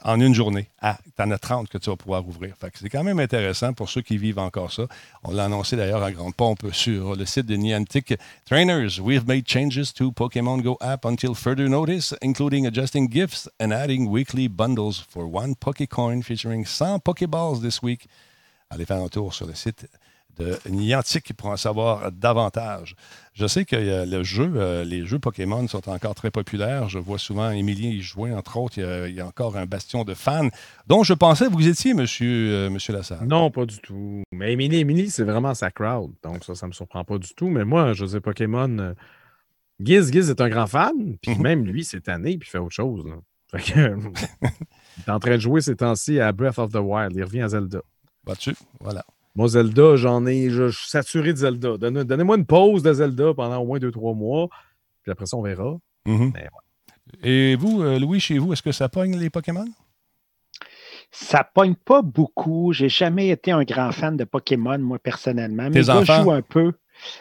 en 0.03 0.21
une 0.21 0.35
journée. 0.35 0.71
Ah, 0.81 0.99
tu 1.17 1.23
en 1.23 1.31
as 1.31 1.39
30 1.39 1.69
que 1.69 1.79
tu 1.79 1.91
vas 1.91 1.97
pouvoir 1.97 2.27
ouvrir. 2.27 2.55
c'est 2.75 2.89
quand 2.89 3.03
même 3.03 3.19
intéressant 3.19 3.73
pour 3.73 3.89
ceux 3.89 4.03
qui 4.03 4.19
vivent 4.19 4.39
encore 4.39 4.73
ça. 4.73 4.85
On 5.25 5.33
l'a 5.33 5.45
annoncé 5.45 5.77
d'ailleurs 5.77 6.03
à 6.03 6.13
grande 6.13 6.35
pompe 6.35 6.73
sur 6.73 7.17
le 7.17 7.25
site 7.27 7.47
de 7.47 7.57
Niantic. 7.57 8.15
Trainers, 8.45 9.01
we've 9.01 9.27
made 9.27 9.47
changes 9.47 9.93
to 9.95 10.13
Pokemon 10.13 10.63
Go 10.63 10.77
app 10.81 11.05
until 11.05 11.35
further 11.35 11.69
notice, 11.69 12.15
including 12.23 12.67
adjusting 12.67 13.09
gifts 13.09 13.49
and 13.61 13.73
adding 13.73 14.09
weekly 14.09 14.49
bundles 14.49 15.05
for 15.09 15.27
one 15.27 15.55
Pokecoin 15.55 16.23
featuring 16.23 16.65
100 16.65 17.03
Pokeballs 17.03 17.61
this 17.61 17.83
week. 17.83 18.07
Allez 18.71 18.85
faire 18.85 19.03
un 19.03 19.09
tour 19.09 19.33
sur 19.33 19.47
le 19.47 19.55
site 19.55 19.89
de 20.39 20.59
Niantic 20.69 21.33
pour 21.35 21.49
en 21.49 21.57
savoir 21.57 22.13
davantage. 22.13 22.95
Je 23.33 23.47
sais 23.47 23.65
que 23.65 23.77
euh, 23.77 24.05
le 24.07 24.23
jeu, 24.23 24.53
euh, 24.57 24.85
les 24.85 25.07
jeux 25.07 25.19
Pokémon 25.19 25.67
sont 25.69 25.89
encore 25.89 26.15
très 26.15 26.31
populaires. 26.31 26.89
Je 26.89 26.99
vois 26.99 27.19
souvent 27.19 27.51
Émilie 27.51 27.89
y 27.89 28.03
jouer, 28.03 28.33
entre 28.35 28.57
autres. 28.59 28.79
Il 28.79 29.15
y, 29.15 29.21
a, 29.21 29.27
encore 29.27 29.57
un 29.57 29.67
bastion 29.67 30.05
de 30.05 30.15
fans 30.15 30.49
dont 30.87 31.03
je 31.03 31.15
pensais 31.15 31.47
que 31.47 31.53
vous 31.53 31.69
étiez, 31.69 31.95
monsieur, 31.95 32.53
euh, 32.53 32.71
monsieur 32.71 32.93
Lassalle. 32.93 33.27
Non, 33.27 33.51
pas 33.51 33.67
du 33.67 33.79
tout. 33.79 34.23
Mais 34.33 34.53
Émilie, 34.53 34.79
Émilie, 34.79 35.11
c'est 35.11 35.25
vraiment 35.25 35.55
sa 35.55 35.71
crowd. 35.71 36.13
Donc 36.23 36.45
ça, 36.45 36.55
ça 36.55 36.67
ne 36.67 36.71
me 36.71 36.75
surprend 36.75 37.05
pas 37.05 37.19
du 37.19 37.35
tout. 37.35 37.49
Mais 37.49 37.65
moi, 37.65 37.95
je 37.95 38.05
sais 38.05 38.21
Pokémon. 38.21 38.95
Giz, 39.81 40.11
Giz 40.13 40.31
est 40.31 40.41
un 40.41 40.49
grand 40.49 40.67
fan. 40.67 41.17
Puis 41.23 41.35
mhm. 41.35 41.43
même 41.43 41.67
lui, 41.67 41.85
cette 41.85 42.09
année, 42.09 42.37
puis 42.37 42.49
il 42.49 42.51
fait 42.51 42.59
autre 42.59 42.75
chose. 42.75 43.05
il 43.55 43.79
est 43.79 45.11
en 45.11 45.19
train 45.21 45.37
de 45.37 45.41
jouer 45.41 45.61
ces 45.61 45.77
temps-ci 45.77 46.21
à 46.21 46.33
Breath 46.33 46.59
of 46.59 46.73
the 46.73 46.77
Wild. 46.77 47.13
Il 47.15 47.25
revient 47.25 47.43
à 47.43 47.49
Zelda. 47.49 47.81
Vas-tu? 48.27 48.55
Voilà. 48.81 49.05
Moi, 49.35 49.49
Zelda, 49.49 49.97
j'en 49.97 50.25
ai, 50.27 50.51
je, 50.51 50.71
suis 50.71 50.89
saturé 50.89 51.33
de 51.33 51.39
Zelda. 51.39 51.77
Donnez-moi 51.77 52.37
une 52.37 52.47
pause 52.47 52.83
de 52.83 52.93
Zelda 52.93 53.35
pendant 53.35 53.59
au 53.59 53.67
moins 53.67 53.79
deux, 53.79 53.91
trois 53.91 54.15
mois. 54.15 54.49
Puis 55.03 55.13
après 55.13 55.27
ça, 55.27 55.37
on 55.37 55.43
verra. 55.43 55.77
Mhm. 56.07 56.33
Et 57.23 57.55
vous, 57.57 57.83
euh, 57.83 57.99
Louis, 57.99 58.19
chez 58.19 58.39
vous, 58.39 58.53
est-ce 58.53 58.63
que 58.63 58.73
ça 58.73 58.89
pogne 58.89 59.17
les 59.17 59.31
Pokémon? 59.31 59.67
Ça 61.11 61.45
pogne 61.45 61.75
pas 61.75 62.03
beaucoup. 62.03 62.73
J'ai 62.73 62.89
jamais 62.89 63.29
été 63.29 63.53
un 63.53 63.63
grand 63.63 63.93
fan 63.93 64.17
de 64.17 64.25
Pokémon, 64.25 64.79
moi, 64.79 64.99
personnellement. 64.99 65.71
Mes 65.71 65.83
gars 65.83 66.03
jouent 66.03 66.33
un 66.33 66.43
peu. 66.43 66.73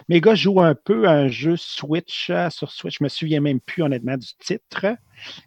Mes 0.10 0.22
gars 0.22 0.36
jouent 0.36 0.62
un 0.62 0.76
peu 0.76 1.08
à 1.08 1.12
un 1.12 1.28
jeu 1.28 1.56
Switch 1.58 2.30
euh, 2.30 2.50
sur 2.50 2.72
Switch. 2.72 2.98
Je 3.00 3.04
me 3.04 3.10
souviens 3.10 3.40
même 3.40 3.60
plus, 3.60 3.84
honnêtement, 3.84 4.18
du 4.18 4.28
titre. 4.40 4.96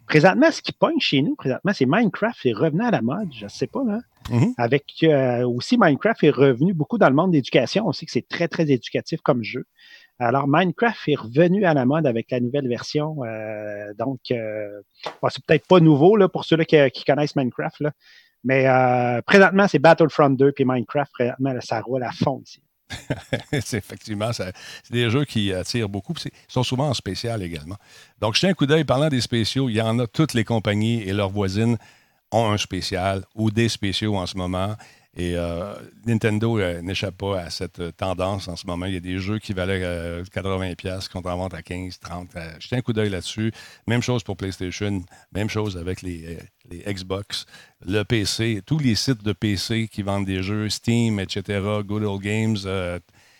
Présentement, 0.07 0.51
ce 0.51 0.61
qui 0.61 0.71
pogne 0.71 0.99
chez 0.99 1.21
nous, 1.21 1.35
présentement, 1.35 1.71
c'est 1.73 1.85
Minecraft 1.85 2.45
est 2.45 2.53
revenu 2.53 2.83
à 2.83 2.91
la 2.91 3.01
mode. 3.01 3.29
Je 3.33 3.45
ne 3.45 3.49
sais 3.49 3.67
pas, 3.67 3.83
là. 3.85 3.99
Mhm. 4.29 4.53
Avec 4.57 4.85
euh, 5.03 5.47
aussi 5.47 5.77
Minecraft 5.79 6.23
est 6.23 6.29
revenu 6.29 6.73
beaucoup 6.73 6.97
dans 6.97 7.09
le 7.09 7.15
monde 7.15 7.31
d'éducation. 7.31 7.87
On 7.87 7.91
sait 7.91 8.05
que 8.05 8.11
c'est 8.11 8.27
très, 8.27 8.47
très 8.47 8.69
éducatif 8.69 9.21
comme 9.21 9.43
jeu. 9.43 9.65
Alors, 10.19 10.47
Minecraft 10.47 10.99
est 11.07 11.15
revenu 11.15 11.65
à 11.65 11.73
la 11.73 11.85
mode 11.85 12.05
avec 12.05 12.29
la 12.29 12.39
nouvelle 12.39 12.67
version. 12.67 13.23
Euh, 13.23 13.93
donc, 13.97 14.19
euh, 14.31 14.81
c'est 15.29 15.43
peut-être 15.45 15.65
pas 15.65 15.79
nouveau 15.79 16.17
là, 16.17 16.27
pour 16.27 16.43
ceux-là 16.43 16.65
qui, 16.65 17.05
connaissent 17.05 17.35
Minecraft. 17.35 17.79
Là. 17.79 17.91
Mais 18.43 18.65
présentement, 19.25 19.67
c'est 19.67 19.79
Battlefront 19.79 20.29
2 20.29 20.51
puis 20.51 20.65
Minecraft, 20.65 21.11
présentement, 21.11 21.53
ça 21.61 21.81
roule 21.81 22.03
à 22.03 22.11
fond 22.11 22.41
ici. 22.45 22.61
c'est 23.63 23.77
effectivement, 23.77 24.31
c'est 24.33 24.53
des 24.89 25.09
jeux 25.09 25.25
qui 25.25 25.53
attirent 25.53 25.89
beaucoup. 25.89 26.13
Ils 26.25 26.31
sont 26.47 26.63
souvent 26.63 26.89
en 26.89 26.93
spécial 26.93 27.43
également. 27.43 27.77
Donc, 28.19 28.35
je 28.35 28.41
tiens 28.41 28.49
un 28.49 28.53
coup 28.53 28.65
d'œil. 28.65 28.83
Parlant 28.83 29.09
des 29.09 29.21
spéciaux, 29.21 29.69
il 29.69 29.75
y 29.75 29.81
en 29.81 29.99
a 29.99 30.07
toutes 30.07 30.33
les 30.33 30.43
compagnies 30.43 31.03
et 31.03 31.13
leurs 31.13 31.29
voisines 31.29 31.77
ont 32.31 32.51
un 32.51 32.57
spécial 32.57 33.23
ou 33.35 33.51
des 33.51 33.69
spéciaux 33.69 34.15
en 34.15 34.25
ce 34.25 34.37
moment. 34.37 34.75
Et 35.19 35.35
euh, 35.35 35.75
Nintendo 36.05 36.57
euh, 36.59 36.81
n'échappe 36.81 37.17
pas 37.17 37.41
à 37.41 37.49
cette 37.49 37.97
tendance 37.97 38.47
en 38.47 38.55
ce 38.55 38.65
moment. 38.65 38.85
Il 38.85 38.93
y 38.93 38.97
a 38.97 39.01
des 39.01 39.19
jeux 39.19 39.37
qui 39.37 39.51
valaient 39.51 39.81
80$ 40.23 40.85
euh, 40.85 40.99
qu'on 41.11 41.29
en 41.29 41.37
vente 41.37 41.53
à 41.53 41.61
15, 41.61 41.99
30. 41.99 42.29
jetez 42.59 42.77
un 42.77 42.81
coup 42.81 42.93
d'œil 42.93 43.09
là-dessus. 43.09 43.51
Même 43.85 44.01
chose 44.01 44.23
pour 44.23 44.37
PlayStation, 44.37 45.03
même 45.33 45.49
chose 45.49 45.77
avec 45.77 46.01
les, 46.03 46.37
Xbox, 46.71 47.45
le 47.85 48.03
PC, 48.03 48.61
tous 48.65 48.79
les 48.79 48.95
sites 48.95 49.21
de 49.21 49.33
PC 49.33 49.89
qui 49.91 50.03
vendent 50.03 50.25
des 50.25 50.41
jeux, 50.41 50.69
Steam, 50.69 51.19
etc., 51.19 51.59
Good 51.83 52.03
Old 52.03 52.21
Games. 52.21 52.57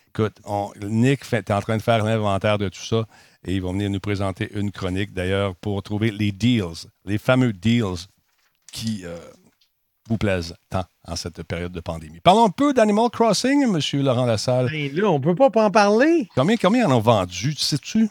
écoute, 0.08 0.36
Nick 0.82 1.32
est 1.32 1.50
en 1.50 1.60
train 1.60 1.78
de 1.78 1.82
faire 1.82 2.04
l'inventaire 2.04 2.58
de 2.58 2.68
tout 2.68 2.84
ça 2.84 3.06
et 3.46 3.54
ils 3.54 3.62
vont 3.62 3.72
venir 3.72 3.88
nous 3.88 4.00
présenter 4.00 4.50
une 4.54 4.70
chronique 4.70 5.14
d'ailleurs 5.14 5.56
pour 5.56 5.82
trouver 5.82 6.10
les 6.10 6.30
deals, 6.30 6.88
les 7.06 7.16
fameux 7.16 7.54
deals 7.54 8.06
qui 8.70 9.04
euh, 9.04 9.16
vous 10.10 10.18
plaisent 10.18 10.54
tant 10.68 10.84
en 11.06 11.16
cette 11.16 11.42
période 11.44 11.72
de 11.72 11.80
pandémie. 11.80 12.20
Parlons 12.20 12.46
un 12.46 12.50
peu 12.50 12.74
d'Animal 12.74 13.08
Crossing, 13.10 13.62
M. 13.62 14.02
Laurent 14.02 14.26
Lassalle. 14.26 14.68
Ben 14.70 14.90
là, 14.92 15.08
on 15.08 15.18
ne 15.18 15.24
peut 15.24 15.34
pas, 15.34 15.64
en 15.64 15.70
parler. 15.70 16.28
Combien, 16.34 16.56
combien 16.56 16.86
en 16.88 16.96
ont 16.96 17.00
vendu, 17.00 17.54
tu 17.54 17.62
sais-tu? 17.62 18.08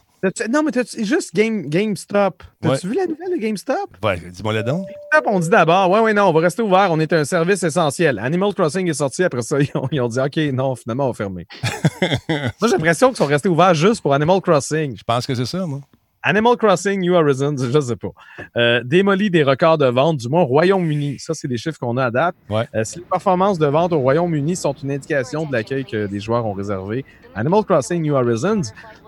Non, 0.50 0.64
mais 0.64 0.72
juste 0.98 1.34
Game, 1.34 1.70
GameStop. 1.70 2.44
T'as-tu 2.62 2.90
vu 2.90 2.96
la 2.96 3.06
nouvelle 3.06 3.32
de 3.32 3.42
GameStop? 3.42 3.98
Ouais, 4.04 4.18
dis-moi 4.18 4.54
le 4.54 4.64
donc. 4.64 4.86
GameStop, 4.86 5.34
on 5.34 5.40
dit 5.40 5.50
d'abord, 5.50 5.90
ouais, 5.92 6.00
ouais, 6.00 6.14
non, 6.14 6.24
on 6.24 6.34
va 6.34 6.42
rester 6.42 6.62
ouvert, 6.62 6.90
on 6.92 7.00
est 7.00 7.14
un 7.14 7.24
service 7.24 7.64
essentiel. 7.64 8.20
Animal 8.20 8.54
Crossing 8.54 8.90
est 8.90 8.94
sorti, 8.94 9.24
après 9.24 9.42
ça, 9.42 9.58
ils 9.92 10.02
ont, 10.02 10.08
dit, 10.08 10.20
OK, 10.20 10.38
non, 10.54 10.76
finalement, 10.76 11.06
on 11.06 11.12
va 11.12 11.14
fermer. 11.14 11.48
moi, 12.30 12.50
j'ai 12.64 12.68
l'impression 12.70 13.10
qu'ils 13.10 13.18
sont 13.18 13.26
restés 13.26 13.50
ouverts 13.50 13.74
juste 13.74 14.02
pour 14.02 14.14
Animal 14.14 14.42
Crossing. 14.42 14.98
Je 14.98 15.04
pense 15.04 15.26
que 15.26 15.36
c'est 15.36 15.46
ça, 15.46 15.66
moi. 15.66 15.82
Animal 16.22 16.58
Crossing 16.58 17.00
New 17.00 17.14
Horizons, 17.14 17.56
je 17.72 17.76
ne 17.76 17.82
sais 17.82 17.96
pas. 17.96 18.10
Euh, 18.58 18.84
démolit 18.84 19.30
des 19.30 19.44
records 19.44 19.78
de 19.78 19.86
vente, 19.86 20.18
du 20.18 20.28
moins 20.28 20.42
au 20.42 20.46
Royaume-Uni. 20.46 21.18
Ça, 21.20 21.34
c'est 21.34 21.48
des 21.48 21.58
chiffres 21.58 21.80
qu'on 21.80 21.98
a 21.98 22.06
à 22.06 22.12
date. 22.12 22.36
Euh, 22.52 22.84
si 22.84 23.00
les 23.00 23.06
performances 23.06 23.58
de 23.58 23.68
vente 23.68 23.94
au 23.94 24.00
Royaume-Uni 24.00 24.56
sont 24.56 24.74
une 24.74 24.92
indication 24.92 25.46
de 25.46 25.54
l'accueil 25.54 25.86
que 25.86 26.08
des 26.08 26.20
joueurs 26.20 26.46
ont 26.46 26.54
réservé, 26.54 27.06
Animal 27.36 27.64
Crossing 27.64 28.02
New 28.02 28.14
Horizons, 28.14 28.62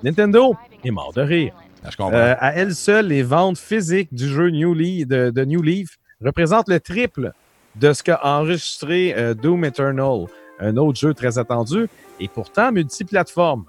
Nintendo 0.03 0.55
est 0.83 0.91
mort 0.91 1.11
de 1.13 1.21
rire. 1.21 1.53
Ah, 1.83 1.89
euh, 1.99 2.35
à 2.39 2.53
elle 2.53 2.75
seule, 2.75 3.07
les 3.07 3.23
ventes 3.23 3.57
physiques 3.57 4.13
du 4.13 4.27
jeu 4.27 4.49
New 4.49 4.73
Leaf, 4.73 5.07
de, 5.07 5.45
New 5.45 5.63
Leaf 5.63 5.97
représentent 6.23 6.69
le 6.69 6.79
triple 6.79 7.31
de 7.75 7.91
ce 7.91 8.03
qu'a 8.03 8.19
enregistré 8.23 9.15
Doom 9.41 9.65
Eternal, 9.65 10.25
un 10.59 10.77
autre 10.77 10.99
jeu 10.99 11.15
très 11.15 11.39
attendu 11.39 11.87
et 12.19 12.27
pourtant 12.27 12.71
multiplateforme. 12.71 13.65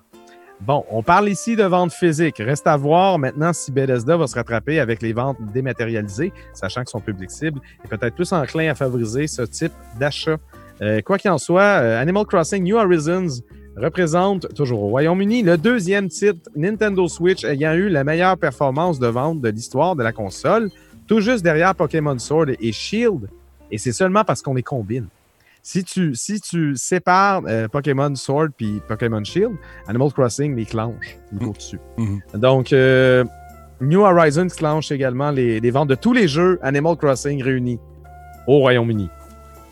Bon, 0.65 0.85
on 0.91 1.03
parle 1.03 1.29
ici 1.29 1.57
de 1.57 1.65
vente 1.65 1.93
physique. 1.93 2.37
Reste 2.39 2.69
à 2.69 2.77
voir 2.77 3.19
maintenant 3.19 3.53
si 3.53 3.73
Bethesda 3.73 4.17
va 4.17 4.29
se 4.29 4.37
rattraper 4.37 4.79
avec 4.79 5.03
les 5.03 5.13
ventes 5.13 5.39
dématérialisées, 5.53 6.33
sachant 6.55 6.85
que 6.85 6.91
son 6.91 7.01
public 7.01 7.33
cible 7.33 7.61
est 7.85 7.89
peut-être 7.89 8.15
plus 8.15 8.33
enclin 8.33 8.71
à 8.71 8.77
favoriser 8.77 9.27
ce 9.27 9.43
type 9.43 9.73
d'achat. 9.99 10.37
Euh, 10.81 11.01
quoi 11.01 11.19
qu'il 11.19 11.33
en 11.33 11.39
soit, 11.39 11.63
euh, 11.63 12.01
Animal 12.01 12.27
Crossing 12.27 12.63
New 12.63 12.77
Horizons 12.77 13.43
représente 13.77 14.55
toujours 14.55 14.85
au 14.85 14.89
Royaume-Uni 14.91 15.43
le 15.43 15.59
deuxième 15.59 16.09
titre 16.09 16.49
Nintendo 16.55 17.09
Switch 17.09 17.43
ayant 17.43 17.73
eu 17.73 17.89
la 17.89 18.05
meilleure 18.05 18.39
performance 18.39 19.01
de 19.01 19.09
vente 19.09 19.41
de 19.41 19.49
l'histoire 19.49 19.97
de 19.97 20.05
la 20.05 20.13
console, 20.13 20.71
tout 21.09 21.21
juste 21.21 21.43
derrière 21.43 21.75
Pokémon 21.75 22.17
Sword 22.21 22.51
et 22.61 22.71
Shield. 22.71 23.29
Et 23.73 23.79
c'est 23.79 23.93
seulement 23.93 24.23
parce 24.23 24.43
qu'on 24.43 24.55
les 24.55 24.63
combine. 24.63 25.09
Si 25.65 25.85
tu, 25.85 26.17
si 26.17 26.41
tu 26.41 26.75
sépares 26.75 27.43
euh, 27.47 27.69
Pokémon 27.69 28.13
Sword 28.17 28.49
puis 28.57 28.81
Pokémon 28.89 29.23
Shield, 29.23 29.53
Animal 29.87 30.13
Crossing 30.13 30.57
les 30.57 30.65
clenche, 30.65 31.19
il 31.33 31.39
court 31.39 31.55
dessus. 31.55 31.79
Mm-hmm. 31.99 32.39
Donc, 32.39 32.73
euh, 32.73 33.25
New 33.81 34.01
Horizons 34.01 34.49
clenche 34.49 34.91
également 34.91 35.31
les, 35.31 35.71
ventes 35.71 35.89
de 35.89 35.95
tous 35.95 36.13
les 36.13 36.27
jeux 36.27 36.59
Animal 36.63 36.97
Crossing 36.97 37.41
réunis 37.43 37.79
au 38.49 38.59
Royaume-Uni. 38.59 39.09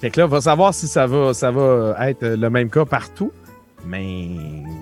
Fait 0.00 0.10
que 0.10 0.20
là, 0.20 0.26
on 0.26 0.28
va 0.28 0.40
savoir 0.40 0.72
si 0.74 0.86
ça 0.86 1.08
va, 1.08 1.34
ça 1.34 1.50
va 1.50 1.96
être 2.08 2.24
le 2.24 2.50
même 2.50 2.70
cas 2.70 2.84
partout. 2.84 3.32
Mais 3.84 4.28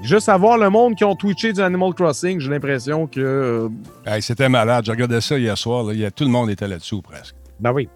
juste 0.03 0.27
savoir 0.27 0.59
le 0.59 0.71
monde 0.71 0.95
qui 0.95 1.05
ont 1.05 1.15
twitché 1.15 1.53
du 1.53 1.61
Animal 1.61 1.95
Crossing, 1.95 2.41
j'ai 2.41 2.51
l'impression 2.51 3.07
que. 3.07 3.71
Euh, 4.07 4.21
c'était 4.21 4.49
malade. 4.49 4.85
J'ai 4.85 4.93
regardé 4.93 5.21
ça 5.21 5.39
hier 5.39 5.57
soir. 5.57 5.85
Là. 5.85 6.11
tout 6.11 6.25
le 6.25 6.31
monde 6.31 6.51
était 6.51 6.69
là-dessous 6.69 7.01
presque. 7.01 7.35
Ben 7.61 7.73
oui. 7.73 7.89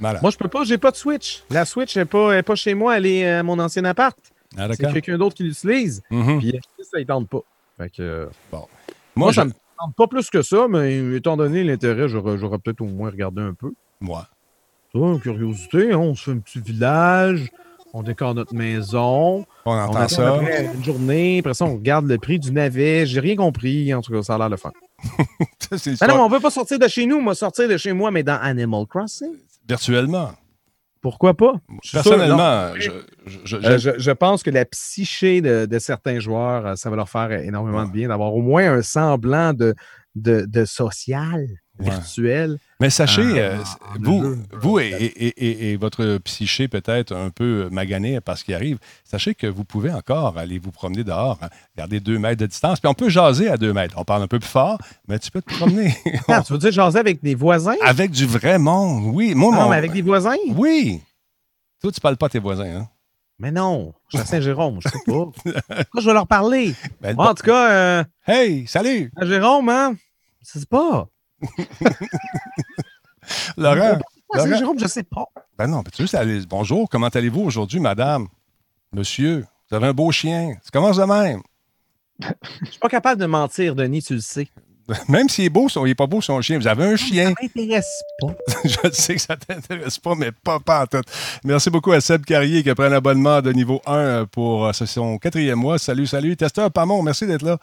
Moi, 0.00 0.30
je 0.30 0.36
peux 0.36 0.48
pas, 0.48 0.64
j'ai 0.64 0.78
pas 0.78 0.90
de 0.90 0.96
Switch. 0.96 1.42
La 1.50 1.64
Switch 1.64 1.96
n'est 1.96 2.04
pas, 2.04 2.42
pas 2.42 2.54
chez 2.54 2.74
moi, 2.74 2.96
elle 2.96 3.06
est 3.06 3.28
à 3.28 3.42
mon 3.42 3.58
ancien 3.58 3.84
appart. 3.84 4.16
Ah, 4.56 4.68
C'est 4.72 4.92
quelqu'un 4.92 5.18
d'autre 5.18 5.36
qui 5.36 5.44
l'utilise. 5.44 6.02
Mm-hmm. 6.10 6.38
Puis 6.38 6.60
ça, 6.82 6.98
il 6.98 7.06
tente 7.06 7.28
pas. 7.28 7.42
Fait 7.78 7.90
que, 7.90 8.28
bon. 8.50 8.66
Moi, 9.14 9.32
ça 9.32 9.44
me 9.44 9.52
tente 9.52 9.94
pas 9.96 10.06
plus 10.06 10.28
que 10.30 10.42
ça, 10.42 10.66
mais 10.68 11.16
étant 11.16 11.36
donné 11.36 11.64
l'intérêt, 11.64 12.08
j'aurais, 12.08 12.36
peut-être 12.58 12.80
au 12.80 12.86
moins 12.86 13.10
regardé 13.10 13.42
un 13.42 13.54
peu. 13.54 13.72
Moi. 14.00 14.26
Ça, 14.92 14.98
curiosité, 15.22 15.92
hein, 15.92 15.98
on 15.98 16.14
se 16.14 16.24
fait 16.24 16.30
un 16.32 16.38
petit 16.38 16.60
village, 16.60 17.48
on 17.92 18.02
décore 18.02 18.34
notre 18.34 18.54
maison. 18.54 19.46
On 19.64 19.70
entend 19.70 20.08
ça. 20.08 20.34
Après 20.34 20.70
une 20.74 20.84
journée, 20.84 21.38
après 21.38 21.54
ça, 21.54 21.64
on 21.64 21.74
regarde 21.74 22.06
le 22.06 22.18
prix 22.18 22.40
du 22.40 22.50
navet. 22.50 23.06
J'ai 23.06 23.20
rien 23.20 23.36
compris. 23.36 23.94
En 23.94 24.00
tout 24.00 24.12
cas, 24.12 24.22
ça 24.22 24.34
a 24.34 24.38
l'air 24.38 24.48
le 24.48 24.56
fun. 24.56 24.72
ben 25.70 26.06
non, 26.08 26.24
on 26.24 26.28
veut 26.28 26.40
pas 26.40 26.50
sortir 26.50 26.78
de 26.78 26.88
chez 26.88 27.06
nous, 27.06 27.20
moi, 27.20 27.34
sortir 27.34 27.68
de 27.68 27.76
chez 27.76 27.92
moi, 27.92 28.10
mais 28.10 28.22
dans 28.22 28.38
Animal 28.40 28.86
Crossing. 28.86 29.34
Virtuellement. 29.70 30.32
Pourquoi 31.00 31.34
pas? 31.34 31.54
Personnellement, 31.92 32.42
euh, 32.42 32.74
je, 33.24 34.10
pense 34.10 34.42
que 34.42 34.50
la 34.50 34.66
psyché 34.66 35.40
de, 35.40 35.78
certains 35.78 36.18
joueurs, 36.18 36.66
euh, 36.66 36.74
ça 36.74 36.90
va 36.90 36.96
leur 36.96 37.08
faire 37.08 37.32
énormément 37.32 37.86
de 37.86 37.90
bien 37.90 38.08
d'avoir 38.08 38.34
au 38.34 38.42
moins 38.42 38.70
un 38.70 38.82
semblant 38.82 39.54
de, 39.54 39.74
de 40.14 40.64
social 40.66 41.46
virtuel. 41.80 42.58
Mais 42.80 42.88
sachez, 42.88 43.38
euh, 43.40 43.56
vous, 44.00 44.36
vous 44.52 44.78
et, 44.80 45.76
votre 45.78 46.18
psyché 46.18 46.68
peut-être 46.68 47.14
un 47.14 47.30
peu 47.30 47.68
magané 47.70 48.20
parce 48.20 48.42
qu'il 48.42 48.54
arrive, 48.54 48.78
sachez 49.04 49.34
que 49.34 49.46
vous 49.46 49.64
pouvez 49.64 49.92
encore 49.92 50.38
aller 50.38 50.58
vous 50.58 50.70
promener 50.70 51.04
dehors, 51.04 51.38
hein, 51.42 51.48
garder 51.76 52.00
deux 52.00 52.18
mètres 52.18 52.40
de 52.40 52.46
distance, 52.46 52.80
puis 52.80 52.88
on 52.88 52.94
peut 52.94 53.10
jaser 53.10 53.48
à 53.48 53.56
deux 53.56 53.72
mètres. 53.72 53.94
On 53.98 54.04
parle 54.04 54.22
un 54.22 54.28
peu 54.28 54.38
plus 54.38 54.48
fort, 54.48 54.78
mais 55.08 55.18
tu 55.18 55.30
peux 55.30 55.42
te 55.42 55.54
promener. 55.54 55.94
Ah, 56.28 56.42
tu 56.42 56.52
veux 56.52 56.58
dire 56.58 56.70
jaser 56.70 56.98
avec 56.98 57.22
des 57.22 57.34
voisins? 57.34 57.74
Avec 57.82 58.12
du 58.12 58.24
vrai 58.24 58.58
monde, 58.58 59.10
oui. 59.14 59.34
Moi, 59.34 59.54
non, 59.54 59.68
mais 59.68 59.76
avec 59.76 59.92
des 59.92 60.02
voisins? 60.02 60.36
Oui. 60.50 61.00
Toi, 61.80 61.90
tu 61.90 62.00
parles 62.00 62.16
pas 62.16 62.26
à 62.26 62.28
tes 62.28 62.38
voisins, 62.38 62.82
hein? 62.82 62.88
Mais 63.38 63.50
non, 63.50 63.94
je 64.08 64.18
suis 64.18 64.22
à 64.22 64.26
Saint-Jérôme, 64.26 64.80
je 64.82 64.88
sais 64.90 64.98
pas. 65.06 65.82
je 66.00 66.06
vais 66.06 66.12
leur 66.12 66.26
parler. 66.26 66.74
Ben, 67.00 67.18
en 67.18 67.34
tout 67.34 67.42
cas... 67.42 67.70
Euh, 67.70 68.04
hey, 68.26 68.66
salut! 68.66 69.10
À 69.16 69.24
Jérôme, 69.24 69.68
hein? 69.70 69.94
Je 70.42 70.58
sais 70.60 70.66
pas. 70.66 71.08
Laurent. 73.56 73.98
Laurent. 74.34 74.56
Jérôme, 74.56 74.78
je 74.78 74.86
sais 74.86 75.02
pas. 75.02 75.26
Ben 75.58 75.66
non, 75.66 75.82
tu 75.82 76.06
sais, 76.06 76.40
bonjour, 76.48 76.88
comment 76.88 77.08
allez-vous 77.08 77.42
aujourd'hui, 77.42 77.80
madame? 77.80 78.28
Monsieur, 78.92 79.44
vous 79.70 79.76
avez 79.76 79.88
un 79.88 79.92
beau 79.92 80.10
chien. 80.10 80.54
Ça 80.62 80.70
commence 80.72 80.96
de 80.96 81.04
même. 81.04 81.42
Je 82.62 82.70
suis 82.70 82.78
pas 82.78 82.88
capable 82.88 83.20
de 83.20 83.26
mentir, 83.26 83.74
Denis, 83.74 84.02
tu 84.02 84.14
le 84.14 84.20
sais. 84.20 84.48
Même 85.08 85.28
s'il 85.28 85.44
est 85.44 85.50
beau, 85.50 85.68
il 85.68 85.82
n'est 85.84 85.94
pas 85.94 86.06
beau 86.06 86.20
son 86.20 86.40
chien. 86.40 86.58
Vous 86.58 86.66
avez 86.66 86.84
un 86.84 86.96
chien. 86.96 87.28
Ça 87.28 87.34
m'intéresse 87.42 88.02
pas. 88.20 88.34
Je 88.64 88.90
sais 88.92 89.14
que 89.14 89.20
ça 89.20 89.36
t'intéresse 89.36 89.98
pas, 89.98 90.14
mais 90.14 90.32
pas, 90.32 90.58
pas 90.58 90.82
en 90.82 90.86
tête. 90.86 91.04
Merci 91.44 91.70
beaucoup 91.70 91.92
à 91.92 92.00
Seb 92.00 92.24
Carrier 92.24 92.62
qui 92.62 92.70
a 92.70 92.74
pris 92.74 92.86
un 92.86 92.92
abonnement 92.92 93.40
de 93.40 93.52
niveau 93.52 93.80
1 93.86 94.26
pour 94.26 94.66
euh, 94.66 94.72
son 94.72 95.18
quatrième 95.18 95.58
mois. 95.58 95.78
Salut, 95.78 96.06
salut. 96.06 96.36
Testeur 96.36 96.70
Pamon, 96.70 97.02
merci 97.02 97.26
d'être 97.26 97.44
là. 97.44 97.58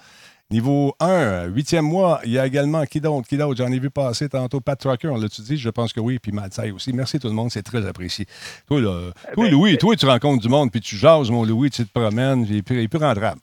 Niveau 0.49 0.95
1, 1.01 1.47
huitième 1.47 1.83
mois, 1.83 2.21
il 2.23 2.31
y 2.31 2.39
a 2.39 2.47
également 2.47 2.85
qui 2.85 3.01
d'autre, 3.01 3.27
qui 3.27 3.35
d'autre? 3.35 3.57
J'en 3.57 3.69
ai 3.69 3.79
vu 3.79 3.89
passer 3.89 4.29
tantôt 4.29 4.61
Pat 4.61 4.79
Trucker, 4.79 5.09
on 5.09 5.17
l'a-tu 5.17 5.41
dit? 5.41 5.57
Je 5.57 5.69
pense 5.69 5.91
que 5.91 5.99
oui, 5.99 6.19
puis 6.19 6.31
Matsai 6.31 6.71
aussi. 6.71 6.93
Merci 6.93 7.19
tout 7.19 7.27
le 7.27 7.33
monde, 7.33 7.51
c'est 7.51 7.63
très 7.63 7.85
apprécié. 7.85 8.25
Toi, 8.65 8.79
là, 8.79 9.11
eh 9.29 9.33
toi 9.33 9.43
ben, 9.43 9.51
Louis, 9.51 9.73
eh 9.73 9.77
toi, 9.77 9.93
tu 9.97 10.05
rencontres 10.05 10.41
du 10.41 10.47
monde, 10.47 10.71
puis 10.71 10.79
tu 10.79 10.95
jases, 10.95 11.29
mon 11.31 11.43
Louis, 11.43 11.69
tu 11.69 11.85
te 11.85 11.91
promènes, 11.91 12.45
il 12.49 12.55
est 12.55 12.61
plus, 12.61 12.87
rendrable. 12.97 13.41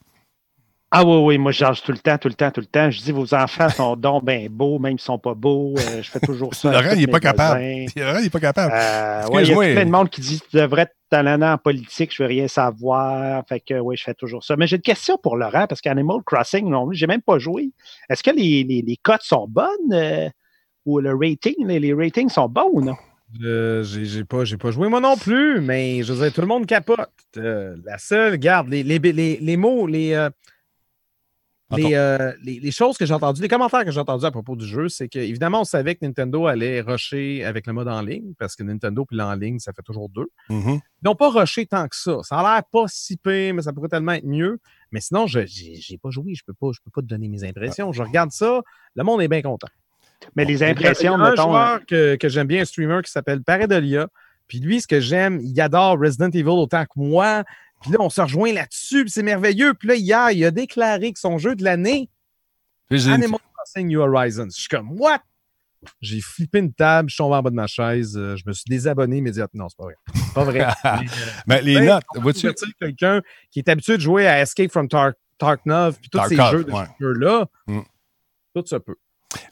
Ah 0.96 1.04
oui, 1.04 1.16
oui, 1.24 1.38
moi 1.38 1.50
je 1.50 1.58
jase 1.58 1.82
tout 1.82 1.90
le 1.90 1.98
temps, 1.98 2.16
tout 2.18 2.28
le 2.28 2.34
temps, 2.34 2.52
tout 2.52 2.60
le 2.60 2.66
temps. 2.66 2.88
Je 2.88 3.00
dis 3.00 3.10
vos 3.10 3.34
enfants 3.34 3.68
sont 3.68 3.96
donc 3.96 4.24
bien 4.24 4.46
beaux, 4.48 4.78
même 4.78 4.96
s'ils 4.96 5.06
sont 5.06 5.18
pas 5.18 5.34
beaux. 5.34 5.74
Euh, 5.76 6.00
je 6.00 6.08
fais 6.08 6.20
toujours 6.20 6.54
ça. 6.54 6.70
Laurent, 6.70 6.94
il 6.94 7.00
n'est 7.00 7.06
pas 7.08 7.18
capable. 7.18 7.60
Laurent, 7.96 8.18
il 8.18 8.22
n'est 8.22 8.30
pas 8.30 8.38
capable. 8.38 8.72
il 9.40 9.48
y 9.48 9.52
a 9.52 9.56
plein 9.56 9.86
de 9.86 9.90
monde 9.90 10.08
qui 10.08 10.20
dit 10.20 10.40
tu 10.48 10.56
devrais 10.56 10.82
être 10.82 10.94
talent 11.10 11.42
en 11.42 11.58
politique, 11.58 12.14
je 12.14 12.22
veux 12.22 12.28
rien 12.28 12.46
savoir. 12.46 13.42
Fait 13.48 13.58
que 13.58 13.74
oui, 13.74 13.96
je 13.96 14.04
fais 14.04 14.14
toujours 14.14 14.44
ça. 14.44 14.54
Mais 14.54 14.68
j'ai 14.68 14.76
une 14.76 14.82
question 14.82 15.18
pour 15.20 15.36
Laurent, 15.36 15.66
parce 15.66 15.80
qu'Animal 15.80 16.22
Crossing, 16.24 16.70
non, 16.70 16.88
j'ai 16.92 17.08
même 17.08 17.22
pas 17.22 17.40
joué. 17.40 17.72
Est-ce 18.08 18.22
que 18.22 18.30
les, 18.30 18.62
les, 18.62 18.96
cotes 19.02 19.22
sont 19.22 19.48
bonnes 19.48 19.92
euh, 19.92 20.28
ou 20.86 21.00
le 21.00 21.12
rating, 21.12 21.66
les, 21.66 21.92
ratings 21.92 22.28
sont 22.28 22.48
bons 22.48 22.70
ou 22.72 22.80
non? 22.80 22.94
Euh, 23.42 23.82
j'ai 23.82 24.22
pas, 24.22 24.44
pas 24.60 24.70
joué 24.70 24.88
moi 24.88 25.00
non 25.00 25.16
plus, 25.16 25.60
mais 25.60 26.04
je 26.04 26.12
veux 26.12 26.22
dire, 26.22 26.32
tout 26.32 26.40
le 26.40 26.46
monde 26.46 26.66
capote. 26.66 27.10
la 27.34 27.98
seule, 27.98 28.36
garde, 28.36 28.68
les, 28.68 28.84
les, 28.84 29.00
les 29.40 29.56
mots, 29.56 29.88
les, 29.88 30.12
euh, 30.12 30.30
les, 31.70 32.60
les, 32.60 32.70
choses 32.70 32.96
que 32.96 33.06
j'ai 33.06 33.14
entendues, 33.14 33.40
les 33.42 33.48
commentaires 33.48 33.84
que 33.84 33.90
j'ai 33.90 34.00
entendus 34.00 34.26
à 34.26 34.30
propos 34.30 34.54
du 34.56 34.66
jeu, 34.66 34.88
c'est 34.88 35.08
qu'évidemment, 35.08 35.62
on 35.62 35.64
savait 35.64 35.94
que 35.94 36.04
Nintendo 36.04 36.46
allait 36.46 36.80
rusher 36.80 37.44
avec 37.44 37.66
le 37.66 37.72
mode 37.72 37.88
en 37.88 38.02
ligne, 38.02 38.34
parce 38.38 38.54
que 38.54 38.62
Nintendo 38.62 39.06
et 39.10 39.14
l'en 39.14 39.34
ligne, 39.34 39.58
ça 39.58 39.72
fait 39.72 39.82
toujours 39.82 40.08
deux. 40.08 40.28
Mm-hmm. 40.50 40.74
Ils 40.74 41.04
n'ont 41.04 41.14
pas 41.14 41.30
rushé 41.30 41.66
tant 41.66 41.88
que 41.88 41.96
ça. 41.96 42.18
Ça 42.22 42.38
a 42.38 42.42
l'air 42.42 42.62
pas 42.70 42.84
si 42.86 43.16
pire, 43.16 43.54
mais 43.54 43.62
ça 43.62 43.72
pourrait 43.72 43.88
tellement 43.88 44.12
être 44.12 44.26
mieux. 44.26 44.58
Mais 44.92 45.00
sinon, 45.00 45.26
je 45.26 45.40
n'ai 45.40 45.98
pas 45.98 46.10
joué, 46.10 46.34
je 46.34 46.42
ne 46.46 46.52
peux, 46.52 46.54
pas, 46.54 46.70
peux 46.84 46.90
pas 46.90 47.00
te 47.00 47.06
donner 47.06 47.28
mes 47.28 47.44
impressions. 47.44 47.92
Je 47.92 48.02
regarde 48.02 48.30
ça, 48.30 48.60
le 48.94 49.02
monde 49.02 49.22
est 49.22 49.28
bien 49.28 49.42
content. 49.42 49.68
Mais 50.36 50.44
les 50.44 50.62
impressions, 50.62 51.16
il 51.16 51.20
y 51.20 51.22
a 51.22 51.26
un 51.26 51.36
joueur 51.36 51.86
que, 51.86 52.16
que 52.16 52.28
j'aime 52.28 52.46
bien, 52.46 52.62
un 52.62 52.64
streamer 52.64 53.00
qui 53.04 53.10
s'appelle 53.10 53.42
Paradolia. 53.42 54.08
Puis 54.46 54.60
lui, 54.60 54.80
ce 54.80 54.86
que 54.86 55.00
j'aime, 55.00 55.40
il 55.42 55.58
adore 55.60 55.98
Resident 55.98 56.30
Evil 56.30 56.48
autant 56.48 56.84
que 56.84 56.96
moi. 56.96 57.44
Puis 57.80 57.90
là, 57.90 57.98
on 58.00 58.10
se 58.10 58.20
rejoint 58.20 58.52
là-dessus, 58.52 59.08
c'est 59.08 59.22
merveilleux. 59.22 59.74
Puis 59.74 59.88
là, 59.88 59.94
hier, 59.94 60.30
il 60.30 60.44
a 60.44 60.50
déclaré 60.50 61.12
que 61.12 61.18
son 61.18 61.38
jeu 61.38 61.54
de 61.54 61.64
l'année, 61.64 62.08
Animal 62.90 63.40
Crossing 63.54 63.88
New 63.88 64.00
Horizons. 64.00 64.48
Je 64.50 64.60
suis 64.60 64.68
comme, 64.68 64.98
what? 64.98 65.20
J'ai 66.00 66.22
flippé 66.22 66.60
une 66.60 66.72
table, 66.72 67.10
je 67.10 67.14
suis 67.14 67.18
tombé 67.18 67.36
en 67.36 67.42
bas 67.42 67.50
de 67.50 67.54
ma 67.54 67.66
chaise, 67.66 68.16
euh, 68.16 68.36
je 68.36 68.44
me 68.46 68.54
suis 68.54 68.64
désabonné 68.68 69.18
immédiatement. 69.18 69.64
Non, 69.64 69.68
c'est 69.68 69.76
pas 69.76 69.84
vrai. 69.84 69.96
Pas 70.34 70.44
vrai. 70.44 70.66
Mais, 71.46 71.60
les 71.60 71.74
ben, 71.74 71.86
notes, 71.86 72.04
vois-tu? 72.14 72.50
quelqu'un 72.80 73.20
qui 73.50 73.58
est 73.58 73.68
habitué 73.68 73.98
de 73.98 74.02
jouer 74.02 74.26
à 74.26 74.40
Escape 74.40 74.70
from 74.70 74.88
Tark 74.88 75.16
Tarkov, 75.36 75.98
puis 76.00 76.08
tous 76.08 76.28
ces 76.28 76.36
jeux 76.36 76.64
de 76.64 77.06
là 77.18 77.46
mm. 77.66 77.80
tout 78.54 78.64
ça 78.66 78.80
peut. 78.80 78.96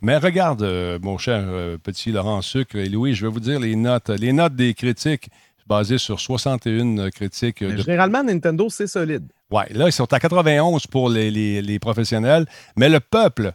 Mais 0.00 0.16
regarde, 0.16 0.62
euh, 0.62 0.98
mon 1.02 1.18
cher 1.18 1.44
euh, 1.46 1.76
petit 1.76 2.12
Laurent 2.12 2.40
Sucre 2.40 2.76
et 2.76 2.88
Louis, 2.88 3.14
je 3.14 3.26
vais 3.26 3.32
vous 3.32 3.40
dire 3.40 3.58
les 3.58 3.76
notes. 3.76 4.08
Les 4.08 4.32
notes 4.32 4.54
des 4.54 4.74
critiques 4.74 5.28
basé 5.66 5.98
sur 5.98 6.20
61 6.20 6.98
euh, 6.98 7.10
critiques. 7.10 7.62
Euh, 7.62 7.76
généralement, 7.76 8.22
Nintendo, 8.22 8.68
c'est 8.68 8.86
solide. 8.86 9.26
Oui, 9.50 9.62
là, 9.70 9.86
ils 9.86 9.92
sont 9.92 10.12
à 10.12 10.20
91 10.20 10.86
pour 10.86 11.08
les, 11.08 11.78
professionnels, 11.80 12.46
mais 12.76 12.88
le 12.88 13.00
peuple, 13.00 13.52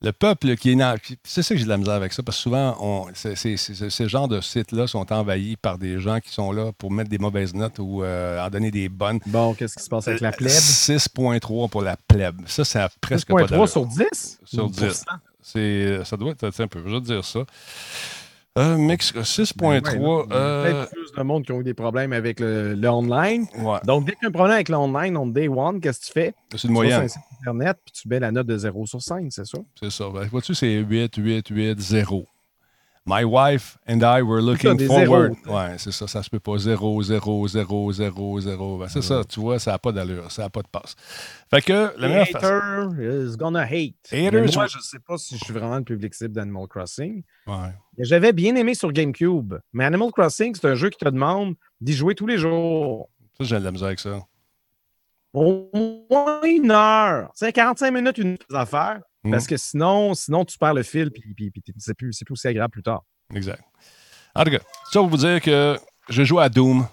le 0.00 0.12
peuple 0.12 0.56
qui 0.56 0.70
est. 0.70 0.78
C'est 1.24 1.42
ça 1.42 1.54
que 1.54 1.58
j'ai 1.58 1.64
de 1.64 1.68
la 1.68 1.78
misère 1.78 1.94
avec 1.94 2.12
ça, 2.12 2.22
parce 2.22 2.36
que 2.36 2.42
souvent, 2.42 2.76
on, 2.80 3.06
ces 3.14 4.08
genres 4.08 4.28
de 4.28 4.40
sites-là 4.40 4.86
sont 4.86 5.12
envahis 5.12 5.56
par 5.56 5.78
des 5.78 6.00
gens 6.00 6.20
qui 6.20 6.30
sont 6.30 6.52
là 6.52 6.70
pour 6.72 6.90
mettre 6.90 7.10
des 7.10 7.18
mauvaises 7.18 7.54
notes 7.54 7.78
ou 7.80 8.02
euh, 8.02 8.44
en 8.44 8.50
donner 8.50 8.70
des 8.70 8.88
bonnes. 8.88 9.18
Bon, 9.26 9.54
qu'est-ce 9.54 9.76
qui 9.76 9.82
se 9.82 9.88
passe 9.88 10.06
avec 10.08 10.20
la 10.20 10.32
plèbe? 10.32 10.50
6,3 10.50 11.68
pour 11.68 11.82
la 11.82 11.96
plèbe. 11.96 12.40
Ça, 12.46 12.64
c'est 12.64 12.80
presque 13.00 13.28
pas 13.28 13.44
6,3 13.44 13.66
sur 13.66 13.86
10? 13.86 14.40
Sur 14.44 14.70
10. 14.70 15.04
Ça 16.04 16.16
doit 16.16 16.32
être 16.32 16.60
un 16.60 16.68
peu, 16.68 16.82
je 16.86 16.94
vais 16.94 17.00
dire 17.00 17.24
ça. 17.24 17.40
Euh, 18.58 18.76
mix 18.76 19.14
6.3. 19.14 19.80
Ben 19.80 20.36
a 20.36 20.36
euh, 20.36 20.86
plus 20.86 21.12
de 21.16 21.22
monde 21.22 21.44
qui 21.44 21.52
ont 21.52 21.60
eu 21.60 21.64
des 21.64 21.72
problèmes 21.72 22.12
avec 22.12 22.38
le, 22.38 22.76
online. 22.86 23.46
Donc, 23.84 24.04
dès 24.04 24.12
qu'il 24.12 24.22
y 24.22 24.26
a 24.26 24.28
un 24.28 24.32
problème 24.32 24.54
avec 24.54 24.68
l'online, 24.68 25.16
on 25.16 25.26
day 25.26 25.48
one, 25.48 25.80
qu'est-ce 25.80 26.00
que 26.00 26.06
tu 26.06 26.12
fais? 26.12 26.34
C'est 26.54 26.68
une 26.68 26.74
moyenne. 26.74 27.08
Sur 27.08 27.22
Internet, 27.40 27.78
puis 27.82 27.92
tu 27.92 28.08
mets 28.08 28.20
la 28.20 28.30
note 28.30 28.46
de 28.46 28.58
0 28.58 28.86
sur 28.86 29.00
5, 29.00 29.26
c'est 29.30 29.46
ça? 29.46 29.58
C'est 29.80 29.90
ça. 29.90 30.10
Ben, 30.10 30.26
vois-tu, 30.26 30.54
c'est 30.54 30.80
8, 30.80 31.16
8, 31.16 31.48
8, 31.48 31.80
0. 31.80 32.26
My 33.04 33.24
wife 33.24 33.78
and 33.86 34.04
I 34.04 34.22
were 34.22 34.40
looking 34.42 34.78
forward. 34.86 35.34
Ouais, 35.46 35.76
c'est 35.78 35.90
ça, 35.90 36.06
ça 36.06 36.22
se 36.22 36.30
peut 36.30 36.38
pas. 36.38 36.56
0, 36.56 37.02
0, 37.02 37.48
0, 37.48 37.92
0, 37.92 38.40
0. 38.40 38.78
Ben, 38.78 38.88
c'est 38.88 39.02
ça, 39.02 39.24
tu 39.24 39.40
vois, 39.40 39.58
ça 39.58 39.72
n'a 39.72 39.78
pas 39.78 39.90
d'allure, 39.90 40.30
ça 40.30 40.42
n'a 40.42 40.50
pas 40.50 40.62
de 40.62 40.68
passe. 40.68 40.94
Fait 41.50 41.62
que 41.62 41.92
le 41.98 42.08
meilleur 42.08 42.28
hater 42.32 43.26
is 43.26 43.36
gonna 43.36 43.62
hate. 43.62 43.96
Haters, 44.12 44.54
moi, 44.54 44.66
je 44.68 44.78
ne 44.78 44.82
sais 44.82 45.00
pas 45.00 45.18
si 45.18 45.36
je 45.36 45.44
suis 45.44 45.52
vraiment 45.52 45.78
le 45.78 45.84
public 45.84 46.14
cible 46.14 46.32
d'Animal 46.32 46.68
Crossing. 46.68 47.24
Ouais. 47.48 47.72
J'avais 47.98 48.32
bien 48.32 48.54
aimé 48.54 48.74
sur 48.74 48.92
GameCube, 48.92 49.54
mais 49.72 49.84
Animal 49.84 50.12
Crossing, 50.12 50.54
c'est 50.54 50.68
un 50.68 50.76
jeu 50.76 50.90
qui 50.90 50.98
te 50.98 51.08
demande 51.08 51.54
d'y 51.80 51.94
jouer 51.94 52.14
tous 52.14 52.28
les 52.28 52.38
jours. 52.38 53.10
Ça, 53.36 53.44
j'ai 53.44 53.58
de 53.58 53.64
la 53.64 53.72
misère 53.72 53.88
avec 53.88 53.98
ça. 53.98 54.20
Au 55.32 55.70
moins 56.08 56.42
une 56.42 56.70
heure. 56.70 57.30
C'est 57.34 57.52
45 57.52 57.90
minutes, 57.90 58.18
une 58.18 58.36
affaire. 58.52 59.00
Parce 59.30 59.46
que 59.46 59.56
sinon, 59.56 60.14
sinon, 60.14 60.44
tu 60.44 60.58
perds 60.58 60.74
le 60.74 60.82
fil, 60.82 61.10
puis, 61.10 61.34
puis, 61.34 61.52
c'est 61.78 61.94
plus, 61.94 62.18
plus 62.24 62.32
aussi 62.32 62.48
agréable 62.48 62.72
plus 62.72 62.82
tard. 62.82 63.04
Exact. 63.34 63.62
En 64.34 64.44
tout 64.44 64.50
cas, 64.50 64.58
ça 64.90 65.00
pour 65.00 65.08
vous 65.08 65.18
dire 65.18 65.40
que 65.40 65.78
je 66.08 66.24
joue 66.24 66.40
à 66.40 66.48
Doom. 66.48 66.86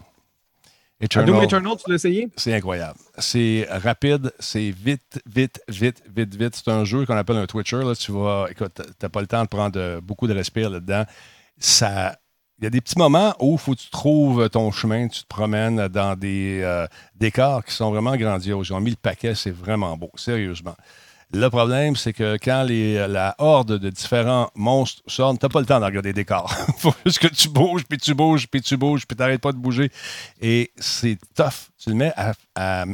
Eternal. 1.02 1.30
À 1.30 1.32
Doom 1.34 1.44
Eternal, 1.44 1.74
tu 1.78 1.90
l'as 1.90 1.96
essayé? 1.96 2.28
C'est 2.36 2.54
incroyable. 2.54 3.00
C'est 3.18 3.66
rapide, 3.70 4.34
c'est 4.40 4.70
vite, 4.70 5.22
vite, 5.26 5.62
vite, 5.70 6.04
vite, 6.14 6.36
vite. 6.36 6.56
C'est 6.56 6.70
un 6.70 6.84
jeu 6.84 7.06
qu'on 7.06 7.16
appelle 7.16 7.38
un 7.38 7.48
Twitcher. 7.48 7.84
Là. 7.84 7.96
Tu 7.96 8.12
vas, 8.12 8.48
écoute, 8.52 8.82
t'as 9.00 9.10
pas 9.10 9.22
le 9.22 9.28
temps 9.28 9.44
de 9.44 9.48
prendre 9.48 10.02
beaucoup 10.02 10.28
de 10.28 10.34
respire 10.34 10.70
là-dedans. 10.70 11.06
Ça, 11.58 12.20
il 12.60 12.66
y 12.66 12.68
a 12.68 12.70
des 12.70 12.82
petits 12.82 12.98
moments 12.98 13.34
où 13.40 13.54
il 13.54 13.58
faut 13.58 13.74
que 13.74 13.80
tu 13.80 13.90
trouves 13.90 14.50
ton 14.50 14.72
chemin, 14.72 15.08
tu 15.08 15.22
te 15.22 15.28
promènes 15.28 15.88
dans 15.88 16.18
des 16.18 16.60
euh, 16.62 16.86
décors 17.16 17.64
qui 17.64 17.74
sont 17.74 17.90
vraiment 17.90 18.16
grandioses. 18.18 18.68
Ils 18.68 18.74
ont 18.74 18.82
mis 18.82 18.92
le 18.92 18.98
paquet, 18.98 19.34
c'est 19.34 19.52
vraiment 19.52 19.96
beau, 19.96 20.12
sérieusement. 20.16 20.76
Le 21.32 21.48
problème, 21.50 21.96
c'est 21.96 22.12
que 22.12 22.38
quand 22.42 22.64
les, 22.64 23.08
la 23.08 23.36
horde 23.38 23.78
de 23.78 23.90
différents 23.92 24.50
monstres 24.56 25.04
sortent, 25.06 25.40
tu 25.40 25.46
n'as 25.46 25.50
pas 25.50 25.60
le 25.60 25.66
temps 25.68 25.80
de 25.80 25.86
regarder 25.86 26.10
des 26.10 26.22
décors. 26.22 26.52
Faut 26.78 26.94
juste 27.06 27.20
que 27.20 27.28
tu 27.28 27.50
bouges, 27.50 27.84
puis 27.88 28.00
tu 28.00 28.16
bouges, 28.16 28.48
puis 28.48 28.62
tu 28.62 28.78
bouges, 28.78 29.06
puis 29.06 29.16
tu 29.16 29.22
n'arrêtes 29.22 29.42
pas 29.42 29.52
de 29.52 29.58
bouger. 29.58 29.92
Et 30.42 30.72
c'est 30.78 31.20
tough. 31.36 31.70
Tu 31.78 31.92
le 31.92 31.96
mets 31.96 32.14
à, 32.56 32.86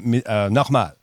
normal. 0.50 0.94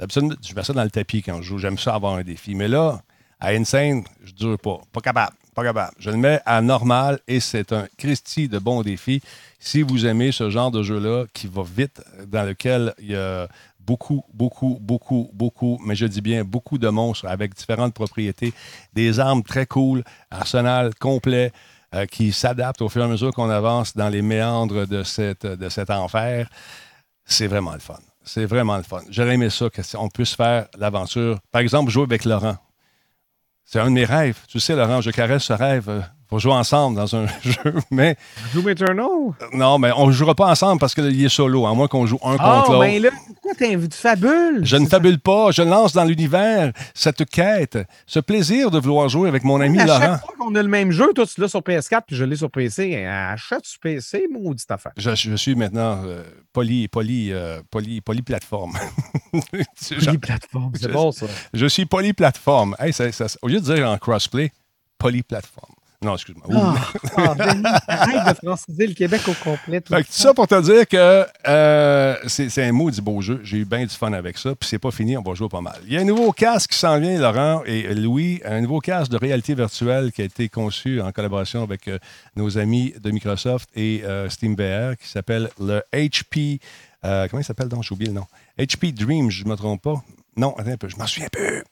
D'habitude, 0.00 0.36
je 0.42 0.54
mets 0.54 0.64
ça 0.64 0.72
dans 0.72 0.84
le 0.84 0.90
tapis 0.90 1.22
quand 1.22 1.42
je 1.42 1.48
joue. 1.48 1.58
J'aime 1.58 1.76
ça 1.76 1.94
avoir 1.94 2.14
un 2.14 2.22
défi. 2.22 2.54
Mais 2.54 2.68
là, 2.68 3.02
à 3.38 3.50
Insane, 3.50 4.04
je 4.24 4.32
dure 4.32 4.58
pas. 4.58 4.80
Pas 4.90 5.00
capable. 5.00 5.36
Pas 5.54 5.64
capable. 5.64 5.92
Je 5.98 6.10
le 6.10 6.16
mets 6.16 6.40
à 6.46 6.62
normal 6.62 7.20
et 7.28 7.40
c'est 7.40 7.72
un 7.72 7.86
Christie 7.98 8.48
de 8.48 8.58
bon 8.58 8.82
défi. 8.82 9.20
Si 9.58 9.82
vous 9.82 10.06
aimez 10.06 10.32
ce 10.32 10.48
genre 10.48 10.70
de 10.70 10.82
jeu-là 10.82 11.26
qui 11.34 11.48
va 11.48 11.64
vite, 11.64 12.00
dans 12.28 12.44
lequel 12.44 12.94
il 12.98 13.10
y 13.10 13.16
a 13.16 13.48
beaucoup, 13.88 14.22
beaucoup, 14.34 14.78
beaucoup, 14.82 15.30
beaucoup, 15.32 15.80
mais 15.82 15.94
je 15.94 16.04
dis 16.04 16.20
bien 16.20 16.44
beaucoup 16.44 16.76
de 16.76 16.90
monstres 16.90 17.26
avec 17.26 17.54
différentes 17.54 17.94
propriétés, 17.94 18.52
des 18.92 19.18
armes 19.18 19.42
très 19.42 19.66
cool, 19.66 20.04
arsenal 20.30 20.94
complet. 20.94 21.52
Euh, 21.94 22.04
qui 22.04 22.32
s'adaptent 22.32 22.82
au 22.82 22.90
fur 22.90 23.00
et 23.00 23.04
à 23.06 23.08
mesure 23.08 23.32
qu'on 23.32 23.48
avance 23.48 23.96
dans 23.96 24.10
les 24.10 24.20
méandres 24.20 24.86
de, 24.86 25.02
cette, 25.04 25.46
de 25.46 25.70
cet 25.70 25.88
enfer. 25.88 26.46
C'est 27.24 27.46
vraiment 27.46 27.72
le 27.72 27.78
fun. 27.78 27.98
C'est 28.22 28.44
vraiment 28.44 28.76
le 28.76 28.82
fun. 28.82 29.00
J'aurais 29.08 29.36
aimé 29.36 29.48
ça, 29.48 29.68
qu'on 29.70 30.10
puisse 30.10 30.34
faire 30.34 30.68
l'aventure. 30.76 31.38
Par 31.50 31.62
exemple, 31.62 31.90
jouer 31.90 32.02
avec 32.02 32.26
Laurent. 32.26 32.58
C'est 33.64 33.80
un 33.80 33.86
de 33.86 33.94
mes 33.94 34.04
rêves. 34.04 34.38
Tu 34.48 34.60
sais, 34.60 34.76
Laurent, 34.76 35.00
je 35.00 35.10
caresse 35.10 35.44
ce 35.44 35.54
rêve 35.54 36.04
pour 36.28 36.38
jouer 36.38 36.52
ensemble 36.52 36.96
dans 36.96 37.16
un 37.16 37.26
jeu, 37.42 37.74
mais... 37.90 38.16
Doom 38.52 38.68
Eternal? 38.68 39.06
Non, 39.54 39.78
mais 39.78 39.90
on 39.96 40.08
ne 40.08 40.12
jouera 40.12 40.34
pas 40.34 40.46
ensemble 40.46 40.78
parce 40.78 40.94
qu'il 40.94 41.24
est 41.24 41.28
solo, 41.28 41.66
à 41.66 41.74
moins 41.74 41.88
qu'on 41.88 42.06
joue 42.06 42.18
un 42.22 42.36
contre 42.36 42.64
oh, 42.68 42.72
l'autre. 42.72 42.80
mais 42.80 42.98
là, 42.98 43.10
pourquoi 43.42 43.54
tu 43.54 43.88
fabules? 43.92 44.60
Je 44.62 44.76
ne 44.76 44.86
fabule 44.86 45.18
pas, 45.18 45.50
je 45.50 45.62
lance 45.62 45.92
dans 45.92 46.04
l'univers 46.04 46.72
cette 46.94 47.24
quête, 47.24 47.78
ce 48.06 48.20
plaisir 48.20 48.70
de 48.70 48.78
vouloir 48.78 49.08
jouer 49.08 49.28
avec 49.28 49.44
mon 49.44 49.60
ami 49.60 49.78
Laurent. 49.78 49.94
À 49.94 50.00
chaque 50.00 50.20
fois 50.24 50.34
qu'on 50.38 50.54
a 50.54 50.62
le 50.62 50.68
même 50.68 50.90
jeu, 50.90 51.12
toi 51.14 51.26
tu 51.26 51.40
l'as 51.40 51.48
sur 51.48 51.60
PS4 51.60 52.02
puis 52.06 52.16
je 52.16 52.24
l'ai 52.24 52.36
sur 52.36 52.50
PC, 52.50 53.04
achète 53.06 53.64
sur 53.64 53.80
PC, 53.80 54.26
maudite 54.30 54.70
affaire. 54.70 54.92
Je, 54.96 55.14
je 55.14 55.36
suis 55.36 55.54
maintenant 55.54 56.02
euh, 56.04 56.22
poly, 56.52 56.88
poly, 56.88 57.32
euh, 57.32 57.60
poly, 57.70 58.00
polyplateforme. 58.00 58.72
polyplateforme, 60.04 60.72
c'est 60.74 60.92
bon 60.92 61.12
ça. 61.12 61.26
Je 61.54 61.66
suis 61.66 61.86
polyplateforme. 61.86 62.76
Hey, 62.78 62.92
au 63.42 63.48
lieu 63.48 63.60
de 63.60 63.74
dire 63.74 63.88
en 63.88 63.96
crossplay, 63.98 64.50
polyplateforme. 64.98 65.74
Non, 66.00 66.14
excuse-moi. 66.14 66.46
Ah, 67.16 67.34
ah 67.38 67.82
arrête 67.88 68.28
de 68.28 68.46
franciser 68.46 68.86
le 68.86 68.94
Québec 68.94 69.20
au 69.26 69.32
complet. 69.32 69.80
Tout, 69.80 69.94
ça 70.10 70.32
pour 70.32 70.46
te 70.46 70.60
dire 70.62 70.86
que 70.86 71.26
euh, 71.48 72.14
c'est 72.28 72.62
un 72.62 72.70
maudit 72.70 73.00
beau 73.00 73.20
jeu. 73.20 73.40
J'ai 73.42 73.58
eu 73.58 73.64
bien 73.64 73.84
du 73.84 73.94
fun 73.94 74.12
avec 74.12 74.38
ça. 74.38 74.54
Puis 74.54 74.68
c'est 74.68 74.78
pas 74.78 74.92
fini, 74.92 75.16
on 75.16 75.22
va 75.22 75.34
jouer 75.34 75.48
pas 75.48 75.60
mal. 75.60 75.80
Il 75.86 75.92
y 75.92 75.98
a 75.98 76.00
un 76.00 76.04
nouveau 76.04 76.30
casque 76.30 76.70
qui 76.70 76.78
s'en 76.78 77.00
vient, 77.00 77.18
Laurent 77.18 77.64
et 77.66 77.92
Louis. 77.94 78.40
Un 78.44 78.60
nouveau 78.60 78.78
casque 78.78 79.10
de 79.10 79.16
réalité 79.16 79.54
virtuelle 79.54 80.12
qui 80.12 80.22
a 80.22 80.24
été 80.24 80.48
conçu 80.48 81.00
en 81.00 81.10
collaboration 81.10 81.64
avec 81.64 81.88
euh, 81.88 81.98
nos 82.36 82.58
amis 82.58 82.94
de 83.02 83.10
Microsoft 83.10 83.68
et 83.74 84.02
euh, 84.04 84.28
SteamVR 84.28 84.96
qui 84.96 85.08
s'appelle 85.08 85.50
le 85.58 85.82
HP. 85.92 86.60
comment 87.02 87.40
il 87.40 87.44
s'appelle 87.44 87.68
donc? 87.68 87.82
J'ai 87.82 87.92
oublié 87.92 88.12
le 88.12 88.20
nom. 88.20 88.26
HP 88.56 88.94
Dream, 88.94 89.30
je 89.32 89.42
ne 89.42 89.50
me 89.50 89.56
trompe 89.56 89.82
pas. 89.82 90.00
Non, 90.36 90.54
attends 90.58 90.70
un 90.70 90.76
peu, 90.76 90.88
je 90.88 90.96
m'en 90.96 91.08
souviens 91.08 91.26
un 91.26 91.36
peu. 91.36 91.64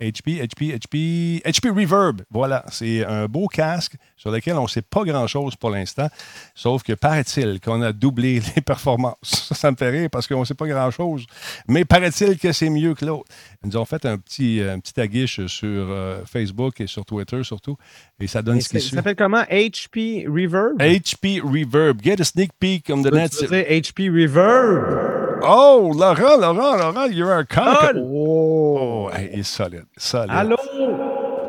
HP, 0.00 0.40
HP, 0.40 0.74
HP, 0.78 1.42
HP 1.42 1.70
Reverb. 1.70 2.22
Voilà, 2.30 2.64
c'est 2.70 3.04
un 3.04 3.26
beau 3.26 3.46
casque 3.48 3.94
sur 4.16 4.30
lequel 4.30 4.54
on 4.54 4.64
ne 4.64 4.68
sait 4.68 4.82
pas 4.82 5.04
grand-chose 5.04 5.56
pour 5.56 5.70
l'instant, 5.70 6.08
sauf 6.54 6.82
que 6.82 6.92
paraît-il 6.92 7.60
qu'on 7.60 7.82
a 7.82 7.92
doublé 7.92 8.40
les 8.56 8.62
performances. 8.62 9.16
Ça, 9.22 9.54
ça 9.54 9.70
me 9.70 9.76
fait 9.76 9.90
rire 9.90 10.08
parce 10.10 10.26
qu'on 10.26 10.40
ne 10.40 10.44
sait 10.44 10.54
pas 10.54 10.66
grand-chose, 10.66 11.26
mais 11.68 11.84
paraît-il 11.84 12.38
que 12.38 12.52
c'est 12.52 12.70
mieux 12.70 12.94
que 12.94 13.04
l'autre. 13.04 13.26
Ils 13.62 13.68
nous 13.68 13.76
ont 13.76 13.84
fait 13.84 14.04
un 14.06 14.16
petit, 14.18 14.60
un 14.60 14.80
petit 14.80 14.98
aguiche 15.00 15.46
sur 15.46 15.68
euh, 15.68 16.24
Facebook 16.24 16.80
et 16.80 16.86
sur 16.86 17.04
Twitter 17.04 17.42
surtout, 17.44 17.76
et 18.18 18.26
ça 18.26 18.42
donne 18.42 18.60
ce 18.60 18.68
qui 18.68 18.80
suit. 18.80 18.90
Ça 18.90 18.96
s'appelle 18.96 19.16
comment? 19.16 19.42
HP 19.42 20.26
Reverb? 20.26 20.78
HP 20.78 21.40
Reverb. 21.42 22.02
Get 22.02 22.20
a 22.20 22.24
sneak 22.24 22.52
peek 22.58 22.90
on 22.90 23.02
the 23.02 23.12
net. 23.12 23.32
HP 23.32 24.10
Reverb? 24.10 25.19
Oh, 25.42 25.92
Laurent, 25.96 26.36
Laurent, 26.38 26.76
Laurent, 26.76 27.10
you're 27.10 27.32
a 27.32 27.44
cock. 27.44 27.94
Oh, 27.96 29.10
il 29.18 29.40
est 29.40 29.42
solide, 29.42 29.84
solide. 29.96 30.30
Allô? 30.30 30.56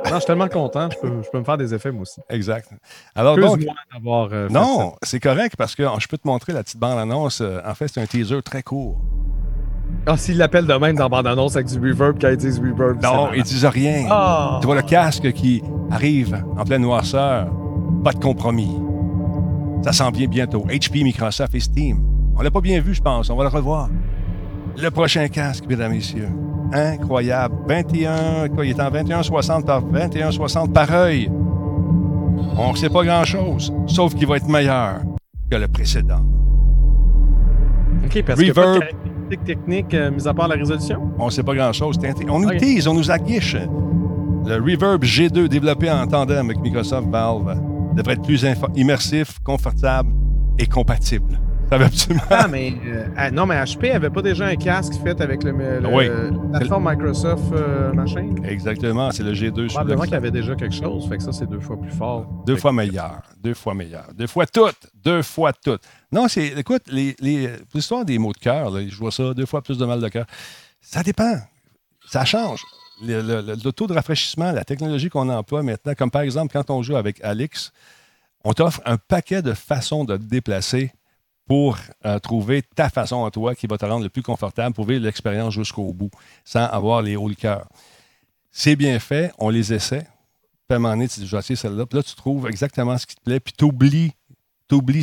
Non, 0.05 0.15
je 0.15 0.15
suis 0.15 0.25
tellement 0.25 0.47
content. 0.47 0.89
Je 0.89 0.97
peux, 0.97 1.21
je 1.23 1.29
peux, 1.29 1.39
me 1.39 1.43
faire 1.43 1.57
des 1.57 1.73
effets, 1.73 1.91
moi 1.91 2.01
aussi. 2.01 2.19
Exact. 2.29 2.69
Alors, 3.15 3.37
donc, 3.37 3.59
d'avoir. 3.93 4.29
Euh, 4.31 4.49
non, 4.49 4.95
c'est 5.03 5.19
correct 5.19 5.55
parce 5.57 5.75
que 5.75 5.83
je 5.99 6.07
peux 6.07 6.17
te 6.17 6.27
montrer 6.27 6.53
la 6.53 6.63
petite 6.63 6.79
bande-annonce. 6.79 7.41
Euh, 7.41 7.59
en 7.65 7.73
fait, 7.75 7.87
c'est 7.87 8.01
un 8.01 8.05
teaser 8.05 8.41
très 8.41 8.63
court. 8.63 8.99
Ah, 10.05 10.17
s'il 10.17 10.37
l'appelle 10.37 10.65
de 10.65 10.73
même 10.73 10.95
dans 10.95 11.09
bande-annonce 11.09 11.55
avec 11.55 11.67
du 11.67 11.77
reverb, 11.79 12.17
quand 12.19 12.29
ils 12.29 12.37
disent 12.37 12.59
reverb. 12.59 13.01
Non, 13.01 13.31
ils 13.33 13.43
disent 13.43 13.65
rien. 13.65 14.07
Oh. 14.11 14.57
Tu 14.59 14.65
vois 14.65 14.75
le 14.75 14.81
casque 14.81 15.31
qui 15.33 15.61
arrive 15.91 16.43
en 16.57 16.63
pleine 16.63 16.81
noirceur. 16.81 17.47
Pas 18.03 18.13
de 18.13 18.19
compromis. 18.19 18.75
Ça 19.83 19.91
s'en 19.91 20.11
vient 20.11 20.27
bientôt. 20.27 20.65
HP, 20.67 21.03
Microsoft 21.03 21.53
et 21.55 21.59
Steam 21.59 22.10
on 22.35 22.41
l'a 22.41 22.51
pas 22.51 22.61
bien 22.61 22.79
vu, 22.81 22.93
je 22.93 23.01
pense. 23.01 23.29
On 23.29 23.35
va 23.35 23.43
le 23.43 23.49
revoir. 23.49 23.89
Le 24.77 24.89
prochain 24.89 25.27
casque, 25.27 25.65
mesdames 25.67 25.91
et 25.91 25.95
messieurs. 25.95 26.29
Incroyable. 26.73 27.55
21, 27.67 28.49
quoi, 28.49 28.65
il 28.65 28.71
est 28.71 28.81
en 28.81 28.89
21,60 28.89 29.65
par 29.65 29.83
21,60 29.83 30.71
par 30.71 30.91
œil. 30.93 31.29
On 32.57 32.71
ne 32.71 32.77
sait 32.77 32.89
pas 32.89 33.03
grand-chose, 33.03 33.73
sauf 33.87 34.15
qu'il 34.15 34.27
va 34.27 34.37
être 34.37 34.47
meilleur 34.47 35.01
que 35.49 35.57
le 35.57 35.67
précédent. 35.67 36.23
OK, 38.05 38.23
parce 38.23 38.39
Reverb. 38.39 38.79
que 38.79 39.35
pas 39.35 39.43
technique, 39.45 39.93
euh, 39.93 40.11
mis 40.11 40.27
à 40.27 40.33
part 40.33 40.47
la 40.47 40.55
résolution? 40.55 41.01
On 41.17 41.25
ne 41.25 41.29
sait 41.29 41.43
pas 41.43 41.55
grand-chose. 41.55 41.97
On 42.29 42.39
nous 42.39 42.51
tease, 42.57 42.87
on 42.87 42.93
nous 42.93 43.11
aguiche. 43.11 43.55
Le 44.45 44.55
Reverb 44.55 45.03
G2 45.03 45.47
développé 45.47 45.91
en 45.91 46.07
tandem 46.07 46.45
avec 46.45 46.59
Microsoft 46.61 47.07
Valve 47.09 47.61
devrait 47.95 48.13
être 48.13 48.23
plus 48.23 48.45
immersif, 48.75 49.39
confortable 49.43 50.09
et 50.57 50.65
compatible. 50.65 51.39
Ah, 52.29 52.47
mais 52.49 52.73
euh, 52.85 53.07
ah, 53.15 53.31
non, 53.31 53.45
mais 53.45 53.55
HP 53.63 53.93
avait 53.93 54.09
pas 54.09 54.21
déjà 54.21 54.45
un 54.45 54.55
casque 54.55 54.93
fait 55.01 55.19
avec 55.21 55.43
le, 55.43 55.51
la 55.79 56.59
plateforme 56.59 56.89
Microsoft 56.89 57.53
euh, 57.53 57.93
machin? 57.93 58.35
Exactement, 58.43 59.11
c'est 59.11 59.23
le 59.23 59.33
G2. 59.33 59.67
Probablement 59.67 60.03
qu'il 60.03 60.11
y 60.11 60.15
avait 60.15 60.31
déjà 60.31 60.55
quelque 60.55 60.75
chose, 60.75 61.07
fait 61.07 61.17
que 61.17 61.23
ça, 61.23 61.31
c'est 61.31 61.47
deux 61.47 61.61
fois 61.61 61.79
plus 61.79 61.91
fort. 61.91 62.25
Deux 62.45 62.57
fois 62.57 62.73
meilleur, 62.73 63.21
deux 63.41 63.53
fois 63.53 63.73
meilleur. 63.73 64.07
Deux 64.13 64.27
fois 64.27 64.45
toutes, 64.45 64.87
deux 64.93 65.21
fois 65.21 65.53
toutes. 65.53 65.81
Non, 66.11 66.27
c'est, 66.27 66.47
écoute, 66.47 66.83
les, 66.87 67.15
les, 67.21 67.49
l'histoire 67.73 68.03
des 68.03 68.17
mots 68.17 68.33
de 68.33 68.37
cœur, 68.37 68.71
je 68.77 68.97
vois 68.97 69.11
ça, 69.11 69.33
deux 69.33 69.45
fois 69.45 69.61
plus 69.61 69.77
de 69.77 69.85
mal 69.85 70.01
de 70.01 70.09
cœur. 70.09 70.25
Ça 70.81 71.03
dépend. 71.03 71.35
Ça 72.05 72.25
change. 72.25 72.63
Le, 73.01 73.71
taux 73.71 73.87
de 73.87 73.93
rafraîchissement, 73.93 74.51
la 74.51 74.65
technologie 74.65 75.09
qu'on 75.09 75.29
emploie 75.29 75.63
maintenant, 75.63 75.93
comme 75.97 76.11
par 76.11 76.21
exemple 76.21 76.51
quand 76.51 76.69
on 76.69 76.83
joue 76.83 76.97
avec 76.97 77.23
Alix, 77.23 77.71
on 78.43 78.53
t'offre 78.53 78.81
un 78.85 78.97
paquet 78.97 79.41
de 79.41 79.53
façons 79.53 80.03
de 80.03 80.17
te 80.17 80.23
déplacer 80.23 80.91
pour 81.47 81.77
euh, 82.05 82.19
trouver 82.19 82.61
ta 82.61 82.89
façon 82.89 83.25
à 83.25 83.31
toi 83.31 83.55
qui 83.55 83.67
va 83.67 83.77
te 83.77 83.85
rendre 83.85 84.03
le 84.03 84.09
plus 84.09 84.23
confortable 84.23 84.73
pour 84.73 84.85
vivre 84.85 85.03
l'expérience 85.03 85.53
jusqu'au 85.53 85.91
bout, 85.93 86.11
sans 86.45 86.65
avoir 86.65 87.01
les 87.01 87.15
hauts 87.15 87.27
le 87.27 87.35
cœur. 87.35 87.67
C'est 88.51 88.75
bien 88.75 88.99
fait, 88.99 89.31
on 89.37 89.49
les 89.49 89.73
essaie. 89.73 90.07
Puis 90.67 90.73
à 90.73 90.75
un 90.75 90.79
moment 90.79 90.93
donné, 90.93 91.07
tu 91.07 91.19
dis, 91.19 91.35
essayer 91.35 91.55
celle-là. 91.55 91.85
Puis 91.85 91.97
là, 91.97 92.03
tu 92.03 92.15
trouves 92.15 92.47
exactement 92.47 92.97
ce 92.97 93.05
qui 93.05 93.15
te 93.15 93.21
plaît. 93.21 93.39
Puis 93.39 93.53
tu 93.57 93.65
oublies. 93.65 94.13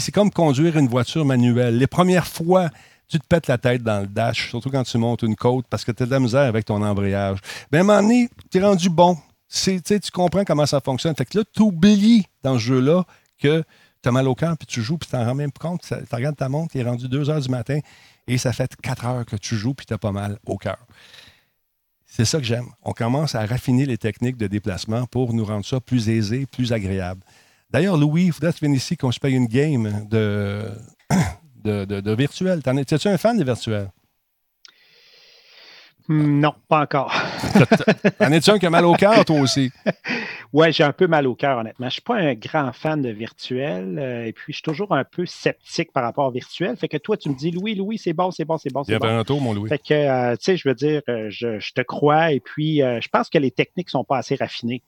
C'est 0.01 0.13
comme 0.13 0.31
conduire 0.31 0.79
une 0.79 0.89
voiture 0.89 1.27
manuelle. 1.27 1.77
Les 1.77 1.87
premières 1.87 2.27
fois, 2.27 2.71
tu 3.07 3.19
te 3.19 3.27
pètes 3.27 3.49
la 3.49 3.59
tête 3.59 3.83
dans 3.83 4.01
le 4.01 4.07
dash, 4.07 4.49
surtout 4.49 4.71
quand 4.71 4.83
tu 4.83 4.97
montes 4.97 5.23
une 5.23 5.37
côte, 5.37 5.67
parce 5.69 5.85
que 5.85 5.93
tu 5.93 6.03
as 6.03 6.07
de 6.07 6.11
la 6.11 6.21
misère 6.21 6.43
avec 6.43 6.65
ton 6.65 6.83
embrayage. 6.83 7.39
Ben, 7.71 7.79
à 7.79 7.81
un 7.83 7.85
moment 7.85 8.03
donné, 8.03 8.31
tu 8.51 8.59
es 8.59 8.63
rendu 8.63 8.89
bon. 8.89 9.19
Tu 9.51 9.81
comprends 10.13 10.45
comment 10.45 10.67
ça 10.67 10.81
fonctionne. 10.81 11.15
Fait 11.15 11.27
que 11.27 11.39
là, 11.39 11.45
tu 11.53 11.63
oublies 11.63 12.25
dans 12.43 12.55
ce 12.55 12.65
jeu-là 12.65 13.05
que 13.39 13.63
tu 14.03 14.09
as 14.09 14.13
mal 14.13 14.29
au 14.29 14.35
cœur, 14.35 14.57
puis 14.57 14.67
tu 14.67 14.83
joues, 14.83 14.99
puis 14.99 15.07
tu 15.07 15.13
t'en 15.13 15.25
rends 15.25 15.35
même 15.35 15.53
compte. 15.53 15.83
Tu 15.83 16.15
regardes 16.15 16.37
ta 16.37 16.49
montre, 16.49 16.73
tu 16.73 16.79
es 16.79 16.83
rendu 16.83 17.09
2 17.09 17.31
heures 17.31 17.41
du 17.41 17.49
matin, 17.49 17.79
et 18.27 18.39
ça 18.39 18.53
fait 18.53 18.75
4 18.77 19.07
heures 19.07 19.27
que 19.27 19.37
tu 19.37 19.57
joues, 19.57 19.75
puis 19.75 19.87
tu 19.87 19.95
as 19.95 19.99
pas 19.99 20.13
mal 20.13 20.39
au 20.47 20.57
cœur. 20.57 20.79
C'est 22.07 22.25
ça 22.25 22.39
que 22.39 22.45
j'aime. 22.45 22.67
On 22.83 22.93
commence 22.93 23.35
à 23.35 23.45
raffiner 23.45 23.87
les 23.87 23.99
techniques 23.99 24.39
de 24.39 24.47
déplacement 24.47 25.07
pour 25.07 25.35
nous 25.35 25.45
rendre 25.45 25.65
ça 25.65 25.79
plus 25.79 26.09
aisé, 26.09 26.47
plus 26.47 26.73
agréable. 26.73 27.23
D'ailleurs, 27.71 27.99
Louis, 27.99 28.27
il 28.27 28.33
faudrait 28.33 28.53
que 28.53 28.59
tu 28.59 28.65
viennes 28.65 28.75
ici 28.75 28.97
qu'on 28.97 29.13
se 29.13 29.21
paye 29.21 29.35
une 29.35 29.47
game 29.47 30.07
de, 30.09 30.71
de, 31.65 31.85
de, 31.85 32.15
virtuel. 32.15 32.63
Es-tu 32.65 33.09
un 33.09 33.19
fan 33.19 33.37
de 33.37 33.45
virtuel? 33.45 33.91
Non, 36.09 36.55
pas 36.67 36.81
encore. 36.81 37.15
en 38.21 38.33
es-tu 38.33 38.51
un 38.51 38.59
qui 38.59 38.65
a 38.65 38.71
mal 38.71 38.87
au 38.87 38.95
cœur, 38.95 39.23
toi 39.27 39.39
aussi? 39.41 39.71
Oui, 40.53 40.73
j'ai 40.73 40.85
un 40.85 40.93
peu 40.93 41.07
mal 41.07 41.27
au 41.27 41.35
cœur, 41.35 41.59
honnêtement. 41.59 41.87
Je 41.87 41.89
ne 41.89 41.91
suis 41.93 42.03
pas 42.03 42.17
un 42.17 42.35
grand 42.35 42.73
fan 42.73 43.03
de 43.03 43.11
virtuel 43.11 43.99
euh, 43.99 44.25
et 44.25 44.33
puis 44.33 44.53
je 44.53 44.57
suis 44.57 44.63
toujours 44.63 44.93
un 44.93 45.05
peu 45.05 45.27
sceptique 45.27 45.93
par 45.93 46.03
rapport 46.03 46.27
au 46.27 46.31
virtuel. 46.31 46.77
Fait 46.77 46.89
que 46.89 46.97
toi, 46.97 47.17
tu 47.17 47.29
me 47.29 47.35
dis, 47.35 47.51
Louis, 47.51 47.75
Louis, 47.75 47.99
c'est 47.99 48.15
bon, 48.15 48.31
c'est 48.31 48.45
bon, 48.45 48.57
c'est 48.57 48.73
bon. 48.73 48.83
Il 48.89 48.93
y 48.93 48.95
a 48.95 48.99
bon. 48.99 49.19
un 49.19 49.25
tour, 49.25 49.41
mon 49.41 49.53
Louis. 49.53 49.69
Fait 49.69 49.79
que, 49.79 49.93
euh, 49.93 50.37
tu 50.37 50.45
sais, 50.45 50.57
je 50.57 50.69
veux 50.69 50.75
dire, 50.75 51.03
euh, 51.09 51.29
je, 51.31 51.73
te 51.73 51.83
crois 51.83 52.33
et 52.33 52.41
puis 52.41 52.79
je 52.79 53.09
pense 53.09 53.29
que 53.29 53.39
les 53.39 53.51
techniques 53.51 53.89
ne 53.89 53.91
sont 53.93 54.05
pas 54.05 54.19
assez 54.19 54.37
raffinées. 54.37 54.83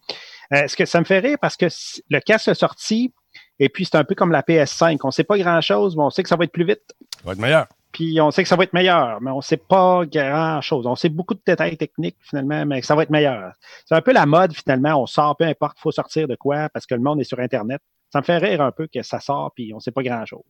ce 0.50 0.74
que 0.74 0.86
ça 0.86 0.98
me 0.98 1.04
fait 1.04 1.18
rire 1.18 1.36
parce 1.40 1.56
que 1.56 1.66
le 2.08 2.20
casque 2.20 2.48
est 2.48 2.54
sorti 2.54 3.12
et 3.58 3.68
puis 3.68 3.84
c'est 3.84 3.96
un 3.96 4.04
peu 4.04 4.14
comme 4.14 4.32
la 4.32 4.42
PS5. 4.42 4.98
On 5.04 5.08
ne 5.08 5.12
sait 5.12 5.24
pas 5.24 5.38
grand-chose, 5.38 5.96
mais 5.96 6.02
on 6.02 6.10
sait 6.10 6.22
que 6.22 6.28
ça 6.28 6.36
va 6.36 6.44
être 6.44 6.52
plus 6.52 6.64
vite. 6.64 6.82
Ça 7.16 7.26
va 7.26 7.32
être 7.32 7.38
meilleur. 7.38 7.66
Puis 7.92 8.20
on 8.20 8.30
sait 8.30 8.42
que 8.42 8.48
ça 8.48 8.56
va 8.56 8.64
être 8.64 8.72
meilleur, 8.72 9.20
mais 9.20 9.30
on 9.30 9.38
ne 9.38 9.42
sait 9.42 9.56
pas 9.56 10.04
grand-chose. 10.06 10.86
On 10.86 10.94
sait 10.94 11.08
beaucoup 11.08 11.34
de 11.34 11.40
détails 11.44 11.76
techniques 11.76 12.16
finalement, 12.20 12.64
mais 12.64 12.80
que 12.80 12.86
ça 12.86 12.94
va 12.94 13.02
être 13.02 13.10
meilleur. 13.10 13.52
C'est 13.84 13.94
un 13.94 14.00
peu 14.00 14.12
la 14.12 14.26
mode 14.26 14.52
finalement. 14.52 15.02
On 15.02 15.06
sort, 15.06 15.36
peu 15.36 15.44
importe, 15.44 15.76
il 15.78 15.82
faut 15.82 15.90
sortir 15.90 16.28
de 16.28 16.36
quoi 16.36 16.68
parce 16.68 16.86
que 16.86 16.94
le 16.94 17.00
monde 17.00 17.20
est 17.20 17.24
sur 17.24 17.40
Internet. 17.40 17.80
Ça 18.12 18.20
me 18.20 18.24
fait 18.24 18.38
rire 18.38 18.60
un 18.60 18.70
peu 18.70 18.86
que 18.92 19.02
ça 19.02 19.20
sort 19.20 19.52
puis 19.54 19.72
on 19.72 19.76
ne 19.76 19.80
sait 19.80 19.90
pas 19.90 20.02
grand-chose. 20.02 20.42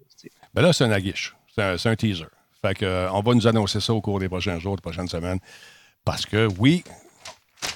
Ben 0.55 0.63
là, 0.63 0.73
c'est 0.73 0.85
un 0.85 0.93
aguiche. 0.93 1.35
C'est 1.55 1.87
un, 1.87 1.97
teaser. 1.97 2.27
Fait 2.63 2.75
que, 2.75 2.85
euh, 2.85 3.11
on 3.13 3.21
va 3.21 3.35
nous 3.35 3.47
annoncer 3.47 3.81
ça 3.81 3.93
au 3.93 4.01
cours 4.01 4.21
des 4.21 4.29
prochains 4.29 4.59
jours, 4.59 4.77
des 4.77 4.83
prochaines 4.83 5.09
semaines. 5.09 5.41
Parce 6.05 6.25
que 6.25 6.49
oui, 6.59 6.85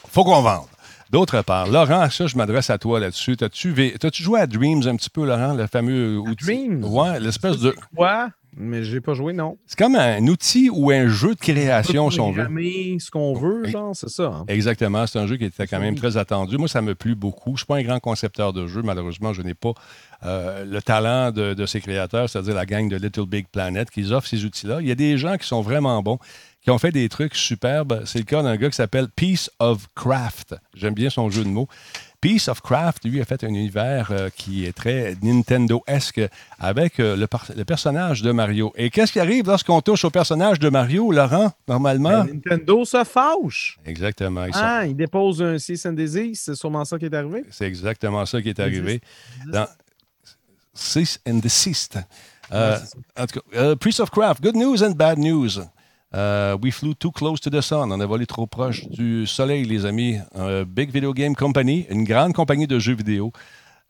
faut 0.08 0.24
qu'on 0.24 0.42
vende. 0.42 0.66
D'autre 1.10 1.42
part, 1.42 1.68
Laurent, 1.68 2.08
ça, 2.10 2.26
je 2.26 2.36
m'adresse 2.36 2.70
à 2.70 2.78
toi 2.78 2.98
là-dessus. 2.98 3.36
T'as-tu, 3.36 3.74
joué 4.22 4.40
à 4.40 4.46
Dreams 4.46 4.86
un 4.86 4.96
petit 4.96 5.10
peu, 5.10 5.24
Laurent, 5.26 5.54
le 5.54 5.66
fameux 5.66 6.18
outil? 6.18 6.44
Dreams? 6.44 6.84
Ouais, 6.84 7.20
l'espèce 7.20 7.58
de. 7.58 7.74
Quoi? 7.94 8.30
Mais 8.56 8.84
j'ai 8.84 9.00
pas 9.00 9.14
joué, 9.14 9.32
non. 9.32 9.58
C'est 9.66 9.78
comme 9.78 9.96
un 9.96 10.24
outil 10.28 10.70
ou 10.70 10.90
un 10.90 11.08
jeu 11.08 11.34
de 11.34 11.40
création, 11.40 12.10
si 12.10 12.20
on 12.20 12.30
veut. 12.30 12.46
ce 12.98 13.10
qu'on 13.10 13.34
veut, 13.34 13.66
genre, 13.66 13.94
c'est 13.96 14.08
ça. 14.08 14.24
Hein. 14.24 14.44
Exactement. 14.48 15.06
C'est 15.06 15.18
un 15.18 15.26
jeu 15.26 15.36
qui 15.36 15.44
était 15.44 15.66
quand 15.66 15.80
même 15.80 15.96
très 15.96 16.16
attendu. 16.16 16.56
Moi, 16.56 16.68
ça 16.68 16.80
me 16.80 16.94
plu 16.94 17.14
beaucoup. 17.14 17.50
Je 17.50 17.52
ne 17.52 17.56
suis 17.58 17.66
pas 17.66 17.76
un 17.76 17.82
grand 17.82 18.00
concepteur 18.00 18.52
de 18.52 18.66
jeux. 18.66 18.82
Malheureusement, 18.82 19.32
je 19.32 19.42
n'ai 19.42 19.54
pas 19.54 19.72
euh, 20.24 20.64
le 20.64 20.80
talent 20.80 21.32
de, 21.32 21.54
de, 21.54 21.66
ces 21.66 21.80
créateurs, 21.80 22.30
c'est-à-dire 22.30 22.54
la 22.54 22.66
gang 22.66 22.88
de 22.88 22.96
Little 22.96 23.26
Big 23.26 23.46
Planet, 23.48 23.90
qui 23.90 24.12
offrent 24.12 24.28
ces 24.28 24.44
outils-là. 24.44 24.78
Il 24.80 24.86
y 24.86 24.92
a 24.92 24.96
des 24.96 25.18
gens 25.18 25.36
qui 25.36 25.46
sont 25.46 25.60
vraiment 25.60 26.00
bons, 26.02 26.18
qui 26.62 26.70
ont 26.70 26.78
fait 26.78 26.92
des 26.92 27.08
trucs 27.08 27.34
superbes. 27.34 28.02
C'est 28.06 28.18
le 28.18 28.24
cas 28.24 28.42
d'un 28.42 28.56
gars 28.56 28.70
qui 28.70 28.76
s'appelle 28.76 29.08
Piece 29.08 29.50
of 29.58 29.86
Craft. 29.94 30.54
J'aime 30.74 30.94
bien 30.94 31.10
son 31.10 31.28
jeu 31.28 31.44
de 31.44 31.48
mots. 31.48 31.68
Piece 32.24 32.48
of 32.48 32.62
Craft, 32.62 33.04
lui, 33.04 33.20
a 33.20 33.26
fait 33.26 33.44
un 33.44 33.48
univers 33.48 34.08
euh, 34.10 34.30
qui 34.34 34.64
est 34.64 34.72
très 34.72 35.14
Nintendo-esque 35.20 36.22
avec 36.58 36.98
euh, 36.98 37.16
le, 37.16 37.64
personnage 37.64 38.22
de 38.22 38.32
Mario. 38.32 38.72
Et 38.76 38.88
qu'est-ce 38.88 39.12
qui 39.12 39.20
arrive 39.20 39.46
lorsqu'on 39.46 39.82
touche 39.82 40.06
au 40.06 40.10
personnage 40.10 40.58
de 40.58 40.70
Mario, 40.70 41.12
Laurent, 41.12 41.52
normalement? 41.68 42.24
Ben, 42.24 42.40
Nintendo 42.42 42.82
se 42.86 43.04
fauche. 43.04 43.78
Exactement. 43.84 44.46
ah, 44.54 44.86
il 44.86 44.96
dépose 44.96 45.42
un 45.42 45.58
cease 45.58 45.84
and 45.84 45.92
desist. 45.92 46.46
C'est 46.46 46.54
sûrement 46.54 46.86
ça 46.86 46.98
qui 46.98 47.04
est 47.04 47.14
arrivé? 47.14 47.44
C'est 47.50 47.66
exactement 47.66 48.24
ça 48.24 48.40
qui 48.40 48.48
est 48.48 48.58
arrivé. 48.58 49.02
Dans 49.46 49.66
cease 50.72 51.20
and 51.28 51.40
desist. 51.40 51.98
Euh, 52.52 52.78
en 53.18 53.26
tout 53.26 53.40
cas, 53.40 53.76
Piece 53.76 54.00
of 54.00 54.08
Craft, 54.10 54.42
good 54.42 54.56
news 54.56 54.82
and 54.82 54.92
bad 54.92 55.18
news. 55.18 55.60
Euh, 56.14 56.56
we 56.62 56.70
flew 56.72 56.94
too 56.94 57.10
close 57.10 57.40
to 57.40 57.50
the 57.50 57.60
sun. 57.60 57.92
On 57.92 58.00
a 58.00 58.06
volé 58.06 58.26
trop 58.26 58.46
proche 58.46 58.86
du 58.88 59.26
soleil, 59.26 59.64
les 59.64 59.84
amis. 59.84 60.18
Big 60.66 60.90
Video 60.90 61.12
Game 61.12 61.34
Company, 61.34 61.86
une 61.90 62.04
grande 62.04 62.32
compagnie 62.32 62.66
de 62.66 62.78
jeux 62.78 62.94
vidéo 62.94 63.32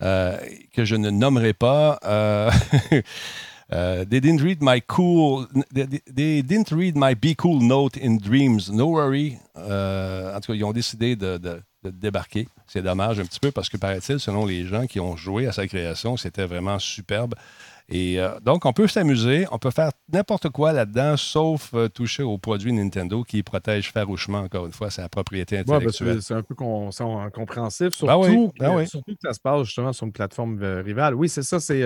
euh, 0.02 0.36
que 0.72 0.84
je 0.84 0.96
ne 0.96 1.10
nommerai 1.10 1.52
pas. 1.52 1.98
Euh, 2.04 2.50
they 4.04 4.20
didn't 4.20 4.42
read 4.42 4.58
my 4.62 4.80
cool. 4.80 5.46
They, 5.74 6.42
didn't 6.42 6.72
read 6.72 6.96
my 6.96 7.14
be 7.14 7.36
cool 7.36 7.62
note 7.62 7.98
in 8.02 8.16
dreams. 8.16 8.70
No 8.72 8.86
worry. 8.86 9.36
en 9.56 10.40
tout 10.40 10.52
cas, 10.52 10.54
ils 10.54 10.64
ont 10.64 10.72
décidé 10.72 11.16
de 11.16 11.38
débarquer. 11.84 12.48
C'est 12.66 12.82
dommage 12.82 13.20
un 13.20 13.24
petit 13.24 13.40
peu 13.40 13.50
parce 13.50 13.68
que, 13.68 13.76
paraît-il, 13.76 14.18
selon 14.18 14.46
les 14.46 14.64
gens 14.64 14.86
qui 14.86 15.00
ont 15.00 15.16
joué 15.16 15.46
à 15.46 15.52
sa 15.52 15.66
création, 15.66 16.16
c'était 16.16 16.46
vraiment 16.46 16.78
superbe. 16.78 17.34
Et 17.88 18.18
euh, 18.18 18.40
donc, 18.40 18.64
on 18.64 18.72
peut 18.72 18.86
s'amuser, 18.86 19.46
on 19.50 19.58
peut 19.58 19.70
faire 19.70 19.90
n'importe 20.12 20.48
quoi 20.48 20.72
là-dedans, 20.72 21.16
sauf 21.16 21.72
euh, 21.74 21.88
toucher 21.88 22.22
aux 22.22 22.38
produits 22.38 22.72
Nintendo 22.72 23.22
qui 23.24 23.42
protègent 23.42 23.92
farouchement, 23.92 24.38
encore 24.38 24.66
une 24.66 24.72
fois, 24.72 24.90
sa 24.90 25.08
propriété 25.08 25.62
ben, 25.64 25.74
intellectuelle. 25.74 26.22
c'est 26.22 26.34
un 26.34 26.42
peu 26.42 26.54
compréhensif, 26.54 27.90
ben 28.00 28.22
surtout, 28.22 28.52
ben 28.58 28.86
surtout, 28.86 29.12
que 29.12 29.20
ça 29.22 29.34
se 29.34 29.40
passe 29.40 29.64
justement 29.64 29.92
sur 29.92 30.06
une 30.06 30.12
plateforme 30.12 30.62
euh, 30.62 30.80
rivale. 30.80 31.14
Oui, 31.14 31.28
c'est 31.28 31.42
ça, 31.42 31.60
c'est 31.60 31.84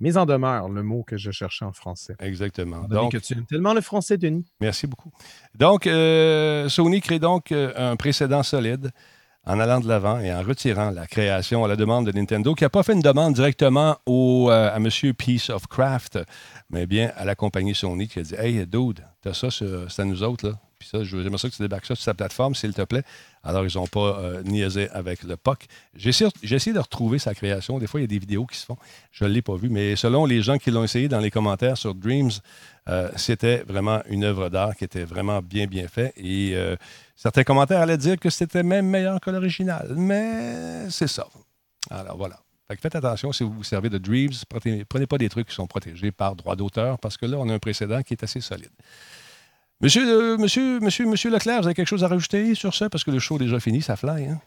mise 0.00 0.16
en 0.16 0.24
demeure, 0.24 0.68
le 0.68 0.82
mot 0.82 1.02
que 1.02 1.16
je 1.16 1.30
cherchais 1.30 1.64
en 1.64 1.72
français. 1.72 2.14
Exactement. 2.20 2.84
Donc, 2.88 3.12
que 3.12 3.18
tu 3.18 3.34
aimes 3.34 3.46
tellement 3.46 3.74
le 3.74 3.80
français, 3.80 4.16
Denis. 4.16 4.46
Merci 4.60 4.86
beaucoup. 4.86 5.10
Donc, 5.54 5.84
Sony 5.84 7.00
crée 7.00 7.18
donc 7.18 7.52
un 7.52 7.96
précédent 7.96 8.42
solide 8.42 8.92
en 9.48 9.58
allant 9.58 9.80
de 9.80 9.88
l'avant 9.88 10.20
et 10.20 10.32
en 10.32 10.42
retirant 10.42 10.90
la 10.90 11.06
création 11.06 11.64
à 11.64 11.68
la 11.68 11.76
demande 11.76 12.06
de 12.06 12.12
Nintendo, 12.12 12.54
qui 12.54 12.64
n'a 12.64 12.68
pas 12.68 12.82
fait 12.82 12.92
une 12.92 13.00
demande 13.00 13.32
directement 13.34 13.96
au, 14.04 14.50
euh, 14.50 14.70
à 14.70 14.76
M. 14.76 14.88
Piece 15.14 15.48
of 15.48 15.66
Craft, 15.66 16.18
mais 16.68 16.86
bien 16.86 17.10
à 17.16 17.24
la 17.24 17.34
compagnie 17.34 17.74
Sony 17.74 18.08
qui 18.08 18.18
a 18.18 18.22
dit 18.22 18.34
Hey, 18.34 18.66
dude, 18.66 19.00
t'as 19.22 19.32
ça, 19.32 19.48
c'est 19.50 20.02
à 20.02 20.04
nous 20.04 20.22
autres, 20.22 20.48
là. 20.48 20.54
Puis 20.78 20.88
ça, 20.88 21.02
j'aimerais 21.02 21.38
ça 21.38 21.48
que 21.48 21.56
tu 21.56 21.62
débarques 21.62 21.86
ça 21.86 21.96
sur 21.96 22.04
sa 22.04 22.14
plateforme, 22.14 22.54
s'il 22.54 22.72
te 22.72 22.82
plaît. 22.82 23.02
Alors, 23.42 23.66
ils 23.66 23.76
n'ont 23.76 23.88
pas 23.88 24.20
euh, 24.20 24.42
niaisé 24.44 24.88
avec 24.90 25.24
le 25.24 25.36
POC. 25.36 25.66
J'ai 25.94 26.10
essayé, 26.10 26.72
de 26.72 26.78
retrouver 26.78 27.18
sa 27.18 27.34
création. 27.34 27.78
Des 27.78 27.88
fois, 27.88 27.98
il 27.98 28.04
y 28.04 28.04
a 28.04 28.08
des 28.08 28.18
vidéos 28.18 28.46
qui 28.46 28.58
se 28.58 28.66
font. 28.66 28.76
Je 29.10 29.24
ne 29.24 29.30
l'ai 29.30 29.42
pas 29.42 29.56
vu, 29.56 29.70
mais 29.70 29.96
selon 29.96 30.24
les 30.24 30.40
gens 30.40 30.58
qui 30.58 30.70
l'ont 30.70 30.84
essayé 30.84 31.08
dans 31.08 31.18
les 31.18 31.32
commentaires 31.32 31.76
sur 31.76 31.96
Dreams, 31.96 32.30
euh, 32.88 33.10
c'était 33.16 33.64
vraiment 33.66 34.00
une 34.08 34.24
œuvre 34.24 34.48
d'art 34.48 34.76
qui 34.76 34.84
était 34.84 35.04
vraiment 35.04 35.40
bien, 35.42 35.66
bien 35.66 35.88
faite. 35.88 36.14
Et 36.16 36.56
Certains 37.18 37.42
commentaires 37.42 37.80
allaient 37.80 37.98
dire 37.98 38.16
que 38.16 38.30
c'était 38.30 38.62
même 38.62 38.86
meilleur 38.86 39.20
que 39.20 39.28
l'original, 39.28 39.92
mais 39.96 40.88
c'est 40.88 41.08
ça. 41.08 41.26
Alors 41.90 42.16
voilà. 42.16 42.38
faites 42.80 42.94
attention 42.94 43.32
si 43.32 43.42
vous 43.42 43.50
vous 43.50 43.64
servez 43.64 43.88
de 43.88 43.98
Dreams, 43.98 44.30
prenez, 44.48 44.84
prenez 44.84 45.08
pas 45.08 45.18
des 45.18 45.28
trucs 45.28 45.48
qui 45.48 45.54
sont 45.56 45.66
protégés 45.66 46.12
par 46.12 46.36
droit 46.36 46.54
d'auteur, 46.54 46.96
parce 47.00 47.16
que 47.16 47.26
là, 47.26 47.36
on 47.40 47.48
a 47.48 47.54
un 47.54 47.58
précédent 47.58 48.02
qui 48.04 48.14
est 48.14 48.22
assez 48.22 48.40
solide. 48.40 48.70
Monsieur, 49.80 50.06
euh, 50.06 50.38
monsieur, 50.38 50.78
monsieur, 50.78 51.06
monsieur 51.06 51.32
Leclerc, 51.32 51.62
vous 51.62 51.66
avez 51.66 51.74
quelque 51.74 51.88
chose 51.88 52.04
à 52.04 52.08
rajouter 52.08 52.54
sur 52.54 52.72
ça? 52.72 52.88
Parce 52.88 53.02
que 53.02 53.10
le 53.10 53.18
show 53.18 53.34
est 53.34 53.40
déjà 53.40 53.58
fini, 53.58 53.82
ça 53.82 53.96
fly. 53.96 54.26
Hein? 54.26 54.40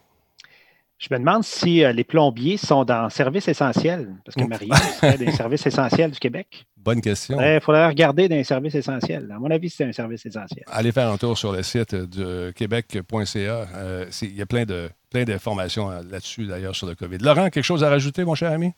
Je 0.96 1.08
me 1.10 1.18
demande 1.18 1.44
si 1.44 1.84
euh, 1.84 1.92
les 1.92 2.04
plombiers 2.04 2.56
sont 2.56 2.86
dans 2.86 3.10
service 3.10 3.48
essentiel, 3.48 4.14
parce 4.24 4.34
que 4.34 4.44
Marie 4.44 4.70
serait 4.96 5.18
des 5.18 5.32
services 5.32 5.66
essentiels 5.66 6.10
du 6.10 6.18
Québec. 6.18 6.64
Bonne 6.84 7.00
question. 7.00 7.38
Il 7.40 7.60
faudrait 7.60 7.86
regarder 7.86 8.28
dans 8.28 8.34
les 8.34 8.44
services 8.44 8.74
essentiels. 8.74 9.30
À 9.32 9.38
mon 9.38 9.50
avis, 9.50 9.70
c'est 9.70 9.84
un 9.84 9.92
service 9.92 10.26
essentiel. 10.26 10.64
Allez 10.66 10.90
faire 10.90 11.10
un 11.10 11.16
tour 11.16 11.38
sur 11.38 11.52
le 11.52 11.62
site 11.62 11.94
de 11.94 12.52
québec.ca. 12.56 13.68
Euh, 13.74 14.06
il 14.22 14.36
y 14.36 14.42
a 14.42 14.46
plein 14.46 14.64
de 14.64 14.90
plein 15.10 15.24
d'informations 15.24 15.90
euh, 15.90 16.02
là-dessus, 16.10 16.46
d'ailleurs, 16.46 16.74
sur 16.74 16.88
le 16.88 16.94
COVID. 16.94 17.18
Laurent, 17.18 17.50
quelque 17.50 17.64
chose 17.64 17.84
à 17.84 17.90
rajouter, 17.90 18.24
mon 18.24 18.34
cher 18.34 18.50
ami? 18.50 18.72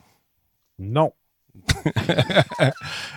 Non. 0.79 1.13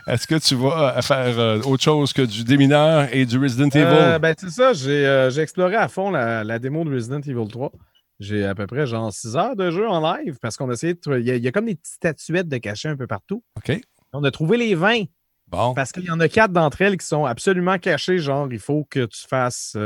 Est-ce 0.08 0.28
que 0.28 0.36
tu 0.36 0.56
vas 0.56 1.02
faire 1.02 1.68
autre 1.68 1.84
chose 1.84 2.14
que 2.14 2.22
du 2.22 2.44
démineur 2.44 3.08
et 3.12 3.26
du 3.26 3.40
Resident 3.40 3.70
Evil? 3.70 4.20
ben, 4.22 4.36
c'est 4.38 4.52
ça. 4.52 4.74
J'ai 4.74 5.42
exploré 5.42 5.76
à 5.76 5.88
fond 5.88 6.12
la, 6.12 6.44
la, 6.44 6.60
démo 6.60 6.84
de 6.86 6.94
Resident 6.94 7.22
Evil 7.22 7.48
3. 7.50 7.72
J'ai 8.20 8.46
à 8.46 8.56
peu 8.56 8.68
près 8.68 8.88
genre 8.88 9.12
6 9.12 9.36
heures 9.36 9.56
de 9.56 9.70
jeu 9.70 9.88
en 9.88 10.02
live 10.14 10.38
parce 10.42 10.56
qu'on 10.56 10.70
a 10.70 10.74
essayé 10.74 10.94
de. 10.94 11.20
Il 11.20 11.44
y, 11.44 11.48
a, 11.48 11.52
comme 11.52 11.66
des 11.66 11.76
petites 11.76 11.96
statuettes 11.96 12.48
de 12.48 12.58
cachet 12.58 12.90
un 12.90 12.96
peu 12.96 13.08
partout. 13.08 13.44
OK. 13.58 13.80
On 14.14 14.24
a 14.24 14.32
trouvé 14.32 14.58
les 14.58 14.76
20. 14.76 15.04
Bon. 15.48 15.74
Parce 15.74 15.92
qu'il 15.92 16.04
y 16.04 16.12
en 16.12 16.20
a 16.20 16.28
quatre 16.28 16.52
d'entre 16.52 16.82
elles 16.82 16.98
qui 16.98 17.06
sont 17.06 17.26
absolument 17.26 17.78
cachées. 17.78 18.18
Genre, 18.18 18.52
il 18.52 18.60
faut 18.60 18.86
que 18.90 19.06
tu 19.06 19.26
fasses 19.28 19.78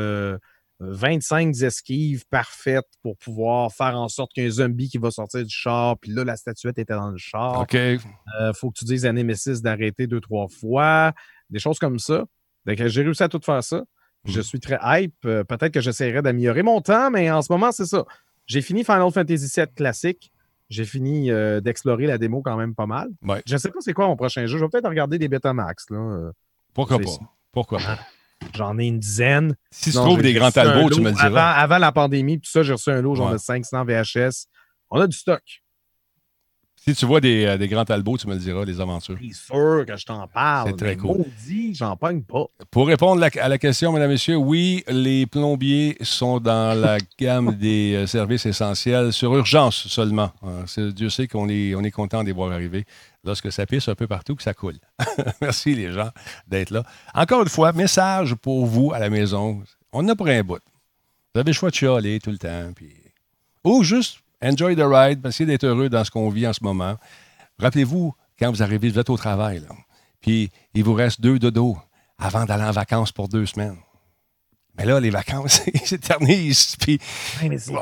25 0.80 1.56
euh, 1.56 1.65
esquives 1.68 2.26
parfaites 2.30 2.88
pour 3.03 3.15
pouvoir 3.18 3.72
faire 3.72 3.95
en 3.95 4.07
sorte 4.07 4.31
qu'il 4.34 4.43
y 4.43 4.45
ait 4.48 4.49
un 4.49 4.53
zombie 4.53 4.89
qui 4.89 4.98
va 4.98 5.11
sortir 5.11 5.43
du 5.43 5.53
char. 5.53 5.98
Puis 5.99 6.11
là, 6.11 6.23
la 6.23 6.35
statuette 6.35 6.80
était 6.80 6.93
dans 6.93 7.11
le 7.11 7.18
char. 7.18 7.61
OK. 7.61 7.73
Il 7.73 7.99
euh, 8.39 8.53
faut 8.53 8.72
que 8.72 8.80
tu 8.80 8.85
dises 8.85 9.06
à 9.06 9.14
Nemesis 9.14 9.61
d'arrêter 9.61 10.07
deux, 10.07 10.22
trois 10.22 10.48
fois. 10.48 11.14
Des 11.49 11.60
choses 11.60 11.77
comme 11.77 11.99
ça. 11.99 12.26
Donc, 12.65 12.88
j'ai 12.88 13.02
réussi 13.03 13.23
à 13.23 13.30
tout 13.30 13.41
faire 13.43 13.64
ça. 13.64 13.84
Je 14.26 14.39
hmm. 14.39 14.43
suis 14.43 14.60
très 14.60 14.80
hype. 14.84 15.26
Euh, 15.26 15.43
peut-être 15.43 15.73
que 15.73 15.81
j'essaierai 15.81 16.22
d'améliorer 16.22 16.64
mon 16.64 16.81
temps, 16.81 17.11
mais 17.11 17.30
en 17.30 17.41
ce 17.41 17.52
moment, 17.52 17.72
c'est 17.72 17.85
ça. 17.85 18.06
J'ai 18.48 18.61
fini 18.61 18.84
Final 18.84 19.11
Fantasy 19.11 19.52
VII 19.56 19.68
classique. 19.76 20.31
J'ai 20.72 20.85
fini 20.85 21.30
d'explorer 21.61 22.07
la 22.07 22.18
démo 22.18 22.41
quand 22.41 22.56
même 22.56 22.73
pas 22.73 22.85
mal. 22.85 23.10
Je 23.45 23.53
ne 23.53 23.57
sais 23.60 23.69
pas 23.69 23.81
c'est 23.81 23.93
quoi 23.93 24.07
mon 24.07 24.15
prochain 24.15 24.45
jeu. 24.48 24.57
Je 24.57 24.64
vais 24.64 24.69
peut-être 24.69 24.88
regarder 24.88 25.19
des 25.19 25.27
Betamax. 25.27 25.89
Là. 25.89 26.31
Pourquoi 26.73 26.98
pas? 26.98 27.10
Pourquoi 27.52 27.80
pas? 27.80 27.99
J'en 28.56 28.80
ai 28.80 28.85
une 28.85 28.98
dizaine. 28.98 29.56
Si 29.69 29.91
tu 29.91 29.98
trouves 29.98 30.22
des 30.22 30.34
grands 30.34 30.49
talbots, 30.49 30.89
tu 30.89 31.02
me 31.02 31.11
diras. 31.11 31.52
Avant, 31.52 31.77
la 31.77 31.91
pandémie, 31.91 32.39
tout 32.39 32.49
ça, 32.49 32.64
j'ai 32.64 32.73
reçu 32.73 32.89
un 32.89 33.02
lot, 33.02 33.15
j'en 33.15 33.35
ai 33.35 33.38
500 33.38 33.85
VHS. 33.85 34.48
On 34.89 34.99
a 34.99 35.07
du 35.07 35.15
stock. 35.15 35.43
Si 36.84 36.95
tu 36.95 37.06
vois 37.06 37.22
des, 37.22 37.45
euh, 37.45 37.58
des 37.60 37.68
grands 37.68 37.86
talbots, 37.86 38.18
tu 38.18 38.28
me 38.28 38.34
le 38.34 38.40
diras, 38.40 38.66
les 38.66 38.82
aventures. 38.82 39.16
C'est 39.22 39.36
sûr 39.36 39.86
que 39.88 39.95
je 39.95 40.03
t'en 40.03 40.28
parle. 40.28 40.70
C'est 40.70 40.78
très 40.78 40.98
cool. 40.98 41.20
Maudit, 41.20 41.76
j'en 41.76 41.95
pogne 41.95 42.24
pas. 42.24 42.45
Pour 42.72 42.88
répondre 42.88 43.24
à 43.24 43.48
la 43.48 43.58
question, 43.60 43.91
mesdames 43.91 44.10
et 44.10 44.14
messieurs, 44.14 44.36
oui, 44.36 44.84
les 44.88 45.28
plombiers 45.28 45.95
sont 46.02 46.40
dans 46.40 46.76
la 46.76 46.98
gamme 47.20 47.53
des 47.60 47.94
euh, 47.94 48.08
services 48.08 48.48
essentiels 48.48 49.14
sur 49.14 49.36
urgence 49.36 49.76
seulement. 49.90 50.32
Euh, 50.44 50.91
Dieu 50.91 51.12
sait 51.12 51.28
qu'on 51.28 51.49
est, 51.49 51.76
on 51.76 51.84
est 51.84 51.91
content 51.91 52.24
de 52.24 52.26
les 52.26 52.34
voir 52.34 52.52
arriver 52.52 52.86
lorsque 53.24 53.52
ça 53.52 53.68
pisse 53.68 53.88
un 53.88 53.94
peu 53.94 54.08
partout, 54.08 54.36
que 54.36 54.41
ça 54.41 54.56
coule. 54.56 54.80
Merci 55.41 55.76
les 55.76 55.91
gens 55.91 56.10
d'être 56.48 56.72
là. 56.72 56.84
Encore 57.14 57.44
une 57.44 57.49
fois, 57.49 57.74
message 57.74 58.34
pour 58.34 58.66
vous 58.66 58.91
à 58.91 58.98
la 58.98 59.12
maison. 59.12 59.62
On 59.94 60.10
a 60.10 60.16
pour 60.16 60.30
un 60.30 60.41
bout. 60.41 60.58
Vous 61.36 61.41
avez 61.41 61.52
le 61.52 61.53
choix 61.53 61.70
de 61.70 61.76
chialer 61.76 62.20
tout 62.20 62.32
le 62.32 62.40
temps. 62.40 62.72
Puis... 62.76 62.90
Ou 63.64 63.84
juste 63.84 64.20
enjoy 64.44 64.76
the 64.76 64.84
ride, 64.84 65.26
essayez 65.26 65.48
d'être 65.48 65.66
heureux 65.66 65.90
dans 65.90 66.04
ce 66.04 66.12
qu'on 66.12 66.30
vit 66.30 66.48
en 66.48 66.54
ce 66.54 66.64
moment. 66.64 66.96
Rappelez-vous, 67.60 68.14
quand 68.40 68.52
vous 68.52 68.64
arrivez, 68.64 68.90
vous 68.90 69.00
êtes 69.00 69.10
au 69.10 69.18
travail, 69.18 69.62
puis 70.20 70.52
il 70.74 70.84
vous 70.84 70.94
reste 70.94 71.22
deux 71.22 71.40
dodos 71.40 71.78
avant 72.18 72.46
d'aller 72.46 72.64
en 72.64 72.72
vacances 72.72 73.12
pour 73.12 73.28
deux 73.28 73.46
semaines. 73.46 73.78
Mais 74.78 74.86
là, 74.86 75.00
les 75.00 75.10
vacances, 75.10 75.62
ils 75.74 75.82
s'éternisent. 75.82 76.76
Puis 76.80 77.00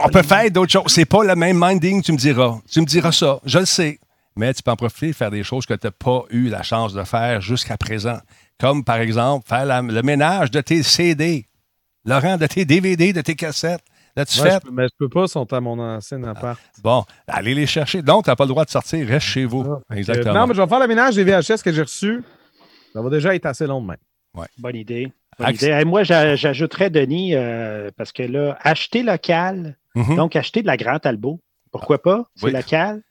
on 0.04 0.10
peut 0.10 0.24
faire 0.24 0.50
d'autres 0.50 0.72
choses. 0.72 0.88
C'est 0.88 1.06
pas 1.06 1.24
le 1.24 1.36
même 1.36 1.60
minding, 1.60 2.02
tu 2.02 2.12
me 2.12 2.18
diras. 2.18 2.58
Tu 2.70 2.82
me 2.82 2.86
diras 2.86 3.12
ça. 3.12 3.40
Je 3.46 3.60
le 3.60 3.66
sais 3.66 4.00
mais 4.40 4.54
tu 4.54 4.64
peux 4.64 4.72
en 4.72 4.76
profiter 4.78 5.12
faire 5.12 5.32
des 5.32 5.44
choses 5.44 5.66
que 5.66 5.74
tu 5.74 5.86
n'as 5.86 5.92
pas 5.92 6.24
eu 6.30 6.48
la 6.48 6.64
chance 6.64 6.94
de 6.94 7.04
faire 7.04 7.42
jusqu'à 7.42 7.78
présent. 7.78 8.20
Comme 8.58 8.84
par 8.86 8.98
exemple 8.98 9.48
faire 9.48 9.66
le 9.84 10.02
ménage 10.02 10.50
de 10.50 10.62
tes 10.62 10.82
CD, 10.82 11.46
Laurent, 12.06 12.38
de 12.38 12.48
tes 12.48 12.64
DVD, 12.64 13.12
de 13.12 13.22
tes 13.22 13.36
cassettes. 13.36 13.84
Là-tu 14.20 14.40
fait? 14.42 14.62
mais 14.70 14.84
je 14.84 14.94
peux 14.98 15.08
pas, 15.08 15.24
ils 15.24 15.30
sont 15.30 15.52
à 15.54 15.62
mon 15.62 15.80
ancien 15.80 16.22
appart. 16.26 16.60
bon, 16.84 17.06
allez 17.26 17.56
les 17.56 17.66
chercher. 17.66 18.02
Donc, 18.02 18.26
tu 18.26 18.30
n'as 18.30 18.36
pas 18.36 18.44
le 18.44 18.50
droit 18.50 18.66
de 18.66 18.70
sortir, 18.70 19.08
reste 19.08 19.28
chez 19.28 19.46
vous. 19.46 19.66
Ah, 19.90 19.96
Exactement. 19.96 20.34
non, 20.34 20.48
mais 20.48 20.56
je 20.56 20.62
vais 20.62 20.68
faire 20.68 20.80
le 20.82 20.88
ménage 20.88 21.16
des 21.16 21.24
VHS 21.24 21.64
que 21.64 21.72
j'ai 21.72 21.84
reçus. 21.84 22.22
Ça 22.92 23.02
va 23.02 23.10
déjà 23.10 23.34
être 23.34 23.46
assez 23.46 23.66
long 23.66 23.82
de 23.82 23.88
même. 23.88 23.98
Ouais. 24.36 24.48
Bonne 24.58 24.76
idée. 24.76 25.14
moi, 25.86 26.04
j'ajouterais, 26.04 26.90
Denis, 26.90 27.34
euh, 27.34 27.92
parce 27.96 28.12
que 28.12 28.24
là, 28.24 28.58
acheter 28.62 29.04
local, 29.04 29.78
mm-hmm. 29.96 30.16
donc 30.18 30.36
acheter 30.36 30.64
de 30.64 30.68
la 30.68 30.76
Grande 30.76 31.00
Talbot. 31.00 31.40
Pourquoi 31.72 32.02
pas? 32.02 32.26
C'est 32.36 32.52
local. 32.52 33.02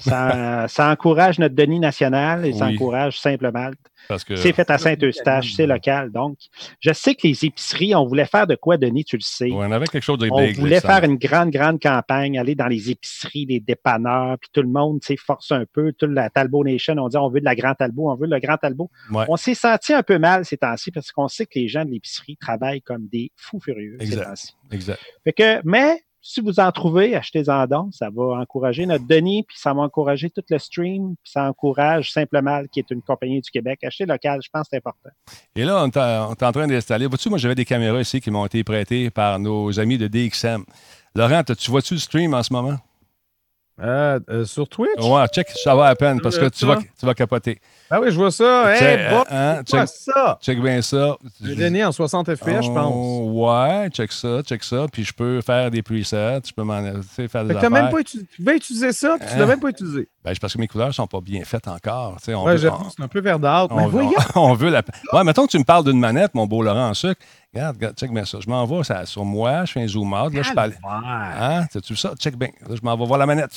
Ça, 0.00 0.90
encourage 0.90 1.38
notre 1.38 1.54
Denis 1.54 1.80
national 1.80 2.46
et 2.46 2.52
ça 2.52 2.66
encourage 2.66 3.18
Simple 3.20 3.50
Malte. 3.52 3.78
C'est 4.16 4.52
fait 4.52 4.70
à 4.70 4.78
Saint-Eustache, 4.78 5.52
c'est 5.54 5.66
local. 5.66 6.10
Donc, 6.10 6.38
je 6.80 6.92
sais 6.92 7.14
que 7.14 7.26
les 7.26 7.44
épiceries, 7.44 7.94
on 7.94 8.06
voulait 8.06 8.24
faire 8.24 8.46
de 8.46 8.54
quoi, 8.54 8.78
Denis, 8.78 9.04
tu 9.04 9.16
le 9.16 9.22
sais. 9.22 9.50
on 9.52 9.60
avait 9.70 9.86
quelque 9.86 10.02
chose 10.02 10.18
de 10.18 10.28
On 10.30 10.52
voulait 10.52 10.80
faire 10.80 11.04
une 11.04 11.16
grande, 11.16 11.50
grande 11.50 11.80
campagne, 11.80 12.38
aller 12.38 12.54
dans 12.54 12.68
les 12.68 12.90
épiceries, 12.90 13.46
les 13.46 13.60
dépanneurs, 13.60 14.38
puis 14.38 14.48
tout 14.52 14.62
le 14.62 14.68
monde, 14.68 15.00
tu 15.00 15.16
force 15.16 15.52
un 15.52 15.64
peu. 15.70 15.92
Toute 15.92 16.10
la 16.10 16.30
Talbot 16.30 16.64
Nation, 16.64 16.94
on 16.98 17.08
dit 17.08 17.16
on 17.16 17.28
veut 17.28 17.40
de 17.40 17.44
la 17.44 17.54
Grand 17.54 17.74
Talbot, 17.74 18.10
on 18.10 18.16
veut 18.16 18.26
le 18.26 18.38
Grand 18.38 18.56
Talbot. 18.56 18.90
On 19.10 19.36
s'est 19.36 19.54
senti 19.54 19.92
un 19.92 20.02
peu 20.02 20.18
mal 20.18 20.44
ces 20.44 20.56
temps-ci 20.56 20.90
parce 20.90 21.12
qu'on 21.12 21.28
sait 21.28 21.46
que 21.46 21.58
les 21.58 21.68
gens 21.68 21.84
de 21.84 21.90
l'épicerie 21.90 22.36
travaillent 22.36 22.82
comme 22.82 23.06
des 23.08 23.30
fous 23.36 23.60
furieux 23.60 23.96
ces 24.00 24.16
temps-ci. 24.16 24.54
Exact. 24.70 25.00
Fait 25.24 25.32
que, 25.32 25.60
mais 25.64 26.02
si 26.28 26.42
vous 26.42 26.60
en 26.60 26.70
trouvez, 26.72 27.16
achetez-en 27.16 27.66
donc. 27.66 27.94
Ça 27.94 28.10
va 28.14 28.40
encourager 28.40 28.84
notre 28.84 29.06
Denis, 29.06 29.44
puis 29.44 29.56
ça 29.58 29.72
va 29.72 29.80
encourager 29.80 30.28
tout 30.28 30.42
le 30.50 30.58
stream, 30.58 31.14
puis 31.22 31.32
ça 31.32 31.44
encourage 31.44 32.12
Simplement, 32.12 32.62
qui 32.70 32.80
est 32.80 32.90
une 32.90 33.00
compagnie 33.00 33.40
du 33.40 33.50
Québec. 33.50 33.82
Acheter 33.82 34.04
local, 34.04 34.40
je 34.44 34.50
pense 34.52 34.64
que 34.64 34.68
c'est 34.72 34.76
important. 34.76 35.08
Et 35.56 35.64
là, 35.64 35.82
on 35.82 35.88
est 35.88 36.42
en 36.42 36.52
train 36.52 36.66
d'installer. 36.66 37.06
Vois-tu, 37.06 37.30
moi, 37.30 37.38
j'avais 37.38 37.54
des 37.54 37.64
caméras 37.64 38.00
ici 38.00 38.20
qui 38.20 38.30
m'ont 38.30 38.44
été 38.44 38.62
prêtées 38.62 39.08
par 39.08 39.38
nos 39.38 39.80
amis 39.80 39.96
de 39.96 40.06
DXM. 40.06 40.64
Laurent, 41.14 41.42
tu 41.44 41.70
vois-tu 41.70 41.94
le 41.94 42.00
stream 42.00 42.34
en 42.34 42.42
ce 42.42 42.52
moment? 42.52 42.76
Euh, 43.80 44.18
euh, 44.28 44.44
sur 44.44 44.68
Twitch? 44.68 45.00
Ouais, 45.00 45.26
check, 45.28 45.48
ça 45.50 45.74
va 45.74 45.86
à 45.86 45.94
peine 45.94 46.20
parce 46.20 46.36
que 46.36 46.48
tu 46.48 46.66
vas, 46.66 46.76
tu 46.76 47.06
vas 47.06 47.14
capoter. 47.14 47.60
Ah 47.90 48.00
oui, 48.00 48.10
je 48.10 48.16
vois 48.16 48.30
ça. 48.30 48.74
Hey, 48.74 49.08
bon, 49.08 49.24
hein, 49.30 49.62
check, 49.62 49.88
ça? 49.88 50.38
Check 50.42 50.60
bien 50.60 50.82
ça. 50.82 51.16
J'ai 51.42 51.54
donné 51.54 51.84
en 51.84 51.92
60 51.92 52.34
FPS, 52.34 52.64
je 52.64 52.70
pense. 52.70 52.92
Oh, 52.94 53.46
ouais, 53.46 53.88
check 53.90 54.12
ça, 54.12 54.42
check 54.42 54.64
ça. 54.64 54.86
Puis 54.92 55.04
je 55.04 55.14
peux 55.14 55.40
faire 55.40 55.70
des 55.70 55.82
presets. 55.82 56.40
Je 56.44 56.52
peux 56.52 56.64
m'en 56.64 56.82
faire 57.02 57.44
des 57.44 57.54
affaires. 57.54 57.70
Même 57.70 57.90
pas 57.90 58.02
tu 58.02 58.26
vas 58.40 58.54
utiliser 58.54 58.92
ça, 58.92 59.16
puis 59.18 59.28
tu 59.28 59.34
ne 59.34 59.38
l'as 59.38 59.44
hein? 59.44 59.48
même 59.48 59.60
pas 59.60 59.68
utilisé. 59.68 60.08
Ben, 60.24 60.34
parce 60.40 60.52
que 60.52 60.58
mes 60.58 60.66
couleurs 60.66 60.88
ne 60.88 60.92
sont 60.92 61.06
pas 61.06 61.20
bien 61.20 61.44
faites 61.44 61.68
encore. 61.68 62.16
On 62.28 62.44
ouais, 62.44 62.58
j'avoue, 62.58 62.88
c'est 62.94 63.02
un 63.02 63.08
peu 63.08 63.20
verdâtre. 63.20 63.72
On, 63.74 63.88
mais 63.88 64.06
on, 64.34 64.54
veut 64.54 64.70
la. 64.70 64.82
Ouais, 65.12 65.24
mettons 65.24 65.46
que 65.46 65.52
tu 65.52 65.58
me 65.58 65.64
parles 65.64 65.84
d'une 65.84 66.00
manette, 66.00 66.34
mon 66.34 66.46
beau 66.46 66.62
Laurent 66.62 66.88
en 66.88 66.94
sucre. 66.94 67.20
Regarde, 67.54 67.76
regarde, 67.76 67.96
check 67.96 68.12
bien 68.12 68.24
ça. 68.24 68.38
Je 68.40 68.48
m'en 68.48 68.64
vais 68.66 68.84
ça, 68.84 69.06
sur 69.06 69.24
moi, 69.24 69.64
je 69.64 69.72
fais 69.72 69.82
un 69.82 69.88
zoom 69.88 70.12
out. 70.12 70.32
Là, 70.32 70.42
je 70.42 70.52
parle. 70.52 70.74
Hein? 70.84 71.66
Tu 71.84 71.96
ça? 71.96 72.14
Check 72.18 72.36
bien. 72.36 72.50
Là, 72.68 72.76
je 72.76 72.82
m'en 72.82 72.96
vais 72.96 73.06
voir 73.06 73.18
la 73.18 73.26
manette. 73.26 73.52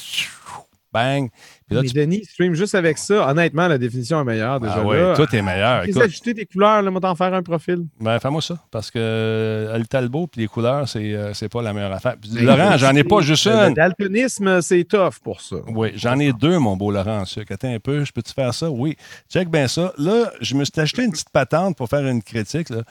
Bang. 0.94 1.30
Puis 1.68 1.76
là, 1.76 1.84
Mais 1.84 1.90
Denis, 1.90 2.26
stream 2.26 2.54
juste 2.54 2.76
avec 2.76 2.98
ça. 2.98 3.30
Honnêtement, 3.30 3.68
la 3.68 3.78
définition 3.78 4.20
est 4.20 4.26
meilleure 4.26 4.60
déjà. 4.60 4.76
Ah 4.78 4.86
ouais, 4.86 5.14
tout 5.14 5.36
est 5.36 5.42
meilleur. 5.42 5.86
Tu 5.86 6.02
ajouter 6.02 6.34
des 6.34 6.46
couleurs, 6.46 6.82
là, 6.82 6.92
moi, 6.92 7.00
t'en 7.00 7.16
faire 7.16 7.34
un 7.34 7.42
profil. 7.42 7.86
Ben, 8.00 8.20
fais-moi 8.20 8.42
ça. 8.42 8.58
Parce 8.72 8.92
que 8.92 9.00
euh, 9.00 9.78
le 9.78 9.86
talbot 9.86 10.28
puis 10.28 10.42
les 10.42 10.48
couleurs, 10.48 10.90
c'est, 10.90 11.14
euh, 11.14 11.34
c'est 11.34 11.48
pas 11.48 11.62
la 11.62 11.72
meilleure 11.72 11.94
affaire. 11.94 12.16
Laurent, 12.34 12.78
j'en 12.78 12.94
ai 12.94 13.06
pas 13.06 13.22
juste 13.22 13.48
une. 13.48 13.70
Le 13.70 13.74
daltonisme, 13.74 14.62
c'est 14.62 14.84
tough 14.84 15.20
pour 15.24 15.40
ça. 15.40 15.58
Oui, 15.68 15.92
j'en 15.96 16.20
ai 16.20 16.34
deux, 16.34 16.60
mon 16.60 16.76
beau 16.76 16.92
Laurent. 16.92 17.24
Attends 17.50 17.74
un 17.74 17.80
peu, 17.80 18.04
je 18.04 18.12
peux-tu 18.12 18.34
faire 18.34 18.54
ça? 18.54 18.70
Oui. 18.70 18.98
Check 19.30 19.50
bien 19.50 19.68
ça. 19.68 19.94
Là, 19.98 20.32
je 20.42 20.56
me 20.56 20.66
suis 20.66 20.80
acheté 20.80 21.04
une 21.04 21.12
petite 21.12 21.30
patente 21.30 21.78
pour 21.78 21.88
faire 21.88 22.06
une 22.06 22.22
critique. 22.22 22.70
Là. 22.70 22.84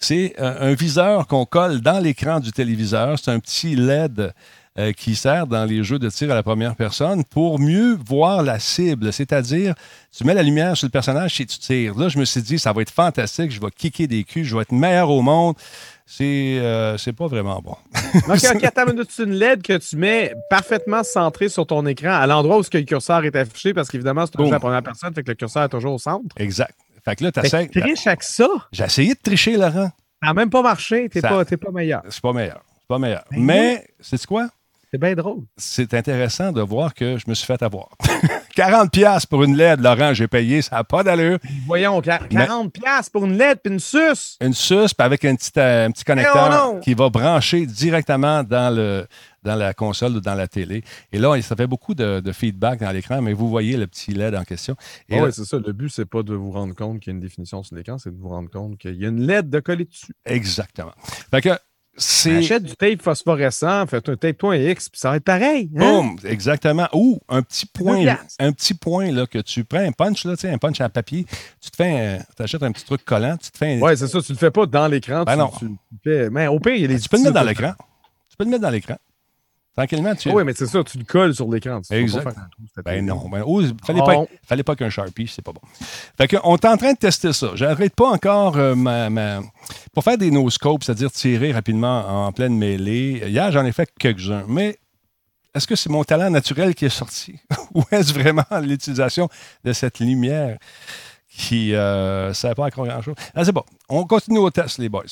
C'est 0.00 0.34
euh, 0.40 0.70
un 0.70 0.74
viseur 0.74 1.26
qu'on 1.26 1.44
colle 1.44 1.80
dans 1.80 2.00
l'écran 2.00 2.40
du 2.40 2.52
téléviseur. 2.52 3.18
C'est 3.18 3.30
un 3.30 3.38
petit 3.38 3.76
LED 3.76 4.32
euh, 4.78 4.92
qui 4.92 5.14
sert 5.14 5.46
dans 5.46 5.66
les 5.66 5.84
jeux 5.84 5.98
de 5.98 6.08
tir 6.08 6.30
à 6.30 6.34
la 6.34 6.42
première 6.42 6.74
personne 6.74 7.22
pour 7.24 7.58
mieux 7.58 7.98
voir 8.06 8.42
la 8.42 8.58
cible. 8.58 9.12
C'est-à-dire, 9.12 9.74
tu 10.16 10.24
mets 10.24 10.32
la 10.32 10.42
lumière 10.42 10.74
sur 10.74 10.86
le 10.86 10.90
personnage 10.90 11.38
et 11.40 11.44
tu 11.44 11.58
tires. 11.58 11.98
Là, 11.98 12.08
je 12.08 12.18
me 12.18 12.24
suis 12.24 12.40
dit, 12.40 12.58
ça 12.58 12.72
va 12.72 12.80
être 12.80 12.90
fantastique, 12.90 13.50
je 13.50 13.60
vais 13.60 13.70
kicker 13.76 14.06
des 14.06 14.24
culs, 14.24 14.44
je 14.44 14.56
vais 14.56 14.62
être 14.62 14.72
meilleur 14.72 15.10
au 15.10 15.20
monde. 15.20 15.54
C'est 16.06 16.58
euh, 16.60 16.96
pas 17.16 17.26
vraiment 17.26 17.60
bon. 17.60 17.76
Donc, 18.26 18.38
OK, 18.54 18.64
attends 18.64 18.90
une 18.90 19.04
C'est 19.08 19.24
une 19.24 19.34
LED 19.34 19.62
que 19.62 19.76
tu 19.76 19.96
mets 19.96 20.32
parfaitement 20.48 21.02
centrée 21.02 21.50
sur 21.50 21.66
ton 21.66 21.84
écran 21.84 22.12
à 22.12 22.26
l'endroit 22.26 22.58
où 22.58 22.62
le 22.72 22.82
curseur 22.82 23.24
est 23.24 23.36
affiché 23.36 23.74
parce 23.74 23.90
qu'évidemment, 23.90 24.24
c'est 24.24 24.32
toujours 24.32 24.50
la 24.50 24.60
première 24.60 24.82
personne, 24.82 25.12
fait 25.12 25.22
que 25.22 25.30
le 25.30 25.36
curseur 25.36 25.64
est 25.64 25.68
toujours 25.68 25.94
au 25.94 25.98
centre. 25.98 26.34
Exact. 26.38 26.74
Fait 27.04 27.16
que 27.16 27.24
là, 27.24 27.32
tu 27.32 27.40
essaies. 27.40 27.68
Tu 27.68 27.80
triches 27.80 28.06
avec 28.06 28.22
ça. 28.22 28.48
J'ai 28.72 28.84
essayé 28.84 29.14
de 29.14 29.20
tricher, 29.20 29.56
Laurent. 29.56 29.90
Ça 30.22 30.26
n'a 30.28 30.34
même 30.34 30.50
pas 30.50 30.62
marché. 30.62 31.08
Tu 31.08 31.18
n'es 31.18 31.22
pas, 31.22 31.44
pas 31.44 31.70
meilleur. 31.72 32.02
C'est 32.08 32.20
pas 32.20 32.32
meilleur. 32.32 32.62
C'est 32.78 32.88
pas 32.88 32.98
meilleur. 32.98 33.24
Ben 33.30 33.38
Mais, 33.40 33.86
c'est 34.00 34.24
quoi? 34.26 34.48
C'est 34.92 34.98
bien 34.98 35.14
drôle. 35.14 35.44
C'est 35.56 35.94
intéressant 35.94 36.50
de 36.50 36.60
voir 36.62 36.94
que 36.94 37.16
je 37.16 37.24
me 37.28 37.34
suis 37.34 37.46
fait 37.46 37.62
avoir. 37.62 37.90
40 38.56 38.90
pièces 38.90 39.24
pour 39.24 39.44
une 39.44 39.56
LED, 39.56 39.80
Laurent, 39.80 40.12
j'ai 40.14 40.26
payé, 40.26 40.62
ça 40.62 40.76
n'a 40.76 40.84
pas 40.84 41.04
d'allure. 41.04 41.38
Voyons, 41.64 42.00
40 42.00 42.72
pièces 42.72 43.08
pour 43.08 43.24
une 43.24 43.38
LED 43.38 43.60
puis 43.62 43.72
une 43.72 43.78
suce. 43.78 44.36
Une 44.40 44.52
suce, 44.52 44.92
puis 44.92 45.04
avec 45.04 45.24
un 45.24 45.36
petit, 45.36 45.52
euh, 45.58 45.86
un 45.86 45.92
petit 45.92 46.02
connecteur 46.02 46.80
qui 46.80 46.94
va 46.94 47.08
brancher 47.08 47.66
directement 47.66 48.42
dans, 48.42 48.74
le, 48.74 49.06
dans 49.44 49.54
la 49.54 49.74
console 49.74 50.16
ou 50.16 50.20
dans 50.20 50.34
la 50.34 50.48
télé. 50.48 50.82
Et 51.12 51.18
là, 51.18 51.40
ça 51.40 51.54
fait 51.54 51.68
beaucoup 51.68 51.94
de, 51.94 52.20
feedback 52.32 52.80
dans 52.80 52.90
l'écran, 52.90 53.22
mais 53.22 53.32
vous 53.32 53.48
voyez 53.48 53.76
le 53.76 53.86
petit 53.86 54.12
LED 54.12 54.34
en 54.34 54.42
question. 54.42 54.74
oui, 55.08 55.18
c'est 55.30 55.44
ça. 55.44 55.58
Le 55.64 55.72
but, 55.72 55.88
c'est 55.88 56.04
pas 56.04 56.24
de 56.24 56.34
vous 56.34 56.50
rendre 56.50 56.74
compte 56.74 56.98
qu'il 56.98 57.12
y 57.12 57.14
a 57.14 57.16
une 57.16 57.22
définition 57.22 57.62
sur 57.62 57.76
l'écran, 57.76 57.98
c'est 57.98 58.10
de 58.10 58.20
vous 58.20 58.28
rendre 58.28 58.50
compte 58.50 58.76
qu'il 58.76 58.96
y 58.96 59.04
a 59.04 59.08
une 59.08 59.24
LED 59.24 59.50
de 59.50 59.60
coller 59.60 59.84
dessus. 59.84 60.12
Exactement. 60.24 60.92
Fait 61.30 61.42
que 61.42 61.50
Achète 62.26 62.62
du 62.62 62.74
tape 62.76 63.02
phosphorescent, 63.02 63.86
fais 63.86 63.96
un 63.96 64.16
tape-toi 64.16 64.54
un 64.54 64.56
X, 64.56 64.88
puis 64.88 64.98
ça 64.98 65.10
va 65.10 65.16
être 65.16 65.24
pareil. 65.24 65.70
Hein? 65.76 65.80
Boum, 65.80 66.16
exactement. 66.24 66.88
Ou 66.92 67.20
un 67.28 67.42
petit 67.42 67.66
point, 67.66 68.16
un 68.38 68.52
petit 68.52 68.74
point 68.74 69.12
là, 69.12 69.26
que 69.26 69.38
tu 69.38 69.64
prends, 69.64 69.80
un 69.80 69.92
punch, 69.92 70.24
là, 70.24 70.34
un 70.44 70.58
punch 70.58 70.80
à 70.80 70.88
papier, 70.88 71.26
tu 71.60 71.70
te 71.70 71.76
fais, 71.76 72.20
tu 72.36 72.42
achètes 72.42 72.62
un 72.62 72.72
petit 72.72 72.84
truc 72.84 73.04
collant, 73.04 73.36
tu 73.36 73.50
te 73.50 73.58
fais 73.58 73.78
Ouais, 73.78 73.96
c'est 73.96 74.08
ça, 74.08 74.20
tu 74.20 74.32
le 74.32 74.38
fais 74.38 74.50
pas 74.50 74.66
dans 74.66 74.86
l'écran. 74.86 75.24
Ben 75.24 75.36
non. 75.36 75.50
mais 76.30 76.46
au 76.46 76.58
pire, 76.58 76.74
il 76.74 76.82
y 76.82 76.84
a 76.84 76.88
des 76.88 76.98
Tu 76.98 77.08
peux 77.08 77.18
le 77.18 77.24
mettre 77.24 77.34
dans 77.34 77.42
l'écran. 77.42 77.72
Tu 78.28 78.36
peux 78.36 78.44
le 78.44 78.50
mettre 78.50 78.62
dans 78.62 78.70
l'écran. 78.70 78.96
Tranquillement, 79.80 80.14
tu. 80.14 80.30
oui, 80.30 80.44
mais 80.44 80.52
c'est 80.52 80.66
ça, 80.66 80.84
tu 80.84 80.98
le 80.98 81.04
colles 81.04 81.34
sur 81.34 81.50
l'écran. 81.50 81.80
Exact. 81.90 82.36
ben 82.84 83.06
non. 83.06 83.30
Ben, 83.30 83.42
oh, 83.46 83.62
fallait, 83.82 84.00
pas, 84.00 84.24
fallait 84.46 84.62
pas 84.62 84.76
qu'un 84.76 84.90
Sharpie, 84.90 85.26
c'est 85.26 85.40
pas 85.40 85.52
bon. 85.52 85.62
Fait 86.18 86.28
qu'on 86.28 86.56
est 86.56 86.64
en 86.66 86.76
train 86.76 86.92
de 86.92 86.98
tester 86.98 87.32
ça. 87.32 87.52
J'arrête 87.54 87.94
pas 87.94 88.10
encore 88.10 88.58
euh, 88.58 88.74
ma, 88.74 89.40
Pour 89.94 90.04
faire 90.04 90.18
des 90.18 90.30
no-scopes, 90.30 90.84
c'est-à-dire 90.84 91.10
tirer 91.10 91.52
rapidement 91.52 92.26
en 92.26 92.30
pleine 92.30 92.58
mêlée, 92.58 93.22
hier, 93.26 93.50
j'en 93.52 93.64
ai 93.64 93.72
fait 93.72 93.90
quelques-uns. 93.98 94.44
Mais 94.48 94.78
est-ce 95.54 95.66
que 95.66 95.76
c'est 95.76 95.88
mon 95.88 96.04
talent 96.04 96.28
naturel 96.28 96.74
qui 96.74 96.84
est 96.84 96.90
sorti? 96.90 97.36
Ou 97.74 97.82
est-ce 97.90 98.12
vraiment 98.12 98.44
l'utilisation 98.62 99.30
de 99.64 99.72
cette 99.72 99.98
lumière 99.98 100.58
qui 101.26 101.70
ne 101.70 101.76
euh, 101.76 102.34
sert 102.34 102.54
pas 102.54 102.66
à 102.66 102.70
grand-chose? 102.70 103.14
Ah, 103.34 103.46
c'est 103.46 103.52
bon. 103.52 103.64
On 103.88 104.04
continue 104.04 104.40
au 104.40 104.50
test, 104.50 104.76
les 104.76 104.90
boys. 104.90 105.04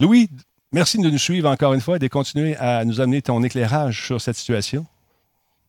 Louis, 0.00 0.30
merci 0.72 0.98
de 0.98 1.08
nous 1.08 1.18
suivre 1.18 1.48
encore 1.48 1.74
une 1.74 1.80
fois 1.80 1.96
et 1.96 1.98
de 1.98 2.08
continuer 2.08 2.56
à 2.56 2.84
nous 2.84 3.00
amener 3.00 3.22
ton 3.22 3.42
éclairage 3.42 4.04
sur 4.04 4.20
cette 4.20 4.36
situation. 4.36 4.86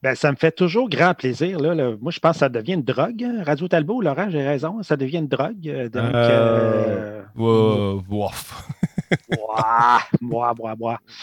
Ben, 0.02 0.16
ça 0.16 0.32
me 0.32 0.38
fait 0.38 0.52
toujours 0.52 0.90
grand 0.90 1.14
plaisir. 1.14 1.60
Là, 1.60 1.76
Moi, 2.00 2.12
je 2.12 2.20
pense 2.20 2.34
que 2.34 2.40
ça 2.40 2.50
devient 2.50 2.74
une 2.74 2.84
drogue. 2.84 3.22
Hein. 3.22 3.44
Radio 3.46 3.68
Talbot, 3.68 4.02
Laurent, 4.02 4.30
j'ai 4.30 4.48
raison. 4.48 4.82
Ça 4.82 4.96
devient 4.96 5.18
une 5.18 5.28
drogue. 5.28 5.68
Euh, 5.68 5.90
donc, 5.90 6.14
euh... 6.14 7.22
Euh... 7.38 8.00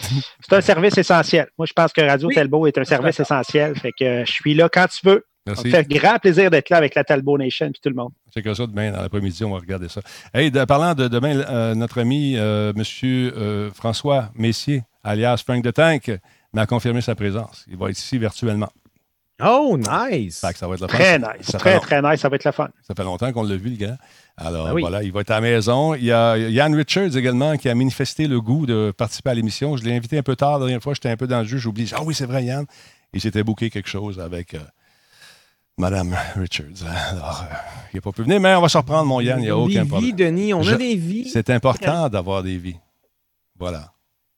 C'est 0.40 0.56
un 0.56 0.60
service 0.60 0.98
essentiel. 0.98 1.48
Moi, 1.56 1.66
je 1.66 1.72
pense 1.72 1.92
que 1.92 2.02
Radio 2.02 2.28
Talbot 2.30 2.66
est 2.66 2.76
un 2.76 2.84
service 2.84 3.18
essentiel. 3.18 3.74
Fait 3.76 3.92
que 3.92 4.24
je 4.26 4.30
suis 4.30 4.54
là 4.54 4.68
quand 4.68 4.86
tu 4.88 5.06
veux. 5.06 5.24
Merci. 5.46 5.70
Ça 5.70 5.78
me 5.78 5.82
fait 5.84 5.88
grand 5.88 6.18
plaisir 6.18 6.50
d'être 6.50 6.70
là 6.70 6.78
avec 6.78 6.94
la 6.94 7.04
Talbot 7.04 7.38
Nation 7.38 7.66
et 7.66 7.72
tout 7.72 7.88
le 7.88 7.94
monde. 7.94 8.12
C'est 8.34 8.42
que 8.42 8.52
ça, 8.52 8.66
demain, 8.66 8.90
dans 8.90 9.02
l'après-midi, 9.02 9.44
on 9.44 9.52
va 9.52 9.58
regarder 9.58 9.88
ça. 9.88 10.00
Hey, 10.34 10.50
parlant 10.50 10.94
de 10.94 11.08
demain, 11.08 11.38
euh, 11.38 11.74
notre 11.74 12.00
ami 12.00 12.34
euh, 12.36 12.72
M. 12.74 13.70
François 13.72 14.30
Messier, 14.34 14.82
alias 15.04 15.42
Frank 15.46 15.62
de 15.62 15.70
Tank, 15.70 16.10
m'a 16.52 16.66
confirmé 16.66 17.00
sa 17.00 17.14
présence. 17.14 17.64
Il 17.68 17.76
va 17.76 17.90
être 17.90 17.98
ici 17.98 18.18
virtuellement. 18.18 18.70
Oh, 19.44 19.76
nice! 19.76 20.36
ça 20.38 20.66
va 20.66 20.74
être 20.74 20.80
le 20.80 20.88
fun. 20.88 20.96
Très 20.96 21.18
nice. 21.18 21.46
très, 21.58 21.78
très 21.78 22.00
nice. 22.00 22.20
Ça 22.20 22.28
va 22.30 22.36
être 22.36 22.44
le 22.44 22.52
fun. 22.52 22.70
Ça 22.82 22.94
fait 22.94 23.04
longtemps 23.04 23.30
qu'on 23.32 23.42
l'a 23.42 23.56
vu, 23.56 23.68
le 23.68 23.76
gars. 23.76 23.98
Alors, 24.38 24.72
ben 24.72 24.80
voilà, 24.80 25.02
il 25.02 25.12
va 25.12 25.20
être 25.20 25.30
à 25.30 25.34
la 25.34 25.40
maison. 25.42 25.94
Il 25.94 26.04
y 26.04 26.12
a 26.12 26.38
Yann 26.38 26.74
Richards 26.74 27.16
également 27.16 27.56
qui 27.58 27.68
a 27.68 27.74
manifesté 27.74 28.28
le 28.28 28.40
goût 28.40 28.64
de 28.64 28.94
participer 28.96 29.30
à 29.30 29.34
l'émission. 29.34 29.76
Je 29.76 29.84
l'ai 29.84 29.94
invité 29.94 30.16
un 30.16 30.22
peu 30.22 30.36
tard 30.36 30.58
la 30.58 30.66
dernière 30.66 30.82
fois. 30.82 30.94
J'étais 30.94 31.10
un 31.10 31.16
peu 31.18 31.26
dans 31.26 31.40
le 31.40 31.44
jeu. 31.44 31.58
J'ai 31.58 31.68
oublié. 31.68 31.88
Ah 31.94 32.02
oui, 32.02 32.14
c'est 32.14 32.24
vrai, 32.24 32.44
Yann. 32.44 32.64
Il 33.12 33.20
s'était 33.20 33.42
booké 33.42 33.68
quelque 33.68 33.88
chose 33.88 34.20
avec 34.20 34.54
euh, 34.54 34.60
Madame 35.78 36.16
Richards. 36.36 36.86
Alors, 37.10 37.44
euh, 37.50 37.54
il 37.92 37.96
n'a 37.96 38.00
pas 38.00 38.12
pu 38.12 38.22
venir, 38.22 38.40
mais 38.40 38.54
on 38.54 38.62
va 38.62 38.68
se 38.68 38.78
reprendre, 38.78 39.04
mon 39.04 39.20
Yann. 39.20 39.38
Il 39.40 39.42
n'y 39.42 39.48
a 39.50 39.56
aucun 39.56 39.84
problème. 39.84 40.00
Des 40.00 40.06
vies, 40.06 40.12
Denis. 40.14 40.54
On 40.54 40.66
a 40.66 40.74
des 40.74 40.96
vies. 40.96 41.28
C'est 41.28 41.50
important 41.50 42.08
d'avoir 42.08 42.42
des 42.42 42.56
vies. 42.56 42.76
Voilà. 43.58 43.92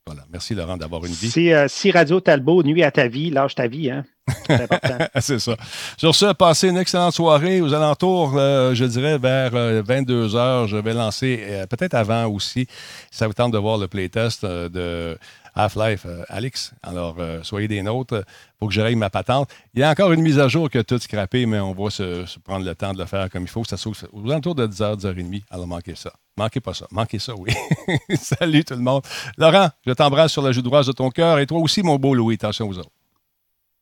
Voilà. 0.04 0.24
Merci, 0.32 0.54
Laurent, 0.54 0.76
d'avoir 0.76 1.04
une 1.04 1.12
vie. 1.12 1.52
Euh, 1.52 1.68
si, 1.68 1.90
Radio 1.90 2.20
Talbot 2.20 2.62
nuit 2.62 2.82
à 2.82 2.90
ta 2.90 3.08
vie, 3.08 3.30
lâche 3.30 3.54
ta 3.54 3.68
vie. 3.68 3.90
Hein? 3.90 4.04
C'est 5.20 5.38
ça. 5.38 5.56
Sur 5.96 6.14
ce, 6.14 6.32
passez 6.32 6.68
une 6.68 6.78
excellente 6.78 7.14
soirée. 7.14 7.60
Aux 7.60 7.72
alentours, 7.72 8.34
euh, 8.36 8.74
je 8.74 8.84
dirais 8.84 9.18
vers 9.18 9.50
22 9.52 10.34
euh, 10.34 10.36
heures, 10.36 10.68
je 10.68 10.76
vais 10.76 10.94
lancer, 10.94 11.64
peut-être 11.70 11.94
avant 11.94 12.26
aussi, 12.26 12.66
ça 13.10 13.26
vous 13.26 13.32
tente 13.32 13.52
de 13.52 13.58
voir 13.58 13.78
le 13.78 13.88
playtest 13.88 14.44
de 14.44 15.18
Half-Life, 15.54 16.06
Alex. 16.28 16.72
Alors, 16.82 17.16
soyez 17.42 17.68
des 17.68 17.82
nôtres 17.82 18.22
pour 18.58 18.68
que 18.68 18.74
je 18.74 18.80
règle 18.80 18.98
ma 18.98 19.10
patente. 19.10 19.50
Il 19.74 19.80
y 19.80 19.82
a 19.82 19.90
encore 19.90 20.12
une 20.12 20.22
mise 20.22 20.38
à 20.38 20.48
jour 20.48 20.70
que 20.70 20.80
tout 20.80 20.98
scrappé, 20.98 21.46
mais 21.46 21.58
on 21.58 21.72
va 21.72 21.90
se, 21.90 22.38
prendre 22.40 22.64
le 22.64 22.74
temps 22.74 22.92
de 22.92 22.98
le 22.98 23.06
faire 23.06 23.28
comme 23.30 23.42
il 23.42 23.48
faut. 23.48 23.64
Ça 23.64 23.76
aux 24.12 24.30
alentours 24.30 24.54
de 24.54 24.66
10h, 24.66 25.00
10h30. 25.00 25.42
Alors, 25.50 25.66
manquez 25.66 25.94
ça. 25.94 26.12
Manquez 26.36 26.60
pas 26.60 26.74
ça. 26.74 26.86
Manquez 26.92 27.18
ça, 27.18 27.34
oui. 27.36 27.50
Salut 28.16 28.64
tout 28.64 28.74
le 28.74 28.80
monde. 28.80 29.02
Laurent, 29.36 29.70
je 29.84 29.92
t'embrasse 29.92 30.32
sur 30.32 30.42
la 30.42 30.52
joue 30.52 30.62
droite 30.62 30.86
de 30.86 30.92
ton 30.92 31.10
cœur 31.10 31.40
et 31.40 31.46
toi 31.46 31.58
aussi, 31.58 31.82
mon 31.82 31.96
beau 31.96 32.14
Louis. 32.14 32.34
Attention 32.34 32.68
aux 32.68 32.78
autres. 32.78 32.90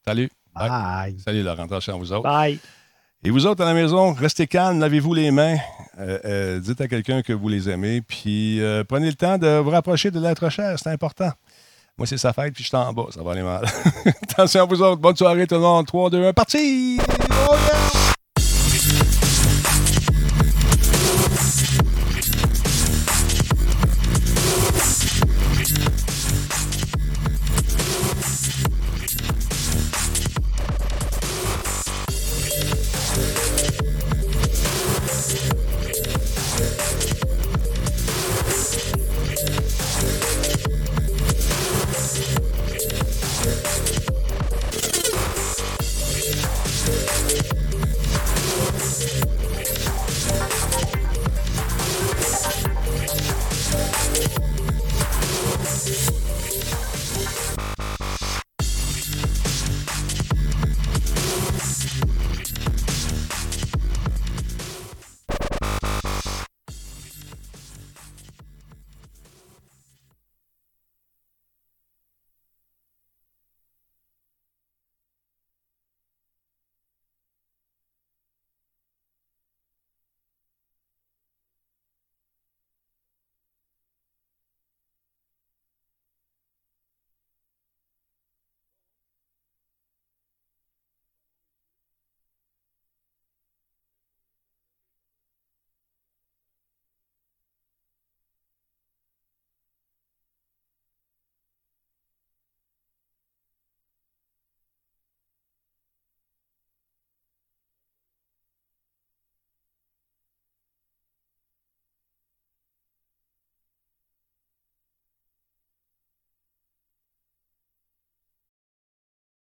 Salut. 0.07 0.31
Bye. 0.55 1.17
Salut 1.25 1.43
Laurent. 1.43 1.65
Attention 1.65 1.95
à 1.95 1.99
vous 1.99 2.13
autres. 2.13 2.23
Bye. 2.23 2.61
Et 3.25 3.31
vous 3.31 3.45
autres 3.45 3.63
à 3.63 3.65
la 3.65 3.75
maison, 3.75 4.13
restez 4.13 4.47
calmes, 4.47 4.79
lavez-vous 4.79 5.13
les 5.13 5.33
mains, 5.33 5.57
euh, 5.99 6.19
euh, 6.25 6.61
dites 6.61 6.81
à 6.81 6.87
quelqu'un 6.87 7.23
que 7.23 7.33
vous 7.33 7.49
les 7.49 7.69
aimez, 7.69 8.01
puis 8.03 8.63
euh, 8.63 8.85
prenez 8.85 9.09
le 9.09 9.15
temps 9.15 9.37
de 9.37 9.59
vous 9.59 9.71
rapprocher 9.71 10.13
de 10.13 10.21
l'être 10.21 10.49
cher, 10.49 10.79
c'est 10.79 10.91
important. 10.91 11.33
Moi, 11.99 12.07
c'est 12.07 12.19
sa 12.19 12.33
fête, 12.33 12.55
puis 12.55 12.63
je 12.63 12.69
suis 12.69 12.77
en 12.77 12.93
bas, 12.93 13.07
ça 13.11 13.23
va 13.25 13.33
aller 13.33 13.43
mal. 13.43 13.65
Attention 14.31 14.63
à 14.63 14.65
vous 14.67 14.81
autres, 14.81 15.01
bonne 15.01 15.17
soirée 15.17 15.47
tout 15.47 15.57
le 15.57 15.63
monde. 15.63 15.87
3, 15.87 16.11
2, 16.11 16.27
1, 16.27 16.33
parti! 16.35 17.01
Oh 17.01 17.55
yeah! 17.55 18.06